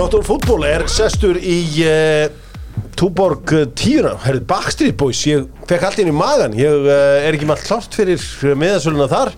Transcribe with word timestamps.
Dr. 0.00 0.22
Fútból 0.24 0.62
er 0.64 0.86
sestur 0.88 1.36
í 1.36 1.58
uh, 1.84 2.30
Túborg 2.96 3.50
uh, 3.52 3.66
tíuna. 3.76 4.14
Herrið 4.22 4.46
Backstreet 4.48 4.96
Boys, 4.96 5.18
ég 5.28 5.42
fekk 5.68 5.84
allt 5.84 6.00
inn 6.00 6.08
í 6.08 6.14
magan 6.16 6.54
Ég 6.56 6.86
uh, 6.86 7.18
er 7.20 7.36
ekki 7.36 7.44
maður 7.50 7.66
klárt 7.66 7.98
fyrir 7.98 8.24
miðasöluna 8.56 9.10
þar. 9.10 9.34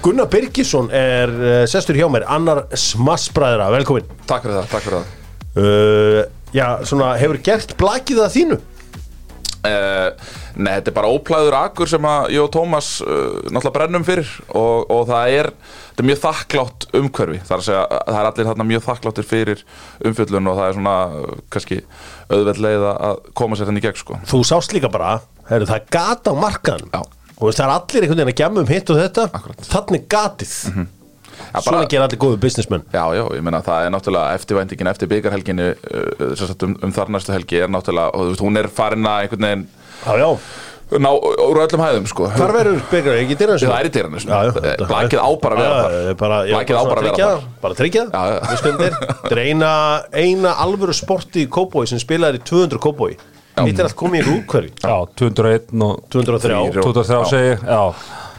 Gunnar 0.00 0.30
Birgisson 0.32 0.88
er 0.88 1.34
uh, 1.36 1.58
sestur 1.68 2.00
hjá 2.00 2.06
mér 2.08 2.24
Annar 2.32 2.62
Smassbræðra, 2.72 3.68
velkomin. 3.76 4.08
Takk 4.24 4.46
fyrir 4.46 4.56
það, 4.56 4.70
takk 4.72 4.86
fyrir 4.86 5.02
það. 5.02 6.32
Já, 6.56 6.66
svona, 6.88 7.12
hefur 7.20 7.42
gert 7.50 7.76
blakið 7.76 8.24
að 8.24 8.34
þínu? 8.38 8.60
Uh, 9.66 10.32
Nei, 10.56 10.70
þetta 10.78 10.92
er 10.92 10.96
bara 10.96 11.10
óplæður 11.12 11.56
akur 11.58 11.90
sem 11.90 12.06
ég 12.32 12.40
og 12.40 12.48
Tómas 12.54 12.94
uh, 13.04 13.42
náttúrulega 13.50 13.74
brennum 13.74 14.06
fyrir 14.06 14.30
og, 14.48 14.86
og 14.92 15.02
það 15.10 15.34
er, 15.40 15.50
er 15.96 16.08
mjög 16.08 16.22
þakklátt 16.22 16.88
umhverfi. 16.96 17.42
Þar 17.48 17.58
að 17.58 17.66
segja, 17.68 17.82
það 18.06 18.20
er 18.20 18.30
allir 18.30 18.50
þarna 18.50 18.68
mjög 18.70 18.86
þakkláttir 18.86 19.28
fyrir 19.28 19.64
umfjöllun 20.08 20.52
og 20.52 20.60
það 20.60 20.70
er 20.70 20.78
svona 20.78 20.96
uh, 21.10 21.36
kannski 21.52 21.80
auðveld 22.30 22.64
leið 22.66 22.88
að 22.94 23.22
koma 23.42 23.58
sér 23.58 23.70
þenni 23.70 23.84
gegn 23.84 24.00
sko. 24.00 24.20
Þú 24.32 24.42
sást 24.48 24.76
líka 24.76 24.90
bara, 24.92 25.18
herrið, 25.50 25.70
það 25.74 25.82
er 25.82 25.94
gat 25.98 26.30
á 26.30 26.34
markan 26.38 26.90
Já. 26.90 27.02
Og 27.36 27.52
það 27.52 27.66
er 27.66 27.72
allir 27.74 28.04
einhvern 28.06 28.20
veginn 28.22 28.32
að 28.32 28.38
gjamma 28.40 28.62
um 28.62 28.70
hitt 28.70 28.90
og 28.92 28.96
þetta. 28.96 29.24
Akkurat. 29.36 29.66
Þannig 29.68 30.06
gatið 30.08 30.54
Já, 31.36 31.60
Svona 31.62 31.78
bara- 31.80 31.90
gera 31.92 32.06
allir 32.08 32.20
góðu 32.20 32.38
businessmenn. 32.42 32.84
Já, 32.92 33.04
já, 33.16 33.24
ég 33.36 33.42
meina 33.42 33.62
það 33.64 33.86
er 33.86 33.90
náttúrulega 33.94 34.38
eftirvæntingin 34.38 34.90
eftir 34.92 35.10
byggarhelginu 35.10 35.66
uh, 35.72 36.46
um, 36.66 36.78
um 36.82 36.94
þar 36.96 37.12
næstu 37.16 37.34
helgi 37.34 37.60
er 37.64 37.68
náttúrulega, 37.72 38.14
og 38.14 38.24
þú 38.26 38.32
veist, 38.32 38.46
hún 38.46 38.60
er 38.62 38.68
farin 38.68 39.06
að 39.10 39.26
einhvern 39.26 39.46
veginn 39.48 39.68
Já, 40.06 40.12
já, 40.20 40.28
ná 41.02 41.08
úr 41.10 41.62
öllum 41.64 41.82
hæðum 41.82 42.04
sko. 42.06 42.26
Hvar 42.36 42.52
verður 42.54 42.82
byggar, 42.90 43.20
ekki 43.22 43.38
dyrra 43.40 43.56
Það 43.58 43.78
er 43.78 43.88
í 43.88 43.94
dyrranum 43.96 44.84
Blakið 44.86 45.22
á 45.22 45.30
bara 45.42 45.56
að 45.56 45.62
vera 45.62 45.78
þar. 45.80 46.50
Blakið 46.52 46.76
á 46.76 46.82
bara 46.86 47.00
að 47.00 47.08
vera 47.08 47.30
þar. 47.30 47.46
Bara 47.64 47.78
tryggja 47.80 48.04
það. 48.12 48.36
Við 48.50 48.60
skundir. 48.60 48.98
Þetta 49.22 49.32
er 49.34 49.42
eina, 49.46 49.70
eina 50.14 50.52
alvöru 50.62 50.94
sporti 50.94 51.46
í 51.46 51.50
Kóboi 51.50 51.88
sem 51.90 51.98
spilaði 52.02 52.38
í 52.38 52.46
200 52.46 52.82
Kóboi 52.82 53.16
Hitt 53.56 53.78
er 53.80 53.86
allt 53.88 53.96
komið 53.96 54.26
í 54.28 54.32
útkverfi 54.36 54.70
Já, 54.84 54.96
201 55.16 55.70
og 55.80 56.00
203 56.12 56.40
Þrír. 56.44 56.80
203 56.84 57.16
Já. 57.16 57.28
segi 57.30 57.52
já 57.64 57.80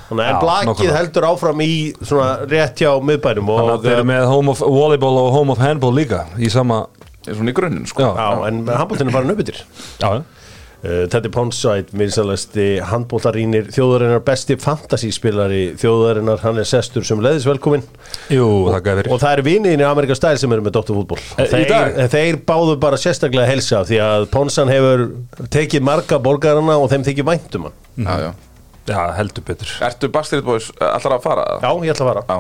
Þannig 0.08 0.24
að 0.24 0.32
Já, 0.32 0.38
blakið 0.44 0.94
heldur 0.96 1.28
áfram 1.28 1.62
í 1.66 1.72
svona 2.00 2.30
rétt 2.48 2.80
hjá 2.80 2.94
miðbænum 3.04 3.50
Þannig 3.52 3.68
og, 3.68 3.74
að 3.74 3.88
þeir 3.90 3.98
eru 3.98 4.08
með 4.14 4.26
Home 4.32 4.54
of 4.54 4.64
Volleyball 4.64 5.20
og 5.26 5.30
Home 5.36 5.56
of 5.56 5.60
Handball 5.64 5.94
líka 5.98 6.24
í 6.40 6.52
sama, 6.54 6.86
er 7.28 7.36
svona 7.36 7.52
í 7.52 7.58
grunninn 7.58 7.88
sko. 7.90 8.06
Já, 8.08 8.16
Já, 8.16 8.48
en 8.48 8.64
handbóltinn 8.72 9.12
er 9.12 9.18
bara 9.18 9.28
nöputir 9.28 9.60
já, 10.00 10.08
uh, 10.16 11.04
Teddy 11.12 11.32
Ponside, 11.34 11.92
vinsalasti 12.00 12.70
handbóltarínir 12.88 13.68
þjóðarinnar 13.76 14.24
besti 14.30 14.56
fantasíspilari 14.64 15.62
þjóðarinnar, 15.82 16.40
hann 16.46 16.64
er 16.64 16.72
sestur 16.72 17.04
sem 17.08 17.20
leðis 17.28 17.50
velkomin 17.50 17.84
jú, 18.32 18.48
þér 18.72 19.12
og 19.12 19.20
það 19.20 19.30
eru 19.34 19.48
viniðin 19.50 19.84
í 19.84 19.90
Amerika 19.92 20.16
Style 20.16 20.40
sem 20.40 20.56
eru 20.56 20.64
með 20.70 20.80
Dr. 20.80 20.96
Fútból 21.02 21.20
Eh, 21.36 21.52
þeir, 21.52 22.04
þeir 22.16 22.42
báðu 22.48 22.80
bara 22.80 23.00
sérstaklega 23.02 23.52
helsa 23.52 23.84
því 23.84 24.00
að 24.08 24.32
Ponsan 24.32 24.72
hefur 24.72 25.10
tekið 25.52 25.84
marga 25.92 26.24
borgarana 26.24 26.80
og 26.80 26.88
þeim 26.96 27.04
þykir 27.12 27.34
væntum 27.36 27.68
hann 27.68 28.46
Já, 28.88 29.00
heldur 29.18 29.44
betur 29.48 29.72
Ertu 29.88 30.10
Backstreet 30.14 30.46
Boys 30.48 30.70
uh, 30.80 30.94
allar 30.96 31.18
að 31.18 31.26
fara? 31.26 31.46
Já, 31.64 31.72
ég 31.84 31.92
ætla 31.96 32.06
að 32.06 32.14
fara 32.14 32.24
Já. 32.28 32.38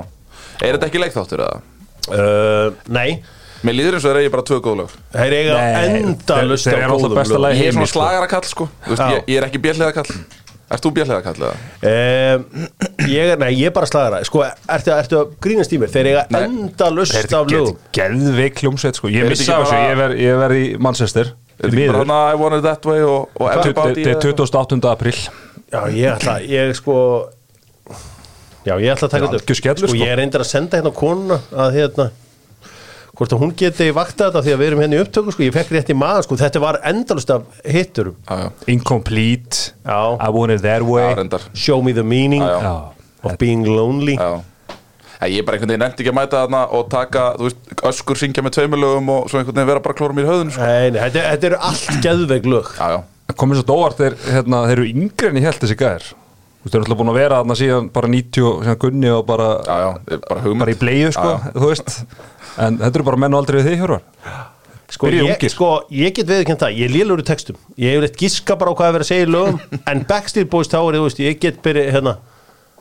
Er 0.67 0.77
þetta 0.77 0.87
ekki 0.91 1.01
leikþáttur 1.03 1.43
eða? 1.43 1.59
uh, 2.07 2.71
Nei, 2.95 3.09
Mér 3.65 3.73
líður 3.73 3.95
eins 3.97 4.05
og 4.05 4.11
þeir 4.13 4.19
eigi 4.21 4.31
bara 4.37 4.45
tvö 4.47 4.57
góð 4.63 4.75
lög 4.83 4.91
þeir 5.17 5.33
eiga 5.41 5.61
enda 5.83 6.35
þeir- 6.37 6.49
lust 6.51 6.67
þeir 6.69 6.83
eru 6.85 7.07
besta 7.17 7.39
lagi. 7.41 7.61
Ég 7.63 7.71
er 7.71 7.73
svona 7.77 7.87
sko. 7.89 7.99
slagarakall 8.03 8.45
sko 8.51 8.67
Þú 8.85 8.91
veist, 8.93 9.07
ég, 9.15 9.23
ég 9.33 9.39
er 9.41 9.47
ekki 9.49 9.61
björnleðakall 9.65 10.11
Ert 10.67 10.83
þú 10.83 10.91
björnleðakall 10.97 11.41
eða? 11.47 11.55
uh, 11.87 13.07
ég, 13.07 13.31
er- 13.33 13.39
Nei, 13.41 13.49
ég 13.57 13.71
er 13.71 13.73
bara 13.75 13.89
slagara 13.89 14.19
Sko, 14.27 14.43
ertu, 14.45 14.93
ertu 14.93 15.19
að 15.23 15.33
grínast 15.41 15.73
í 15.73 15.79
mér 15.81 15.89
Þeir 15.93 16.09
eiga 16.11 16.23
Nei. 16.35 16.41
enda 16.45 16.89
lust 16.93 17.15
Þeir 17.17 17.37
af 17.39 17.49
lögum 17.51 17.77
geðveik 17.97 18.61
hljómsveit 18.61 18.99
sko 19.01 19.09
Ég 19.11 19.25
Er 19.25 19.31
þetta 19.33 19.41
missa 19.41 19.57
á 19.57 19.61
þessu, 19.65 19.81
ég 19.89 19.99
verð 20.03 20.21
ég 20.27 20.39
verð 20.43 20.61
í 20.61 20.65
Manchester 20.87 21.33
Er 21.57 21.65
þetta 21.65 21.73
ekki 21.73 21.89
bara 21.95 22.03
hana 22.05 22.19
I 22.29 22.39
want 22.43 22.59
it 22.59 22.65
that 22.67 22.85
way 22.85 23.01
og, 23.01 23.29
og 23.41 23.49
everybody 23.57 24.05
Þetta 24.05 24.29
er 24.29 24.37
28. 24.43 24.91
april 24.93 25.17
Já, 25.71 25.81
ég 25.91 26.13
ætla, 26.15 26.37
ég 26.47 26.75
sko 26.77 26.95
Já, 28.67 28.75
ég 28.79 28.91
ætla 28.93 29.07
að 29.07 29.11
taka 29.11 29.25
Já, 29.25 29.27
þetta 29.31 29.41
algjör 29.41 29.59
skellur, 29.61 29.83
Sko, 29.87 29.91
sko. 29.93 29.99
ég 29.99 30.13
er 30.13 30.19
reyndar 30.21 30.43
að 30.43 30.49
senda 30.51 30.79
hérna 30.79 30.93
konuna 30.95 31.37
að 31.51 31.77
hérna 31.77 32.07
Hvort 33.17 33.33
að 33.33 33.41
hún 33.41 33.53
geti 33.57 33.87
vakta 33.97 34.27
þetta 34.27 34.41
því 34.45 34.51
að 34.53 34.59
við 34.61 34.67
erum 34.69 34.81
hérna 34.83 34.97
í 34.97 35.01
upptöku 35.01 35.31
sko, 35.33 35.41
ég 35.47 35.55
fekk 35.55 35.71
rétt 35.73 35.87
í 35.89 35.95
maður 35.97 36.27
sko, 36.27 36.35
þetta 36.37 36.59
var 36.61 36.77
endalust 36.85 37.31
af 37.33 37.47
hitturum. 37.65 38.13
Já, 38.29 38.43
já, 38.43 38.49
Incomplete. 38.75 39.71
Já. 39.81 40.01
I 40.21 40.29
want 40.35 40.53
it 40.53 40.61
that 40.61 40.83
já, 40.83 40.85
way 40.85 41.15
reyndar. 41.17 41.41
Show 41.57 41.81
me 41.81 41.95
the 41.97 42.03
meaning 42.05 42.43
Já, 42.45 42.59
já. 42.61 42.61
Já, 42.61 43.31
of 43.31 43.39
being 43.41 43.65
lonely. 43.65 44.19
Já. 44.21 44.37
Ég 45.25 45.39
er 45.41 45.47
bara 45.47 45.57
einhvern 45.57 45.71
veginn 45.73 45.81
nefndi 45.81 46.03
ekki 46.05 46.11
að 46.13 46.17
mæta 46.19 46.43
þarna 46.43 46.61
og 46.77 46.89
taka, 46.93 47.23
þú 47.39 47.47
veist, 47.47 47.61
öskur 47.89 48.19
syngja 48.21 48.43
með 48.45 48.53
tveimurlögum 48.59 49.09
og 49.15 49.31
svo 49.31 49.39
einhvern 49.41 49.57
veginn 49.57 49.71
vera 49.71 49.81
bara 49.87 49.97
klórum 49.97 50.21
í 50.21 50.25
höðun 50.27 50.51
sko. 50.53 50.61
Nei, 50.69 50.91
nei, 50.93 50.99
þetta, 51.07 51.23
þetta 51.33 51.49
eru 51.49 51.59
allt 51.71 52.03
geðveik 52.05 52.45
lög. 52.53 52.69
Já, 52.77 52.91
já, 52.93 52.99
komið 53.39 53.61
svo 53.61 53.67
dóvart 53.71 53.99
þeir, 54.01 54.15
hérna, 54.27 54.63
þeir 54.69 54.77
eru 54.77 54.87
yngri 54.93 55.29
en 55.31 55.39
ég 55.39 55.47
held 55.47 55.61
þessi 55.63 55.77
gæðir 55.79 56.07
Þú 56.57 56.65
veist, 56.65 56.73
þeir 56.73 56.79
eru 56.79 56.85
alltaf 56.87 56.99
búin 56.99 57.11
að 57.11 57.17
vera 57.21 57.39
þarna 57.39 57.55
síðan 57.55 57.87
bara 57.93 58.07
90 58.11 58.45
og 58.47 58.63
síðan 58.65 58.79
Gunni 58.81 59.09
og 59.13 59.25
bara, 59.27 59.47
já, 59.63 59.75
já, 59.83 59.89
það 60.07 60.23
bara 60.27 60.53
bara 60.61 60.73
í 60.73 60.77
bleiðu 60.81 61.11
sko, 61.15 61.27
Já, 61.29 61.51
þú 61.53 61.69
veist. 61.71 61.91
En 62.57 62.79
þetta 62.81 62.97
eru 62.97 63.05
bara 63.07 63.19
menn 63.23 63.37
og 63.37 63.43
aldrei 63.43 63.57
við 63.59 63.67
þig, 63.69 63.77
Hjörvar. 63.83 64.01
Sko 64.87 65.11
ég, 65.11 65.45
sko, 65.51 65.69
ég 65.91 66.15
get 66.15 66.29
veðurkennt 66.31 66.63
það, 66.63 66.79
ég 66.81 66.91
lélur 66.91 67.21
í 67.21 67.27
textum. 67.27 67.59
Ég 67.79 67.95
hef 67.95 68.07
eitt 68.07 68.19
giska 68.19 68.57
bara 68.59 68.73
á 68.73 68.77
hvað 68.79 68.89
er 68.89 68.97
verið 68.97 69.05
að 69.05 69.11
segja 69.11 69.27
í 69.27 69.31
lögum 69.35 69.57
En 69.91 70.03
Backstreet 70.09 70.49
Boys 70.51 70.71
þá 70.71 70.77
er, 70.79 70.97
þú 70.97 71.05
veist, 71.05 71.23
ég 71.23 71.39
get 71.43 71.61
byrja 71.63 71.93
hérna 71.95 72.17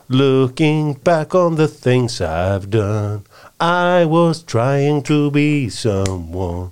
Looking 0.09 0.93
back 1.03 1.35
on 1.35 1.57
the 1.59 1.67
things 1.67 2.21
I've 2.21 2.69
done. 2.71 3.25
I 3.59 4.05
was 4.05 4.41
trying 4.41 5.03
to 5.03 5.29
be 5.31 5.67
someone. 5.67 6.71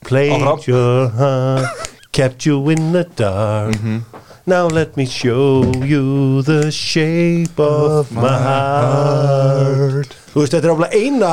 Played 0.00 0.40
Áfram. 0.40 0.66
your 0.66 1.08
heart 1.08 1.91
Kept 2.12 2.44
you 2.46 2.68
in 2.70 2.92
the 2.92 3.04
dark. 3.16 3.74
Now 4.44 4.66
let 4.68 4.96
me 4.98 5.06
show 5.06 5.62
you 5.84 6.42
the 6.42 6.70
shape 6.70 7.58
of 7.58 8.10
my 8.12 8.28
heart. 8.42 10.12
Þú 10.34 10.42
veist, 10.42 10.52
þetta 10.56 10.66
er 10.68 10.72
alveg 10.74 10.96
eina 10.98 11.30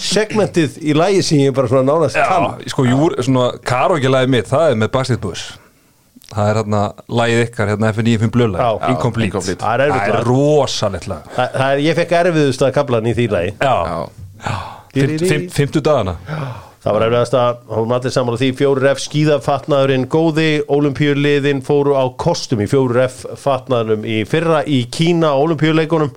segmentið 0.00 0.78
í 0.80 0.94
lægi 0.96 1.24
sem 1.26 1.42
ég 1.42 1.52
bara 1.56 1.68
svona 1.70 1.84
nánast 1.90 2.16
kann. 2.16 2.46
Já, 2.62 2.70
sko, 2.72 2.86
júr, 2.88 3.16
svona 3.26 3.50
karaoke-lagið 3.68 4.32
mitt, 4.32 4.48
það 4.50 4.70
er 4.72 4.78
með 4.80 4.92
Backstreet 4.96 5.20
Boys. 5.26 5.44
Það 6.28 6.50
er 6.52 6.58
hérna 6.62 6.80
lagið 7.20 7.42
ykkar, 7.46 7.70
hérna 7.74 7.90
F95 7.92 8.32
blöðlag, 8.34 8.62
Já. 8.64 8.70
Já, 8.80 8.88
Incomplete. 8.94 9.58
Það 9.60 9.84
er 9.84 9.94
er 9.98 10.24
rosalegt 10.28 11.06
lag. 11.10 11.28
Það, 11.36 11.60
er, 11.68 11.84
ég 11.84 11.98
fekk 12.00 12.16
erfiðust 12.22 12.64
að 12.64 12.72
kaplan 12.80 13.08
í 13.08 13.14
því 13.18 13.28
lagi. 13.34 13.52
Já, 13.60 13.76
Já, 14.38 14.56
Fimt- 14.94 15.26
fimt- 15.28 15.52
fimmtu 15.52 15.80
dagana 15.84 16.16
Það 16.88 16.94
var 16.96 17.04
erfiðast 17.04 17.34
að, 17.36 17.56
hún 17.76 17.90
allir 17.92 18.12
saman 18.14 18.32
á 18.32 18.40
því. 18.40 18.46
Fjórir 18.56 18.86
F 18.94 19.00
skíðafatnaðurinn 19.04 20.06
góði, 20.08 20.44
olimpíuliðin 20.72 21.58
fóru 21.66 21.92
á 21.92 22.08
kostum 22.16 22.62
í 22.64 22.68
fjórir 22.70 23.02
F 23.02 23.26
fatnaðunum 23.36 24.06
í 24.08 24.14
fyrra 24.24 24.62
í 24.64 24.78
Kína 24.88 25.34
olimpíuleikunum 25.36 26.14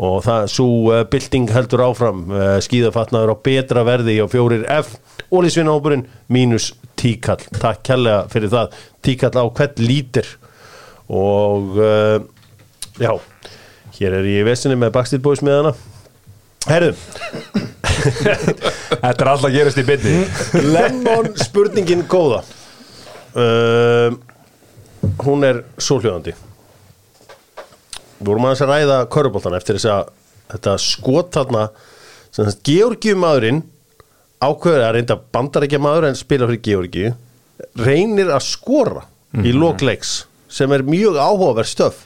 og 0.00 0.16
það 0.24 0.46
svo 0.54 0.68
uh, 0.94 1.02
bylting 1.12 1.52
heldur 1.52 1.82
áfram 1.84 2.24
uh, 2.32 2.54
skíðafatnaður 2.64 3.34
á 3.36 3.44
betra 3.50 3.84
verði 3.84 4.16
á 4.16 4.26
fjórir 4.32 4.64
F. 4.78 4.96
Ólísvinnahópurinn 5.28 6.06
mínus 6.32 6.70
tíkall, 6.96 7.44
takk 7.60 7.84
kærlega 7.84 8.24
fyrir 8.32 8.54
það. 8.56 8.80
Tíkall 9.04 9.36
á 9.36 9.44
hvert 9.44 9.84
lítir? 9.84 10.32
Og 11.12 11.76
uh, 11.76 12.16
já 12.96 13.12
hér 14.00 14.22
er 14.22 14.32
ég 14.32 14.40
í 14.40 14.48
vesinni 14.48 14.80
með 14.80 14.96
Backstreet 14.96 15.28
Boys 15.28 15.44
með 15.44 15.60
hana. 15.60 15.78
Herðu, 16.64 16.96
Þetta 18.04 19.08
er 19.14 19.30
alltaf 19.30 19.48
að 19.48 19.54
gerast 19.56 19.80
í 19.80 19.84
byrni 19.88 20.14
Lemon 20.74 21.30
spurningin 21.40 22.04
góða. 22.10 22.42
Uh, 23.34 24.14
Hún 25.24 25.44
er 25.44 25.58
svohljóðandi. 25.76 26.32
Við 28.18 28.28
vorum 28.30 28.46
aðeins 28.48 28.62
að 28.64 28.70
ræða 28.72 28.98
köruboltan 29.12 29.56
eftir 29.58 29.76
þess 29.76 29.90
að 29.92 30.06
þetta 30.54 30.74
skot 30.80 31.32
þarna 31.36 31.64
sem 32.34 32.46
sagt 32.48 32.62
Georgiu 32.66 33.16
maðurinn 33.20 33.60
ákveður 34.44 34.84
að 34.86 34.94
reynda 34.96 35.16
bandarækja 35.36 35.80
maður 35.82 36.08
en 36.08 36.16
spila 36.18 36.48
fyrir 36.48 36.64
Georgiu 36.64 37.12
reynir 37.84 38.32
að 38.34 38.46
skora 38.48 39.04
í 39.44 39.52
lokleiks 39.54 40.14
sem 40.52 40.72
er 40.76 40.84
mjög 40.86 41.16
áhugaverð 41.20 41.68
stöf 41.70 42.02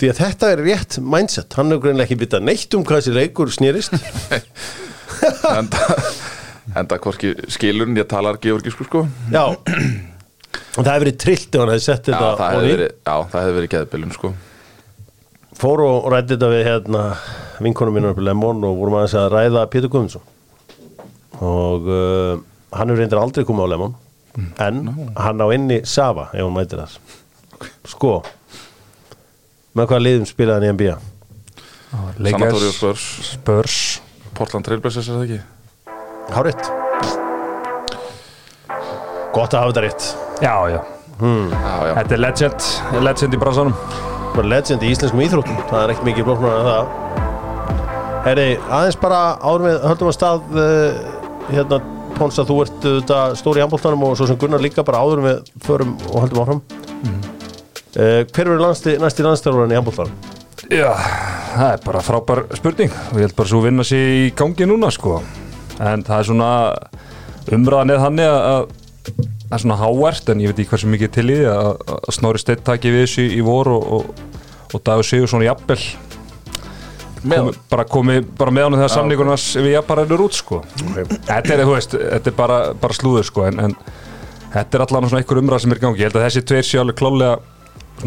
því 0.00 0.08
að 0.10 0.18
þetta 0.22 0.44
er 0.54 0.60
rétt 0.64 0.92
mindset. 1.04 1.52
Hann 1.58 1.68
hefur 1.72 1.82
greinlega 1.86 2.06
ekki 2.08 2.20
vitað 2.22 2.44
neitt 2.46 2.74
um 2.76 2.84
hvað 2.86 2.98
þessi 3.02 3.16
leikur 3.16 3.48
snýrist 3.52 3.90
enda, 6.80 6.98
hvorki 7.02 7.28
skilurinn, 7.50 7.98
ég 7.98 8.06
talar 8.08 8.38
georgísku 8.40 8.84
sko. 8.86 9.00
Já. 9.32 9.44
Það 10.70 10.86
hefur 10.86 11.02
verið 11.04 11.18
trillt 11.20 11.54
ef 11.54 11.60
hann 11.62 11.72
hefði 11.74 11.84
sett 11.84 12.04
þetta 12.08 12.26
á 12.30 12.32
því. 12.56 12.70
já, 12.78 13.14
það 13.32 13.40
hefði 13.40 13.56
verið 13.58 13.72
geðbylun 13.74 14.14
sko. 14.16 14.28
Fór 15.60 15.78
og 15.84 15.96
rætti 16.14 16.32
þetta 16.36 16.48
við 16.54 16.62
hérna 16.68 17.02
vinkonum 17.60 17.94
mínum 17.98 18.10
upp 18.14 18.20
í 18.22 18.24
Lemon 18.24 18.64
og 18.64 18.72
vorum 18.80 18.96
aðeins 19.00 19.16
að 19.20 19.32
ræða 19.34 19.60
Pétur 19.72 19.90
Guðmundsson. 19.92 20.24
Og 21.44 21.82
uh, 21.90 22.34
hann 22.76 22.88
hefur 22.92 23.00
reyndir 23.02 23.20
aldrei 23.20 23.44
komið 23.48 23.64
á 23.66 23.68
Lemon. 23.74 23.94
En 24.62 24.74
hann 25.18 25.42
á 25.42 25.46
inni 25.52 25.78
Sava 25.84 26.24
ef 26.32 26.40
hann 26.46 26.56
mætir 26.56 26.78
þar. 26.80 26.92
Sko 27.90 28.12
með 29.78 29.88
hvaða 29.90 30.02
liðum 30.06 30.26
spilaði 30.28 30.56
hann 30.58 30.68
í 30.68 30.72
NBA 30.76 30.96
Sanatóri 31.90 32.10
og 32.10 32.20
Lakers, 32.22 32.76
Spurs, 32.76 33.04
Spurs. 33.32 33.76
Portland 34.38 34.66
Trailblazers 34.66 35.08
er 35.10 35.18
það 35.18 35.24
ekki? 35.26 35.40
Hárétt 36.36 36.62
Gott 39.34 39.54
að 39.54 39.60
hafa 39.62 39.70
þetta 39.70 39.82
rétt. 39.84 40.06
Já, 40.42 40.54
já, 40.72 40.80
Já, 41.20 41.74
já. 41.86 41.92
þetta 42.00 42.14
er 42.16 42.22
legend 42.24 42.68
Legend 43.04 43.34
í 43.36 43.40
bransanum 43.42 43.74
Bara 44.34 44.46
legend 44.46 44.82
í 44.86 44.90
íslenskum 44.94 45.22
íþróttum. 45.24 45.56
Það 45.70 45.80
er 45.84 45.92
ekkert 45.92 46.06
mikið 46.06 46.26
blóknar 46.28 46.52
en 46.60 46.68
það. 46.68 46.84
Herri, 48.28 48.44
aðeins 48.70 48.98
bara 49.02 49.18
árum 49.42 49.66
við 49.66 49.78
höldum 49.90 50.10
að 50.10 50.14
stað 50.14 50.52
uh, 50.54 51.00
hérna, 51.50 51.80
Póns 52.20 52.38
að 52.38 52.50
þú 52.52 52.56
ert 52.66 52.78
þetta 52.84 53.18
stóri 53.40 53.58
í 53.58 53.64
handbóltanum 53.64 54.02
og 54.06 54.14
svo 54.18 54.28
sem 54.28 54.38
Gunnar 54.38 54.62
líka 54.62 54.84
bara 54.86 55.00
áður 55.02 55.22
við 55.24 55.50
förum 55.64 55.94
og 56.12 56.18
höldum 56.26 56.42
áfram 56.44 56.60
uh, 57.96 58.20
Hver 58.30 58.50
verður 58.52 58.66
næsti 59.02 59.26
landstjálfarinn 59.26 59.74
í 59.74 59.78
handbóltanum? 59.80 60.14
Já, 60.70 60.90
það 61.56 61.70
er 61.74 61.80
bara 61.86 62.02
frábær 62.04 62.42
spurning. 62.58 62.92
Og 63.10 63.18
ég 63.18 63.24
held 63.26 63.36
bara 63.38 63.50
svo 63.50 63.62
vinna 63.64 63.86
sér 63.86 64.10
í 64.14 64.26
gangi 64.38 64.68
núna 64.70 64.90
sko. 64.94 65.16
En 65.80 66.04
það 66.06 66.18
er 66.20 66.28
svona 66.28 66.50
umræðan 67.50 67.94
eða 67.94 68.04
þannig 68.06 68.28
að 68.28 68.44
að 68.50 68.68
það 69.50 69.56
er 69.56 69.62
svona 69.64 69.78
hávert 69.80 70.28
en 70.30 70.42
ég 70.44 70.52
veit 70.52 70.60
ekki 70.62 70.70
hversu 70.74 70.90
mikið 70.92 71.10
til 71.16 71.24
í 71.32 71.36
því 71.40 71.46
að, 71.50 71.70
að 71.96 72.12
Snorri 72.14 72.38
Steinn 72.42 72.60
taki 72.68 72.92
við 72.94 73.00
þessu 73.06 73.24
í 73.34 73.40
vor 73.42 73.70
og, 73.72 73.86
og, 73.96 74.26
og 74.76 74.82
Dagur 74.86 75.08
Sigur 75.08 75.30
svona 75.32 75.48
jafnvel 75.48 75.80
Með- 77.24 77.40
komi, 77.40 77.54
bara 77.72 77.84
komi 77.90 78.18
bara 78.38 78.54
með 78.54 78.68
honum 78.68 78.80
þegar 78.80 78.92
samningunars 78.94 79.46
við 79.58 79.74
jafnvel 79.74 79.96
rennur 80.02 80.22
út 80.28 80.36
sko. 80.38 80.60
Þetta 81.26 81.56
er, 81.56 81.64
veist, 81.68 81.96
þetta 81.96 82.30
er 82.30 82.36
bara, 82.38 82.60
bara 82.80 82.96
slúður 82.96 83.26
sko 83.28 83.48
en, 83.48 83.58
en 83.66 83.74
þetta 84.54 84.78
er 84.78 84.84
allan 84.86 85.08
svona 85.10 85.24
einhver 85.24 85.42
umræð 85.42 85.64
sem 85.64 85.74
er 85.74 85.80
í 85.80 85.84
gangi. 85.84 86.00
Ég 86.04 86.08
held 86.12 86.20
að 86.20 86.28
þessi 86.28 86.44
tveir 86.52 86.68
séu 86.70 86.80
alveg 86.84 87.00
klálega 87.00 87.34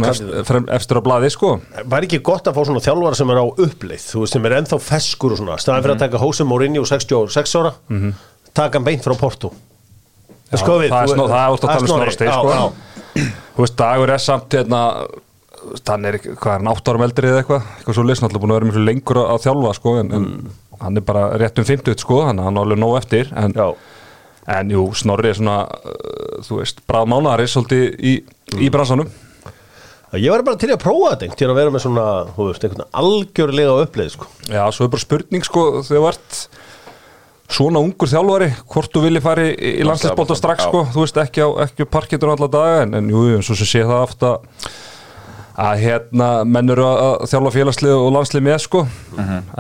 efstur 0.02 1.00
á 1.00 1.02
blaði 1.06 1.30
sko. 1.34 1.52
Var 1.86 2.08
ekki 2.08 2.20
gott 2.26 2.48
að 2.50 2.58
fá 2.58 2.66
svona 2.68 2.82
þjálfara 2.84 3.16
sem 3.20 3.30
er 3.34 3.42
á 3.42 3.46
uppleið 3.46 4.06
Þú 4.12 4.24
veist 4.24 4.34
sem 4.38 4.46
er 4.50 4.56
ennþá 4.60 4.80
feskur 4.82 5.36
og 5.36 5.42
svona. 5.42 5.58
Staðan 5.62 5.84
fyrir 5.86 5.96
að 5.98 6.04
taka 6.06 6.22
Hose 6.24 6.48
Mourinho 6.48 6.86
66 6.90 7.56
ára 7.62 7.74
Taka 8.54 8.78
hann 8.80 8.86
beint 8.86 9.06
frá 9.06 9.16
Porto. 9.18 9.54
Já, 10.54 10.58
Sko 10.62 10.76
við, 10.82 10.90
það 10.94 11.04
er 11.04 11.08
þú- 11.10 11.16
snó- 11.18 11.30
það 11.32 11.44
er 11.44 11.54
ótt 11.56 11.64
að 11.64 11.72
tala 11.74 12.06
um 12.06 12.12
Steinn 12.14 12.30
já, 12.30 12.36
sko. 12.38 12.50
já. 12.54 13.24
Þú 13.56 13.64
veist, 13.64 13.76
Dagur 13.78 14.10
er 14.14 14.22
samt 14.22 14.50
hérna, 14.54 14.82
hann 15.90 16.06
er, 16.06 16.18
hvað 16.20 16.52
er 16.52 16.60
hann, 16.60 16.68
átt 16.74 16.90
árum 16.92 17.02
eldri 17.08 17.30
eða 17.32 17.40
eitthvað, 17.42 17.64
eitthvað 17.80 17.98
svo 17.98 18.04
lesn, 18.06 18.26
alltaf 18.28 18.42
búin 18.44 18.52
að 18.54 18.60
vera 18.60 18.68
miklu 18.70 18.84
lengur 18.86 19.20
að, 19.24 19.42
þjálfa 19.48 19.74
sko, 19.80 19.94
en, 20.02 20.12
en 20.14 20.28
hann 20.84 20.98
er 20.98 21.06
bara 21.08 21.24
rétt 21.42 21.58
um 21.62 21.66
50 21.66 21.98
sko, 22.04 22.20
hann 22.28 22.40
er 22.44 22.62
alveg 22.62 22.78
nóg 22.82 22.98
eftir 23.00 23.30
en, 23.34 23.54
Já. 23.58 23.68
en 24.60 24.70
jú, 24.76 24.86
Snorri 24.94 25.30
er 25.32 25.38
svona 25.40 25.58
uh, 25.66 26.42
þú 26.46 26.60
veist, 26.62 26.82
bráð 26.90 27.10
mánari 27.14 27.48
svolítið 27.50 27.98
í, 28.04 28.14
í 28.60 28.70
bransanum 28.74 29.10
Ég 30.14 30.30
var 30.30 30.44
bara 30.46 30.60
til 30.62 30.70
að 30.70 30.82
prófa 30.84 31.16
þetta 31.16 31.38
til 31.40 31.48
að 31.50 31.58
vera 31.58 31.74
með 31.74 31.84
svona, 31.88 32.06
þú 32.36 32.46
veist, 32.52 32.66
einhvern 32.68 32.86
algjörlega 33.02 33.78
uppleið 33.88 34.12
sko. 34.14 34.28
Já, 34.46 34.62
svo 34.76 34.86
er 34.86 34.94
bara 34.94 35.02
spurning 35.02 35.48
sko, 35.48 35.64
þegar 35.88 36.14
ert 36.14 36.38
svona 37.54 37.82
ungur 37.82 38.10
þjálfari, 38.12 38.50
hvort 38.70 38.94
þú 38.94 39.04
vilji 39.08 39.22
fari 39.26 39.48
í, 39.54 39.74
landslisbólta 39.86 40.38
strax 40.38 40.68
sko, 40.68 40.84
þú 40.94 41.06
veist, 41.06 41.18
ekki 41.24 41.44
á, 41.46 41.50
ekki 41.66 41.88
á 41.90 41.94
parketur 41.98 42.34
alla 42.34 42.50
daga, 42.52 42.84
en, 42.86 42.98
en 43.00 43.10
jú, 43.10 43.26
jú, 43.34 43.42
svo 43.46 43.58
sem 43.58 43.70
sé 43.70 43.84
það 43.86 44.06
ofta 44.06 44.36
að 44.38 44.70
hérna 45.54 46.28
menn 46.50 46.72
eru 46.74 46.82
að 46.88 47.00
að 47.04 47.28
þjálfa 47.30 47.52
félagslið 47.54 47.92
og 47.94 48.08
landslið 48.16 48.46
með 48.48 48.56
sko. 48.64 48.80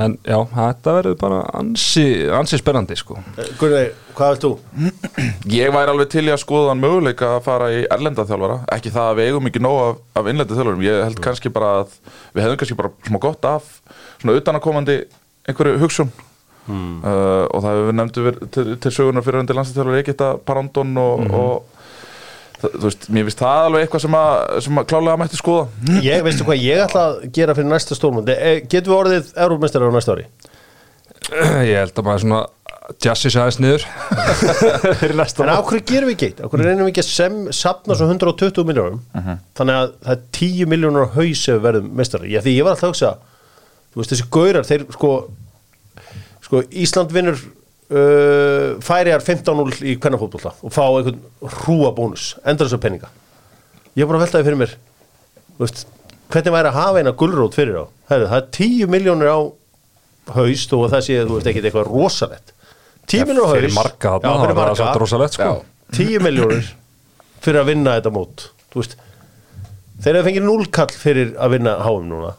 En 0.01 0.15
já, 0.25 0.37
þetta 0.55 0.95
verður 0.97 1.17
bara 1.21 1.41
ansi, 1.59 2.05
ansi 2.33 2.57
spennandi 2.57 2.97
sko. 2.97 3.19
Gunni, 3.59 3.83
hvað 4.17 4.33
veist 4.33 4.45
þú? 4.47 4.51
Ég 5.53 5.73
væri 5.75 5.93
alveg 5.93 6.09
til 6.15 6.25
í 6.25 6.33
að 6.33 6.41
skoða 6.41 6.71
hann 6.73 6.81
möguleika 6.81 7.35
að 7.35 7.43
fara 7.45 7.69
í 7.75 7.83
erlenda 7.93 8.25
þjálfara. 8.25 8.59
Ekki 8.73 8.93
það 8.95 9.11
að 9.11 9.19
við 9.21 9.29
eigum 9.29 9.49
ekki 9.51 9.61
nóg 9.61 9.79
af, 9.83 10.01
af 10.17 10.29
innlenda 10.33 10.57
þjálfarum 10.57 10.85
Ég 10.87 11.03
held 11.05 11.23
kannski 11.29 11.53
bara 11.53 11.71
að 11.83 11.97
við 12.33 12.45
hefðum 12.45 12.61
kannski 12.63 12.79
bara 12.81 12.93
smá 13.05 13.19
gott 13.27 13.49
af 13.53 13.71
Svona 14.23 14.37
utanakomandi 14.39 15.01
einhverju 15.49 15.81
hugsun. 15.83 16.13
Uh, 16.63 17.43
Og 17.51 17.59
það 17.59 17.69
hefur 17.73 17.87
við 17.89 17.95
nefndu 17.99 18.33
til, 18.55 18.65
til 18.79 18.91
sögunar 18.95 19.25
fyrir 19.25 19.41
hundi 19.41 19.55
landstæðþjálfur 19.57 19.97
Egita 19.99 20.29
Parandon 20.47 20.93
og, 21.01 21.25
og 21.27 21.33
það, 21.33 21.72
þú 22.63 22.83
veist, 22.87 23.05
mér 23.13 23.27
finnst 23.27 23.41
það 23.43 23.65
alveg 23.67 23.85
eitthvað 23.85 24.03
sem 24.05 24.15
að, 24.19 24.33
sem 24.65 24.79
að 24.81 24.87
klálega 24.93 25.19
mætti 25.21 25.39
skoða 25.39 25.99
Ég, 26.05 26.23
veistu 26.25 26.47
hvað, 26.47 26.61
ég 26.63 26.81
ætla 26.87 27.03
að 27.09 27.21
gera 27.35 27.55
fyrir 27.57 27.69
næsta 27.73 27.97
stórmundi 27.97 28.35
Getum 28.71 28.93
við 28.93 28.99
orðið 28.99 29.31
Európmestari 29.45 29.89
á 29.89 29.95
næsta 29.97 30.15
ári? 30.17 30.27
ég 31.33 31.77
held 31.79 31.95
að 32.01 32.05
maður 32.07 32.21
svona 32.25 32.41
jassi 33.03 33.29
aðeins 33.39 33.59
niður 33.63 33.83
fyrir 34.99 35.13
næsta 35.15 35.45
En 35.45 35.51
á 35.51 35.55
ár. 35.55 35.63
hverju 35.69 35.85
gerum 35.87 36.09
við 36.11 36.15
ekki 36.17 36.27
eitt? 36.31 36.41
Á 36.43 36.47
hverju 36.51 36.65
reynum 36.67 36.83
við 36.83 36.91
ekki 36.91 37.03
að 37.05 37.11
sem, 37.13 37.37
sapna 37.55 37.95
svo 37.95 38.09
120 38.11 38.67
miljónum 38.67 38.99
Þannig 39.55 39.77
að 39.79 39.93
það 40.03 40.11
er 40.17 40.25
10 40.39 40.71
miljónur 40.73 41.07
á 41.07 41.15
haus 41.15 41.43
ef 41.47 41.55
við 41.55 41.63
verðum 41.63 41.87
mestari 42.01 42.33
Ég, 42.33 42.43
Því 42.43 42.55
ég 42.57 42.67
var 42.67 42.75
alltaf 42.75 42.89
að 42.89 42.93
hugsa 42.93 43.13
Þú 43.93 44.01
veist 44.01 44.13
þessi 44.15 44.27
gaurar, 44.35 44.67
þeir 44.67 44.83
sko 44.97 45.13
Sko 46.43 46.63
Ísland 46.83 47.15
vinnur 47.15 47.39
uh, 47.89 48.79
Færiðar 48.83 49.23
15-0 49.25 49.81
í 49.89 49.97
kvennafótbolta 50.01 50.53
Og 50.63 50.73
fá 50.73 50.83
einhvern 50.85 51.19
hrúa 51.59 51.91
bónus 51.95 52.33
Endur 52.45 52.69
þessar 52.69 52.83
penninga 52.83 53.11
Ég 53.93 54.05
er 54.05 54.09
bara 54.09 54.21
að 54.21 54.25
veltaði 54.27 54.47
fyrir 54.47 54.61
mér 54.63 54.75
veist, 55.59 55.85
Hvernig 56.33 56.55
væri 56.55 56.71
að 56.71 56.79
hafa 56.79 57.03
eina 57.03 57.15
gulrót 57.17 57.57
fyrir 57.57 57.81
á 57.81 57.85
Herri, 58.11 58.29
Það 58.31 58.39
er 58.39 58.49
10 58.59 58.93
miljónur 58.95 59.33
á 59.33 59.39
haus 60.37 60.67
Þó 60.69 60.77
að 60.81 60.95
það 60.95 61.05
sé, 61.07 61.19
þú 61.23 61.37
veist, 61.37 61.51
ekkit 61.51 61.69
eitthvað 61.69 61.91
rosalett 61.91 62.53
10 63.11 63.27
miljónur 63.29 63.45
á 63.45 63.51
haus 63.51 63.59
fyrir 63.59 63.75
marga 63.77 64.15
Já, 64.23 64.33
fyrir 64.43 64.75
samt 64.79 65.01
rosalegt 65.01 65.37
sko. 65.37 65.49
Já. 65.49 65.97
10 65.99 66.23
miljónir 66.23 66.69
fyrir 67.43 67.59
að 67.59 67.73
vinna 67.73 67.97
þetta 67.97 68.11
mót. 68.15 68.45
Veist 68.73 68.95
þeir 70.03 70.17
eru 70.17 70.25
fengið 70.27 70.47
núlkall 70.47 70.95
fyrir 70.95 71.33
að 71.39 71.57
vinna 71.57 71.75
HM 71.83 72.07
núna 72.09 72.31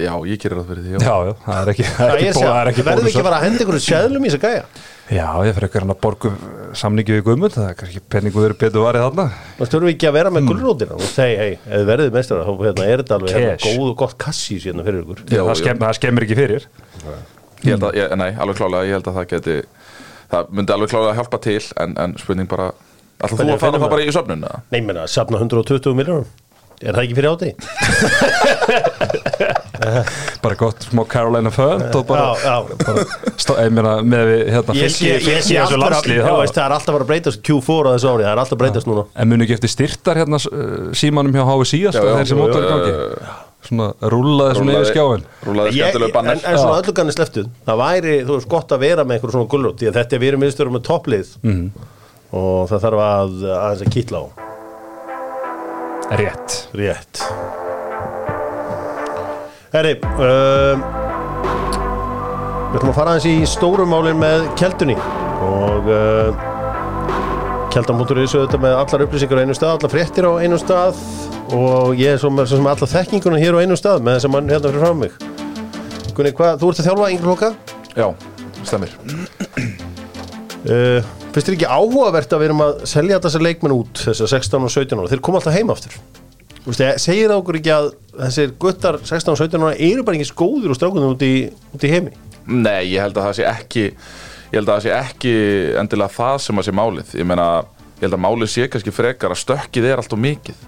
Já, 0.00 0.12
ég 0.30 0.40
gerir 0.42 0.58
það 0.60 0.70
fyrir 0.70 0.84
því 0.86 0.92
já. 0.94 1.00
já, 1.00 1.14
já, 1.28 1.32
það 1.44 1.60
er 1.60 1.70
ekki, 1.72 1.84
það 1.90 2.00
það 2.00 2.10
er 2.10 2.20
ekki, 2.20 2.32
bó, 2.36 2.40
það 2.46 2.60
er 2.60 2.70
ekki 2.70 2.84
verður 2.86 3.00
ekki 3.00 3.10
bónusar. 3.10 3.26
bara 3.28 3.38
að 3.40 3.44
henda 3.46 3.64
ykkur 3.66 3.78
sjöðlum 3.86 4.24
í 4.26 4.30
þess 4.30 4.40
að 4.40 4.48
gæja 4.48 4.64
Já, 5.10 5.26
ég 5.42 5.56
fyrir 5.56 5.66
ekki 5.66 5.80
hann 5.82 5.90
að 5.90 5.98
borgu 6.04 6.30
samningi 6.78 7.14
við 7.16 7.22
Guðmund, 7.26 7.54
það 7.56 7.64
er 7.66 7.78
kannski 7.80 8.00
penningu 8.14 8.42
verið 8.44 8.58
betur 8.60 8.84
varið 8.84 9.02
þarna. 9.08 9.24
þá 9.58 9.62
þurfum 9.64 9.88
við 9.88 9.94
ekki 9.96 10.06
að 10.10 10.14
vera 10.20 10.30
með 10.36 10.44
gulrótina 10.52 10.94
og 10.94 11.02
segja, 11.10 11.40
hei, 11.40 11.56
þið 11.66 11.88
verðið 11.88 12.12
meistara 12.14 12.44
þá 12.46 12.52
hérna, 12.60 12.84
er 12.86 13.02
þetta 13.02 13.16
alveg 13.18 13.34
hérna, 13.34 13.56
góð 13.64 13.88
og 13.90 13.96
gott 14.04 14.14
kassi 14.22 14.58
hérna 14.62 14.84
fyrir 14.86 15.00
ykkur 15.02 15.24
Já, 15.26 15.40
það, 15.48 15.56
skemm, 15.64 15.82
það 15.82 15.96
skemmir 15.98 16.26
ekki 16.28 16.38
fyrir. 16.38 16.68
Ég 17.66 17.74
held 17.74 17.88
að, 17.90 17.98
ég, 17.98 18.14
nei, 18.22 18.28
alveg 18.38 18.60
klálega, 18.60 18.86
ég 18.86 18.94
held 19.00 19.10
að 19.10 19.18
það 19.18 19.26
geti 19.34 19.56
Það 20.30 20.52
myndi 20.54 20.72
alveg 20.76 20.92
klálega 20.94 21.16
hjálpa 21.18 21.40
til 21.42 21.58
En, 21.82 21.96
en 22.06 22.14
spurning 22.22 22.48
bara 22.48 22.70
Ætla 23.20 23.34
þú 23.36 23.50
að 23.50 23.58
fara 23.60 23.74
það 23.74 23.82
við? 23.82 23.90
bara 23.96 24.04
í 24.06 24.14
söfnun? 24.14 24.44
eða? 24.46 24.60
nei, 24.72 24.80
menna, 24.86 25.08
sapna 25.10 25.42
120 25.42 25.98
miljónum 25.98 26.30
er 26.80 26.96
það 26.96 27.02
ekki 27.04 27.16
fyrir 27.18 27.30
átti? 27.34 27.50
Bara 30.44 30.54
gott 30.60 30.82
smá 30.84 31.04
Carolina 31.08 31.50
Fönd 31.52 31.94
og 31.96 32.04
bara, 32.08 32.34
já, 32.36 32.52
já. 32.60 32.76
bara 33.46 33.68
meina, 33.72 33.92
með 34.04 34.24
við 34.28 34.40
hérna 34.54 34.74
ég 34.76 34.92
sé, 34.92 35.14
ég 35.16 35.40
sé 35.44 35.56
alltaf 35.60 35.76
að, 35.76 35.84
landslið 35.86 36.20
þá. 36.24 36.32
veist, 36.40 36.56
það 36.58 36.64
er 36.66 36.74
alltaf 36.76 36.94
að 36.94 37.00
að 37.04 37.08
breytast 37.10 37.40
Q4 37.48 37.88
á 37.88 37.90
þessu 37.94 38.10
ári, 38.10 38.24
það 38.26 38.32
er 38.34 38.42
alltaf 38.42 38.56
að 38.56 38.60
breytast 38.64 38.90
núna 38.90 39.04
En 39.24 39.30
muni 39.32 39.46
ekki 39.46 39.56
eftir 39.56 39.72
styrtar 39.72 40.20
hérna 40.20 40.40
uh, 40.40 40.90
símanum 41.00 41.32
hjá 41.38 41.44
HV 41.48 41.64
síðast 41.72 41.96
Já, 41.96 42.04
já, 42.04 42.12
þeir 42.18 42.28
sem 42.30 42.42
í 42.42 42.44
jú, 42.44 42.60
gangi. 42.68 42.92
Svona 43.70 43.88
rúlaði 44.14 44.56
svona 44.56 44.76
yfir 44.76 44.88
skjáin. 44.90 45.24
Rúlaði 45.48 45.68
Ég- 45.76 45.90
skemmtilegu 45.92 46.20
en, 46.20 46.30
en 46.32 46.60
svona 46.60 46.78
öllu 46.80 46.94
ganni 47.00 47.12
sleftuð 47.16 47.48
það 47.68 47.80
væri, 47.84 48.14
þú 48.28 48.36
veist, 48.38 48.50
gott 48.52 48.76
að 48.76 48.84
vera 48.86 49.04
með 49.04 49.16
einhverjum 49.18 49.36
svona 49.38 49.52
gulrót 49.56 49.80
því 49.82 49.90
að 49.90 49.98
þetta 50.00 50.16
er 50.16 50.22
við 50.24 50.32
erum 50.34 50.44
miðstörum 50.46 50.76
með 50.78 50.86
topplið 50.88 51.34
Mhm. 51.44 51.66
og 52.40 52.62
það 52.70 52.84
þarf 52.86 53.04
að 53.08 53.34
að 53.60 53.84
kýtla 53.96 54.24
á 54.24 54.49
Rétt. 56.10 56.68
rétt 56.74 57.20
Herri 59.70 59.92
um, 60.02 60.80
við 62.70 62.78
ætlum 62.80 62.90
að 62.90 62.96
fara 62.96 63.12
aðeins 63.14 63.28
í 63.30 63.34
stórumálin 63.46 64.18
með 64.18 64.48
keldunni 64.58 64.96
og 65.46 65.86
uh, 65.86 66.32
keldan.is 67.70 68.34
auðvitað 68.34 68.64
með 68.64 68.74
allar 68.80 69.04
upplýsingar 69.06 69.38
á 69.38 69.42
einu 69.46 69.54
stað, 69.54 69.76
allar 69.76 69.94
fréttir 69.94 70.26
á 70.26 70.32
einu 70.42 70.58
stað 70.58 70.98
og 71.54 71.94
ég 71.94 72.16
er 72.16 72.22
svo 72.22 72.32
með, 72.34 72.50
svo 72.50 72.58
sem 72.58 72.70
allar 72.72 72.92
þekkinguna 72.96 73.38
hér 73.42 73.58
á 73.58 73.62
einu 73.62 73.78
stað 73.78 74.02
með 74.02 74.18
þess 74.18 74.30
að 74.30 74.34
mann 74.34 74.50
hérna 74.50 74.72
fyrir 74.74 74.82
frá 74.82 74.98
mig 75.04 75.14
Gunni, 76.16 76.34
hvað, 76.34 76.58
þú 76.58 76.72
ert 76.72 76.82
að 76.82 76.90
þjálfa 76.90 77.12
yngri 77.14 77.30
hloka? 77.30 77.54
Já, 77.94 78.08
stemmir 78.66 78.98
Uh, 80.60 81.00
finnst 81.34 81.50
þér 81.50 81.56
ekki 81.56 81.68
áhugavert 81.70 82.32
að 82.34 82.42
við 82.42 82.48
erum 82.50 82.64
að 82.64 82.80
selja 82.90 83.20
þessar 83.22 83.44
leikmenn 83.46 83.76
út 83.76 84.02
þessar 84.06 84.32
16 84.34 84.66
og 84.66 84.74
17 84.74 84.98
ára, 85.00 85.10
þeir 85.12 85.22
koma 85.26 85.40
alltaf 85.40 85.56
heim 85.56 85.70
aftur. 85.74 85.98
Veist, 86.64 86.82
eh, 86.84 86.96
segir 87.00 87.30
það 87.30 87.38
okkur 87.40 87.58
ekki 87.60 87.72
að 87.74 87.92
þessir 88.16 88.56
guttar 88.60 88.98
16 89.00 89.32
og 89.32 89.38
17 89.40 89.62
ára 89.64 89.78
eru 89.90 90.02
bara 90.06 90.18
ekki 90.18 90.32
skóður 90.32 90.74
og 90.74 90.78
strákunum 90.78 91.14
út 91.14 91.22
í, 91.24 91.34
út 91.74 91.86
í 91.86 91.92
heimi? 91.92 92.12
Nei, 92.50 92.90
ég 92.92 93.00
held 93.00 93.16
að 93.16 93.30
það 93.30 93.38
sé 93.38 93.48
ekki 93.48 93.84
Ég 94.50 94.58
held 94.58 94.66
að 94.66 94.80
það 94.80 94.82
sé 94.82 94.94
ekki 94.96 95.32
endilega 95.78 96.10
það 96.10 96.40
sem 96.42 96.58
að 96.58 96.64
sé 96.66 96.72
málið. 96.74 97.10
Ég 97.20 97.26
meina, 97.30 97.44
ég 98.00 98.02
held 98.02 98.16
að 98.16 98.22
málið 98.24 98.48
sé 98.50 98.64
kannski 98.66 98.90
frekar 98.90 99.30
að 99.30 99.38
stökkið 99.44 99.86
er 99.86 100.02
allt 100.02 100.16
og 100.16 100.18
mikið. 100.24 100.64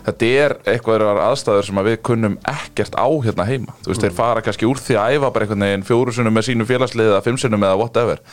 Þetta 0.00 0.30
er 0.40 0.54
eitthvað 0.72 1.04
aðstæður 1.28 1.68
sem 1.68 1.78
að 1.78 1.90
við 1.92 1.96
kunnum 2.08 2.34
ekkert 2.50 2.96
á 2.98 3.06
hérna 3.06 3.46
heima. 3.46 3.76
Þú 3.84 3.92
veist, 3.92 4.02
þeir 4.02 4.16
fara 4.16 4.42
kannski 4.42 4.66
úr 4.66 4.82
því 4.82 4.98
að 4.98 5.14
æfa 5.14 5.30
bara 5.30 5.46
einhvern 5.46 5.66
veginn 5.68 5.86
fjórusunum 5.86 6.34
með 6.34 6.48
sínu 6.48 6.66
félagsliðið 6.66 7.12
eða 7.12 7.24
fimmsunum 7.28 7.68
eða 7.68 7.78
whatever 7.78 8.24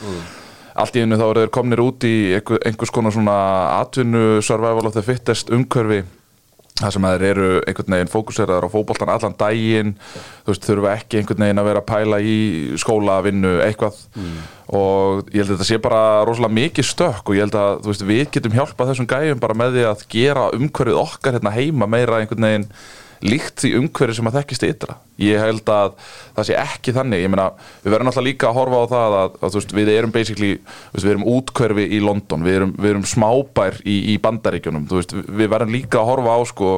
Allt 0.78 0.98
í 0.98 1.02
einu 1.02 1.18
þá 1.18 1.26
eru 1.28 1.44
þeir 1.44 1.56
komnir 1.58 1.82
út 1.82 2.06
í 2.06 2.16
einhver, 2.38 2.62
einhvers 2.70 2.94
konar 2.94 3.16
svona 3.16 3.38
atvinnu 3.80 4.44
survival 4.46 4.90
of 4.90 4.94
the 4.94 5.06
fittest 5.06 5.50
umhverfi 5.54 6.04
það 6.78 6.94
sem 6.94 7.08
þeir 7.08 7.24
eru 7.32 7.48
einhvern 7.66 7.96
veginn 7.96 8.12
fókuseraður 8.12 8.68
á 8.70 8.74
fótboltan 8.74 9.10
allan 9.10 9.36
daginn 9.40 9.96
þú 9.98 10.52
veist, 10.52 10.68
þurfa 10.68 10.92
ekki 10.94 11.22
einhvern 11.22 11.46
veginn 11.46 11.62
að 11.62 11.70
vera 11.72 11.82
að 11.82 11.88
pæla 11.90 12.20
í 12.22 12.36
skóla, 12.78 13.18
vinnu, 13.26 13.56
eitthvað. 13.66 13.98
Og 14.78 15.32
ég 15.32 15.42
held 15.42 15.48
að 15.48 15.56
þetta 15.56 15.70
sé 15.72 15.80
bara 15.82 16.04
rosalega 16.28 16.58
mikið 16.60 16.90
stökk 16.92 17.32
og 17.32 17.38
ég 17.38 17.48
held 17.48 17.58
að 17.58 17.88
veist, 17.88 18.06
við 18.06 18.24
getum 18.36 18.56
hjálpað 18.58 18.92
þessum 18.92 19.10
gæjum 19.10 19.42
bara 19.42 19.58
með 19.58 19.78
því 19.78 19.86
að 19.90 20.06
gera 20.14 20.48
umhverfið 20.58 21.02
okkar 21.02 21.38
hérna 21.40 21.56
heima 21.56 21.90
meira 21.90 22.22
einhvern 22.22 22.50
veginn 22.50 22.70
líkt 23.26 23.64
því 23.64 23.74
umhverfið 23.82 24.20
sem 24.20 24.30
að 24.30 24.38
þekkist 24.40 24.66
ytra. 24.68 24.98
Ég 25.22 25.42
held 25.42 25.70
að 25.74 25.96
það 26.36 26.48
sé 26.50 26.58
ekki 26.62 26.94
þannig. 26.96 27.24
Ég 27.24 27.34
meina, 27.34 27.50
við 27.84 27.94
verðum 27.96 28.12
alltaf 28.12 28.26
líka 28.28 28.50
að 28.50 28.58
horfa 28.60 28.78
á 28.78 28.86
það 28.94 29.18
að, 29.18 29.38
að 29.42 29.58
veist, 29.58 29.76
við 29.80 29.92
erum 29.96 30.14
basically 30.14 30.54
við 30.94 31.12
erum 31.14 31.28
útkverfi 31.34 31.86
í 31.90 32.02
London, 32.04 32.46
við 32.46 32.60
erum, 32.62 32.74
við 32.78 32.94
erum 32.94 33.06
smábær 33.10 33.82
í, 33.84 33.98
í 34.14 34.18
bandaríkjunum. 34.24 34.88
Veist, 34.92 35.14
við 35.14 35.54
verðum 35.54 35.78
líka 35.78 36.02
að 36.02 36.10
horfa 36.12 36.38
á 36.38 36.40
sko 36.52 36.72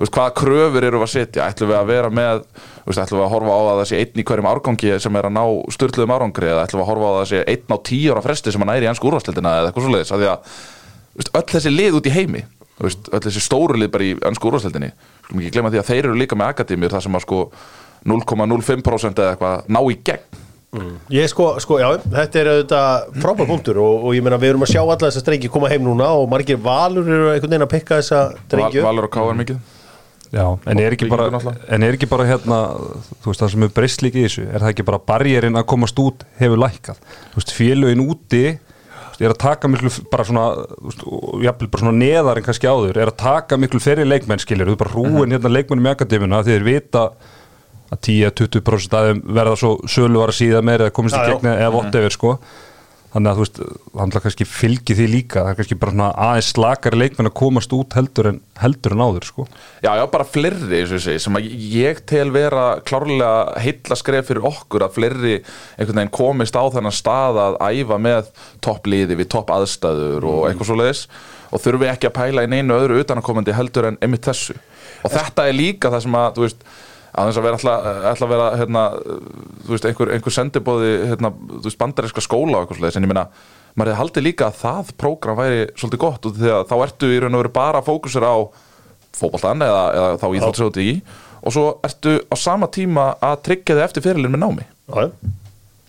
veist, 0.00 0.14
hvaða 0.14 0.34
kröfur 0.40 0.88
eru 0.88 1.04
að 1.04 1.14
setja. 1.14 1.48
Ætlum 1.50 1.72
við 1.74 1.80
að 1.80 1.92
vera 1.92 2.10
með, 2.14 2.44
ætlum 2.88 3.20
við 3.20 3.26
að 3.26 3.32
horfa 3.36 3.54
á 3.54 3.60
að 3.60 3.78
það 3.82 3.88
sé 3.92 4.02
einn 4.02 4.20
í 4.20 4.26
hverjum 4.30 4.50
árgangi 4.50 4.98
sem 5.04 5.20
er 5.20 5.28
að 5.28 5.36
ná 5.36 5.44
styrluðum 5.76 6.16
árangri 6.16 6.52
eða 6.52 6.66
ætlum 6.66 6.80
við 6.80 6.86
að 6.86 6.92
horfa 6.92 7.04
á 7.04 7.12
að 7.12 7.18
það 7.20 7.30
sé 7.32 7.46
einn 7.52 7.74
á 7.74 7.78
tíu 7.90 8.14
ára 8.14 8.24
fresti 8.24 8.54
sem 8.54 8.64
að 8.64 8.70
næri 8.72 8.88
í 8.88 10.54
þú 11.14 11.22
veist, 11.22 11.34
öll 11.38 11.48
þessi 11.52 11.72
lið 11.72 11.98
út 12.00 12.08
í 12.08 12.14
heimi 12.14 12.42
öll 12.82 13.22
þessi 13.22 13.42
stóru 13.42 13.78
lið 13.78 13.92
bara 13.94 14.06
í 14.06 14.14
ennsku 14.26 14.50
úrvastildinni 14.50 14.90
skulum 15.24 15.42
ekki 15.42 15.54
glemma 15.56 15.72
því 15.74 15.82
að 15.82 15.90
þeir 15.90 16.04
eru 16.04 16.20
líka 16.20 16.38
með 16.38 16.54
akademíur 16.54 16.94
þar 16.94 17.04
sem 17.06 17.18
að 17.18 17.24
sko 17.26 17.42
0,05% 18.04 19.22
eða 19.22 19.34
eitthvað 19.34 19.70
ná 19.72 19.80
í 19.88 20.00
gegn. 20.04 20.42
Ég 21.14 21.30
sko, 21.30 21.52
sko, 21.62 21.76
já, 21.78 21.86
þetta 22.02 22.40
er 22.40 22.48
auðvitað 22.50 23.20
frábær 23.22 23.46
punktur 23.46 23.78
og, 23.78 24.08
og 24.08 24.16
ég 24.16 24.24
meina 24.26 24.40
við 24.42 24.54
erum 24.54 24.64
að 24.66 24.72
sjá 24.72 24.80
alla 24.82 24.98
þessa 25.04 25.22
strengi 25.22 25.50
koma 25.52 25.70
heim 25.70 25.84
núna 25.86 26.08
og 26.18 26.26
margir 26.32 26.58
valur 26.58 27.06
eru 27.06 27.28
einhvern 27.30 27.52
veginn 27.52 27.66
að 27.68 27.70
pikka 27.76 28.00
þessa 28.00 28.22
Val, 28.32 28.40
drengju 28.50 28.82
Valur 28.82 29.06
og 29.06 29.12
Káar 29.14 29.38
mikið? 29.38 29.60
Já, 30.34 30.48
en 30.66 30.80
er 30.82 30.96
ekki 30.96 31.06
bara, 31.06 31.28
er 31.78 31.84
ekki 31.92 32.08
bara 32.10 32.26
hérna, 32.26 32.58
þú 33.22 33.30
veist 33.30 33.44
það 33.44 33.52
sem 33.52 33.66
er 33.66 33.72
breyst 33.76 34.02
líka 34.02 34.18
í 34.18 34.24
þessu, 34.24 34.46
er 34.48 34.64
það 34.64 34.72
ekki 34.72 34.86
bara 34.88 35.02
barjerinn 35.12 35.60
að 35.60 35.66
komast 35.70 36.00
út 36.02 36.24
hefur 36.40 36.58
lækkað, 36.64 36.98
þú 37.30 37.38
veist 37.38 37.54
félögin 37.54 38.02
úti, 38.02 38.42
veist, 39.14 39.24
er 39.24 39.32
að 39.34 39.40
taka 39.44 39.70
miklu 39.72 39.92
bara 40.12 40.26
svona, 40.28 40.44
jafnvel 41.44 41.70
bara 41.70 41.84
svona 41.84 41.96
neðar 42.00 42.40
en 42.40 42.46
kannski 42.48 42.68
áður, 42.70 42.98
er 43.00 43.12
að 43.12 43.16
taka 43.22 43.58
miklu 43.60 43.80
ferri 43.82 44.04
leikmenn 44.08 44.42
skilir, 44.42 44.68
þú 44.68 44.74
veist 44.74 44.82
bara 44.84 44.94
rúin 44.98 45.34
hérna 45.34 45.52
leikmennum 45.54 45.88
í 45.88 45.92
akademina 45.94 46.42
því 46.44 46.56
þeir 46.58 46.68
vita 46.68 47.06
að 47.94 47.98
10-20% 48.08 48.94
af 48.98 49.08
þeim 49.08 49.24
verða 49.36 49.56
svo 49.60 49.74
sölu 49.90 50.22
var 50.22 50.32
að 50.32 50.38
síða 50.40 50.62
meira 50.66 50.88
eða 50.88 50.94
komist 50.96 51.14
í 51.16 51.20
Já, 51.20 51.26
já. 51.28 51.34
gegn 51.36 51.50
eða 51.54 51.72
whatever 51.74 52.14
sko 52.14 52.36
þannig 53.14 53.30
að 53.30 53.36
þú 53.38 53.44
veist, 53.44 53.58
hann 54.00 54.12
kannski 54.14 54.46
fylgi 54.48 54.96
því 54.98 55.04
líka. 55.10 55.42
Það 55.44 55.50
er 55.52 55.58
kannski 55.60 55.76
bara 55.78 55.94
svona 55.94 56.08
aðeins 56.26 56.48
slakari 56.50 56.98
leikmenn 56.98 57.30
að 57.30 57.36
komast 57.38 57.74
út 57.76 57.94
heldur 57.94 58.28
en, 58.32 58.40
heldur 58.58 58.96
en 58.96 59.04
áður 59.04 59.28
sko. 59.28 59.46
Já, 59.84 59.90
já, 60.00 60.02
bara 60.10 60.26
segi, 61.04 61.18
sem 61.22 61.38
að 61.38 61.46
ég 61.74 62.00
tel 62.10 62.26
vera 62.34 62.64
klárlega 62.86 63.60
heilla 63.62 63.98
skref 63.98 64.30
fyrir 64.30 64.48
okkur 64.50 64.86
að 64.86 64.96
fleiri 64.98 65.36
einhvern 65.78 66.00
veginn 66.00 66.14
komist 66.18 66.58
á 66.58 66.64
þennan 66.74 66.94
stað 66.94 67.38
að 67.44 67.58
æfa 67.62 68.00
með 68.02 68.32
toppliði 68.64 69.18
við 69.20 69.30
topp 69.36 69.54
aðstæður 69.54 70.26
og 70.30 70.40
eitthvað 70.48 70.70
svo 70.70 70.78
leiðis 70.80 71.04
og 71.54 71.62
þurfi 71.62 71.90
ekki 71.92 72.10
að 72.10 72.16
pæla 72.18 72.46
í 72.46 72.50
neinu 72.50 72.74
öðru 72.74 72.98
utanakomandi 73.04 73.54
heldur 73.54 73.92
en 73.92 74.00
einmitt 74.02 74.26
þessu. 74.26 74.56
Og 75.06 75.12
þetta 75.14 75.46
er 75.46 75.54
líka 75.54 75.92
það 75.92 76.06
sem 76.06 76.18
að, 76.18 76.34
þú 76.34 76.46
veist 76.48 76.66
að 77.14 77.28
þess 77.30 77.40
að 77.40 77.46
vera 77.46 77.58
alltaf, 77.60 77.88
alltaf 78.10 78.30
vera 78.32 78.46
hérna, 78.58 78.84
þú 79.64 79.74
veist, 79.74 79.88
einhver, 79.90 80.12
einhver 80.16 80.34
sendibóði 80.34 80.92
hérna, 81.12 81.30
þú 81.52 81.62
veist, 81.68 81.78
bandaríska 81.80 82.24
skóla 82.24 82.58
og 82.58 82.64
eitthvað 82.64 82.80
svoleiðis, 82.80 82.98
en 82.98 83.06
ég 83.06 83.12
meina, 83.12 83.26
maður 83.74 83.92
hefði 83.92 84.00
haldið 84.02 84.26
líka 84.26 84.48
að 84.48 84.58
það 84.62 84.90
prógram 85.02 85.38
væri 85.38 85.60
svolítið 85.78 86.02
gott 86.04 86.26
og 86.28 86.36
því 86.40 86.50
að 86.56 86.64
þá 86.70 86.74
ertu 86.88 87.12
í 87.14 87.20
raun 87.22 87.38
og 87.38 87.44
veru 87.44 87.54
bara 87.54 87.80
að 87.82 87.88
fókusera 87.90 88.32
á 88.34 88.38
fótboltan 89.14 89.62
eða, 89.62 89.82
eða 89.94 90.18
þá 90.18 90.26
íþjóttisjóti 90.40 90.88
í 90.90 90.94
og 91.44 91.54
svo 91.54 91.64
ertu 91.86 92.16
á 92.26 92.34
sama 92.40 92.66
tíma 92.72 93.08
að 93.22 93.40
tryggja 93.46 93.76
þig 93.78 93.86
eftir 93.86 94.06
fyrirlin 94.08 94.34
með 94.34 94.42
námi 94.44 94.66
Já, 94.66 95.06
já. 95.06 95.34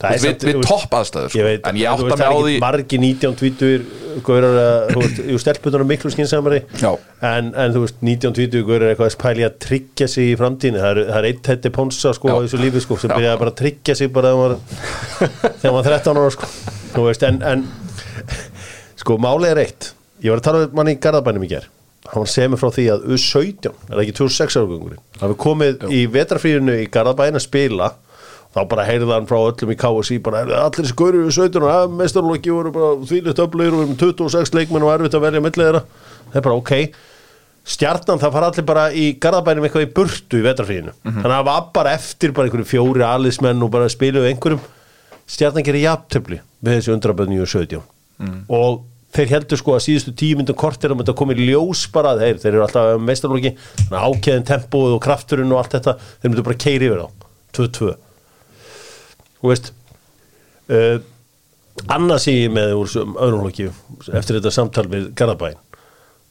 Er 0.04 0.18
við, 0.20 0.34
við 0.44 0.58
veist, 0.60 0.68
topp 0.68 0.96
aðstæður 0.98 1.30
sko. 1.32 1.40
Ég 1.40 1.46
veit, 1.48 1.68
en 1.70 1.78
ég 1.80 1.88
átta 1.88 2.04
mig 2.04 2.20
á 2.20 2.28
er 2.28 2.42
því 2.44 2.56
margi 2.60 2.98
19 3.00 3.36
tvítur 3.40 3.84
gaurar 4.28 4.58
að, 4.60 4.90
þú 4.90 5.04
veist, 5.06 5.22
jú, 5.32 5.38
stelpunar 5.40 5.86
miklu 5.88 6.12
skinsamari 6.12 6.60
Já. 6.82 6.90
en, 7.30 7.54
en 7.56 7.72
þú 7.72 7.84
veist, 7.86 8.02
19 8.04 8.36
tvítur 8.36 8.66
gaurar 8.68 8.92
eitthvað 8.92 9.08
að 9.08 9.16
spæli 9.16 9.46
að 9.48 9.56
tryggja 9.64 10.10
sig 10.12 10.34
í 10.34 10.36
framtíðinu 10.40 10.82
það 10.84 10.92
er, 10.92 11.02
er 11.16 11.30
eitt 11.30 11.50
hætti 11.52 11.72
pónsa 11.80 12.12
sko 12.18 12.28
Já. 12.28 12.36
á 12.36 12.44
þessu 12.44 12.60
lífi 12.60 12.84
sko 12.84 13.00
sem 13.00 13.14
Já. 13.14 13.16
byrjaði 13.16 13.42
bara 13.46 13.54
að 13.56 13.60
tryggja 13.64 13.96
sig 13.96 14.12
bara 14.20 14.34
þegar 14.34 14.42
maður 14.44 14.60
þegar 15.64 15.78
maður 15.78 15.90
13 15.94 16.22
ára 16.22 16.36
sko 16.36 16.52
þú 16.92 17.08
veist, 17.08 17.26
en, 17.32 17.42
en 17.54 17.66
sko, 19.00 19.20
málið 19.24 19.54
er 19.54 19.64
eitt 19.64 19.92
ég 20.20 20.36
var 20.36 20.44
að 20.44 20.48
tala 20.50 20.66
við 20.66 20.76
manni 20.82 20.98
í 20.98 21.02
Garðabænum 21.08 21.48
í 21.48 21.54
ger 21.56 21.72
hann 22.06 22.22
var 22.22 22.30
semur 22.36 22.60
frá 22.62 22.70
því 22.76 22.90
að 22.94 23.08
U17 23.16 23.72
er 23.90 24.02
ekki 24.04 24.20
26 24.20 24.60
ára 24.60 24.70
gungurinn 24.70 25.06
það 25.16 25.32
við 25.32 25.40
komið 25.48 25.86
í 25.96 26.02
vetrafríðinu 26.14 26.76
í 26.84 26.90
Garðabæn 26.94 27.40
að 27.40 27.48
spila 27.48 27.94
þá 28.56 28.62
bara 28.72 28.86
heyrði 28.88 29.12
hann 29.12 29.28
frá 29.28 29.38
öllum 29.50 29.72
í 29.74 29.78
KSI 29.80 30.18
bara 30.24 30.44
"Heyrðu, 30.44 30.56
allir 30.62 30.86
þessi 30.86 30.96
gaurið 31.02 31.26
við 31.26 31.36
17 31.36 31.64
og 31.66 31.74
að 31.76 31.98
mestarlokki 32.00 32.54
voru 32.56 32.72
bara 32.72 32.94
þvílitt 33.04 33.42
öflugir 33.44 33.74
og 33.76 33.82
við 33.82 33.86
erum 33.86 33.98
26 34.00 34.56
leikmenn 34.56 34.86
og 34.88 34.94
erfitt 34.96 35.18
að 35.18 35.26
velja 35.28 35.42
millið 35.44 35.66
þeirra. 35.66 35.82
Það 36.32 36.40
er 36.40 36.46
bara 36.48 36.56
ok. 36.62 36.72
Stjarnan 37.66 38.20
það 38.22 38.32
fara 38.38 38.48
allir 38.52 38.66
bara 38.70 38.86
í 38.94 39.06
garðabænum 39.20 39.66
eitthvað 39.66 39.88
í 39.88 39.94
burtu 39.98 40.38
í 40.38 40.44
vetrafríðinu 40.46 40.92
þannig 41.02 41.26
að 41.26 41.34
það 41.36 41.46
var 41.50 41.64
bara 41.74 41.94
eftir 41.98 42.32
bara 42.32 42.48
einhverju 42.48 42.68
fjóri 42.70 43.02
alismenn 43.04 43.64
og 43.66 43.72
bara 43.74 43.90
spiluðu 43.90 44.30
einhverjum. 44.30 44.62
Stjarnan 45.26 45.66
gerir 45.66 45.82
jafntöfli 45.88 46.40
við 46.64 46.76
þessi 46.78 46.94
undraböðni 46.94 47.42
og 47.42 47.50
17 47.50 47.82
og 48.50 48.84
þeir 49.16 49.28
heldur 49.34 49.58
sko 49.58 49.74
að 49.76 49.84
síðustu 49.88 50.14
tíu 50.16 50.38
myndum 50.38 50.56
kort 50.56 50.84
er 50.86 50.94
að 50.94 51.02
þetta 51.02 51.16
komið 51.18 51.42
ljós 51.50 51.88
bara 51.92 52.14
þeir, 52.20 52.38
þeir 52.38 52.54
eru 52.54 52.62
alltaf 52.64 52.86
að 52.86 53.00
ákveðin 53.92 54.46
tempóið 54.46 54.96
og 54.96 55.02
krafturinn 55.04 55.52
og 55.52 55.58
allt 55.64 55.76
þetta 55.76 55.98
þeir 56.22 56.30
myndu 56.30 56.44
bara 56.44 56.62
keiri 56.62 56.86
yfir 56.90 57.02
þá. 57.02 57.10
2-2 57.56 57.96
þú 59.46 59.52
veist 59.54 59.72
uh, 60.74 60.98
annað 61.92 62.24
sé 62.24 62.34
ég 62.34 62.54
með 62.56 62.74
úr 62.80 62.92
öðrum 62.98 63.46
flokki 63.46 63.70
eftir 64.16 64.40
þetta 64.40 64.54
samtal 64.54 64.88
við 64.92 65.12
Garðabæn 65.18 65.62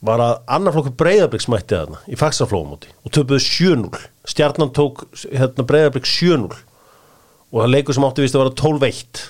var 0.05 0.21
að 0.21 0.35
annar 0.57 0.75
flokkur 0.75 0.97
breyðabliks 1.01 1.47
mætti 1.53 1.77
þarna 1.77 2.01
í 2.11 2.19
faxaflóðumóti 2.21 2.91
og 3.05 3.13
töpuðu 3.15 3.41
7-0 3.41 4.01
stjarnan 4.29 4.73
tók 4.77 5.05
hérna, 5.31 5.65
breyðablik 5.69 6.09
7-0 6.09 6.51
og 6.51 7.61
það 7.63 7.71
leikur 7.73 7.97
sem 7.97 8.09
átti 8.09 8.25
vist 8.25 8.37
að 8.37 8.45
vera 8.45 8.57
12-1 8.61 9.23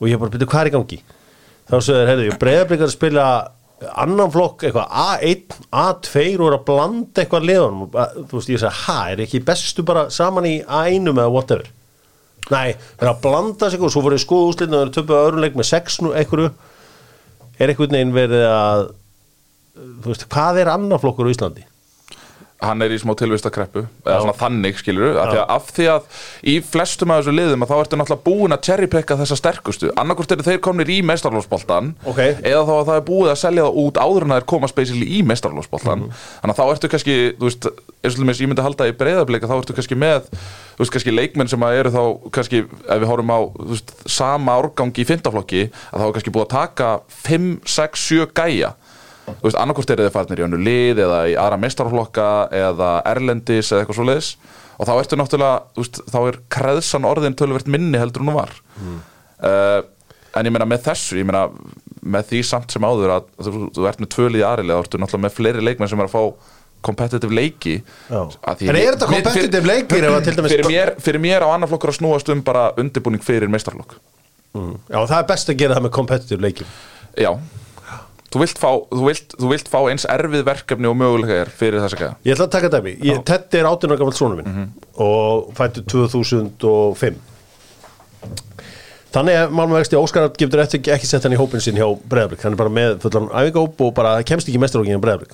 og 0.00 0.10
ég 0.10 0.20
bara 0.20 0.34
byrja 0.34 0.50
hvað 0.50 0.62
er 0.62 0.70
í 0.70 0.74
gangi? 0.76 1.00
Þá 1.70 1.74
sögður, 1.86 2.10
heyrðu, 2.10 2.36
breyðablik 2.42 2.80
er 2.80 2.88
að 2.88 2.94
spila 2.94 3.26
annan 4.02 4.32
flokk, 4.32 4.64
eitthvað 4.66 4.94
A1 5.02 5.58
A2 5.70 6.24
og 6.36 6.46
er 6.50 6.56
að 6.58 6.64
blanda 6.68 7.22
eitthvað 7.22 7.46
liðanum, 7.48 7.92
þú 8.28 8.38
veist, 8.38 8.52
ég 8.52 8.62
segi, 8.62 8.82
ha, 8.84 8.96
er 9.12 9.22
ekki 9.24 9.42
bestu 9.46 9.84
bara 9.86 10.08
saman 10.12 10.48
í 10.48 10.56
A1 10.66 11.10
eða 11.14 11.30
whatever 11.32 11.70
Nei, 12.50 12.74
það 12.98 13.06
er 13.06 13.12
að 13.12 13.20
blanda 13.24 13.70
sig 13.70 13.82
og 13.82 13.92
svo 13.94 14.02
voru 14.04 14.18
skoðu 14.18 14.50
úslitinu 14.50 14.76
og 14.76 14.80
það 14.80 14.88
er 14.88 14.94
töpuð 14.96 15.20
öðrum 15.20 15.44
leik 15.44 15.58
með 15.58 15.68
6 15.70 15.98
nú 16.02 16.14
einhverju 16.18 16.50
er 17.60 17.72
einhvern 17.72 17.96
veginn 17.96 18.16
verið 18.16 18.46
að 18.48 18.86
þú 19.80 20.12
veist, 20.12 20.26
hvað 20.32 20.62
er 20.62 20.72
annar 20.72 21.02
flokkur 21.02 21.30
á 21.30 21.32
Íslandi? 21.34 21.66
Hann 22.62 22.82
er 22.84 22.92
í 22.92 22.98
smá 23.00 23.14
tilvistakreppu 23.16 23.82
eða 24.04 24.18
svona 24.20 24.34
þannig 24.36 24.78
skilur 24.80 25.16
af 25.16 25.30
að, 25.32 25.38
af 25.56 25.70
því 25.76 25.86
að 25.94 26.18
í 26.52 26.54
flestum 26.60 27.10
af 27.14 27.22
þessu 27.22 27.32
liðum 27.36 27.64
að 27.64 27.70
þá 27.72 27.76
ertu 27.84 27.98
náttúrulega 28.00 28.24
búin 28.26 28.52
að 28.56 28.64
cherrypicka 28.68 29.16
þessa 29.20 29.38
sterkustu. 29.40 29.92
Annarkvort 29.96 30.34
eru 30.36 30.44
þeir 30.44 30.60
komnir 30.64 30.90
í 30.92 30.98
meistarlófsboltan 31.08 31.94
Ok. 32.04 32.18
eða 32.20 32.64
þá 32.68 32.72
að 32.76 32.84
það 32.90 32.98
er 33.00 33.06
búið 33.08 33.30
að 33.32 33.40
selja 33.40 33.64
það 33.64 33.80
út 33.84 34.00
áður 34.04 34.26
en 34.26 34.34
það 34.34 34.42
er 34.42 34.48
komast 34.52 34.76
basically 34.76 35.08
í 35.08 35.22
meistarlófsboltan 35.24 36.04
Mhm. 36.04 36.12
þannig 36.42 36.54
að 36.54 36.60
þá 36.60 36.74
ertu 36.74 36.88
kannski 36.92 37.16
þú 37.40 37.48
veist, 37.48 37.70
eins 38.04 38.18
og 38.20 38.26
þess 38.30 38.40
ég 38.44 38.48
myndi 38.52 38.62
halda 38.68 38.88
í 38.90 38.96
breyðablika 39.00 39.48
þá 39.48 39.56
ertu 39.60 39.76
kannski 39.80 39.96
með 39.96 40.28
þú 40.30 40.84
veist, 40.84 40.92
kannski 40.94 41.14
leikmenn 41.16 41.48
sem 41.48 41.60
að 41.64 41.78
eru 41.80 41.90
þá 41.96 42.02
kannski 42.32 42.60
ef 42.64 43.00
við 43.00 43.08
horfum 43.10 43.32
á 43.32 43.40
veist, 43.72 43.94
sama 44.06 44.52
árgangi 44.60 45.00
í 45.04 45.08
fintaflokki 45.08 45.62
að 45.92 45.96
þá 46.00 46.06
er 46.06 46.14
kannski 46.18 46.32
búið 46.36 46.46
að 46.46 46.54
taka 46.56 46.90
5, 47.24 47.50
6, 47.64 48.04
7 48.10 48.26
gæja 48.36 48.74
þú 49.38 49.46
veist, 49.48 49.58
annarkvort 49.62 49.90
eru 49.94 50.06
þið 50.08 50.14
farnir 50.16 50.40
í 50.42 50.46
önnu 50.46 50.58
lið 50.66 51.02
eða 51.06 51.20
í 51.30 51.36
aðra 51.38 51.58
mestarflokka 51.64 52.26
eða 52.60 52.90
erlendis 53.12 53.70
eða 53.72 53.84
eitthvað 53.84 53.98
svo 54.00 54.06
leiðis 54.10 54.30
og 54.80 54.88
þá 54.88 54.92
ertu 55.02 55.18
náttúrulega, 55.20 55.62
þú 55.76 55.84
veist, 55.84 56.02
þá 56.10 56.18
er 56.30 56.38
kreðsan 56.56 57.04
orðin 57.08 57.36
tölvert 57.36 57.66
minni 57.68 57.98
heldur 58.00 58.22
hún 58.24 58.34
var. 58.38 58.54
Uh, 59.40 59.82
en 60.36 60.46
ég 60.46 60.52
meina 60.54 60.66
með 60.68 60.84
þessu 60.90 61.18
ég 61.20 61.26
meina 61.28 61.46
með 62.00 62.30
því 62.30 62.40
samt 62.48 62.72
sem 62.72 62.84
áður 62.86 63.12
að 63.18 63.26
þú, 63.44 63.52
þú 63.76 63.86
ert 63.90 64.00
með 64.00 64.10
tvölið 64.14 64.44
aðrilega 64.48 64.78
þá 64.78 64.84
ertu 64.86 65.00
náttúrulega 65.02 65.26
með 65.26 65.34
fleiri 65.36 65.64
leikmenn 65.66 65.90
sem 65.90 66.00
er 66.00 66.08
að 66.08 66.14
fá 66.14 66.22
competitive 66.80 67.34
leiki. 67.36 67.74
En 68.70 68.76
er 68.80 68.94
þetta 68.94 69.08
mér- 69.10 70.06
competitive 70.14 70.48
fyrir- 70.64 70.94
fyrir 71.04 71.20
mér, 71.20 71.44
á 71.44 71.48
annar 71.52 71.68
flokkur 71.68 71.92
að 71.92 71.98
snúast 71.98 72.30
um 72.32 72.40
bara 72.46 72.70
undirbúning 72.80 73.20
fyrir 73.24 73.50
mestarflokk 73.52 73.98
Já, 74.90 74.96
það 75.06 75.18
er 75.20 75.26
best 75.28 75.50
að 75.52 75.58
gera 75.60 75.74
það 75.76 75.84
með 75.84 75.92
competitive 75.98 76.40
leikjum 76.42 76.70
já 77.20 77.30
Þú 78.30 78.38
vilt, 78.44 78.58
fá, 78.62 78.68
þú, 78.94 79.00
vilt, 79.08 79.32
þú 79.40 79.48
vilt 79.50 79.68
fá 79.72 79.78
eins 79.90 80.04
erfið 80.06 80.44
verkefni 80.46 80.86
og 80.86 80.94
mögulega 81.00 81.40
er 81.42 81.48
fyrir 81.50 81.80
þess 81.82 81.96
að 81.96 82.02
gæða 82.04 82.14
Ég 82.28 82.36
ætla 82.36 82.46
að 82.46 82.52
taka 82.54 82.68
dæmi, 82.76 82.92
ég, 83.02 83.24
Teddy 83.26 83.58
er 83.58 83.66
18 83.72 83.90
ára 83.90 83.98
gammal 83.98 84.14
svona 84.14 84.36
minn 84.38 84.46
Mhm. 84.52 84.68
og 85.02 85.50
fættu 85.58 85.82
2005 85.90 87.18
Þannig 89.10 89.34
að 89.40 89.50
Malmö 89.58 89.80
vexti. 89.80 89.98
Óskar 89.98 90.28
gefur 90.38 90.60
eftir 90.62 90.84
ekki 90.94 91.08
sett 91.08 91.24
hann 91.26 91.34
í 91.34 91.38
hópin 91.40 91.58
sinn 91.64 91.74
hjá 91.74 91.86
Breiðablik. 92.06 92.44
Hann 92.46 92.54
er 92.54 92.60
bara 92.60 92.70
með 92.70 93.00
fullan 93.02 93.26
æfingahóp 93.34 93.80
og 93.82 93.94
bara 93.96 94.12
kemst 94.22 94.46
ekki 94.46 94.60
mestarlókin 94.62 94.94
hjá 94.94 95.02
Breiðablik. 95.02 95.32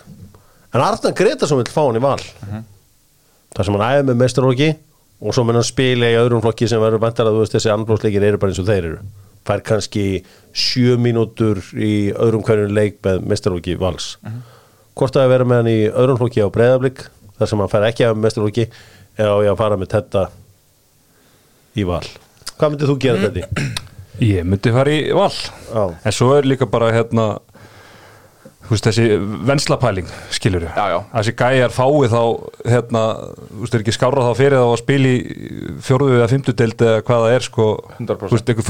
En 0.72 0.80
Arnar 0.80 1.12
Gretarsson 1.12 1.60
vil 1.60 1.68
fá 1.68 1.82
hann 1.84 1.98
í 2.00 2.00
val. 2.00 2.16
Þar 3.56 3.64
sem 3.68 3.76
hann 3.76 3.84
æði 3.90 4.06
með 4.08 4.16
mestarlóki 4.22 4.70
og 5.20 5.34
svo 5.36 5.44
mun 5.44 5.58
hann 5.60 5.68
spila 5.68 6.08
í 6.08 6.16
öðrum 6.16 6.40
flokki 6.44 6.68
sem 6.72 6.80
verður 6.80 7.04
vantar 7.04 7.28
að 7.28 7.36
þú 7.36 7.44
veist 7.44 7.52
þessi 7.58 7.72
andblóðsleikir 7.74 8.24
eru 8.30 8.40
bara 8.40 8.52
eins 8.54 8.62
og 8.64 8.68
þeir 8.70 8.88
eru 8.88 8.98
fær 9.46 9.62
kannski 9.66 10.04
sjö 10.56 10.96
mínútur 11.00 11.60
í 11.74 12.10
öðrum 12.12 12.44
hverjum 12.46 12.74
leik 12.76 13.00
með 13.04 13.24
mestarlóki 13.30 13.76
vals 13.80 14.14
hvort 14.96 15.12
það 15.16 15.22
er 15.22 15.26
að 15.28 15.32
vera 15.34 15.48
með 15.50 15.62
hann 15.62 15.72
í 15.72 15.80
öðrum 15.92 16.20
flokki 16.20 16.44
á 16.44 16.48
breyðablík 16.52 17.02
þar 17.38 17.50
sem 17.50 17.62
hann 17.64 17.72
fær 17.72 17.88
ekki 17.90 18.06
af 18.08 18.16
mestarlóki 18.20 18.68
eða 19.16 19.32
á 19.32 19.38
ég 19.44 19.50
að 19.52 19.60
fara 19.60 19.80
með 19.80 19.92
þetta 19.96 20.22
í 21.76 21.84
val 21.88 22.04
hvað 22.56 22.72
myndið 22.72 22.90
þú 22.92 22.96
gera 23.04 23.26
þetta? 23.26 23.66
Ég 24.24 24.46
myndi 24.48 24.72
fara 24.72 24.92
í 24.96 25.00
val 25.12 25.28
Já. 25.28 25.82
En 26.08 26.14
svo 26.16 26.30
er 26.38 26.46
líka 26.48 26.64
bara 26.72 26.88
hérna 26.94 27.26
veist, 28.74 28.86
þessi 28.88 29.04
venslapæling 29.46 30.08
skilur 30.34 30.64
já. 30.66 30.96
þessi 31.12 31.34
gæjar 31.38 31.74
fái 31.74 32.08
þá 32.12 32.20
hérna, 32.66 33.02
þú 33.50 33.60
veist, 33.62 33.76
er 33.76 33.84
ekki 33.84 33.94
skára 33.96 34.24
þá 34.26 34.32
fyrir 34.40 34.56
þá 34.58 34.66
að 34.66 34.80
spila 34.82 35.12
í 35.12 35.16
fjórðu 35.86 36.16
eða 36.18 36.28
fymtu 36.32 36.54
deild 36.58 36.84
eða 36.86 37.04
hvað 37.06 37.24
það 37.26 37.36
er 37.36 37.46
sko. 37.46 37.66
100%. 37.96 38.26
þú 38.26 38.36
veist, 38.36 38.52
eitthvað 38.52 38.68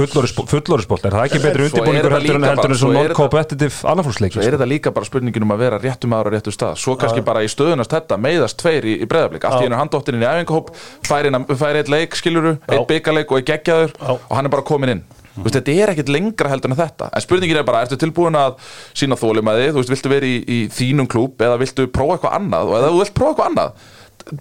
fullorðisbolt 0.52 1.06
er 1.08 1.16
það 1.16 1.26
ekki 1.28 1.42
betri 1.46 1.66
undirbúningur 1.68 2.16
heldur 2.16 2.40
en 2.40 2.48
heldur 2.50 2.74
en 2.76 2.80
svo 2.82 2.92
non-competitive 2.96 3.90
annarfólksleik 3.92 4.36
Svo 4.36 4.44
er 4.44 4.56
þetta 4.58 4.70
líka 4.70 4.92
bara 4.96 5.08
spurningin 5.08 5.46
um 5.46 5.54
að 5.56 5.62
vera 5.64 5.80
réttum 5.82 6.16
aðra 6.16 6.32
á 6.32 6.34
réttu 6.36 6.54
stað. 6.54 6.76
Svo 6.82 6.96
kannski 7.00 7.24
bara 7.26 7.44
í 7.46 7.50
stöðunast 7.50 7.92
þetta 7.94 8.18
meiðast 8.20 8.58
tveir 8.60 8.86
í, 8.86 8.96
í 9.02 9.08
breðablík 9.10 9.46
Allt 9.48 9.64
í 9.64 9.68
einu 9.70 9.78
handóttirinn 9.80 10.24
í 10.24 10.28
æfingahóp 10.28 10.72
fær, 11.06 11.28
inn- 11.30 11.46
fær 11.56 11.80
eitt 11.80 11.92
leik, 11.92 12.16
skiluru, 12.18 12.56
eitt 12.68 12.88
byggarleik 12.90 13.32
og 13.32 13.40
er 13.40 13.46
geggjaður 13.52 13.94
og 14.12 14.34
hann 14.34 14.48
er 14.48 14.52
bara 14.52 14.66
komin 14.66 14.96
inn 14.96 15.04
Þú 15.36 15.44
veist, 15.44 15.58
þetta 15.58 15.74
er 15.82 15.92
ekkit 15.92 16.08
lengra 16.14 16.48
heldur 16.52 16.72
en 16.72 16.78
þetta. 16.80 17.10
En 17.12 17.24
spurningin 17.24 17.60
er 17.60 17.66
bara, 17.68 17.82
ertu 17.84 17.98
tilbúin 18.00 18.38
að 18.40 18.56
sína 18.96 19.18
þólimaði 19.20 19.68
Þú 19.74 19.82
veist, 19.82 19.92
viltu 19.92 20.12
vera 20.12 20.26
í, 20.26 20.36
í 20.48 20.58
þínum 20.72 21.08
klúb 21.12 21.36
eða 21.44 21.58
viltu 21.60 21.86
prófa 21.92 22.16
eitthvað 22.16 22.36
annað? 22.40 22.70
Og 22.72 22.78
ef 22.80 22.86
þú 22.88 23.00
vilt 23.02 23.14
prófa 23.18 23.34
eitthvað 23.34 23.50
annað? 23.52 23.92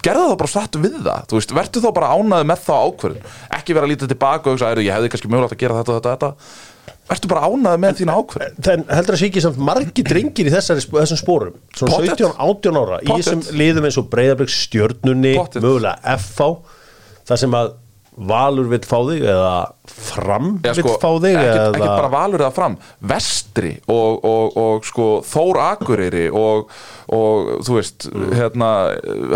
Gerðu 0.01 0.29
það 0.31 0.37
bara 0.39 0.49
satt 0.49 0.77
við 0.81 0.95
það. 1.05 1.25
Þú 1.29 1.37
veist, 1.37 1.51
verður 1.53 1.83
þá 1.83 1.89
bara 1.93 2.13
ánaði 2.15 2.47
með 2.49 2.63
þá 2.65 2.75
ákvörðun. 2.87 3.27
Ekki 3.59 3.75
vera 3.77 3.89
líta 3.91 4.07
tilbaka 4.09 4.49
og 4.49 4.63
"Heyrðu, 4.63 4.85
ég 4.87 4.95
hefði 4.95 5.11
kannski 5.13 5.29
mögulegt 5.29 5.53
að 5.53 5.61
gera 5.61 5.75
þetta 5.77 5.91
og 5.93 5.99
þetta, 5.99 6.15
þetta. 6.15 6.31
Verður 7.05 7.29
bara 7.29 7.45
ánaði 7.51 7.81
með 7.83 7.99
þína 7.99 8.15
ákvörðun? 8.17 8.55
Þann 8.65 8.85
heldur 8.89 9.13
að 9.13 9.19
sé 9.21 9.27
ekki 9.29 9.43
samt 9.45 9.59
margir 9.61 10.07
drengir 10.09 10.47
í 10.49 10.53
þessari, 10.55 10.81
þessum 10.89 11.19
spórum 11.21 11.53
Svona 11.77 11.99
Pottet. 11.99 12.17
17-18 12.17 12.79
ára 12.81 12.97
Í 12.97 13.05
Pottet. 13.05 13.25
þessum 13.27 13.59
liðum 13.61 13.85
eins 13.85 13.99
og 14.01 14.07
Breiðabrygg 14.09 14.49
stjörnunni 14.55 15.35
Pottet. 15.37 15.61
Mögulega 15.61 15.99
FH 16.17 16.49
Það 17.29 17.37
sem 17.43 17.55
að 17.57 17.69
Valur 18.15 18.69
vill 18.71 18.85
fá 18.87 18.97
þig 19.09 19.25
Eða 19.27 19.53
Fram 19.85 20.53
vill 20.63 20.75
sko, 20.77 20.93
fá 21.01 21.09
þig 21.21 21.35
ekkert, 21.35 21.57
eða... 21.59 21.71
ekkert 21.75 21.89
bara 21.91 22.09
valur 22.13 22.41
eða 22.41 22.53
fram. 22.55 22.77
Vestri 23.11 23.73
og, 23.91 24.23
og, 24.25 24.55
og 24.57 24.87
sko, 24.87 25.07
Þór 25.27 25.59
Akureyri 25.61 26.23
og, 26.33 26.71
og 27.13 27.51
þú 27.67 27.77
veist 27.77 28.07
hérna, 28.33 28.69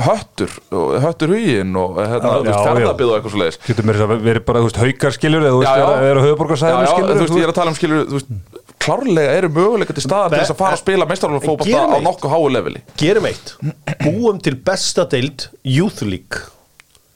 höttur 0.07 0.55
höttur 1.03 1.36
huginn 1.36 1.75
og 1.79 2.00
hérna, 2.01 2.33
ferðabið 2.50 3.12
og 3.12 3.17
eitthvað 3.19 3.36
svo 3.36 3.43
leiðis 3.43 3.59
getur 3.67 3.89
mér 3.89 4.01
að 4.07 4.15
vera 4.25 4.43
bara, 4.48 4.63
þú 4.63 4.71
veist, 4.71 4.81
haukar 4.81 5.15
skilur 5.19 5.45
eða 5.51 5.62
vera- 5.62 6.25
skilur 6.95 7.13
þú 7.13 7.24
veist, 7.25 7.38
ég 7.38 7.45
er 7.45 7.53
að 7.53 7.59
tala 7.62 7.74
um 7.74 7.77
skilur 7.77 8.05
þú 8.09 8.19
veist, 8.19 8.36
klárlega 8.79 9.33
eru 9.38 9.50
möguleika 9.53 9.95
til 9.95 10.05
staðar 10.05 10.33
til 10.33 10.41
þess 10.43 10.55
að 10.55 10.62
fara 10.63 10.77
að 10.77 10.83
spila 10.83 11.09
meistaralfófbata 11.09 11.69
Gerum 11.69 11.93
á 11.93 12.00
nokkuð 12.09 12.33
háu 12.33 12.45
leveli. 12.55 12.81
Gerum 13.00 13.27
eitt. 13.29 13.53
Búum 14.01 14.39
til 14.43 14.55
besta 14.65 15.05
deild 15.12 15.50
Youth 15.67 16.01
League. 16.07 16.48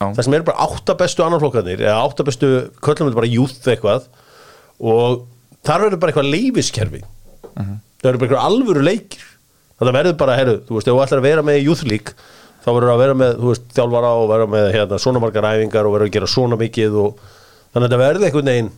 Það 0.02 0.22
sem 0.26 0.34
eru 0.36 0.44
bara 0.50 0.64
átta 0.66 0.94
bestu 1.00 1.22
annarflokkarnir 1.24 1.80
Eða 1.84 2.00
átta 2.02 2.24
bestu 2.26 2.48
Köllum 2.84 3.08
við 3.12 3.18
bara 3.20 3.30
youth 3.30 3.68
eitthvað 3.72 4.08
Og 4.80 5.22
þar 5.64 5.84
verður 5.86 6.00
bara 6.02 6.12
eitthvað 6.12 6.32
leifiskerfi 6.34 7.02
Mhm. 7.54 7.76
Það 8.02 8.08
verður 8.08 8.18
bara 8.18 8.28
eitthvað 8.28 8.46
alvöru 8.50 8.80
leikir. 8.84 9.20
Það 9.78 9.92
verður 9.94 10.16
bara, 10.18 10.34
herru, 10.36 10.54
þú 10.66 10.74
veist, 10.74 10.88
ef 10.88 10.94
þú 10.94 11.02
ætlar 11.04 11.20
að 11.20 11.26
vera 11.28 11.42
með 11.46 11.84
League 11.88 12.12
Þá 12.64 12.68
verður 12.74 12.90
að 12.94 12.98
vera 13.04 13.14
með, 13.20 13.32
þú 13.38 13.48
veist, 13.52 13.64
þjálfara 13.76 14.10
og 14.18 14.28
vera 14.32 14.46
með 14.50 14.66
hérna, 14.74 14.98
svona 14.98 15.20
margar 15.22 15.46
æfingar 15.50 15.86
og 15.86 15.92
verður 15.94 16.08
að 16.08 16.14
gera 16.16 16.26
svona 16.34 16.56
mikið 16.58 16.96
og 17.04 17.18
þannig 17.74 17.78
að 17.78 17.84
þetta 17.84 18.00
verður 18.02 18.26
einhvern 18.28 18.50
veginn 18.50 18.70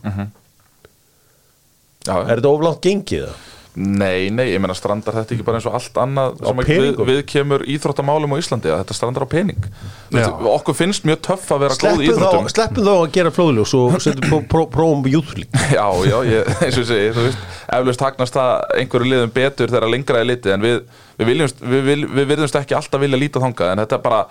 já, 2.07 2.15
Er 2.17 2.39
þetta 2.41 2.51
oflátt 2.53 2.81
gengið 2.85 3.25
það? 3.25 3.45
Nei, 3.77 4.31
nei, 4.33 4.47
ég 4.55 4.61
meina 4.63 4.73
strandar 4.73 5.13
þetta 5.13 5.35
ekki 5.35 5.43
bara 5.45 5.59
eins 5.59 5.67
og 5.69 5.75
allt 5.77 5.97
annað 6.01 6.39
Á 6.41 6.49
sem 6.49 6.61
við, 6.65 6.95
við 7.05 7.19
kemur 7.29 7.61
íþróttamálum 7.69 8.31
á 8.33 8.37
Íslandi 8.41 8.71
að 8.73 8.79
þetta 8.81 8.95
strandar 8.97 9.25
á 9.25 9.29
pening. 9.29 9.67
Já. 10.09 10.25
okkur 10.49 10.77
finnst 10.79 11.05
mjög 11.05 11.19
töff 11.27 11.51
að 11.53 11.61
vera 11.65 11.77
góð 11.77 12.01
í 12.01 12.07
Sleppum 12.07 12.07
íþróttum. 12.07 12.47
þá, 12.47 12.53
sleppum 12.55 12.87
þá 12.87 12.93
að 12.95 13.11
gera 13.19 13.33
flóðljós 13.35 13.73
og 13.77 13.97
pró, 14.49 14.63
prófum 14.73 15.05
Youth 15.11 15.37
League. 15.37 15.61
Já, 15.75 15.85
já, 16.09 16.17
ég, 16.25 16.49
eins 16.65 16.79
og 16.81 16.87
ég 16.87 16.89
segi, 16.89 17.35
eflaust 17.77 18.05
hagnast 18.07 18.39
það 18.39 18.65
einhverju 18.81 19.11
liðum 19.13 19.35
betur 19.37 19.75
þegar 19.75 19.93
lengra 19.93 20.23
er 20.23 20.29
litið 20.31 20.57
en 20.57 20.65
við, 20.65 20.81
við, 21.19 21.31
viljumst, 21.33 21.61
við, 21.61 21.93
við 22.17 22.29
virðumst 22.33 22.57
ekki 22.63 22.79
alltaf 22.81 23.05
vilja 23.05 23.21
líta 23.21 23.43
þangað 23.45 23.75
en 23.75 23.85
þetta 23.85 23.99
er 23.99 24.05
bara, 24.09 24.23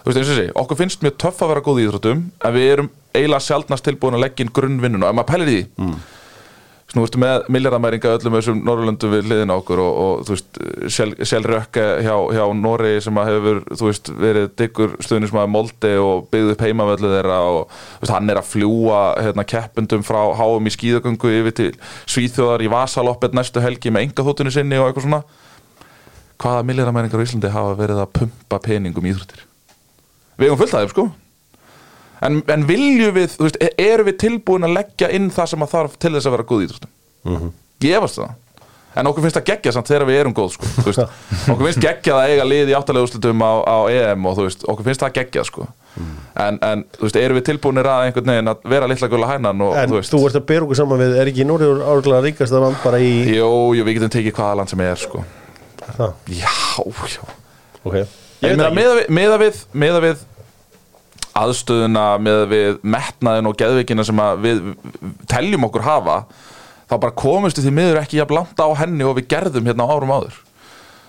þú 0.00 0.08
veist, 0.08 0.22
eins 0.22 0.30
og 0.30 0.32
ég 0.32 0.40
segi, 0.40 0.56
okkur 0.64 0.80
finnst 0.80 1.04
mjög 1.04 1.20
töff 1.26 1.44
að 1.44 1.52
vera 1.52 1.66
góð 1.68 1.82
í 1.82 1.88
íþróttum 1.90 2.26
en 2.48 2.56
við 2.56 2.70
erum 2.78 2.92
eiginlega 3.12 3.44
sjaldnast 3.50 3.84
tilbúin 3.90 4.16
að 4.16 4.24
leggja 4.24 4.46
inn 4.46 4.56
grunnvinnun 4.56 5.04
og 5.04 5.12
ef 5.12 5.18
maður 5.20 5.34
pælir 5.34 5.52
í 5.52 5.56
því. 5.60 5.66
Mm. 5.84 5.96
Nú 6.94 7.02
ertu 7.02 7.18
með 7.18 7.48
miljardamæringa 7.50 8.12
öllum 8.14 8.36
þessum 8.38 8.60
Norrlöndum 8.62 9.10
við 9.10 9.26
liðin 9.26 9.50
á 9.50 9.58
okkur 9.58 9.80
og, 9.82 9.96
og 10.04 10.20
þú 10.28 10.36
veist, 10.36 10.60
Sjálrökke 11.26 11.86
hjá, 12.06 12.14
hjá 12.36 12.44
Nóri 12.54 12.92
sem 13.02 13.18
að 13.18 13.30
hefur, 13.32 13.58
þú 13.72 13.88
veist, 13.88 14.10
verið 14.22 14.46
diggur 14.60 14.94
stuðnismæður 15.02 15.50
Molde 15.50 15.90
og 15.98 16.28
byggði 16.30 16.54
upp 16.54 16.62
heimavöldu 16.62 17.10
þeirra 17.10 17.40
og 17.50 17.74
veist, 17.74 18.14
hann 18.14 18.30
er 18.30 18.38
að 18.38 18.52
fljúa 18.52 19.02
hérna, 19.18 19.46
keppundum 19.50 20.06
frá 20.06 20.20
háum 20.38 20.70
í 20.70 20.76
skíðagöngu 20.76 21.34
yfir 21.40 21.58
til 21.58 21.68
Svíþjóðar 22.06 22.64
í 22.68 22.70
Vasaloppet 22.70 23.34
næstu 23.34 23.66
helgi 23.66 23.90
með 23.90 24.06
engaþóttunni 24.06 24.54
sinni 24.54 24.78
og 24.78 24.86
eitthvað 24.86 25.08
svona 25.08 25.22
Hvaða 26.36 26.64
miljardamæringar 26.68 27.18
á 27.18 27.26
Íslandi 27.26 27.50
hafa 27.50 27.76
verið 27.78 28.02
að 28.02 28.10
pumpa 28.20 28.58
peningum 28.62 29.06
í 29.08 29.14
íþróttir? 29.14 29.46
Við 30.36 30.50
hefum 30.50 30.60
fullt 30.60 30.74
að 30.76 30.84
þeim, 30.84 30.92
sko 30.92 31.10
En, 32.24 32.40
en 32.48 32.66
viljum 32.66 33.14
við, 33.14 33.34
þú 33.36 33.44
veist, 33.48 33.58
e- 33.60 33.74
erum 33.90 34.06
við 34.08 34.18
tilbúin 34.22 34.64
að 34.64 34.76
leggja 34.78 35.10
inn 35.12 35.30
það 35.34 35.50
sem 35.52 35.64
að 35.66 35.72
þarf 35.74 35.98
til 36.00 36.12
þess 36.14 36.26
að 36.28 36.36
vera 36.36 36.48
góð 36.48 36.66
íþróttum? 36.66 36.92
Mhm. 37.26 37.50
Ég 37.84 37.96
efast 37.98 38.20
það 38.22 38.34
En 38.96 39.08
okkur 39.10 39.26
finnst 39.26 39.36
það 39.36 39.48
geggja 39.50 39.72
samt 39.76 39.90
þegar 39.90 40.08
við 40.08 40.18
erum 40.22 40.34
góð 40.36 40.54
sko. 40.54 40.68
Okkur 41.52 41.66
finnst 41.66 41.82
geggja 41.84 42.14
að 42.16 42.30
eiga 42.32 42.44
lið 42.48 42.70
í 42.72 42.76
áttalega 42.78 43.04
úrslutum 43.04 43.42
á, 43.44 43.52
á 43.68 43.78
EM 43.92 44.28
og 44.28 44.38
þú 44.38 44.46
veist, 44.46 44.62
okkur 44.72 44.86
finnst 44.86 45.02
það 45.04 45.16
geggja 45.18 45.44
sko. 45.44 45.66
en, 46.36 46.58
en 46.64 46.84
þú 46.96 47.04
veist, 47.04 47.18
erum 47.20 47.38
við 47.38 47.44
tilbúinir 47.50 47.88
að 47.88 48.06
einhvern 48.06 48.32
veginn 48.32 48.50
að 48.52 48.64
vera 48.72 48.88
litla 48.88 49.08
gula 49.12 49.28
hænan 49.30 49.62
og 49.66 49.76
En 49.80 49.92
þú 49.92 50.00
þú, 50.00 50.20
ert 50.28 50.38
að 50.40 50.46
bera 50.48 50.66
okkur 50.66 50.78
saman 50.80 51.02
við, 51.04 51.14
er 51.20 51.30
ekki 51.32 51.46
Núri 51.48 51.68
árlega 51.72 52.22
ríkast 52.24 52.56
að 52.56 52.64
land 52.66 52.80
bara 52.84 53.00
í 53.00 53.12
jú, 53.36 53.50
jú, 53.76 53.84
við 53.84 53.98
getum 53.98 54.12
tekið 54.16 54.36
hvaða 54.36 54.58
land 54.60 54.72
sem 54.72 54.84
er 54.84 55.00
sko. 55.00 55.24
það? 55.96 56.16
Já, 56.32 56.52
já 57.12 57.24
Ok 57.84 57.94
Ég 57.96 58.56
meina, 58.56 58.68
meða 58.72 59.38
við, 59.40 59.60
við, 59.72 60.00
við 60.04 60.24
aðstöðuna, 61.36 62.06
meða 62.22 62.46
við 62.50 62.78
metnaðin 62.86 63.50
og 63.50 63.58
geðveikina 63.60 64.06
sem 64.06 64.22
við 64.42 64.62
teljum 65.30 65.68
okkur 65.68 65.86
hafa 65.86 66.20
þá 66.86 66.96
bara 66.96 67.16
komumst 67.18 67.60
við 67.60 67.68
því 67.68 67.74
miður 67.76 68.00
ekki 68.02 68.20
jafn 68.20 68.38
langt 68.38 68.62
á 68.62 68.68
henni 68.78 69.06
og 69.06 69.18
við 69.18 69.28
gerðum 69.34 69.68
hérna 69.68 69.86
á 69.86 69.92
árum 69.92 70.14
áður. 70.14 70.40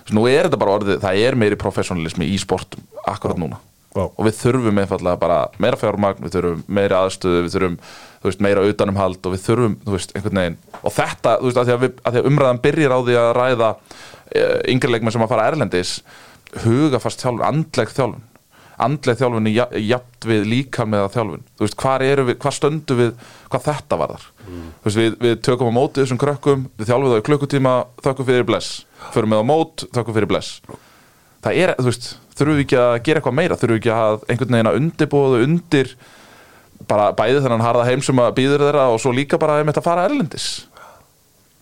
Svo 0.08 0.18
nú 0.18 0.28
er 0.30 0.48
þetta 0.48 0.60
bara 0.60 0.76
orðið, 0.78 1.00
það 1.04 1.24
er 1.24 1.38
meiri 1.38 1.58
professionalismi 1.60 2.28
í 2.32 2.38
sportum 2.40 2.84
akkurat 3.06 3.40
núna. 3.40 3.60
Já. 3.96 4.04
og 4.04 4.26
við 4.26 4.34
þurfum 4.36 4.78
einfallega 4.82 5.18
bara 5.18 5.36
meira 5.62 5.78
fjármagn, 5.80 6.20
við 6.26 6.34
þurfum 6.36 6.58
meira 6.76 7.00
aðstöðu 7.06 7.38
við 7.46 7.54
þurfum 7.54 7.76
veist, 8.26 8.42
meira 8.44 8.64
utanumhald 8.68 9.24
og 9.24 9.32
við 9.32 9.44
þurfum 9.46 9.76
veist, 9.88 10.12
einhvern 10.12 10.40
veginn 10.42 10.58
og 10.82 10.92
þetta, 10.92 11.32
þú 11.40 11.48
veist, 11.48 11.60
að 11.62 11.70
því 11.70 11.74
að, 11.74 11.80
við, 11.84 11.94
að, 12.02 12.12
því 12.12 12.20
að 12.20 12.28
umræðan 12.30 12.60
byrjar 12.66 12.94
á 12.94 12.98
því 13.06 13.16
að 13.22 13.30
ræða 13.38 13.70
e, 14.28 14.42
yngri 14.74 14.92
leikmenn 14.92 15.16
sem 15.16 15.24
að 15.24 15.32
fara 15.32 15.46
erlendis 15.48 15.94
hugafast 16.66 17.24
þjálfun, 17.24 17.46
andleg 17.48 17.94
þjálfun 17.96 18.27
andleg 18.84 19.18
þjálfun 19.18 19.48
er 19.50 19.78
jafnt 19.82 20.26
við 20.30 20.44
líkan 20.48 20.90
með 20.92 21.04
að 21.04 21.14
þjálfun, 21.16 21.46
þú 21.58 21.66
veist, 21.66 21.78
hvar 21.82 22.04
eru 22.06 22.26
við 22.28 22.38
hvað 22.42 22.56
stöndum 22.58 23.00
við, 23.02 23.24
hvað 23.50 23.64
þetta 23.68 23.98
varðar? 24.02 24.26
Þú 24.48 24.88
veist, 24.88 25.00
við, 25.00 25.16
við 25.24 25.34
tökum 25.48 25.72
á 25.72 25.78
móti 25.78 26.02
þessum 26.02 26.20
krökkum 26.20 26.66
við 26.78 26.90
þjálfum 26.90 27.12
það 27.12 27.20
í 27.20 27.26
klukkutíma, 27.28 27.74
þökkum 28.04 28.28
fyrir 28.28 28.46
bless. 28.48 28.70
Förum 29.14 29.34
með 29.34 29.42
á 29.42 29.50
mót, 29.50 29.84
þökkum 29.96 30.16
fyrir 30.16 30.30
bless. 30.30 30.60
Það 31.44 31.60
er, 31.64 31.74
þú 31.78 31.90
veist, 31.90 32.08
þurfum 32.38 32.58
við 32.58 32.64
ekki 32.66 32.80
að 32.82 32.94
gera 33.08 33.20
eitthvað 33.20 33.38
meira, 33.38 33.58
þurfum 33.58 33.76
við 33.76 33.82
ekki 33.82 33.94
að 33.98 34.24
einhvern 34.28 34.56
veginn 34.56 34.70
að 34.70 34.80
undirbúðu 34.80 35.42
undir 35.46 35.94
bara 36.88 37.12
bæði 37.16 37.42
þennan 37.44 37.64
harða 37.64 37.86
heim 37.88 38.02
sem 38.04 38.20
að 38.22 38.34
býður 38.38 38.64
þeirra 38.68 38.88
og 38.92 39.00
svo 39.02 39.12
líka 39.14 39.40
bara 39.40 39.58
að 39.60 39.84
fara 39.84 40.06
erlendis? 40.08 40.48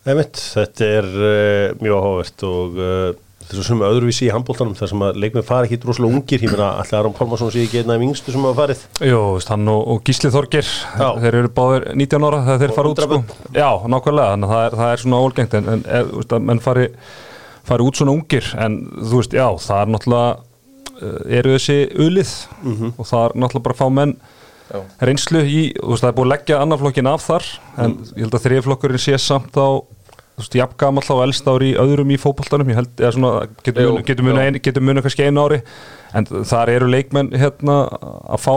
Einmitt, 0.06 0.38
þetta 0.38 0.88
er 1.00 1.06
uh, 1.18 1.76
mjög 1.80 1.96
áhugavert 1.96 2.44
og 2.46 2.76
uh, 2.78 3.08
þetta 3.46 3.54
er 3.54 3.60
svo 3.60 3.66
sem 3.68 3.82
öðruvísi 3.86 4.24
í 4.26 4.30
handbóltanum 4.34 4.74
þar 4.74 4.90
sem 4.90 5.02
að 5.06 5.18
leikmenn 5.22 5.44
fara 5.46 5.68
ekki 5.68 5.78
droslega 5.82 6.18
ungir 6.18 6.42
ég 6.42 6.50
meina 6.50 6.70
allir 6.80 6.96
Aron 6.98 7.14
Pálmarsson 7.14 7.52
sé 7.54 7.62
ekki 7.62 7.78
einna 7.82 7.94
af 7.94 8.02
yngstu 8.02 8.34
sem 8.34 8.42
hafa 8.42 8.58
farið 8.64 8.80
Jó, 9.06 9.20
hann 9.52 9.70
og, 9.70 9.84
og 9.94 10.00
Gísli 10.08 10.30
Þorgir 10.34 10.66
Já. 10.66 11.06
þeir 11.22 11.38
eru 11.42 11.52
báðir 11.54 11.86
19 11.94 12.26
ára 12.26 12.40
þegar 12.48 12.62
þeir 12.64 12.74
Og 12.74 12.78
fara 12.80 12.90
út 12.90 13.04
sko. 13.04 13.20
Já, 13.54 13.68
nákvæmlega, 13.94 14.32
þannig 14.34 14.50
að 14.50 14.56
það 14.56 14.66
er, 14.66 14.78
það 14.80 14.92
er 14.96 15.04
svona 15.04 15.22
ólgengt 15.22 15.56
en, 15.60 15.70
en 15.76 15.86
er, 15.86 16.10
veist, 16.16 16.34
að 16.34 16.48
menn 16.50 16.64
fari, 16.66 16.88
fari 17.70 17.86
út 17.86 18.00
svona 18.02 18.16
ungir 18.18 18.50
en 18.66 18.80
þú 18.98 19.22
veist, 19.22 19.38
já, 19.38 19.46
það 19.68 19.84
er 19.84 19.92
náttúrulega 19.94 20.32
uh, 20.96 21.20
eru 21.38 21.54
þessi 21.54 21.78
ulið 22.02 22.34
og 22.96 23.04
það 23.06 23.28
er 23.28 23.38
náttúrulega 23.44 23.68
bara 23.68 23.78
að 23.78 23.84
fá 23.84 23.94
menn 24.00 24.16
Já. 24.66 24.80
reynslu 25.06 25.44
í, 25.46 25.60
þú 25.78 25.92
veist, 25.92 26.02
það 26.02 26.08
er 26.10 26.14
búið 26.16 26.26
að 26.26 26.32
leggja 26.34 26.56
annarflokkin 26.64 27.06
af 27.12 27.22
þar 27.22 27.44
en 27.84 27.92
ég 28.16 28.24
held 28.24 28.34
að 28.34 28.46
þriðflokkurinn 28.48 28.98
sé 28.98 29.18
samt 29.22 29.54
á 29.54 29.68
þú 30.36 30.44
veist, 30.44 30.56
jafn 30.60 30.78
gamall 30.80 31.12
og 31.14 31.22
elst 31.24 31.46
ári 31.48 31.72
í 31.72 31.76
öðrum 31.80 32.10
í 32.12 32.18
fótboltanum 32.20 32.72
ég 32.72 32.80
held, 32.80 32.92
eða 33.00 33.12
svona, 33.16 33.46
getur 33.64 34.02
getur 34.06 34.58
getur 34.60 34.84
munu 34.84 35.04
kannski 35.04 35.28
einu 35.28 35.46
ári 35.46 35.62
en 36.16 36.28
þar 36.28 36.74
eru 36.74 36.90
leikmenn 36.92 37.32
hérna 37.36 37.78
að 37.88 38.42
fá 38.44 38.54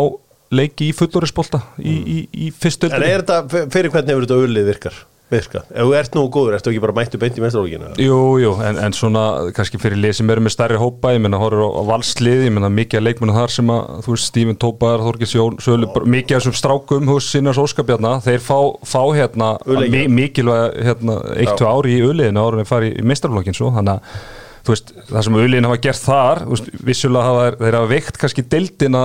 leiki 0.55 0.89
í 0.89 0.97
fullorðisbolta 0.97 1.61
í, 1.77 1.93
í, 1.95 2.17
í 2.47 2.49
fyrst 2.55 2.87
En 2.89 2.97
er 2.99 3.23
þetta, 3.23 3.65
fyrir 3.71 3.93
hvernig 3.93 4.15
hefur 4.15 4.27
þetta 4.27 4.43
öllið 4.47 4.69
virkar? 4.73 4.99
Virka? 5.29 5.61
Ef 5.69 5.85
þú 5.85 5.93
ert 5.93 6.15
nú 6.17 6.23
góður, 6.33 6.55
ertu 6.57 6.71
ekki 6.71 6.81
bara 6.81 6.95
mættu 6.97 7.19
beint 7.21 7.37
í 7.37 7.43
mestarlókina? 7.43 7.91
Jú, 8.01 8.17
jú, 8.41 8.53
en, 8.65 8.79
en 8.81 8.95
svona 8.97 9.23
kannski 9.53 9.77
fyrir 9.81 9.99
lið 10.01 10.15
sem 10.19 10.31
eru 10.33 10.41
með 10.41 10.55
stærri 10.55 10.79
hópa 10.81 11.11
ég 11.13 11.21
menna 11.21 11.37
horfður 11.41 11.69
á, 11.69 11.69
á 11.69 11.83
valslið, 11.91 12.47
ég 12.47 12.55
menna 12.55 12.71
mikið 12.73 13.01
að 13.01 13.05
leikmennu 13.05 13.35
þar 13.37 13.53
sem 13.53 13.69
að, 13.75 13.93
þú 14.07 14.15
veist, 14.15 14.29
Stífin 14.31 14.59
Tópar 14.65 15.05
Þorgis 15.05 15.35
Jón, 15.37 15.61
Sölu, 15.61 15.91
mikið 16.09 16.39
af 16.39 16.41
þessum 16.41 16.57
strákum 16.57 17.13
hús 17.13 17.29
Sinnars 17.29 17.61
Óskabjarna, 17.61 18.15
þeir 18.25 18.41
fá, 18.41 18.57
fá 18.89 19.01
hérna, 19.13 19.53
mi, 19.85 20.03
mikilvæg 20.17 20.81
hérna, 20.89 21.21
eitt, 21.37 21.53
tvö 21.61 21.73
ári 21.77 21.99
í 21.99 22.03
uliðinu 22.09 22.45
ára 22.47 22.63
en 22.63 22.69
fari 22.69 22.93
í 22.97 23.05
meistarflokkin 23.05 23.57
svo, 23.57 23.69
þannig 23.77 23.99
að 23.99 24.21
þú 24.65 24.73
veist, 24.73 24.93
það 25.09 25.25
sem 25.25 25.39
uliðin 25.39 25.69
hafa 25.69 25.81
gert 25.85 26.03
þar 26.03 26.43
þú 26.43 26.55
veist, 26.55 26.71
vissulega 26.89 27.29
hafa 27.29 27.49
þeir 27.61 27.77
hafa 27.79 27.89
veikt 27.93 28.19
kannski 28.21 28.45
deildina, 28.49 29.03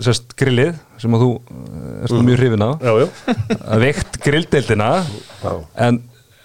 sérst, 0.00 0.32
grillið 0.38 0.72
sem 1.00 1.12
að 1.12 1.24
þú 1.24 1.32
eh, 1.36 2.04
erst 2.06 2.14
mm. 2.16 2.24
mjög 2.28 2.40
hrifin 2.40 2.64
að 2.64 3.78
veikt 3.84 4.18
grilldeildina 4.24 4.90
en 5.86 6.00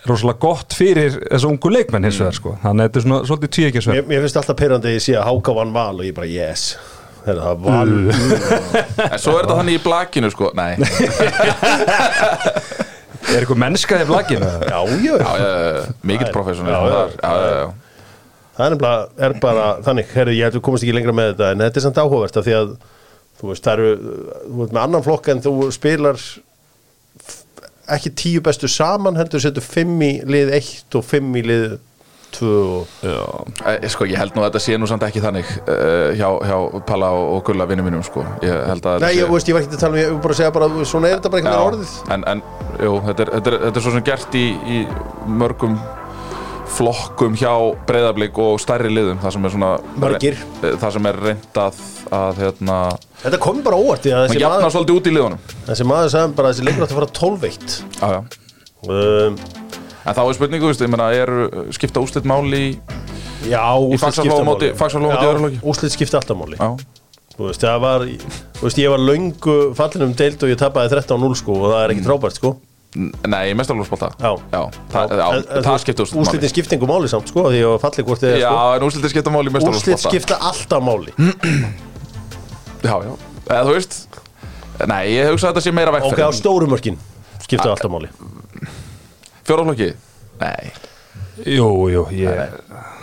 rosalega 0.08 0.40
gott 0.42 0.76
fyrir 0.76 1.16
þessu 1.22 1.48
ungu 1.52 1.72
leikmenn 1.72 2.08
hins 2.08 2.20
vegar 2.22 2.36
sko. 2.36 2.52
þannig 2.64 2.82
að 2.84 2.88
þetta 2.88 3.00
er 3.00 3.06
svona 3.06 3.20
svolítið 3.30 3.68
ekki 3.70 3.80
Mér, 3.92 4.06
mér 4.12 4.20
finnst 4.26 4.40
alltaf 4.42 4.60
pyrrandi 4.60 4.92
að 4.92 4.98
ég 4.98 5.04
sé 5.04 5.14
að 5.20 5.28
Háka 5.30 5.52
vann 5.58 5.74
val 5.76 5.96
og 5.96 6.06
ég 6.08 6.16
bara, 6.18 6.30
yes. 6.32 6.62
Það 7.28 7.40
var 7.44 7.58
val. 7.64 7.92
En 9.12 9.20
svo 9.20 9.34
er 9.36 9.42
þetta 9.44 9.58
þannig 9.58 9.76
í 9.76 9.82
blakinu 9.84 10.30
sko 10.32 10.52
Nei, 10.56 10.72
er 13.28 13.42
eitthvað 13.42 13.64
mennska 13.64 14.00
í 14.04 14.08
blaginu 14.08 14.48
Já, 14.48 14.80
já, 14.80 14.80
já, 15.04 15.18
já, 15.24 15.48
já, 15.48 15.82
mikill 16.08 16.32
professional 16.36 16.72
Já, 16.72 16.80
já. 16.80 16.94
þar. 16.94 17.12
Já, 17.20 17.32
já, 17.44 17.52
já. 17.64 17.68
Það 18.58 18.74
er, 18.74 18.78
er 19.28 19.34
bara 19.42 19.66
þannig, 19.86 20.08
herru, 20.16 20.34
ég 20.34 20.48
held 20.48 20.56
að 20.56 20.58
við 20.58 20.66
komast 20.66 20.84
ekki 20.86 20.96
lengra 20.96 21.14
með 21.14 21.28
þetta 21.34 21.48
en 21.54 21.60
þetta 21.68 21.78
er 21.78 21.84
samt 21.86 22.00
áhugavert 22.02 22.40
af 22.40 22.48
því 22.48 22.56
að 22.58 22.72
þú 23.40 23.52
veist, 23.52 23.64
það 23.68 23.74
eru, 23.80 24.14
þú 24.48 24.60
veist, 24.62 24.74
með 24.78 24.84
annan 24.84 25.06
flokk 25.06 25.32
en 25.34 25.42
þú 25.46 25.56
spilar 25.76 26.22
ekki 27.96 28.12
tíu 28.20 28.42
bestu 28.44 28.68
saman, 28.68 29.16
heldur 29.20 29.40
setur 29.44 29.64
fimm 29.64 30.02
í 30.04 30.14
lið 30.28 30.50
eitt 30.58 30.98
og 31.00 31.06
fimm 31.08 31.36
í 31.40 31.44
lið 31.48 31.78
tvö 32.36 32.56
og 32.82 33.04
Eh, 33.68 33.86
Sko, 33.90 34.06
ég 34.06 34.20
held 34.20 34.36
nú 34.36 34.42
að 34.44 34.50
þetta 34.50 34.60
sé 34.66 34.76
nú 34.78 34.88
samt 34.90 35.06
ekki 35.08 35.22
þannig 35.24 35.48
uh, 35.64 36.12
hjá, 36.18 36.28
hjá 36.50 36.58
Palla 36.90 37.14
og, 37.16 37.28
og 37.38 37.46
Gulla 37.48 37.66
vinnu 37.70 37.86
mínum 37.86 38.04
sko. 38.06 38.26
Ég 38.44 38.52
held 38.68 38.86
að 38.92 39.06
Nei, 39.06 39.14
ég, 39.22 39.30
veist, 39.32 39.48
ég 39.48 39.56
var 39.56 39.64
ekki 39.64 39.78
að 39.78 39.84
tala 39.86 39.96
um, 39.96 40.02
ég 40.02 40.12
var 40.12 40.20
bara 40.26 40.36
að 40.36 40.42
segja 40.42 40.54
bara, 40.58 40.68
svona 40.92 41.08
er 41.12 41.16
þetta 41.22 41.32
bara 41.32 41.42
veginn 41.42 41.70
orðið 41.70 41.94
en, 42.18 42.26
en 42.34 42.44
jú, 42.84 42.92
þetta 43.08 43.24
er, 43.26 43.32
þetta, 43.38 43.54
er, 43.54 43.58
þetta 43.64 43.80
er 43.82 43.86
svo 43.88 43.96
sem 43.96 44.06
gert 44.12 44.38
í, 44.38 44.46
í 44.76 44.82
mörgum 45.40 45.80
flokkum 46.78 47.38
hjá 47.40 47.54
breyðablík 47.88 48.38
og 48.44 48.60
stærri 48.62 48.92
liðum 48.92 49.22
það 49.24 49.34
sem 49.38 49.48
er 49.48 49.54
svona 49.56 49.70
Margir. 50.04 50.36
eh, 50.68 50.76
það 50.84 50.98
sem 50.98 51.08
er 51.10 51.20
reynd 51.24 51.60
að, 51.64 51.80
að 52.20 52.42
hérna, 52.44 52.80
Þetta 53.24 53.40
kom 53.42 53.62
bara 53.66 53.78
óvart 53.82 54.04
því 54.06 54.12
að 54.14 54.20
maður 54.22 54.34
þessi 54.36 54.50
maður, 54.52 54.74
svolítið 54.76 54.98
út 55.00 55.08
í 55.10 55.14
liðunum. 55.16 55.40
þessi 55.68 55.88
maður 55.90 56.12
sagði 56.14 56.36
bara 56.38 56.50
að 56.50 56.54
þessi 56.54 56.68
leikur 56.68 56.84
átti 56.86 56.94
að 56.96 57.00
fara 57.00 57.10
12 57.18 57.40
veitt 57.42 57.78
já, 57.98 58.08
já. 58.14 58.20
um, 58.88 59.40
en 60.08 60.18
þá 60.18 60.22
er 60.28 60.38
spurningu, 60.38 60.70
veist, 60.70 60.84
ég 60.86 60.92
meina, 60.94 61.08
er 61.18 61.32
skipta 61.76 62.04
úslit 62.06 62.30
máli 62.30 62.62
í 62.68 62.70
Já, 63.48 63.64
Faxaflóa 64.02 64.12
skipta 64.18 64.46
máli. 64.48 64.70
Faxaflóa 64.78 65.12
móti 65.14 65.26
Já, 65.26 65.30
öðru 65.32 65.42
flokki. 65.44 65.60
Úrslit 65.70 65.94
skipta 65.94 66.18
alltaf 66.22 66.38
máli. 66.40 66.58
Já, 66.58 66.70
Þú 67.38 67.46
veist, 67.46 67.62
það 67.62 67.82
var, 67.84 68.06
þú 68.58 68.64
veist, 68.66 68.80
ég 68.82 68.90
var 68.90 69.04
löngu 69.06 69.58
fallin 69.78 70.08
um 70.08 70.14
deild 70.18 70.42
og 70.42 70.50
ég 70.50 70.58
tapaði 70.58 70.90
13-0 70.96 71.36
sko 71.38 71.54
og 71.60 71.68
það 71.70 71.84
er 71.84 71.94
ekki 71.94 72.06
trábært 72.08 72.40
sko. 72.40 72.54
N- 72.98 73.12
nei, 73.30 73.52
mestarlófsbólta 73.60 74.10
Já. 74.18 74.32
já, 74.50 74.62
það, 74.90 75.12
já, 75.20 75.28
það 75.52 75.68
þú- 75.68 75.82
skipta 75.84 76.06
úslit 76.08 76.16
máli. 76.18 76.24
Úrslitin 76.26 76.50
skipta 76.54 76.76
engu 76.80 76.88
máli 76.90 77.12
samt 77.12 77.30
sko 77.30 77.44
því 77.52 77.60
ég 77.62 77.68
var 77.76 77.82
fallið 77.84 78.08
hvort 78.08 78.24
þið 78.24 78.32
er 78.32 78.40
já, 78.42 78.48
sko. 78.50 78.64
en 78.80 78.86
úslitin 78.88 79.12
skipta 79.14 79.34
máli 79.36 79.52
í 79.52 79.56
mestarlófsbólta 79.58 80.10
skipta 80.16 80.38
alltaf 80.50 80.82
máli 80.88 81.14
já, 82.84 82.96
já, 83.08 83.14
eða 83.48 83.64
þú 83.68 83.74
veist 83.78 83.98
nei, 84.88 85.04
ég 85.16 85.32
hugsa 85.32 85.50
að 85.50 85.56
þetta 85.56 85.66
sé 85.68 85.72
meira 85.74 85.92
Ok, 85.94 86.04
á 86.04 86.08
vegferð 86.12 86.36
stóru 86.38 86.68
mörkin 86.70 86.98
skipta 87.42 87.70
alltaf 87.72 87.90
máli. 87.92 88.10
Fjóraflokki, 89.48 89.94
nei. 90.42 90.72
Jú, 91.48 91.68
jú, 91.94 92.02
ég 92.18 92.34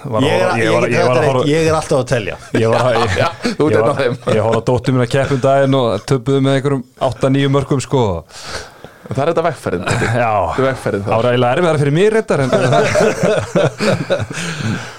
var 0.04 0.20
Ég 0.26 0.34
er, 0.36 0.48
að 0.50 0.58
ég, 0.60 0.68
horfa- 0.68 0.88
ég, 0.90 0.94
ég 0.98 1.06
var 1.08 1.16
að 1.20 1.26
horfa 1.30 1.44
ég 1.48 1.68
er 1.70 1.76
alltaf 1.78 2.00
að 2.02 2.08
telja. 2.10 2.36
Ég 2.60 2.68
var 2.68 2.82
að 2.90 3.14
já, 3.22 3.28
þú 3.42 3.68
ert 3.68 3.72
ég 3.72 3.78
einn 3.78 3.80
af 3.80 3.86
var- 3.88 4.00
þeim. 4.02 4.16
ég 4.36 4.42
horfði 4.44 4.58
að 4.60 4.66
dóttir 4.68 4.94
mín 4.96 5.04
að 5.06 5.12
keppum 5.14 5.40
daginn 5.46 5.76
og 5.78 6.04
töpuðu 6.10 6.42
með 6.44 6.58
einhverjum 6.58 6.82
8-9 7.08 7.52
mörgum 7.54 7.80
sko 7.84 8.02
það 9.10 9.20
er 9.24 9.28
þetta 9.30 9.44
vegferðin 9.48 9.84
þetta 9.90 10.06
já, 10.16 10.32
er 10.54 10.64
vegferðin 10.68 11.04
það 11.04 11.46
erfiðar 11.50 11.80
fyrir 11.82 11.96
mér 11.98 12.12
reyndar 12.18 12.40
en 12.44 12.50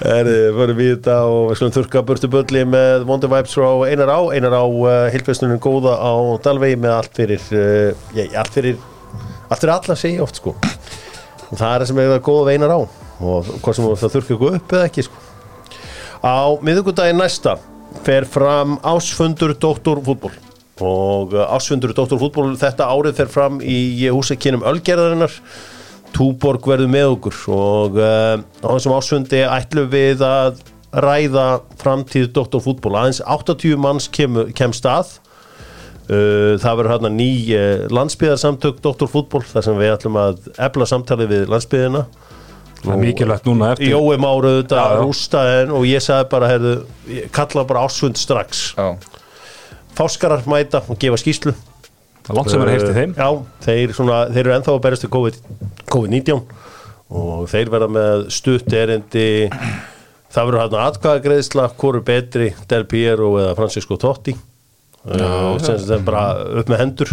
Erði, 0.06 0.36
förum 0.54 0.78
við 0.78 0.90
þetta 0.92 1.16
og 1.26 1.48
við 1.48 1.58
skulum 1.58 1.74
þurka 1.74 2.02
burtu 2.06 2.30
bölli 2.30 2.62
með 2.68 3.06
Wonder 3.08 3.30
Vibes 3.32 3.56
frá 3.56 3.68
Einar 3.88 4.12
Á. 4.14 4.20
Einar 4.36 4.54
Á 4.54 4.62
uh, 4.62 4.90
hilfestunum 5.14 5.58
góða 5.62 5.96
á 5.98 6.12
Dalvegi 6.44 6.78
með 6.78 6.94
allt 6.94 7.18
fyrir 7.18 7.42
uh, 7.56 8.06
já, 8.14 8.24
allt 8.38 8.54
fyrir 8.54 8.78
allt 9.48 9.60
fyrir 9.62 9.74
alla 9.74 9.98
segja 9.98 10.22
oft 10.22 10.38
sko. 10.40 10.54
Og 11.50 11.58
það 11.58 11.68
er 11.72 11.82
það 11.82 11.86
sem 11.90 12.02
er 12.02 12.12
það 12.14 12.24
góða 12.28 12.46
við 12.46 12.58
Einar 12.60 12.76
Á. 12.76 12.80
Og 13.26 13.52
hvað 13.64 13.78
sem 13.78 13.90
það 13.90 14.16
þurka 14.16 14.36
ykkur 14.36 14.58
upp 14.60 14.76
eða 14.76 14.90
ekki 14.90 15.06
sko. 15.08 15.24
Á 16.22 16.38
miðugudaginn 16.68 17.22
næsta 17.22 17.58
fer 18.06 18.28
fram 18.28 18.78
ásfundur 18.86 19.56
Dóttor 19.58 20.02
fútból 20.06 20.34
og 20.84 21.32
uh, 21.36 21.46
ásfundur 21.56 21.94
Dóttor 21.96 22.20
fútból 22.20 22.52
þetta 22.60 22.90
árið 22.92 23.20
fer 23.22 23.32
fram 23.32 23.58
í 23.64 24.08
húsakinnum 24.12 24.66
Ölgerðarinnar 24.66 25.34
Túborg 26.16 26.64
verður 26.68 26.88
með 26.92 27.10
okkur 27.16 27.42
og 27.52 28.00
uh, 28.00 28.38
á 28.40 28.68
þessum 28.70 28.96
ásfundi 28.96 29.42
ætlum 29.44 29.88
við 29.92 30.24
að 30.24 30.62
ræða 30.96 31.46
framtíð 31.80 32.30
Dr. 32.36 32.60
Fútból 32.64 32.94
aðeins 32.96 33.20
80 33.20 33.76
manns 33.80 34.06
kem, 34.08 34.38
kemst 34.56 34.86
að 34.88 35.16
uh, 36.08 36.54
það 36.62 36.78
verður 36.78 36.92
hérna 36.94 37.10
ný 37.12 37.30
uh, 37.56 37.84
landsbyðarsamtök 37.92 38.80
Dr. 38.84 39.08
Fútból 39.10 39.42
þar 39.44 39.66
sem 39.66 39.80
við 39.80 39.92
ætlum 39.96 40.20
að 40.20 40.48
efla 40.68 40.88
samtali 40.88 41.28
við 41.30 41.50
landsbyðina 41.52 42.06
það 42.82 42.94
er 42.94 43.02
mikilvægt 43.02 43.48
núna 43.48 43.72
eftir 43.74 43.92
Jói 43.92 44.16
Máru 44.22 44.54
Já, 44.54 44.56
þetta 44.62 44.86
já. 44.86 44.96
rústaðin 45.02 45.76
og 45.76 45.86
ég 45.88 46.04
sagði 46.04 46.30
bara 46.32 46.50
heyrðu, 46.52 46.74
ég 47.16 47.30
kalla 47.34 47.66
bara 47.68 47.84
ásfund 47.88 48.20
strax 48.20 48.66
já, 48.76 48.88
Fáskarar 49.96 50.44
mæta 50.50 50.82
og 50.86 51.00
gefa 51.00 51.18
skýslu 51.20 51.54
það 52.26 52.32
er 52.32 52.38
langt 52.40 52.52
sem 52.52 52.62
er 52.62 52.72
heyrst 52.72 52.88
í 52.90 52.94
þeim. 52.96 53.12
Já, 53.16 53.28
þeir, 53.66 53.92
svona, 53.96 54.22
þeir 54.32 54.42
eru 54.42 54.54
ennþá 54.56 54.72
að 54.72 54.80
berast 54.86 55.06
COVID- 55.16 55.42
COVID-19 55.92 56.40
og 57.16 57.44
þeir 57.52 57.70
verða 57.70 57.88
með 57.94 58.24
stutt 58.34 58.72
erindi. 58.74 59.28
Það 60.34 60.48
verður 60.48 60.62
hérna 60.64 60.86
atkvæðagreðsla 60.90 61.68
hvort 61.78 62.00
er 62.00 62.06
betri, 62.08 62.48
Del 62.68 62.86
Piero 62.90 63.30
eða 63.38 63.54
Francisco 63.58 63.98
Totti. 64.00 64.34
Uh, 65.06 65.54
sem 65.62 65.78
sem 65.78 66.02
bara 66.02 66.32
upp 66.58 66.70
með 66.72 66.80
hendur 66.82 67.12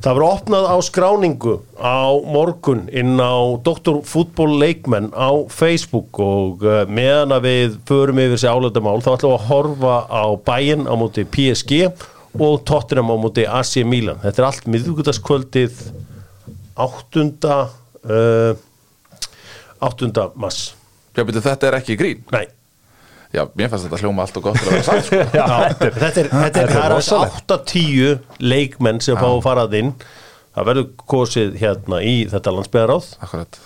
það 0.00 0.16
verður 0.16 0.26
opnað 0.28 0.66
á 0.72 0.76
skráningu 0.86 1.54
á 1.76 2.00
morgun 2.24 2.86
inn 2.94 3.20
á 3.20 3.36
Dr. 3.66 4.00
Fútból 4.08 4.54
Leikmenn 4.60 5.10
á 5.12 5.30
Facebook 5.52 6.20
og 6.22 6.64
uh, 6.64 6.82
meðan 6.88 7.34
að 7.36 7.48
við 7.48 7.76
förum 7.88 8.22
yfir 8.22 8.36
þessi 8.36 8.52
álættamál 8.52 9.02
þá 9.04 9.10
ætlum 9.16 9.34
við 9.34 9.36
að 9.36 9.48
horfa 9.50 9.96
á 10.08 10.24
bæinn 10.48 10.88
á 10.88 10.94
móti 10.96 11.26
PSG 11.28 11.82
og 12.40 12.62
Tottenham 12.68 13.12
á 13.12 13.16
móti 13.20 13.44
AC 13.44 13.82
Milan 13.84 14.22
þetta 14.22 14.42
er 14.42 14.48
allt 14.48 14.70
miðvíkutaskvöldið 14.72 15.84
8. 16.80 17.28
Uh, 18.02 18.56
8. 19.82 20.10
mass 20.40 20.72
já, 21.12 21.20
byrju, 21.20 21.44
þetta 21.44 21.68
er 21.68 21.80
ekki 21.82 21.98
grín 22.00 22.24
nei 22.32 22.46
já, 23.32 23.42
mér 23.58 23.72
fannst 23.72 23.88
þetta 23.88 24.02
hljóma 24.02 24.26
allt 24.26 24.40
og 24.40 24.46
gott 24.48 24.60
að 24.62 24.70
vera 24.70 24.86
satt 24.86 25.08
sko. 25.08 25.20
Já, 25.40 25.44
þetta 25.46 25.88
er, 25.88 25.98
þetta 25.98 26.22
er, 26.22 26.30
þetta 26.32 26.62
er, 26.62 26.72
það 26.72 26.84
er 26.84 26.94
rosalegt. 26.96 27.56
8-10 27.56 28.46
leikmenn 28.52 29.02
sem 29.04 29.18
fá 29.20 29.28
að 29.28 29.42
farað 29.44 29.78
inn 29.80 29.92
það 30.52 30.68
verður 30.68 30.88
kosið 31.14 31.54
hérna 31.60 32.02
í 32.04 32.16
þetta 32.32 32.56
landsbyðaráð 32.58 33.12
akkurat. 33.24 33.60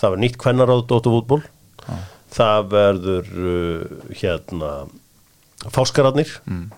Það 0.00 0.08
verður 0.08 0.24
nýtt 0.24 0.40
kvennaráð 0.42 0.86
Dóttu 0.90 1.14
fútból 1.14 1.42
það 2.32 2.68
verður 2.72 3.30
uh, 3.36 4.10
hérna 4.18 4.72
fáskararnir 5.70 6.30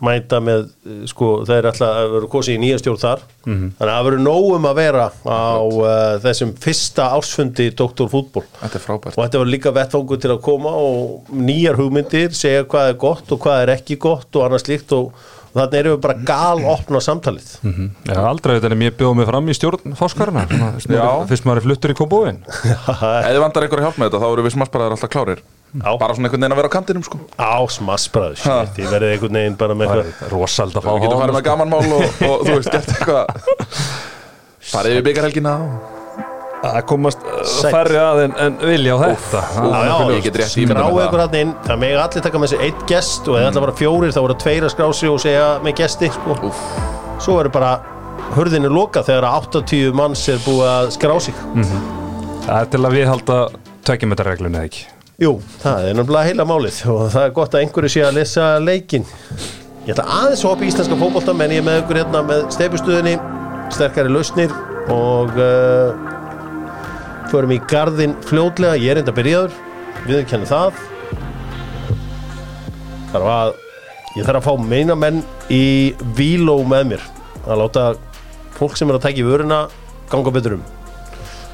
mæta 0.05 0.40
með 0.44 0.66
uh, 0.85 1.05
sko 1.09 1.29
það 1.47 1.57
er 1.57 1.68
alltaf 1.70 1.92
að 2.03 2.11
verður 2.14 2.31
kosið 2.35 2.57
í 2.57 2.62
nýja 2.64 2.81
stjórn 2.83 3.01
þar. 3.01 3.23
Þannig 3.44 3.81
að 3.81 3.92
það 3.94 4.05
verður 4.09 4.25
nógum 4.25 4.66
að 4.68 4.77
vera 4.81 5.07
á 5.25 5.57
uh, 5.64 6.16
þessum 6.25 6.53
fyrsta 6.64 7.07
ásfundi 7.16 7.70
Dóttur 7.77 8.11
fútból 8.12 8.44
þetta 8.61 8.79
er 8.81 8.85
frábært. 8.85 9.16
Og 9.16 9.23
þetta 9.25 9.40
var 9.44 9.53
líka 9.55 9.73
vettfangur 9.77 10.20
til 10.20 10.35
að 10.35 10.42
koma 10.44 10.75
og 10.77 11.33
nýjar 11.33 11.81
hugmyndir, 11.81 12.35
segja 12.37 12.66
hvað 12.68 12.90
er 12.92 13.01
gott 13.07 13.33
og 13.33 13.40
hvað 13.47 13.62
er 13.64 13.75
ekki 13.79 13.97
gott 14.03 14.37
og 14.37 14.47
annað 14.47 14.64
slíkt 14.66 14.92
og, 14.97 15.11
og 15.55 15.59
þannig 15.59 15.79
erum 15.81 15.97
við 15.97 16.01
bara 16.05 16.16
gal 16.29 16.64
opna 16.75 17.01
samtalið. 17.05 17.51
Ég 18.09 18.14
har 18.16 18.29
aldrei 18.29 18.57
þetta 18.59 18.73
en 18.75 18.87
ég 18.88 18.97
bjóð 18.99 19.16
mig 19.20 19.29
fram 19.29 19.49
í 19.49 19.57
stjórn 19.57 19.94
fáskarna 19.99 20.47
Já. 20.51 21.05
fyrst 21.31 21.47
maður 21.47 21.61
er 21.62 21.66
fluttur 21.68 21.94
í 21.94 21.99
kópóin 21.99 22.40
ef 22.49 23.29
þið 23.31 23.42
vantar 23.44 23.66
einhver 23.66 23.83
að 23.83 23.87
hjálpa 23.88 24.03
með 24.03 24.09
þetta 24.11 24.23
þá 24.25 24.31
eru 24.33 24.47
við 24.49 24.57
smassbaraðar 24.57 24.97
alltaf 24.97 25.12
klárir 25.14 25.44
Já. 25.75 25.91
bara 25.99 26.15
svona 26.15 26.29
einhvern 26.29 26.45
veginn 26.45 26.55
að 26.55 26.61
vera 26.61 26.71
á 26.71 26.75
kantinum 26.75 27.03
sko. 27.03 27.19
Á 27.35 27.59
smassbræður, 27.75 28.37
shit, 28.39 28.77
ég 28.79 28.93
verði 28.93 29.09
einhvern 29.17 29.39
veginn 29.41 29.57
bara 29.59 29.75
með 29.79 29.91
eitthvað 29.97 30.31
rosald 30.31 30.77
að 30.79 30.87
fá 30.87 30.91
við 30.93 31.03
getum 31.07 31.23
farið 31.25 31.39
með 31.39 31.45
gamanmál 31.49 31.81
og, 31.97 32.05
og 32.29 32.45
þú 32.47 32.55
veist, 32.61 32.71
gert 32.71 32.93
eitthvað. 32.95 33.27
Farið 34.75 34.95
yfir 34.95 35.07
byggarhelgina 35.09 35.55
og... 35.65 35.89
að 36.65 36.79
komast 36.89 37.27
uh, 37.27 37.43
færri 37.75 37.99
að 38.01 38.23
en, 38.29 38.37
en 38.47 38.61
vilja 38.63 38.95
á 38.95 38.99
þetta. 39.03 39.43
skráðu 39.51 40.79
það. 40.79 41.03
ykkur 41.09 41.25
hann 41.25 41.37
inn. 41.41 41.53
Það 41.67 41.83
megi 41.83 41.99
allir 42.05 42.27
taka 42.29 42.45
með 42.45 42.55
sér 42.55 42.65
eitt 42.69 42.87
gest 42.89 43.29
og 43.29 43.41
eða 43.41 43.51
ætla 43.51 43.61
að 43.61 43.67
vera 43.67 43.77
fjórir 43.83 44.15
þá 44.15 44.23
voru 44.23 44.39
tveir 44.45 44.69
að 44.69 44.75
skrá 44.77 44.89
sig 45.01 45.13
og 45.13 45.21
segja 45.27 45.51
með 45.67 45.77
gesti 45.83 46.13
sko. 46.15 46.39
Úff. 46.49 46.65
svo 47.21 47.37
verður 47.41 47.57
bara 47.59 47.75
hurðinni 48.39 48.71
lokað 48.73 49.11
þegar 49.11 49.29
að 49.29 49.51
80 49.61 49.95
manns 50.01 50.25
er 50.33 50.43
búið 50.47 50.67
að 50.71 50.91
skrá 50.97 51.15
sig. 51.29 51.45
Það 52.47 52.57
er 52.57 52.73
til 52.73 52.85
að 52.85 52.99
við 52.99 53.09
halda 53.11 53.39
tökjumetarreglunni 53.85 54.63
eða 54.63 54.71
ekki 54.73 54.87
Jú, 55.22 55.37
það 55.62 55.85
er 55.87 55.94
náttúrulega 55.94 56.27
heila 56.27 56.44
málið 56.48 56.79
og 56.90 57.05
það 57.14 57.24
er 57.29 57.35
gott 57.37 57.53
að 57.55 57.61
einhverju 57.62 57.90
sé 57.92 58.00
að 58.03 58.16
lesa 58.16 58.46
leikin 58.59 59.05
Ég 59.85 59.92
ætla 59.92 60.07
aðeins 60.11 60.40
að 60.42 60.48
hoppa 60.48 60.64
í 60.64 60.70
íslenska 60.72 60.96
fótbolta 60.98 61.35
menn 61.37 61.53
ég 61.55 61.61
er 61.62 61.66
með 61.68 61.77
ykkur 61.85 62.00
hérna 62.00 62.22
með 62.27 62.40
steipustuðinni 62.57 63.12
sterkari 63.77 64.11
lausnir 64.11 64.50
og 64.90 65.38
uh, 65.38 65.94
förum 67.31 67.55
í 67.55 67.61
garðin 67.70 68.16
fljótlega, 68.27 68.74
ég 68.81 68.90
er 68.90 69.03
enda 69.05 69.14
byrjaður 69.14 69.55
við 70.09 70.24
kennum 70.33 70.50
það. 70.50 70.83
Þarf 73.14 73.31
að 73.37 73.55
ég 74.18 74.27
þarf 74.27 74.40
að 74.40 74.48
fá 74.48 74.66
meina 74.74 74.98
menn 74.98 75.22
í 75.53 75.94
víló 76.18 76.59
með 76.66 76.90
mér. 76.94 77.09
Að 77.46 77.62
láta 77.62 77.87
fólk 78.59 78.74
sem 78.81 78.90
er 78.90 78.98
að 78.98 79.07
tækja 79.07 79.22
í 79.22 79.31
vöruna 79.31 79.62
ganga 80.11 80.35
betur 80.35 80.59
um. 80.59 80.68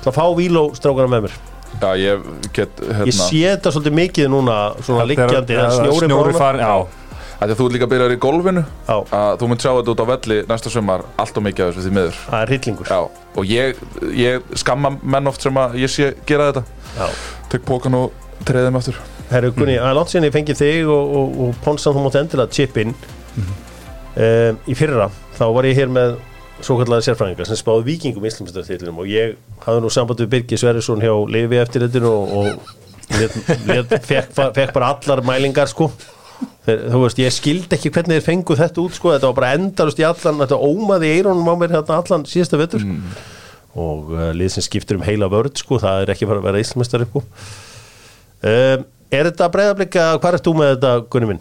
Það 0.01 0.17
fá 0.17 0.25
víló 0.41 0.69
strákana 0.79 1.13
með 1.13 1.29
mér 1.29 1.41
Já, 1.81 1.91
ég 1.97 2.25
get 2.57 2.81
Ég 2.83 2.97
hérna 3.01 3.13
sé 3.29 3.43
þetta 3.47 3.73
svolítið 3.75 3.95
mikið 4.01 4.31
núna 4.33 4.57
svona 4.85 5.05
liggjandi, 5.09 5.55
Þegar- 5.55 5.71
það 5.71 5.79
snjóri 5.79 6.09
snjóri 6.11 6.35
farin, 6.37 6.61
já. 6.61 6.97
Að 7.41 7.55
að 7.55 7.57
þú 7.57 7.67
líka 7.73 7.87
að 7.87 7.93
byrja 7.95 8.09
í 8.13 8.19
golfinu 8.21 8.63
Já. 8.89 8.97
að 9.17 9.37
þú 9.41 9.47
munt 9.49 9.63
sjá 9.65 9.71
þetta 9.73 9.93
út 9.95 10.03
á 10.05 10.07
velli 10.11 10.37
næsta 10.51 10.71
sumar 10.75 11.05
allt 11.17 11.39
og 11.41 11.45
mikið 11.47 11.63
af 11.65 11.71
þessu 11.77 11.85
því 11.87 11.93
miður. 11.97 12.19
Það 12.27 12.43
er 12.43 12.51
hryllingur. 12.53 12.91
Já, 12.91 13.01
og 13.37 13.45
ég, 13.49 13.81
ég 14.13 14.43
skamma 14.61 14.91
menn 15.01 15.27
oft 15.31 15.41
sem 15.41 15.55
að 15.57 15.79
ég 15.81 15.89
sé 15.89 16.11
gera 16.29 16.51
þetta. 16.53 16.65
Já. 16.99 17.07
tek 17.49 17.65
pókan 17.65 17.97
og 17.97 18.13
treði 18.45 18.69
þeim 18.69 18.77
aftur. 18.77 19.01
Herru 19.31 19.53
Gunni, 19.57 19.79
það 19.79 19.89
er 19.89 19.97
langt 19.97 20.11
síðan 20.13 20.27
ég 20.27 20.35
fengi 20.35 20.55
þig 20.59 20.89
og, 20.91 21.17
og, 21.17 21.41
og 21.47 21.59
Ponsan 21.65 21.95
þú 21.95 22.05
mátt 22.05 22.19
endilega 22.21 22.51
chip 22.53 22.77
in 22.83 22.95
um, 23.39 24.59
Í 24.67 24.75
fyrra 24.77 25.07
þá 25.39 25.45
var 25.55 25.69
ég 25.71 25.79
hér 25.79 25.93
með 25.93 26.17
svo 26.67 26.77
kallega 26.81 27.05
sérfræðingar 27.09 27.49
sem 27.49 27.59
spáði 27.61 27.87
vikingum 27.91 28.27
íslumstartillinum 28.29 28.99
og 29.03 29.09
ég 29.11 29.37
hafði 29.65 29.83
nú 29.85 29.91
samband 29.93 30.21
við 30.25 30.31
Birgi 30.35 30.59
Sverrisson 30.61 31.03
hjá 31.03 31.13
Lifi 31.33 31.59
eftir 31.61 31.85
þetta 31.87 32.03
og, 32.11 32.33
og 32.41 33.17
let, 33.19 33.37
let, 33.71 33.95
fekk, 34.07 34.33
fekk 34.57 34.73
bara 34.77 34.93
allar 34.95 35.23
mælingar 35.27 35.71
sko. 35.71 35.91
Þeir, 36.65 36.83
þú 36.93 37.01
veist, 37.03 37.19
ég 37.21 37.33
skildi 37.35 37.77
ekki 37.77 37.91
hvernig 37.93 38.19
þeir 38.21 38.27
fengu 38.27 38.57
þetta 38.57 38.81
út 38.85 38.95
sko, 38.97 39.11
þetta 39.15 39.29
var 39.31 39.37
bara 39.41 39.53
endarust 39.59 40.01
í 40.01 40.05
allan 40.09 40.41
þetta 40.45 40.59
ómaði 40.61 41.09
í 41.11 41.17
eirónum 41.19 41.49
á 41.49 41.55
mér 41.61 41.75
hérna 41.75 41.99
allan 42.01 42.25
síðasta 42.29 42.61
vettur 42.61 42.85
og 43.81 44.09
uh, 44.17 44.31
lið 44.37 44.53
sem 44.57 44.65
skiptir 44.67 44.99
um 44.99 45.05
heila 45.07 45.29
vörð 45.31 45.61
sko, 45.63 45.79
það 45.83 46.05
er 46.05 46.13
ekki 46.15 46.27
fara 46.29 46.41
að 46.43 46.49
vera 46.49 46.63
íslumestari 46.65 47.07
sko. 47.11 47.23
um, 48.43 48.87
Er 49.11 49.27
þetta 49.27 49.49
breyðablika, 49.51 50.03
hvað 50.23 50.37
ert 50.39 50.47
þú 50.47 50.53
með 50.61 50.69
þetta, 50.77 50.91
Gunni 51.11 51.29
minn? 51.33 51.41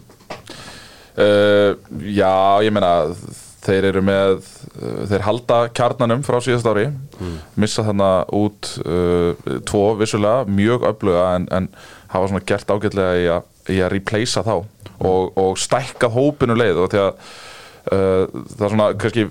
uh, 1.19 1.71
Já, 2.09 2.31
ég 2.65 2.73
meina 2.73 2.91
þeir 3.69 3.89
eru 3.91 4.03
með 4.05 4.33
uh, 4.39 5.03
þeir 5.11 5.25
halda 5.27 5.59
kjarnanum 5.77 6.25
frá 6.25 6.39
síðast 6.43 6.69
ári 6.69 6.89
missa 7.59 7.85
þannig 7.87 8.33
út 8.39 8.73
uh, 8.85 9.59
tvo 9.69 9.85
vissulega, 9.99 10.47
mjög 10.49 10.87
öfluga 10.89 11.29
en, 11.37 11.47
en 11.53 11.69
hafa 12.09 12.31
svona 12.31 12.45
gert 12.49 12.73
ágætlega 12.73 13.21
í 13.21 13.29
að, 13.35 13.53
í 13.69 13.79
að 13.83 13.93
replacea 13.95 14.43
þá 14.47 14.55
og, 14.57 15.37
og 15.39 15.55
stækka 15.61 16.09
hópinu 16.11 16.57
leið 16.57 16.83
og 16.83 16.91
því 16.91 17.01
að 17.05 17.13
uh, 17.13 18.43
það 18.55 18.67
er 18.67 18.75
svona 18.75 18.91
kannski 18.99 19.29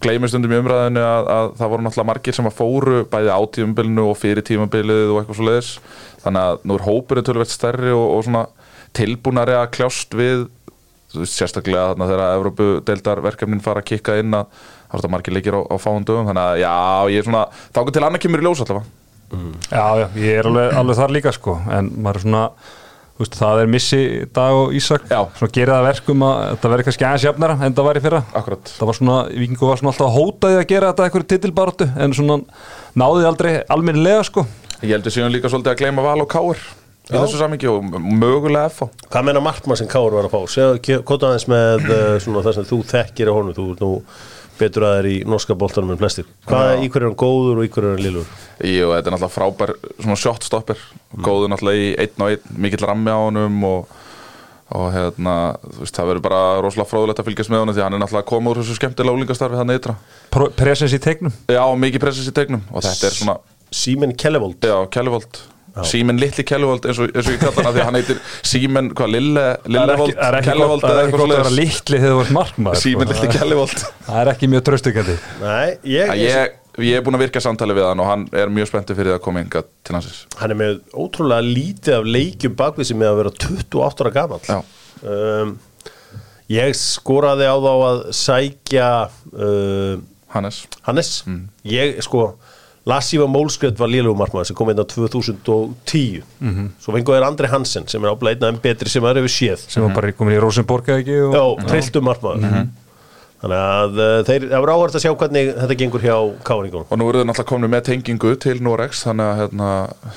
gleymið 0.00 0.32
stundum 0.32 0.54
í 0.54 0.58
umræðinu 0.62 1.02
að, 1.04 1.30
að 1.34 1.48
það 1.58 1.72
voru 1.72 1.84
náttúrulega 1.84 2.08
margir 2.08 2.36
sem 2.36 2.48
að 2.48 2.56
fóru 2.56 3.00
bæði 3.12 3.32
á 3.36 3.40
tímabilinu 3.56 4.06
og 4.08 4.16
fyrir 4.16 4.46
tímabilið 4.46 5.12
og 5.12 5.20
eitthvað 5.20 5.38
svo 5.40 5.48
leiðis 5.48 5.72
þannig 6.24 6.44
að 6.48 6.62
nú 6.64 6.78
er 6.78 6.86
hópinu 6.86 7.24
tölvöld 7.26 7.52
stærri 7.52 7.92
og, 7.92 8.04
og 8.16 8.24
svona 8.24 8.44
tilbúnari 8.96 9.56
að 9.58 9.72
kljást 9.76 10.16
við 10.16 10.46
sérstaklega 11.30 11.90
þarna 11.92 12.08
þegar 12.10 12.36
Evrópu 12.38 12.68
verkefnin 13.24 13.62
fara 13.64 13.82
að 13.82 13.88
kikka 13.92 14.18
inn 14.20 14.36
að 14.36 14.46
það 14.50 14.94
er 14.94 15.00
þetta 15.00 15.12
margir 15.14 15.36
leikir 15.36 15.56
á, 15.58 15.60
á 15.64 15.76
fáum 15.80 16.04
dögum 16.06 16.28
þannig 16.30 16.44
að 16.44 16.60
já, 16.62 16.74
ég 17.14 17.18
er 17.22 17.28
svona, 17.28 17.42
þá 17.74 17.80
til 17.90 18.04
annað 18.04 18.22
kemur 18.24 18.42
í 18.42 18.46
ljós 18.46 18.62
allavega. 18.64 18.86
Já, 19.72 19.86
já, 19.98 20.06
ég 20.20 20.38
er 20.38 20.48
alveg, 20.50 20.72
alveg 20.78 20.98
þar 21.00 21.14
líka 21.16 21.34
sko 21.34 21.56
en 21.74 21.90
maður 22.04 22.20
er 22.20 22.24
svona, 22.24 22.42
veist, 23.18 23.38
það 23.40 23.62
er 23.62 23.72
missi 23.72 24.02
dag 24.36 24.58
og 24.58 24.76
Ísak, 24.78 25.08
svona 25.08 25.56
gerir 25.56 25.74
það 25.74 25.88
verkum 25.88 26.26
að 26.28 26.44
þetta 26.52 26.72
verður 26.74 26.88
kannski 26.90 27.08
aðeins 27.08 27.26
jafnara 27.28 27.58
en 27.58 27.74
það 27.74 27.88
var 27.88 27.98
í 27.98 28.04
fyrra. 28.04 28.22
Akkurat. 28.34 28.74
Það 28.76 28.90
var 28.90 28.98
svona, 29.00 29.18
Víkingur 29.32 29.72
var 29.72 29.82
svona 29.82 29.94
alltaf 29.94 30.10
að 30.10 30.16
hóta 30.20 30.52
því 30.52 30.60
að 30.60 30.70
gera 30.74 30.92
þetta 30.92 31.08
eitthvað 31.08 31.28
titilbaratu 31.32 31.90
en 32.04 32.16
svona 32.20 32.38
náði 33.02 33.28
aldrei 33.32 33.52
almennilega 33.74 34.22
sko. 34.30 34.46
Ég 34.84 34.94
heldur 34.98 35.14
síðan 35.14 35.34
líka 35.34 35.50
svolítið 35.50 35.74
að 35.74 35.82
gleyma 35.82 36.04
val 36.04 36.18
og 36.22 36.30
káir 36.30 36.62
í 37.04 37.16
þessu 37.18 37.40
samingi 37.40 37.68
og 37.68 37.84
mögulega 38.00 38.70
F 38.70 38.86
Hvað 39.10 39.26
meina 39.28 39.42
markmann 39.44 39.76
sem 39.80 39.88
Káur 39.90 40.14
var 40.16 40.28
að 40.28 40.32
fá? 40.32 40.40
Segðu, 40.54 41.02
kóta 41.04 41.28
aðeins 41.32 41.48
með 41.52 41.84
uh, 41.90 42.14
svona 42.24 42.44
það 42.46 42.56
sem 42.60 42.68
þú 42.70 42.78
þekkir 42.94 43.28
á 43.28 43.36
honum, 43.36 43.56
þú 43.56 43.66
ert 43.74 43.84
nú 43.84 43.90
betur 44.54 44.84
að 44.86 44.92
þær 45.00 45.06
í 45.10 45.14
norska 45.26 45.56
boltanum 45.58 45.90
en 45.90 45.98
flestir. 45.98 46.28
Hvað, 46.46 46.84
í 46.84 46.88
hverju 46.88 47.02
er 47.02 47.08
hann 47.10 47.18
góður 47.18 47.58
og 47.60 47.64
í 47.66 47.70
hverju 47.74 47.88
er 47.90 47.96
hann 47.96 48.04
lillur? 48.06 48.28
Jú, 48.62 48.86
þetta 48.94 49.10
er 49.10 49.14
náttúrulega 49.16 49.34
frábær 49.34 49.72
svona 49.98 50.18
shotstopper, 50.22 50.82
góður 51.26 51.50
náttúrulega 51.50 51.82
í 51.82 51.88
einn 52.04 52.22
og 52.22 52.30
einn, 52.36 52.52
mikill 52.62 52.86
rammi 52.86 53.10
á 53.10 53.18
honum 53.18 53.56
og, 53.66 53.96
og 54.78 54.86
hérna, 54.94 55.34
þú 55.64 55.80
veist, 55.82 55.98
það 55.98 56.10
verður 56.12 56.24
bara 56.28 56.42
rosalega 56.62 56.90
fróðulegt 56.92 57.22
að 57.24 57.28
fylgjast 57.32 57.50
með 57.50 57.64
honum 57.64 57.76
því 57.76 57.84
hann 57.84 57.96
er 57.98 58.02
náttúrulega 58.04 58.30
koma 58.30 58.52
úr 58.54 58.60
þessu 58.62 58.78
skemmtilega 58.78 59.18
úlingastarfi 59.18 59.58
þannig 59.58 59.80
ytra. 59.82 59.96
Pro- 60.38 60.52
presens 60.62 60.94
í 60.94 61.02
tegnum 61.02 61.34
Já, 61.50 61.64
mikið 61.84 62.04
pressis 62.06 62.30
í 62.30 62.36
tegnum 62.38 62.62
og 62.70 62.86
þetta 62.86 63.10
er 63.10 63.18
svona, 63.18 63.36
Símen 63.74 64.14
Kellevold. 64.14 64.62
já, 64.62 64.78
Kellevold 64.94 65.42
Símen 65.90 66.20
Litli 66.22 66.44
Kellevold 66.46 66.84
eins 66.86 67.00
og, 67.02 67.10
eins 67.10 67.26
og 67.26 67.34
ég 67.34 67.40
kalla 67.42 67.64
hana 67.64 67.72
því 67.74 67.80
að 67.82 67.88
hann 67.88 67.98
heitir 67.98 68.18
er 68.20 69.40
ekki, 69.64 69.72
Lillevold, 69.74 70.12
er 70.14 70.36
Kellevold 70.46 70.84
það 70.84 71.00
er 71.00 71.08
ekki 71.08 71.18
gott 71.18 71.24
að 71.24 71.32
vera 71.34 71.54
litli 71.56 71.98
þegar 72.04 72.14
þú 72.14 72.20
ert 72.24 72.34
markmaður 72.36 72.82
Símen 72.84 73.08
sko. 73.08 73.16
Litli 73.16 73.38
Kellevold 73.38 73.82
það 74.06 74.20
er 74.20 74.30
ekki 74.34 74.50
mjög 74.52 74.64
tröstukandi 74.68 75.16
ég, 75.42 75.82
ég, 75.94 76.14
ég, 76.22 76.54
ég 76.90 77.00
er 77.00 77.04
búin 77.06 77.18
að 77.18 77.26
virka 77.26 77.42
samtali 77.42 77.74
við 77.74 77.88
hann 77.88 78.04
og 78.04 78.10
hann 78.12 78.28
er 78.30 78.54
mjög 78.54 78.70
spenntið 78.70 79.00
fyrir 79.02 79.16
að 79.16 79.24
koma 79.26 79.42
inga 79.42 79.64
til 79.82 79.98
hansins 79.98 80.22
hann 80.38 80.54
er 80.54 80.60
með 80.62 80.78
ótrúlega 80.94 81.42
lítið 81.48 81.98
af 81.98 82.08
leikjum 82.16 82.56
bakvið 82.62 82.90
sem 82.92 83.02
með 83.02 83.10
að 83.10 83.20
vera 83.24 83.34
28 83.48 84.06
ára 84.06 84.14
gamall. 84.20 84.42
Já, 84.46 84.62
Um, 85.04 85.56
ég 86.48 86.74
skoraði 86.78 87.44
á 87.48 87.56
þá 87.60 87.72
að 87.74 88.00
sækja 88.16 88.88
uh, 89.34 89.98
Hannes. 90.34 90.62
Hannes. 90.86 91.10
Ég, 91.68 91.98
sko, 92.02 92.32
Lassífa 92.84 93.24
Mólskröð 93.30 93.78
var 93.80 93.88
lélugum 93.88 94.18
markmaður 94.20 94.50
sem 94.50 94.56
kom 94.58 94.68
inn 94.68 94.80
á 94.80 94.84
2010. 94.84 96.22
Svo 96.84 96.92
fengu 96.92 97.16
þeir 97.16 97.24
Andri 97.24 97.48
Hansen 97.48 97.88
sem 97.88 98.04
er 98.04 98.12
áblæð 98.12 98.36
einn 98.36 98.46
þeim 98.46 98.62
betri 98.66 98.92
sem 98.92 99.04
það 99.04 99.22
hefur 99.22 99.32
séð. 99.32 99.66
sem 99.72 99.84
var 99.86 99.94
bara 99.96 100.12
komin 100.16 100.36
í 100.36 100.40
Rosenborg 100.42 100.90
eða 100.92 101.04
ekki 101.04 101.20
og... 101.24 101.36
Já, 101.38 101.68
trilltum 101.70 102.10
markmaður. 102.10 102.66
Þannig 103.44 103.60
að 103.60 103.98
uh, 104.00 104.18
þeir, 104.24 104.44
það 104.48 104.62
var 104.62 104.70
áhvert 104.72 104.94
að 104.96 105.02
sjá 105.04 105.10
hvernig 105.20 105.48
þetta 105.58 105.76
gengur 105.80 106.04
hjá 106.04 106.14
káringunum. 106.48 106.86
Og 106.88 107.00
nú 107.00 107.08
eru 107.10 107.20
þau 107.20 107.26
náttúrulega 107.28 107.50
komin 107.50 107.72
með 107.74 107.82
tengingu 107.90 108.30
til 108.40 108.54
Norex 108.64 109.02
Þannig 109.04 109.26
að 109.26 109.40
hérna, 109.42 109.66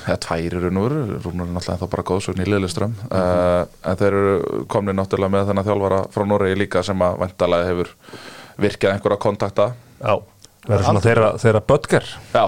ja, 0.06 0.16
tvær 0.24 0.56
eru 0.60 0.70
nú 0.72 0.84
Rúnar 0.88 1.44
er 1.44 1.50
náttúrulega 1.52 1.82
þá 1.82 1.92
bara 1.92 2.06
góðsögn 2.08 2.40
í 2.40 2.48
liðliström 2.48 2.94
uh, 3.10 3.66
En 3.84 4.00
þeir 4.00 4.16
eru 4.22 4.64
komin 4.72 4.96
náttúrulega 4.96 5.34
með 5.34 5.50
þennan 5.50 5.68
þjálfara 5.68 6.00
frá 6.14 6.24
Noregi 6.30 6.56
líka 6.62 6.84
sem 6.88 7.04
að 7.04 7.20
vendalega 7.26 7.68
hefur 7.68 7.92
virkað 8.64 8.96
einhverja 8.96 9.22
kontakta. 9.22 9.68
Já, 10.00 10.14
verður 10.66 10.86
svona 10.88 11.04
þeirra, 11.04 11.30
þeirra 11.42 11.62
bötger 11.70 12.06
Já, 12.34 12.44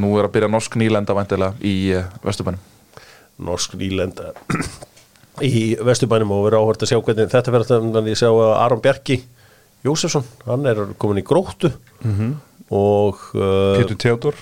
nú 0.00 0.14
er 0.18 0.28
að 0.28 0.34
byrja 0.36 0.50
norsk 0.54 0.78
nýlenda 0.80 1.16
vendilega 1.16 1.54
í 1.64 1.74
uh, 1.98 2.08
Vesturbænum. 2.24 2.62
Norsk 3.44 3.74
nýlenda 3.80 4.32
í 5.42 5.74
Vesturbænum 5.82 6.32
og 6.36 6.44
verður 6.46 6.60
áhvert 6.62 6.84
að 6.86 6.92
sjá 6.92 6.98
hvernig 7.00 7.32
þetta 7.32 7.54
verður 7.54 7.72
þannig 7.72 8.00
að 8.00 8.12
ég 8.12 8.20
sjá 8.20 8.28
að 8.30 8.52
Aron 8.62 8.84
Bjarki 8.84 9.20
Jósefsson, 9.84 10.24
hann 10.46 10.64
er 10.70 10.78
komin 10.96 11.20
í 11.20 11.26
gróttu 11.26 11.72
og 12.72 13.24
uh, 13.36 13.74
Pétur 13.76 13.98
Teodor 14.00 14.38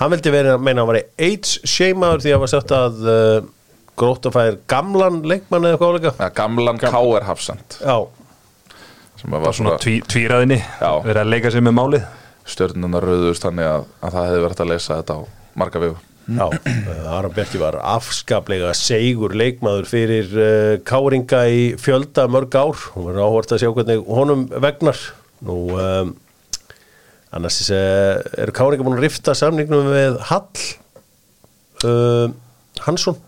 hann 0.00 0.12
vildi 0.12 0.32
verið 0.34 0.56
að 0.56 0.64
meina 0.66 0.82
að 0.82 0.84
hann 0.84 0.90
var 0.90 1.28
AIDS-sheimaður 1.28 2.24
því 2.24 2.32
að 2.32 2.36
hann 2.36 2.42
var 2.42 2.52
sagt 2.52 2.74
að 2.76 3.04
uh, 3.06 3.46
grótta 3.98 4.32
fær 4.34 4.58
gamlan 4.70 5.20
leikmann 5.28 5.68
eða 5.68 5.78
hvað 5.80 5.94
áleika 5.94 6.12
ja, 6.18 6.28
Gamlan 6.36 6.80
K.R. 6.80 7.26
Hafsend 7.28 7.78
Já, 7.80 7.96
sem 9.20 9.36
var 9.36 9.56
svona 9.56 9.76
tví, 9.82 9.98
tvíraðinni 10.08 10.58
verið 10.80 11.22
að 11.22 11.32
leika 11.32 11.52
sér 11.54 11.64
með 11.64 11.76
málið 11.78 12.06
stjörnunar 12.48 13.04
rauðust 13.06 13.44
þannig 13.44 13.68
að, 13.68 13.84
að 14.02 14.16
það 14.16 14.26
hefði 14.28 14.42
verið 14.46 14.64
að 14.64 14.72
leysa 14.72 14.96
þetta 15.00 15.16
á 15.18 15.20
marga 15.62 15.82
vegu. 15.82 16.00
Já, 16.22 16.44
uh, 16.46 17.06
Aron 17.16 17.34
Bjarki 17.34 17.58
var 17.58 17.76
afskaplega 17.82 18.70
segur 18.78 19.34
leikmaður 19.34 19.88
fyrir 19.90 20.28
uh, 20.38 20.74
Káringa 20.86 21.40
í 21.50 21.62
fjölda 21.82 22.28
mörg 22.30 22.54
ár. 22.54 22.78
Hún 22.94 23.08
verður 23.08 23.26
áhvert 23.26 23.56
að 23.56 23.64
sjá 23.64 23.70
hvernig 23.74 24.04
honum 24.06 24.44
vegnar. 24.62 25.00
Nú 25.42 25.56
um, 25.74 26.12
annars 27.34 27.58
uh, 27.74 28.22
eru 28.38 28.54
Káringa 28.54 28.86
búin 28.86 28.98
að 29.00 29.06
rifta 29.08 29.34
samningnum 29.38 29.90
við 29.90 30.20
Hall 30.30 30.46
uh, 31.88 32.30
Hansson? 32.86 33.18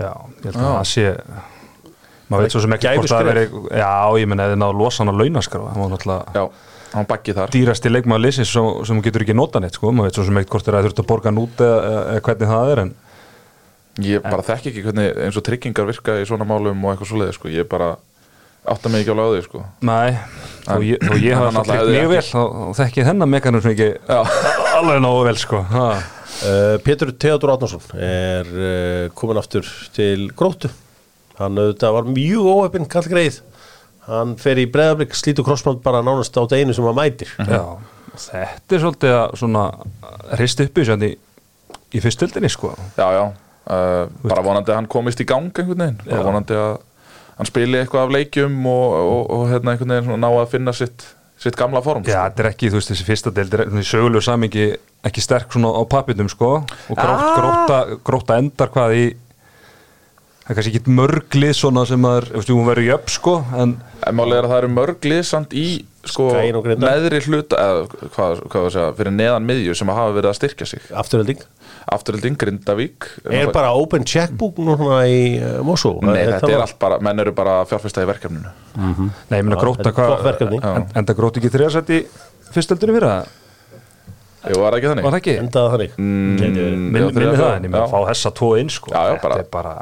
Já, 0.00 0.12
ég 0.42 0.50
held 0.50 0.60
að 0.60 0.68
það 0.76 0.86
sé 0.92 1.08
maður 2.32 2.46
veit 2.46 2.54
svo 2.54 2.62
sem 2.64 2.74
ekki 2.76 2.92
hvort 2.96 3.10
það 3.12 3.26
Gæfuskref. 3.28 3.56
veri 3.60 3.80
já, 3.82 3.90
ég 4.22 4.28
menn 4.30 4.40
eða 4.40 4.58
náðu 4.60 4.78
losan 4.80 5.12
á 5.12 5.14
launaskrá 5.14 5.60
það 5.66 5.80
var 5.82 5.90
náttúrulega 5.92 6.36
Já, 6.36 6.44
hann 6.92 7.08
bakki 7.08 7.34
þar 7.36 7.52
dýrasti 7.54 7.92
leikmaður 7.92 8.24
liðsins 8.26 8.52
sem, 8.52 8.68
sem 8.88 9.02
getur 9.04 9.24
ekki 9.24 9.36
nota 9.36 9.60
neitt 9.62 9.78
sko, 9.78 9.92
maður 9.92 10.10
veit 10.10 10.18
svo 10.20 10.26
sem 10.28 10.40
eitt 10.42 10.52
hvort 10.52 10.68
er 10.68 10.78
að 10.78 10.88
þurft 10.88 11.02
að 11.02 11.08
borga 11.12 11.30
hann 11.32 11.42
út 11.42 11.62
eða, 11.64 11.80
eða 12.14 12.24
hvernig 12.28 12.52
það 12.52 12.72
er 12.74 12.82
en 12.86 12.94
ég 14.02 14.24
bara 14.24 14.46
þekki 14.46 14.72
ekki 14.72 14.86
hvernig 14.86 15.20
eins 15.26 15.36
og 15.36 15.44
tryggingar 15.46 15.88
virka 15.88 16.16
í 16.20 16.24
svona 16.28 16.46
málum 16.48 16.84
og 16.86 16.94
eitthvað 16.94 17.10
svoleiði 17.12 17.36
sko. 17.36 17.52
ég 17.52 17.68
bara 17.68 17.94
átta 18.62 18.88
mig 18.92 19.02
ekki 19.02 19.12
á 19.12 19.26
því 19.26 19.42
sko. 19.46 19.62
Nei, 19.82 20.12
þó 20.64 20.76
ég, 20.86 21.00
þó 21.02 21.14
ég 21.18 21.32
En 21.32 21.38
hafa 21.38 21.48
hann 21.48 21.60
alltaf 21.62 21.88
mjög 21.88 22.10
vel 22.12 22.18
ekki- 22.20 22.32
þá 22.32 22.78
þekki 22.78 23.00
ég 23.02 23.08
þennan 23.10 23.32
mekanum 23.32 23.66
ekki 23.72 23.88
Já. 24.08 24.20
alveg 24.78 25.00
nógu 25.02 25.24
vel 25.26 25.38
sko. 25.42 25.62
Uh, 26.42 26.76
Pétur 26.82 27.12
Theodor 27.12 27.52
Átnarsson 27.56 27.82
er 28.02 28.48
uh, 28.54 29.08
komin 29.18 29.38
aftur 29.38 29.66
til 29.94 30.30
gróttu 30.34 30.70
hann 31.38 31.58
auðvitað 31.58 31.96
var 31.98 32.08
mjög 32.08 32.48
óöfinn 32.54 32.88
kall 32.90 33.06
greið 33.10 33.40
hann 34.08 34.36
fer 34.40 34.58
í 34.58 34.66
breðablík 34.72 35.14
slítu 35.14 35.44
krossband 35.46 35.82
bara 35.84 36.02
nánast 36.02 36.34
á 36.34 36.42
deginu 36.50 36.74
sem 36.74 36.84
hann 36.88 36.98
mætir. 36.98 37.30
Já, 37.38 37.62
þetta 38.16 38.76
er 38.76 38.82
svolítið 38.82 39.16
að 39.18 39.36
svona 39.40 39.64
hrist 40.36 40.60
uppi 40.64 40.84
sér 40.88 41.04
í, 41.06 41.12
í 41.94 42.02
fyrstöldinni 42.02 42.50
sko. 42.52 42.74
Já, 42.98 43.06
já, 43.14 43.24
uh, 43.70 44.04
bara 44.26 44.44
vonandi 44.44 44.72
að 44.74 44.80
hann 44.82 44.90
komist 44.90 45.22
í 45.22 45.28
gang 45.28 45.50
einhvern 45.54 45.78
veginn, 45.86 46.00
bara 46.04 46.20
Já. 46.22 46.26
vonandi 46.28 46.58
að 46.58 46.76
hann 47.38 47.48
spili 47.48 47.78
eitthvað 47.80 48.06
af 48.08 48.14
leikjum 48.18 48.58
og, 48.68 48.94
og, 49.00 49.22
og 49.38 49.44
hérna 49.52 49.72
einhvern 49.74 49.94
veginn 49.94 50.08
svona 50.10 50.22
ná 50.26 50.30
að 50.42 50.50
finna 50.52 50.74
sitt, 50.76 51.06
sitt 51.40 51.56
gamla 51.58 51.80
form 51.82 52.04
Já, 52.06 52.26
þetta 52.28 52.44
er 52.44 52.50
ekki, 52.52 52.68
þú 52.70 52.78
veist, 52.80 52.90
þessi 52.92 53.06
fyrsta 53.08 53.32
deild 53.34 53.54
er 53.56 53.64
svona 53.70 53.82
í 53.86 53.88
sögulegu 53.88 54.22
samingi 54.26 54.66
ekki 55.08 55.24
sterk 55.24 55.50
svona 55.54 55.72
á 55.74 55.82
papitum 55.90 56.28
sko. 56.30 56.50
Og 56.62 56.94
grótt, 56.94 57.22
Ah. 57.24 57.32
gróta, 57.38 57.78
gróta 58.06 58.36
endar 58.38 58.68
hvað 58.70 58.92
í 58.94 59.06
það 60.42 60.50
er 60.52 60.58
kannski 60.58 60.72
ekki 60.74 60.96
mörglið 60.98 61.54
svona 61.54 61.84
sem 61.88 62.04
að, 62.08 62.28
þú 62.32 62.40
veist, 62.40 62.52
hún 62.56 62.68
verður 62.68 62.88
jöfn 62.90 63.14
sko 63.16 63.34
en 63.62 63.74
En 64.02 64.16
málið 64.18 64.34
er 64.40 64.46
að 64.48 64.50
það 64.50 64.60
eru 64.64 64.68
mörg 64.74 65.04
liðsamt 65.06 65.52
í 65.54 65.64
sko, 66.10 66.24
neðri 66.82 67.20
hluta 67.28 67.58
eða 67.62 67.82
hvað, 68.10 68.40
hvað 68.50 68.64
var 68.64 68.64
að 68.66 68.72
segja, 68.74 68.94
fyrir 68.98 69.14
neðan 69.14 69.44
miðju 69.46 69.76
sem 69.78 69.92
hafa 69.94 70.16
verið 70.16 70.30
að 70.32 70.38
styrkja 70.40 70.66
sig 70.72 70.88
afturölding 70.98 71.44
Afturölding, 71.92 72.38
Grindavík 72.38 73.06
er 73.30 73.52
bara 73.54 73.70
open 73.78 74.02
checkbook 74.06 74.58
núna 74.62 75.00
í 75.06 75.20
uh, 75.38 75.60
Mosó 75.66 75.94
Nei, 76.02 76.24
þetta 76.32 76.50
er 76.50 76.64
allt 76.64 76.76
bara, 76.82 76.98
menn 77.02 77.22
eru 77.22 77.34
bara 77.36 77.60
að 77.62 77.70
fjárfesta 77.74 78.02
í 78.02 78.10
verkefninu 78.10 78.50
nei, 78.74 79.38
ég 79.38 79.52
Já, 79.52 79.58
gróta 79.62 79.88
er 79.92 79.96
hvað. 79.96 80.42
Já. 80.58 80.74
en, 80.74 80.90
enda 81.02 81.16
gróta 81.18 81.38
ekki 81.42 81.52
þriðarsætt 81.54 81.94
í 81.94 82.02
fyrstöldinni 82.54 82.98
fyrir 82.98 83.10
það, 83.12 83.32
Jú, 84.50 84.58
var 84.58 84.74
það 84.74 84.78
ekki 84.80 84.90
þannig? 84.90 85.06
var 85.06 85.14
það 85.14 85.20
ekki? 85.22 85.96
Mm, 86.02 86.36
Gæti 86.42 86.62
verið. 86.66 86.78
Minn, 86.82 87.02
já, 87.02 87.10
minni 87.14 87.34
það, 87.38 87.50
en 87.60 87.66
ég 87.68 87.74
já. 87.76 87.82
að 87.84 87.92
fá 87.94 87.98
þessa 88.10 88.32
tvo 88.42 88.48
inn 88.58 88.72
sko 88.74 88.90
Já, 88.90 88.98
já, 88.98 89.12
þetta 89.14 89.28
bara- 89.28 89.42
er 89.44 89.50
bara, 89.54 89.74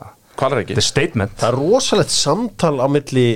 Statement. 0.83 1.39
Það 1.41 1.49
er 1.53 1.59
rosalegt 1.61 2.13
samtal 2.15 2.77
á 2.81 2.87
milli 2.91 3.29